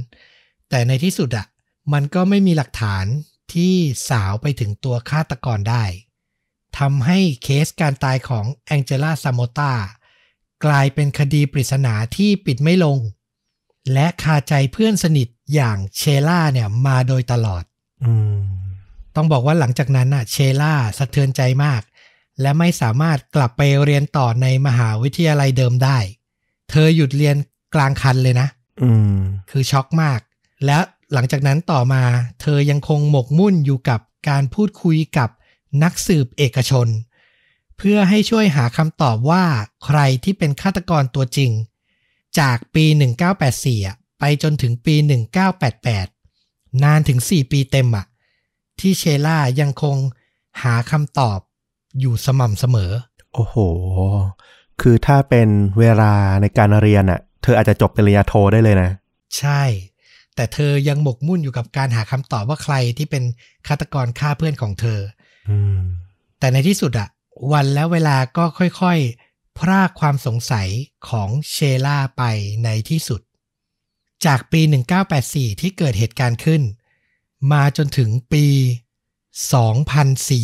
[0.70, 1.46] แต่ในที่สุดอะ
[1.94, 3.06] มันก็ไม่มีหลักฐาน
[3.54, 3.74] ที่
[4.10, 5.84] สาวไปถึงตัวฆาตกรได้
[6.78, 9.74] ทำให้เคสการตายของแองเจล่าซามโมตา
[10.66, 12.98] กลายเป็นคดีปริศนาที่ปิดไม่ลง
[13.94, 17.64] และคาใจเพื่อนสนิทอย่างเชล่าเนี่ยมาโดยตลอด
[18.04, 18.38] อืม
[19.16, 21.82] ต้องบอกว่าหลังจากนั้นน่ะ เชล่าสะเทือนใจมาก
[22.42, 25.98] และไม่สามารถกลับไปเรียนต่อในมหาวิทยาลัยเดิมได้
[26.70, 27.36] เธอหยุดเรียน
[27.76, 28.48] กลางคันเลยนะ
[28.82, 29.20] อืม
[29.50, 30.20] คือช็อกมาก
[30.66, 30.78] และ
[31.14, 32.04] หลังจากนั้นต่อมา
[32.42, 35.30] เธอยังคงหมกมุ่นอยู่กับการพูดคุยกับ
[35.84, 36.88] นักสืบเอกชน
[37.78, 39.46] เพื่อให้ช่วยหาคำตอบว่า
[39.86, 41.52] ใครที่เป็นฆาตกรตัวจริง
[42.40, 42.86] จากปี
[43.38, 44.96] 1984อะไปจนถึงปี
[45.90, 48.06] 1988 นานถึง 4 ปีเต็มอะ
[48.80, 49.98] ที่เชล่ายังคง
[50.62, 51.40] หาคำตอบ
[52.00, 52.92] อยู่สม่ำเสมอ
[53.34, 53.56] โอ้โห
[54.82, 58.92] คือถ้าเป็นเวลาในการเรียนอะเธออาจจะจบปริญญาโทได้เลยนะ
[59.38, 59.64] ใช่
[60.36, 63.24] แต่เธอยังหมกมุ่นอยู่กับการหาคำตอบว่าใครที่เป็น
[63.68, 65.19] ฆาตกรฆ่าเพื่อนของเธออืม
[66.40, 67.10] แต่ในที่สุดอะ
[67.52, 70.70] วันและเวลาก็ค่อยๆ พรากความสงสัย
[71.10, 72.24] ของเชล่าไป
[72.64, 73.22] ในที่สุด
[74.26, 74.62] จากปี
[75.12, 76.62] 1984 ที่เกิดเหตุการณ์ขึ้น
[77.52, 78.46] มาจนถึงปี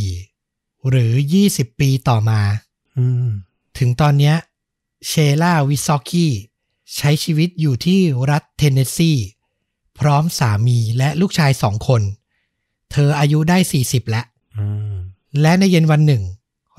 [0.05, 1.13] 2004 หรือ
[1.45, 2.41] 20 ปีต่อมา
[2.97, 3.29] อืม
[3.77, 4.35] ถึงตอนเนี้ย
[5.07, 6.33] เชล่าวิซอกกี้
[6.95, 7.99] ใช้ชีวิตอยู่ที่
[8.31, 9.13] รัฐเทนเนสซี
[9.99, 12.01] พร้อมสามีและลูกชายสองคน
[12.91, 14.34] เธออายุได้ 40 แล้วอืม
[15.41, 16.23] และในเย็นวันหนึ่ง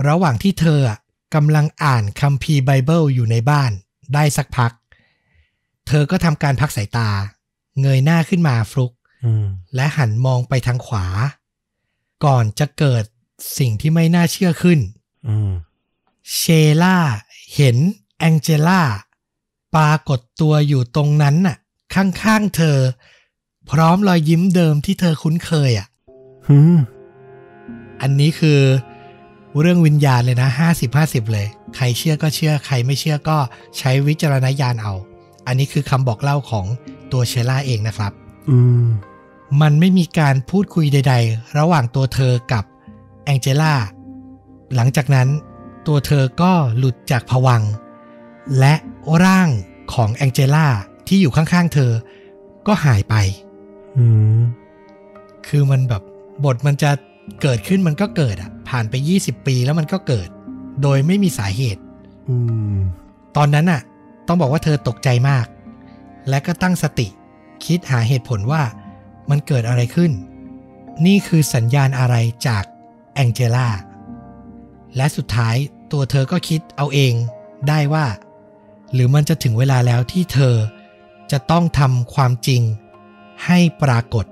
[0.09, 0.81] ระหว่างที่เธอ
[1.35, 3.71] กำลังอ่านคัมภีร์ไบเบิลอยู่ในบ้าน
[4.15, 4.73] ได้สักพัก
[5.87, 7.11] เธอก็ทำการพักสายตา
[7.81, 8.93] เงยหน้าขึ้นมาฟลุก
[9.75, 11.07] และหันมองไปทางขวา
[12.25, 13.05] ก่อนจะเกิด
[13.59, 14.81] สิ่งที่ไม่น่าเชื่อขึ้น
[16.35, 16.43] เช
[16.83, 16.99] ล่า
[17.55, 17.77] เห็น
[18.19, 18.83] แองเจล่า
[19.75, 21.57] ปรากฏตัวอยู่ตรงนั้นน่ะ
[21.95, 22.79] ข้างๆเธอ
[23.71, 25.87] พร้อมรอยยิ้มเดิมที่เธอคุ้นเคยอะ
[28.01, 28.61] อันนี้คือ
[29.61, 31.47] เรื่องวิญญาณเลยนะห้าสิบห้าสิบเลย
[31.77, 33.39] ใครเชื่อก็เชื่อ ใครไม่เชื่อก็
[33.79, 34.95] ใช้วิจารณญาณเอา
[35.47, 36.67] อันนี้คือคำบอกเล่าของ
[37.13, 38.13] ตัวเชล่าเองนะครับ
[38.49, 38.85] อืม
[39.61, 42.65] มันไม่มีการพูดคุยใด ๆ ระหว่างตัวเธอกับ
[43.25, 43.75] แองเจล่า
[44.75, 45.29] หลังจากนั้น
[45.87, 47.73] ตัวเธอก็หลุดจากผวังค์
[48.59, 48.75] และ
[49.25, 49.49] ร่าง
[49.95, 50.67] ของแองเจล่า
[51.07, 51.93] ที่อยู่ข้างๆเธอ
[52.67, 53.15] ก็หายไป
[53.97, 54.05] อื
[54.37, 54.39] ม
[55.47, 56.03] คือมันแบบ
[56.45, 56.91] บทมันจะ
[57.43, 60.29] เกิดขึ้นมันก็เกิดอะ ผ่านไป 20 ปีแล้วมันก็เกิด
[60.83, 61.83] โดยไม่มีสาเหตุ
[62.29, 62.37] อื
[62.75, 62.79] ม
[63.37, 63.83] ตอนนั้นน่ะ
[64.27, 65.47] ต้องบอกว่าเธอตกใจมาก
[66.29, 67.09] และก็ตั้งสติ
[67.65, 68.63] คิดหาเหตุผลว่า
[69.31, 70.13] มันเกิดอะไรขึ้น
[71.07, 72.17] นี่คือสัญญาณอะไร
[72.47, 72.65] จาก
[73.15, 73.69] แองเจล่า
[74.97, 75.57] และสุดท้าย
[75.93, 77.15] ตัวเธอก็คิดเอาเอง
[77.69, 78.07] ได้ว่า
[78.93, 80.55] หรือมันจะถึงเวลาแล้วที่เธอ
[81.33, 82.63] จะต้องทำความจริง
[83.45, 84.25] ให้ปรากฏ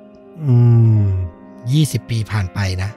[0.45, 0.55] อื
[1.03, 1.05] ม
[1.73, 2.91] 20 ปีผ่านไปนะ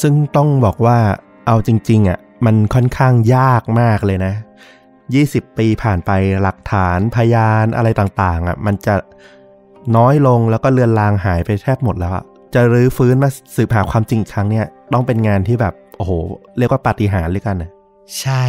[0.00, 0.98] ซึ่งต้องบอกว่า
[1.46, 4.34] เอาจริงๆอะมันค่อนข้างยากมากเลยนะ
[4.94, 6.10] 20 ปีผ่านไป
[6.42, 8.94] หลักฐานพยานอะไรต่างๆอะมันจะ
[9.96, 12.24] น้อยลงแล้วก็เลือนลางหายไปแทบหมดแล้วอะ
[12.54, 16.12] จะรื้อฟื้นมาสืบหาความจริงอีกครั้งเนี่ยต้องเป็นงานที่แบบโอ้โห
[16.58, 17.70] เรียกว่าปาฏิหาริย์เลยกันนะ
[18.20, 18.44] ใช่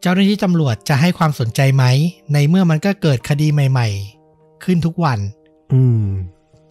[0.00, 1.84] เจ้าหน้าที่ตำรวจจะให้ความสนใจไหม
[2.32, 3.88] ในเมื่อมันก็เกิดคดีใหม่
[4.26, 5.18] ๆ ขึ้นทุกวัน
[5.72, 6.04] อืม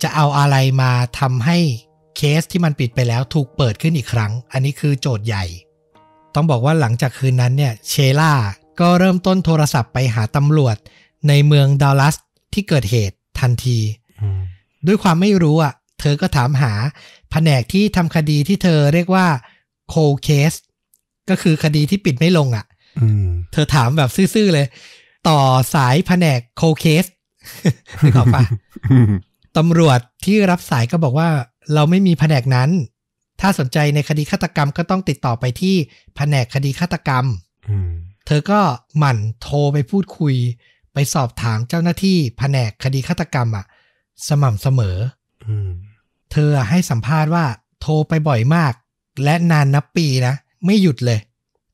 [0.04, 1.58] จะเอาอะไรมาทำให้
[2.18, 5.46] เคสที่มันปิดไปแล้วถูกเปิดขึ้นอีกครั้ง อันนี้คือโจทย์ใหญ่
[6.36, 8.34] ต้องบอกว่าหลังจากคืนนั้นเนี่ยเชล่า
[8.80, 10.78] ก็เริ่มต้นโทรศัพท์ไปหาตำรวจ
[11.28, 12.16] ในเมืองดัลลัส
[12.54, 13.80] ที่เกิดเหตุทันที
[14.22, 14.42] อืม
[14.88, 16.74] ด้วยความไม่รู้อะ เธอก็ถามหา
[17.32, 19.28] แผนกที่ทำคดีที่เธอเรียกว่า
[19.94, 20.58] cold case
[21.30, 22.66] ก็คือคดีที่ปิดไม่ลงอะ
[23.00, 24.68] อืมเธอถามแบบซื่อๆเลย
[25.28, 25.40] ต่อ
[25.74, 27.06] สายแผนกโคเคส
[28.04, 28.44] นึกออกปะ
[29.58, 31.30] ตำรวจที่รับสายก็บอกว่า
[31.74, 32.70] เราไม่มีแผนกนั้น
[33.42, 35.76] ถ้าสนใจในคดีฆาตกรรมก็ต้องติดต่อไปที่
[36.16, 37.26] แผนกคดีฆาตกรรม
[37.70, 37.92] อืม
[38.28, 38.62] เธอก็
[38.98, 40.36] หมั่นโทรไปพูดคุย
[40.94, 43.66] ไปสอบถามเจ้าหน้าที่แผนกคดีฆาตกรรมอะ
[44.28, 44.98] สม่ำเสมอ
[45.48, 45.70] อืม
[46.32, 47.46] เธอให้สัมภาษณ์ว่า
[47.82, 48.74] โทรไปบ่อยมาก
[49.24, 50.34] และนานนับปีนะ
[50.66, 51.20] ไม่หยุดเลย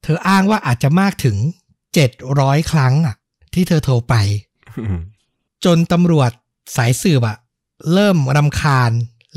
[0.04, 1.38] เธออ้างว่าอาจจะมากถึง
[2.04, 3.16] 700ครั้งอะ
[3.54, 4.16] ที่เธอโทรไป
[4.80, 4.99] อืม
[5.66, 6.32] จนตำรวจ
[6.76, 7.38] สายสืบอะ
[7.94, 8.91] เริ่มรำคาญ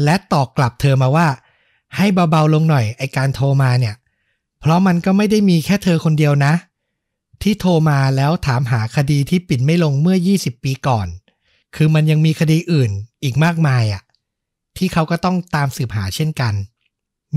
[0.05, 1.29] และตอบกลับเธอมาว่า
[1.97, 3.95] ให้เบาๆลงหน่อยไอการโทรมาเนี่ย
[4.61, 6.53] เพราะมันก็ไม่ได้มีแค่เธอคนเดียวนะ
[7.43, 11.07] ที่โทรมาแล้วถามหาคดีที่ปิดไม่ลงเมื่อ 20 ปีก่อน
[11.77, 12.91] คือมันยังมีคดีอื่น
[13.23, 14.03] อีกมากมายอะ
[14.77, 16.55] ที่เขาก็ต้องตามสืบหาเช่นกัน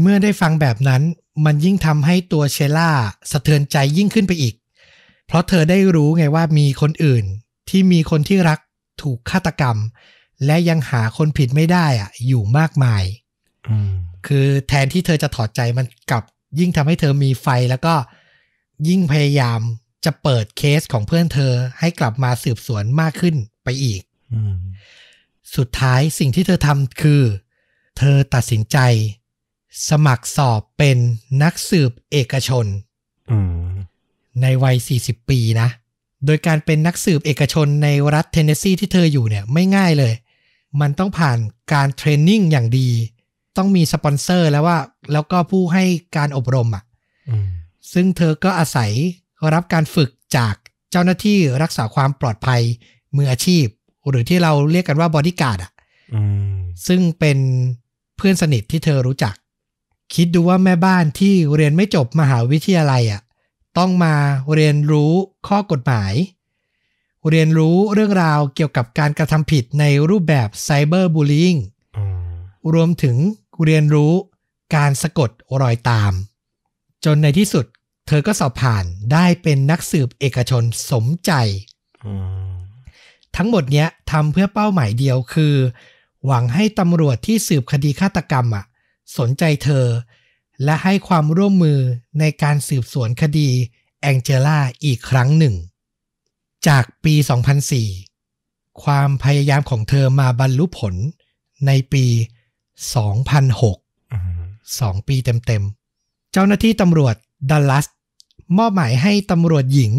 [0.02, 1.02] เมื่อได้ฟังแบบนั้น
[1.46, 2.92] มันยิ่งทำให้ตัวเชล่า
[3.32, 4.56] สะเทือนใจยิ่งขึ้นไปอีก
[5.28, 7.26] เพราะเธอได้รู้ไงว่ามีคนอื่น
[7.70, 8.60] ที่มีคนที่รัก
[9.02, 9.78] ถูกฆาตกรรม
[10.45, 13.03] และยังหาคนผิดไม่ได้อะอยู่มากมาย
[13.70, 13.91] อืม
[14.28, 16.24] คือแทนที่เธอจะถอดใจมันกลับ
[16.60, 17.95] ยิ่งทำให้เธอมีไฟแล้วก็
[18.88, 19.60] ยิ่งพยายาม
[20.06, 24.02] จะเปิดเคสของเพื่อนเธอให้กลับมาสืบสวนมากขึ้นไปอีก
[24.34, 24.56] อืม
[25.56, 27.22] สุดท้ายสิ่งที่เธอทำคือ
[27.98, 28.78] เธอตัดสินใจ
[29.90, 30.98] สมัครสอบเป็น
[31.44, 32.65] นักสืบเอกชน
[33.32, 33.65] อืม
[34.41, 35.70] ในวัย 40 ปีนะ
[36.26, 40.14] โดยการเป็นนักสืบเอกชนในรัฐเทนเนสซีที่เธออยู่เนี่ย ไม่ง่ายเลย
[40.82, 41.38] มันต้องผ่าน
[41.74, 42.90] การ training อย่างดี
[43.58, 44.78] ต้องมีสปอนเซอร์แล้วว่า
[45.14, 45.84] แล้วก็ผู้ให้
[46.18, 46.84] การอบรมอะ
[47.30, 47.48] อืม
[47.94, 48.91] ซึ่งเธอก็อาศัย
[49.54, 50.56] รับการฝึกจาก
[50.91, 52.62] เจ้าหน้าที่รักษาความปลอดภัย
[53.16, 53.66] มืออาชีพ
[54.10, 55.72] หรือที่เราเรียกกันว่าบอดี้การ์ดอะ
[56.14, 56.22] อื
[56.54, 57.38] มซึ่งเป็น
[58.18, 59.36] เพื่อนสนิทที่เธอรู้จัก
[60.16, 63.22] คิดดูว่าแม่บ้านที่เรียนไม่จบมหาวิทยาลัยอะ
[63.78, 64.14] ต้องมา
[64.54, 65.12] เรียนรู้
[65.48, 66.14] ข้อกฎหมาย
[67.30, 71.56] เรียนรู้เรื่องราวเกี่ยวกับการกระทำผิดในรูปแบบไซเบอร์บูล i ิ g ง
[71.98, 72.36] อืม
[72.74, 73.18] รวมถึง
[73.64, 74.14] เรียนรู้
[74.76, 75.30] การสะกด
[75.62, 76.14] รอยตาม
[77.06, 77.66] จนในที่สุด
[78.08, 81.32] เธอก็สอบผ่านได้เป็นนักสืบเอกชนสมใจ
[82.06, 82.14] อื
[82.52, 82.54] ม
[83.36, 85.56] ทั้งหมดเนี้ยทำเพื่อเป้าหมายเดียวคือ
[86.26, 88.66] หวังให้ตำรวจที่สืบคดีฆาตกรรมอะ
[89.18, 89.86] สนใจเธอ
[90.64, 91.80] และให้ความร่วมมือ
[92.20, 93.50] ในการสืบสวนคดี
[94.02, 95.56] แองเจล่าอีกครั้งหนึ่ง
[96.68, 97.14] จากปี
[97.99, 100.95] 2004 ความพยายามของเธอมาบรรลุผล
[101.68, 102.06] ในปี
[103.30, 104.41] 2006อืม
[104.80, 107.15] 2ปีเต็มๆ เจ้าหน้าที่ตำรวจ
[107.52, 107.85] ดัลลัส
[108.57, 109.94] มอบหมายให้ตำรวจหญิง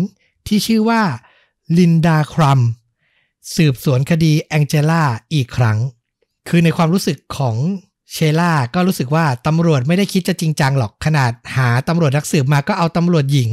[0.46, 1.02] ที่ชื่อว่า
[1.78, 2.60] ลินดาครัม
[3.56, 5.02] สืบสวนคดีแองเจล่า
[5.34, 5.78] อีกครั้ง
[6.48, 7.56] คือในความรู้สึกของ
[8.12, 13.50] เชล่าก็รู้สึกว่าตำรวจไม่ได้คิดจะจริงจังหรอกขนาดหาตำรวจนักสืบมาก็เอาตำรวจหญิง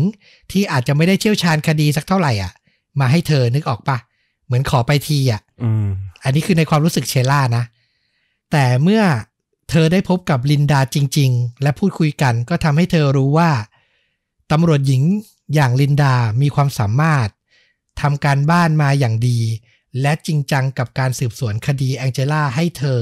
[0.51, 2.51] ที่อาจจะไม่ได้เชี่ยวชาญคดีสักเท่าไหร่อะ
[2.99, 3.97] มาให้เธอนึกออกปะ
[4.45, 5.87] เหมือนขอไปทีอะอืม
[6.23, 7.63] อันนี้คือในความรู้สึกเชล่านะ
[8.51, 9.03] แต่เมื่อ
[9.69, 13.51] เธอได้พบกับลินดาจริง ๆ และพูดคุยกันก็ทำให้เธอรู้ว่า
[14.51, 15.01] ตำรวจหญิง
[15.53, 17.27] อย่างลินดามีความสามารถ
[18.01, 19.39] ทำการบ้านมาอย่างดี
[20.01, 22.99] และจริงจังกับการสืบสวนคดีแองเจล่าให้เธอ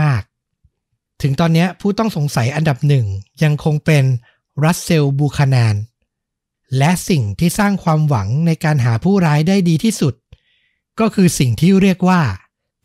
[0.00, 0.22] มาก
[0.70, 3.06] ๆ ถึงตอนนี้ผู้ต้องสงสัยอันดับหนึ่ง
[3.42, 4.04] ยังคงเป็น
[4.64, 5.74] รัสเซลบูคานาน
[6.78, 10.14] และสิ่งที่สร้างความหวังในการหาผู้ร้ายได้ดีที่สุด
[11.00, 12.20] ก็คือสิ่งที่เรียกว่า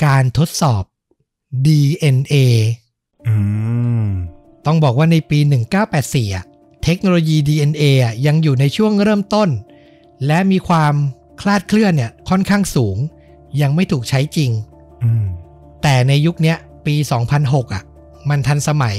[0.06, 0.84] การทดสอบ
[1.66, 2.36] DNA
[3.28, 3.36] อื
[4.06, 4.08] ม
[4.66, 5.40] ต้องบอกว่าในปี
[5.88, 6.46] 1984อะ
[6.84, 9.50] เทคโนโลยี DNA อะยังอยู่ในช่วงเริ่มต้น
[10.28, 10.94] และมีความ
[11.42, 12.98] คลาดเคลื่อนเนี่ยค่อนข้างสูง
[13.62, 14.52] ยังไม่ถูกใช้จริง
[15.04, 15.26] อืม
[15.84, 16.96] แต่ในยุคเนี้ยปี
[17.36, 17.84] 2006อะ
[18.30, 18.98] มันทันสมัย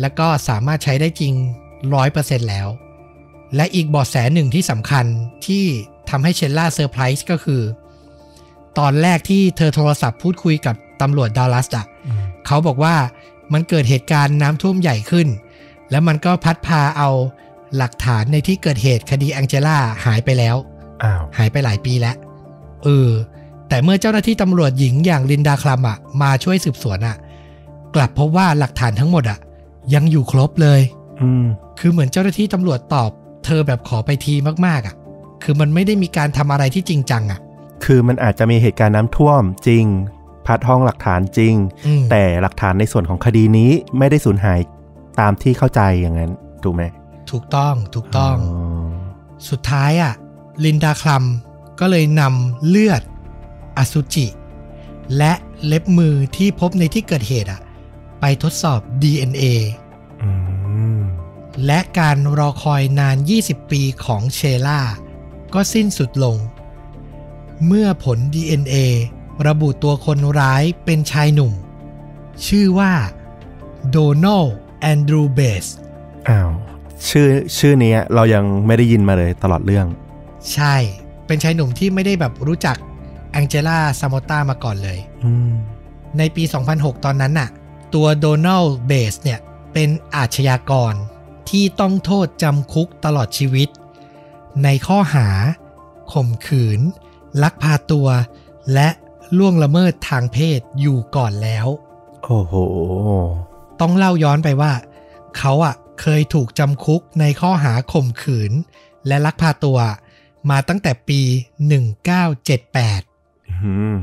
[0.00, 1.32] และก็สามารถใช้ได้จริง
[1.92, 2.68] 100%แล้ว
[3.56, 5.04] และอีกเบอดแสหนึ่งที่สำคัญ
[5.46, 5.64] ที่
[6.10, 7.62] ทำให้เชลล่าเซอร์ไพรส์ก็คือ
[8.78, 12.94] ตอนแรกที่เธอโทรศัพท์พูดคุยกับตำรวจดัลลัสอะอืมเขาบอกว่า
[13.52, 15.28] มันเกิดเหตุการณ์น้ำท่วมใหญ่ขึ้น
[15.90, 17.10] แล้วมันก็พัดพาเอา
[17.76, 20.56] หลักฐานในที่เกิดเหตุคดีแองเจล่าหายไปแล้ว
[21.02, 22.16] อ้าวหายไปหลายปีแล้ว
[22.84, 23.10] เออ
[23.68, 27.16] แต่เมื่อเจ้าหน้าที่ตำรวจหญิงอย่างลินดาคลัมอะมาช่วยสืบสวนอะ
[27.94, 29.38] กลับพบว่าหลักฐานทั้งหมดอะ
[29.94, 30.80] ยังอยู่ครบเลย
[31.22, 31.44] อืม
[31.78, 33.10] คือเหมือนเจ้าหน้าที่ตำรวจตอบ
[33.44, 34.34] เธอแบบขอไปที
[34.66, 34.94] มากๆอะ
[35.42, 37.40] คือมันไม่ได้มีการทำอะไรที่จริงจังอะ
[37.84, 39.84] คือมันอาจจะมีเหตุการณ์น้ำท่วมจริง
[40.46, 41.54] พัดห้องหลักฐานจริง
[41.86, 44.60] อืมแต่หลักฐานในส่วนของคดีนี้ไม่ได้สูญหาย
[45.20, 46.30] ตามที่เข้าใจอย่างนั้น
[46.62, 46.82] ถูกไหม
[47.30, 48.36] ถูกต้องถูกต้อง
[49.48, 50.12] สุดท้ายอะ
[50.64, 51.24] ลินดาคลัม
[51.80, 53.02] ก็เลยนำเลือด
[53.78, 54.26] อสุจิ
[55.16, 55.32] และ
[55.66, 57.60] เล็บมือที่พบในที่เกิดเหตุอะ
[58.20, 59.79] ไปทดสอบ DNA อืม
[61.66, 64.80] และการรอคอยนาน 20 ปีของเชล่า
[65.54, 66.36] ก็สิ้นสุดลง
[67.66, 68.76] เมื่อผล DNA
[69.46, 71.52] ระบุตัวคนร้ายเป็นชายหนุ่ม
[72.46, 72.92] ชื่อว่า
[73.90, 74.44] โดนัล
[74.80, 75.66] แอนดรูเบส
[76.28, 76.50] อ้าว
[77.08, 79.86] ชื่อชื่อนี้เรายังไม่ได้ยินมาเลยตลอดเรื่อง
[80.52, 80.74] ใช่
[81.26, 82.76] เป็นชายหนุ่มที่ไม่ได้แบบรู้จัก
[83.32, 85.50] แองเจล่าซามอต้ามาก่อนเลยอืม
[86.18, 86.42] ในปี
[86.74, 87.48] 2006 ตอนนั้นน่ะ
[87.94, 89.38] ตัวโดนัลเบสเนี่ย
[89.72, 90.94] เป็นอาชญากร
[91.50, 93.68] ที่ต้องโทษจำคุกตลอดชีวิต
[94.64, 95.28] ในข้อหา
[96.12, 96.80] ข่มขืน
[97.42, 98.08] ลักพาตัว
[98.74, 98.88] และ
[99.38, 101.66] ล่วงละเมิดทางเพศอยู่ก่อนแล้ว
[102.24, 102.54] โอ้โห
[103.80, 104.72] ต้องเล่าย้อนไปว่า
[105.36, 108.52] เขาอะเคยถูกจำคุกในข้อหาข่มขืน
[109.06, 109.78] และลักพาตัว
[110.50, 111.20] มาตั้งแต่ปี
[112.38, 113.94] 1978อืม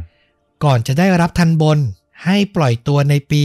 [0.63, 1.79] ก่อนจะได้รับทันบน
[2.25, 3.41] ให้ปล่อยตัวในปี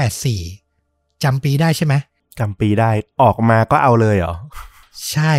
[0.00, 1.94] 1984จำปีได้ใช่ไหม
[2.38, 2.90] จำปีได้
[3.22, 4.34] ออกมาก็เอาเลยเหรอ
[5.10, 5.34] ใช่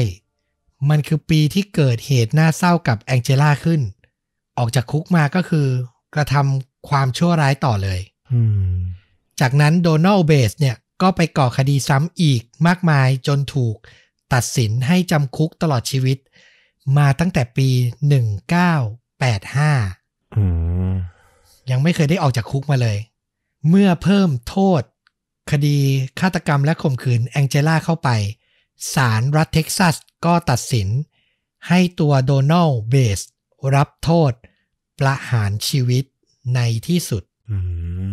[0.89, 3.81] มันคือปีที่เกิดเหตุน่าเศร้ากับแองเจล่าขึ้น
[4.57, 5.67] ออกจากคุกมาก็คือ
[6.15, 7.99] กระทำความชั่วร้ายต่อเลย
[8.31, 8.41] อื
[8.73, 8.75] ม
[9.39, 13.75] จากนั้นโดนัลเบสเนี่ยก็ไปก่อคดีซ้ำอีกมากมายจนถูก
[14.33, 16.17] ตัดสินให้จำคุกตลอดชีวิต
[16.97, 17.69] มาตั้งแต่ปี
[18.63, 20.45] 1985อื
[20.91, 20.93] ม
[21.71, 22.97] ยังไม่เคยได้ออกจากคุกมาเลย
[23.69, 24.81] เมื่อเพิ่มโทษ
[25.51, 25.77] คดี
[26.19, 28.09] ฆาตกรรมและข่มขืนแองเจล่าเข้าไป
[28.93, 29.95] ศาลรัฐเท็กซัส
[30.25, 30.87] ก็ตัดสิน
[31.67, 33.19] ให้ตัวโดนัลเบส
[33.75, 34.31] รับโทษ
[34.99, 36.03] ประหารชีวิต
[36.55, 37.57] ในที่สุดอื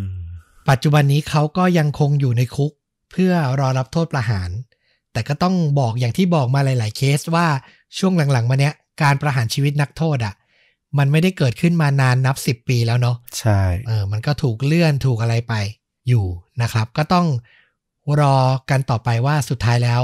[0.02, 0.04] ม
[0.68, 2.72] ปัจจุบันนี้เขาก็ยังคงอยู่ในคุก
[3.10, 4.50] เพื่อรอรับโทษประหาร
[5.12, 7.46] แต่ก็ต้องบอกอย่างที่บอกมาหลาย ๆ เคสว่า
[7.98, 10.34] ช่วงหลัง ๆ มาเนี้ยการประหารชีวิตนักโทษอะ่ะ
[10.98, 15.54] มันไม่ได้เกิดขึ้นมานานนับสิบปีแล้วเนาะใช่เออมันก็ถูกเลื่อนถูกอะไรไป
[16.08, 16.26] อยู่
[16.62, 17.26] นะครับ ก็ต้อง
[18.20, 18.36] รอ
[18.70, 20.02] กันต่อไปว่าสุดท้ายแล้ว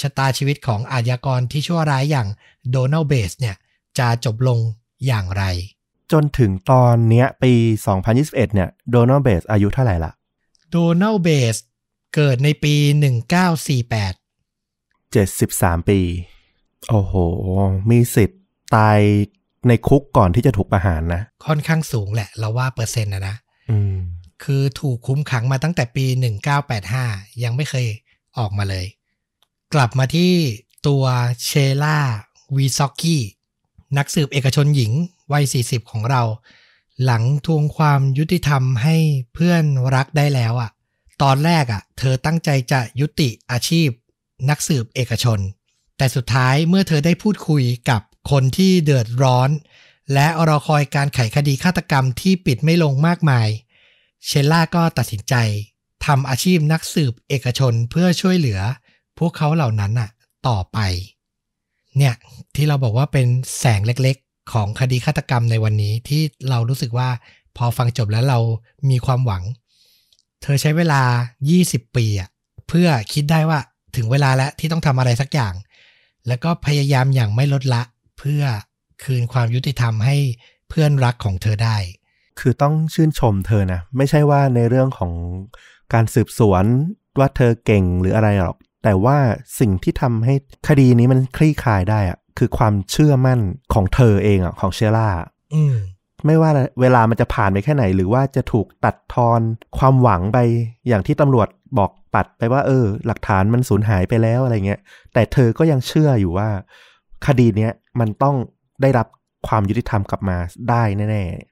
[0.00, 2.28] ชะตาชีวิตของอาชญากรที่ชั่วร้ายอย่าง
[2.70, 3.56] โดนัลเบสเนี่ย
[3.98, 4.58] จะจบลง
[5.06, 5.44] อย่างไร
[6.12, 7.52] จนถึงตอนเนี้ยปี
[7.98, 10.12] 2021 เนี่ยโดนัลเบสอายุเท่าไหร่ละ
[10.70, 11.56] โดนัลเบส
[12.14, 12.74] เกิดในปี
[13.92, 16.00] 1948 73 ปี
[16.88, 17.14] โอ้โห
[17.90, 18.40] มีสิทธิ์
[18.76, 18.98] ตาย
[19.68, 23.36] ในคุกก่อนที่จะถูกประหารนะ ค่อนข้างสูงแหละ เราว่าเปอร์เซ็นต์นะนะ
[23.70, 23.96] อืม
[24.44, 26.06] คือถูกคุมขังมาตั้งแต่ปี
[26.74, 27.86] 1985 ยังไม่เคย
[28.38, 28.86] ออกมาเลย
[29.74, 30.32] กลับมาที่
[30.86, 31.04] ตัว
[31.44, 31.50] เช
[31.82, 31.98] ล่า
[32.56, 33.22] วีซอกกี้
[33.98, 34.92] นักสืบเอกชนหญิง
[35.32, 36.22] วัย 40 ของเรา
[37.04, 38.96] หลังทวงความยุติธรรมให้
[39.34, 39.64] เพื่อน
[39.94, 40.70] รักได้แล้วอะ่ะ
[41.22, 43.88] ตอนแรกอะ่ะ เธอตั้งใจจะยุติอาชีพ
[44.50, 45.38] นักสืบเอกชน
[45.96, 48.00] แต่สุดท้ายเมื่อเธอได้พูดคุยกับ
[48.30, 49.50] คนที่เดือดร้อน
[50.14, 53.48] และรอคอยการไขคดีฆาตกรรมที่ปิดไม่ลงมากมาย
[54.26, 55.34] เชลล่าก็ตัดสินใจ
[56.06, 58.60] ทำอาชีพนักสืบเอกชนเพื่อช่วยเหลือ
[59.18, 60.10] พวกเขาเหล่านั้นน่ะ
[60.48, 60.78] ต่อไป
[61.96, 62.14] เนี่ย
[62.54, 63.26] ที่เราบอกว่าเป็น
[63.58, 67.08] แสงเล็กๆ ของคดีฆาตกรรมในวันนี้ที่เรารู้สึกว่า
[67.56, 68.38] พอฟังจบแล้วเรา
[68.90, 69.42] มีความหวัง
[70.42, 71.02] เธอใช้เวลา
[71.48, 72.28] 20 ปีอะ
[72.68, 73.58] เพื่อคิดได้ว่า
[73.96, 75.54] ถึงเวลาแล้วที่ต้องทำอะไรสักอย่าง
[76.26, 77.82] แล้วก็พยายามอย่างไม่ลดละ
[78.18, 78.42] เพื่อ
[79.02, 80.16] คืนความยุติธรรมให้
[80.68, 81.76] เพื่อนรักของเธอได้
[82.40, 85.12] คือต้องชื่นชมเธอนะ ไม่ใช่ว่าในเรื่องของ
[85.92, 86.64] การสืบสวน
[87.18, 89.18] ว่าเธอเก่งหรืออะไรหรอก แต่ว่า
[89.60, 90.34] สิ่งที่ทำให้
[90.68, 93.40] คดีนี้มันคลี่คลายได้อะคือความเชื่อมั่น
[93.74, 95.08] ของเธอเองอะของเชล่า
[95.54, 95.76] อืม
[96.26, 96.50] ไม่ว่า
[96.80, 99.40] เวลามันจะผ่านไปแค่ไหน หรือว่าจะถูกตัดทอน
[99.78, 100.38] ความหวังไป
[100.88, 101.48] อย่างที่ตำรวจ
[101.78, 104.80] บอกปัดไปว่า เออ หลักฐานมันสูญหายไปแล้วอะไรเงี้ย
[105.12, 106.48] แต่เธอก็ยังเชื่ออยู่ว่า
[107.26, 108.36] คดีเนี้ยมันต้อง
[108.82, 109.06] ได้รับ
[109.48, 110.36] ความยุติธรรมกลับมา
[110.70, 111.49] ได้แน่ๆ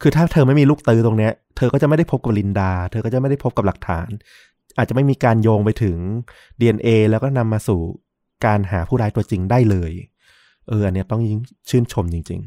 [0.00, 4.08] คือถ้าเธอไม่มีลูกตือตรงเนี้ย เธอก็จะไม่ได้พบกับลินดา เธอก็จะไม่ได้พบกับหลักฐาน
[4.76, 5.96] อาจจะไม่มีการโยงไปถึง
[6.60, 7.80] DNA แล้วก็นำมาสู่
[8.46, 9.92] การหาผู้ร้ายตัวจริงได้เลย
[10.68, 12.40] เอออันเนี้ยต้องยิ่งชื่นชมจริงจริง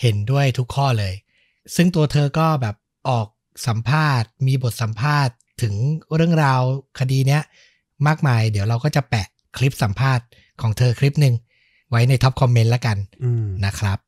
[0.00, 1.14] เห็นด้วยทุกข้อเลย
[1.74, 2.76] ซึ่งตัวเธอก็แบบ
[3.08, 3.26] ออก
[3.66, 5.74] สัมภาษณ์ มีบทสัมภาษณ์ถึง
[6.14, 6.62] เรื่องราว
[6.98, 7.42] คดีเนี้ย
[8.06, 10.24] มากมาย เดี๋ยวเราก็จะแปะคลิปสัมภาษณ์
[10.60, 11.34] ของเธอคลิปหนึ่ง
[11.90, 13.98] ไว้ใน top comment แล้วกันๆอืมนะครับ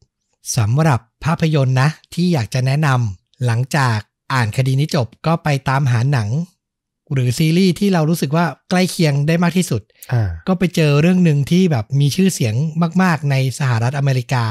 [0.56, 3.98] สำหรับภาพยนตร์นะ ที่อยากจะแนะนำหลังจาก
[4.32, 6.28] อ่านคดีนี้จบก็ไปตามหาหนัง
[7.12, 9.82] หรือซีรีส์ที่เรารู้สึกว่าใกล้เคียงได้มากที่สุด
[10.12, 12.54] อ่าก็ไปเจอเรื่องหนึ่งที่แบบมีชื่อเสียง
[13.02, 14.44] มาก ๆ ในสหรัฐอเมริกา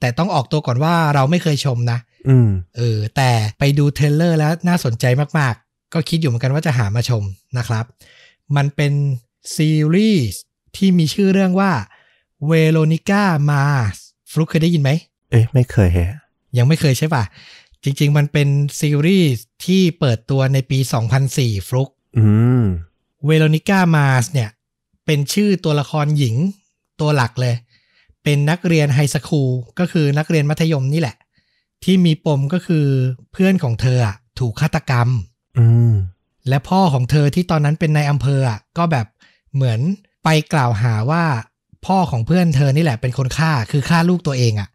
[0.00, 1.98] แต่ต้องออกตัวก่อนว่าเราไม่เคยชมนะ
[2.28, 5.04] อืมเออแต่ไปดู trailer แล้วน่าสนใจ
[5.38, 7.22] มาก ๆ ก็คิดอยู่เหมือนกันว่าจะหามาชม
[7.58, 7.84] นะครับ
[8.56, 8.92] มันเป็น
[9.56, 10.40] ซีรีส์
[10.76, 11.72] ที่มีชื่อเรื่องว่า
[12.46, 13.96] Veronica Mars
[14.30, 14.90] ฟลุกเคยได้ยินไหม
[15.32, 16.18] เอ๊ะไม่เคยแฮะ
[16.58, 17.24] ยังไม่เคยใช่ป่ะ
[17.84, 18.48] จริง ๆ มันเป็น
[18.80, 20.78] ซีรีส์ที่เปิดตัวในปี
[21.24, 21.88] 2004 ฟลุก
[22.18, 22.26] อื
[22.62, 22.64] ม
[23.26, 24.50] เวโรนิก้ามาสเนี่ย
[25.06, 26.36] เป็นชื่อตัวละครหญิง
[27.00, 27.54] ตัวหลักเลย
[28.24, 31.16] เป็นนักเรียนไฮสคูลก็คือนักเรียนมัธยมนี่แหละ
[31.84, 32.86] ที่มีปมก็คือ
[33.32, 35.08] เพื่อนของเธออะถูกฆาตกรรม
[35.58, 35.92] อืม
[36.48, 39.06] และพ่อของเธอที่ตอนนั้นเป็นนายอำเภออะก็แบบ
[39.54, 39.80] เหมือน
[40.24, 41.24] ไปกล่าวหาว่า
[41.86, 44.68] พ่อของเพื่อนเธอนี่แหละเป็นคนฆ่าคือฆ่าลูกตัวเองอะ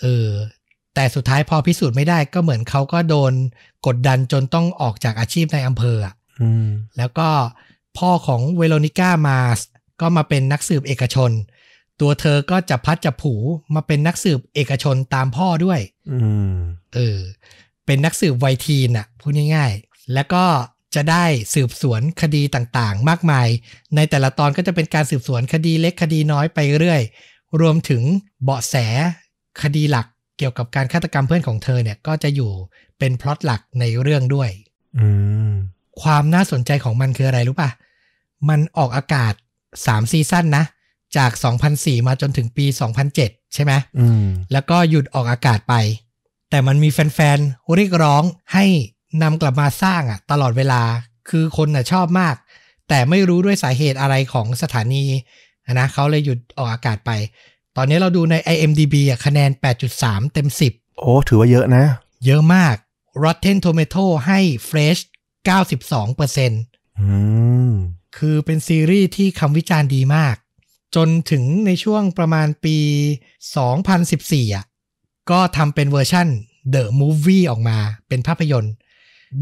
[0.00, 0.28] เออ
[0.94, 3.32] แต่สุดท้ายพอพิสูจน์ไม่ได้ก็เหมือนเขาก็โดน
[3.86, 6.66] กดดันจนต้องออกจากอาชีพในอำเภออะอืม
[6.98, 7.28] แล้วก็
[7.98, 9.60] พ่อของเวโรนิก้ามาส
[10.00, 11.30] ก็มาเป็นนักสืบเอกชน
[12.00, 13.34] ตัวเธอก็จะพัดจะผู
[13.74, 15.80] มาเป็นนักสืบเอกชนตามพ่อด้วย
[16.12, 16.18] อื
[16.52, 16.54] ม
[16.94, 17.18] เออ
[17.86, 20.44] เป็นนักสืบวัยทีนอะพูดง่ายๆ แล้วก็
[20.94, 23.48] จะได้สืบสวนคดีต่างๆ มากมาย
[23.96, 27.02] ในแต่ละตอนก็จะเป็นการสืบสวนคดีเล็กคดีน้อยไปเรื่อย
[27.60, 28.02] รวมถึง
[28.44, 28.74] เบาะแส
[29.62, 30.06] คดีหลัก
[30.38, 32.50] เกี่ยวกับการฆาตกรรมเพื่อนของเธอเนี่ยก็จะอยู่
[32.98, 34.50] เป็นพล็อตหลักในเรื่องด้วย
[34.98, 35.06] อื
[35.50, 35.52] ม
[36.02, 37.70] ความน่าสนใจของมันคืออะไรรู้ป่ะ
[38.48, 39.34] มันออกอากาศ
[39.72, 40.64] 3ซีซั่นนะ
[41.16, 41.30] จาก
[41.70, 42.66] 2004 มาจนถึงปี
[43.10, 45.74] 2007 ใช่ไหมอืมแล้วก็หยุดออกอากาศไป
[46.50, 48.22] แต่มันมีแฟนๆเรียกร้อง
[48.54, 48.64] ให้
[49.22, 50.82] นำกลับมาสร้างอะตลอดเวลา
[51.28, 52.34] คือคนน่ะชอบมาก
[52.88, 55.04] แต่ไม่รู้ด้วยสาเหตุอะไรของสถานี
[55.78, 57.10] นะเขาเลยหยุดออกอากาศไป
[57.80, 59.50] ตอนนี้เราดูใน IMDB อะคะแนน
[59.92, 61.84] 8.3 เต็ม 10 โอ้ถือว่าเยอะนะ
[62.26, 62.76] เยอะมาก
[63.22, 65.00] Rotten Tomato ให้ Fresh
[65.80, 67.08] 92%อื
[67.70, 67.72] ม
[68.16, 70.36] คือเป็นซีรีส์ที่คำวิจารณ์ดีมาก
[70.96, 72.76] จนถึงในช่วงประมาณปี
[73.66, 74.64] 2014อะ
[75.30, 76.28] ก็ทำเป็นเวอร์ชั่น
[76.74, 77.78] The Movie ออกมา
[78.08, 78.74] เป็นภาพยนตร์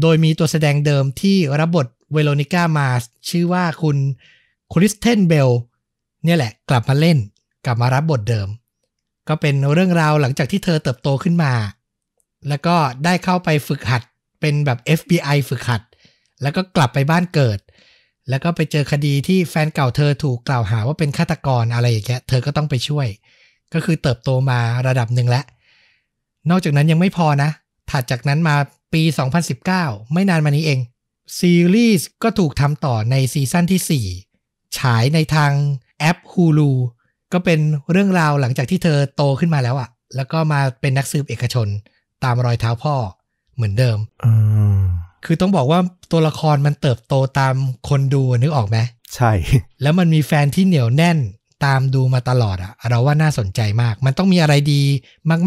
[0.01, 2.89] โดยมีตัวแสดงเดิมที่รับบท Veronica Mars
[3.29, 3.97] ชื่อว่าคุณ
[4.73, 5.49] คริสเตนเบลล์
[6.23, 7.19] เนี่ยแหละกลับมาเล่น
[7.67, 8.47] กลับมารับบทเดิม
[9.29, 11.53] ก็เป็นเรื่องราวหลังจากที่เธอเติบโตขึ้นมา
[12.49, 12.75] แล้วก็
[13.05, 14.01] ได้เข้าไปฝึกหัด
[14.41, 15.81] เป็นแบบ FBI ฝึกหัด
[16.41, 17.59] แล้วก็กลับไปบ้านเกิด
[18.29, 23.07] แล้วก็ไปเจอคดีที่แฟนเก่าเธอถูกกล่าวหาว่าเป็นฆาตกรอะไรอย่างเงี้ย เธอก็ต้องไปช่วย
[23.73, 25.45] ก็คือเติบโตมาระดับหนึ่งแล้ว
[26.49, 27.49] นอกจากนั้นยังไม่พอนะ
[27.91, 28.55] ถัดจากนั้นมา
[28.93, 29.03] ปี
[29.57, 30.79] 2019 ไม่นานมานี้เอง
[31.39, 34.03] ซีรีส์ก็ถูกทำต่อในซีซั่นที่
[34.37, 35.51] 4 ฉายในทาง
[35.99, 36.71] แอป Hulu
[37.33, 37.59] ก็เป็น
[37.91, 41.67] เรื่องราวหลังจากที่เธอโตขึ้นมาแล้วอะแล้วก็มาเป็นนักสืบเอกชน
[42.23, 42.95] ตามรอยเท้าพ่อ
[43.55, 44.31] เหมือนเดิมอื
[44.77, 44.81] ม
[45.25, 45.79] คือต้องบอกว่า
[46.11, 47.55] ตัวละครมันเติบโตตาม
[47.89, 48.77] คนดูนึกออกไหม
[49.15, 49.31] ใช่
[49.81, 51.17] แล้วมันมีแฟนที่เหนียวแน่น
[51.65, 54.81] ตามดูมาตลอดอะเราว่าน่าสนใจมาก มันต้องมีอะไรดี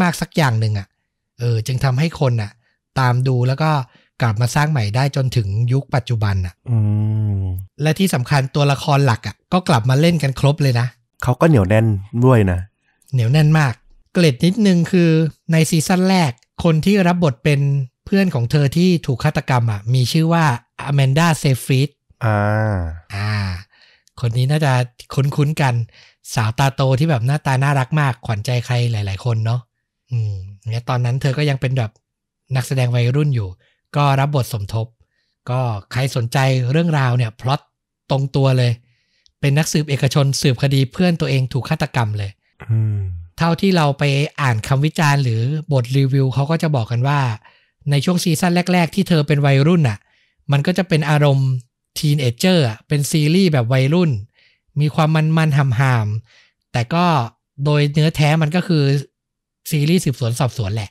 [0.01, 0.87] มากๆสักอย่างหนึ่งอะ
[1.39, 2.51] เออ จึงทำให้คนอะ
[2.99, 3.71] ตามดูแล้วก็
[4.21, 6.77] กลับมาสร้างใหม่ได้จนถึงยุคปัจจุบันอะอื
[7.41, 7.43] ม
[7.81, 10.87] และที่สำคัญตัวละครหลักอะก็กลับมาเล่นกันครบเลยนะ
[11.23, 11.85] เขาก็เหนียวแน่น
[12.25, 12.59] ด้วยนะ
[13.13, 13.73] เหนียวแน่นมาก
[14.13, 15.09] เกร็ดนิดนึงคือ
[15.51, 16.31] ในซีซั่นแรก
[16.63, 17.59] คนที่รับบทเป็น
[18.05, 20.45] เพื่อนของเธอที่ถูกฆาตกรรมอะมีชื่อว่า
[20.85, 21.89] อแมนดา ไซเฟร็ด
[22.25, 22.37] อ่า
[23.15, 23.31] อ่า
[24.21, 24.71] คนนี้น่าจะ
[25.13, 25.73] คุ้นๆกัน
[26.35, 29.61] สาวตาโตที่แบบหน้าตาน่ารักมากขวัญใจใครหลาย ๆ คนเนาะ
[30.11, 30.33] อืม
[30.69, 31.91] เนี่ยตอนนั้นเธอก็ยังเป็นแบบ
[32.55, 33.49] นักแสดงวัยรุ่นอยู่
[33.95, 34.87] ก็รับบทสมทบ
[35.49, 35.59] ก็
[35.91, 36.37] ใครสนใจ
[36.71, 37.61] เรื่องราวเนี่ยพล็อต
[38.09, 38.71] ตรงตัวเลย
[39.41, 42.31] เป็นนักสืบเอกชนสืบคดีเพื่อนตัวเองถูกฆาตกรรมเลย
[42.71, 42.99] อืม
[43.37, 44.03] เท่าที่เราไป
[44.41, 47.19] อ่านคำวิจารณ์หรือบทรีวิวเขาก็จะบอกกันว่า
[47.91, 49.97] ในช่วงซีซั่นแรก ๆ ที่เธอเป็นวัยรุ่นน่ะ
[50.51, 51.49] มันก็จะเป็นอารมณ์
[51.97, 54.11] teenager เป็นซีรีส์แบบวัยรุ่น
[54.79, 57.05] มีความมันๆขำๆแต่ก็
[57.65, 58.83] โดยเนื้อแท้มันก็คือ
[59.71, 60.89] ซีรีส์สืบสวนสอบสวนแหละ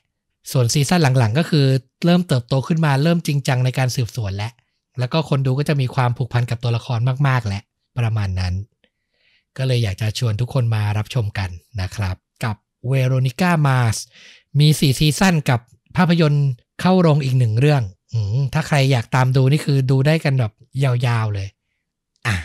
[0.52, 1.64] ส่วนซีซั่นหลังๆ ก็คือ
[2.04, 4.52] เริ่มเติบโตขึ้นมาเริ่มจริงจังในการสืบสวนแล้ว
[4.98, 6.98] แล้วก็คนดูก็จะมีความผูกพันกับตัวละคร
[7.28, 7.62] มากๆแหละ
[8.00, 8.54] ประมาณนั้น
[9.56, 12.56] ก็เลยอยากจะชวนทุกคนมารับชมกันนะครับ กับ
[12.88, 13.96] Veronica Mars
[14.58, 15.60] มี4ซีซั่นกับ
[15.96, 16.48] ภาพยนตร์
[16.80, 18.16] เข้าโรงอีกหนึ่งเรื่องอ
[18.54, 20.52] ถ้าใครอยากตามดูนี่คือดูได้กันแบบ
[20.84, 21.48] ยาวๆเลย
[22.26, 22.36] อะ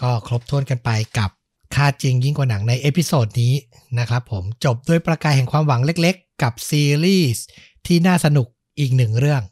[0.00, 1.30] ก็ครบถ้วนกันไปกับ
[1.74, 3.54] คดีจริงยิ่งกว่าหนังใน episode นี้
[3.98, 7.44] นะครับผมจบด้วยประกายแห่งความหวังเล็กๆ กับซีรีส์
[7.86, 8.46] ที่น่าสนุก
[8.78, 9.42] อีกหนึ่งเรื่อง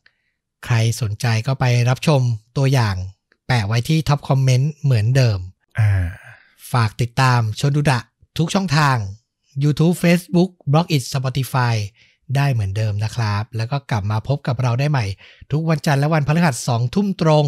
[0.64, 2.20] ใครสนใจก็ไปรับชม
[2.56, 2.96] ตัวอย่าง
[3.46, 5.38] แปะไว้ที่ top comment เหมือนเดิม
[6.72, 8.00] ฝากติดตามชนดูดะ
[8.38, 8.96] ทุกช่องทาง
[9.62, 11.74] YouTube Facebook b l o g i t Spotify
[12.36, 15.06] ได้เหมือนเดิมนะครับ แล้วก็กลับมาพบกับเราได้ใหม่
[15.52, 17.46] ทุกวันจันทร์และวันพฤหัสสองทุ่มตรง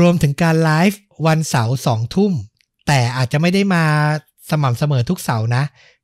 [0.00, 2.32] รวมถึงการไลฟ์วันเสาร์สองทุ่ม
[2.86, 3.84] แต่อาจจะไม่ได้มา
[4.50, 5.62] สม่ำเสมอทุกเสาร์นะ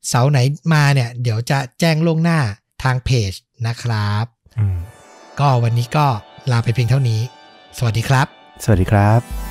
[0.09, 0.39] เสาร์ไหน
[0.73, 2.39] มาเนี่ย เดี๋ยวจะแจ้งล่วงหน้า
[2.83, 3.33] ทางเพจ
[3.67, 4.25] นะครับ
[4.59, 4.78] อืม
[5.41, 6.07] ก็วันนี้ก็
[6.50, 7.20] ลาไปเพียงเท่านี้
[7.78, 8.26] สวัสดีครับ
[8.65, 9.50] สวัสดีครับ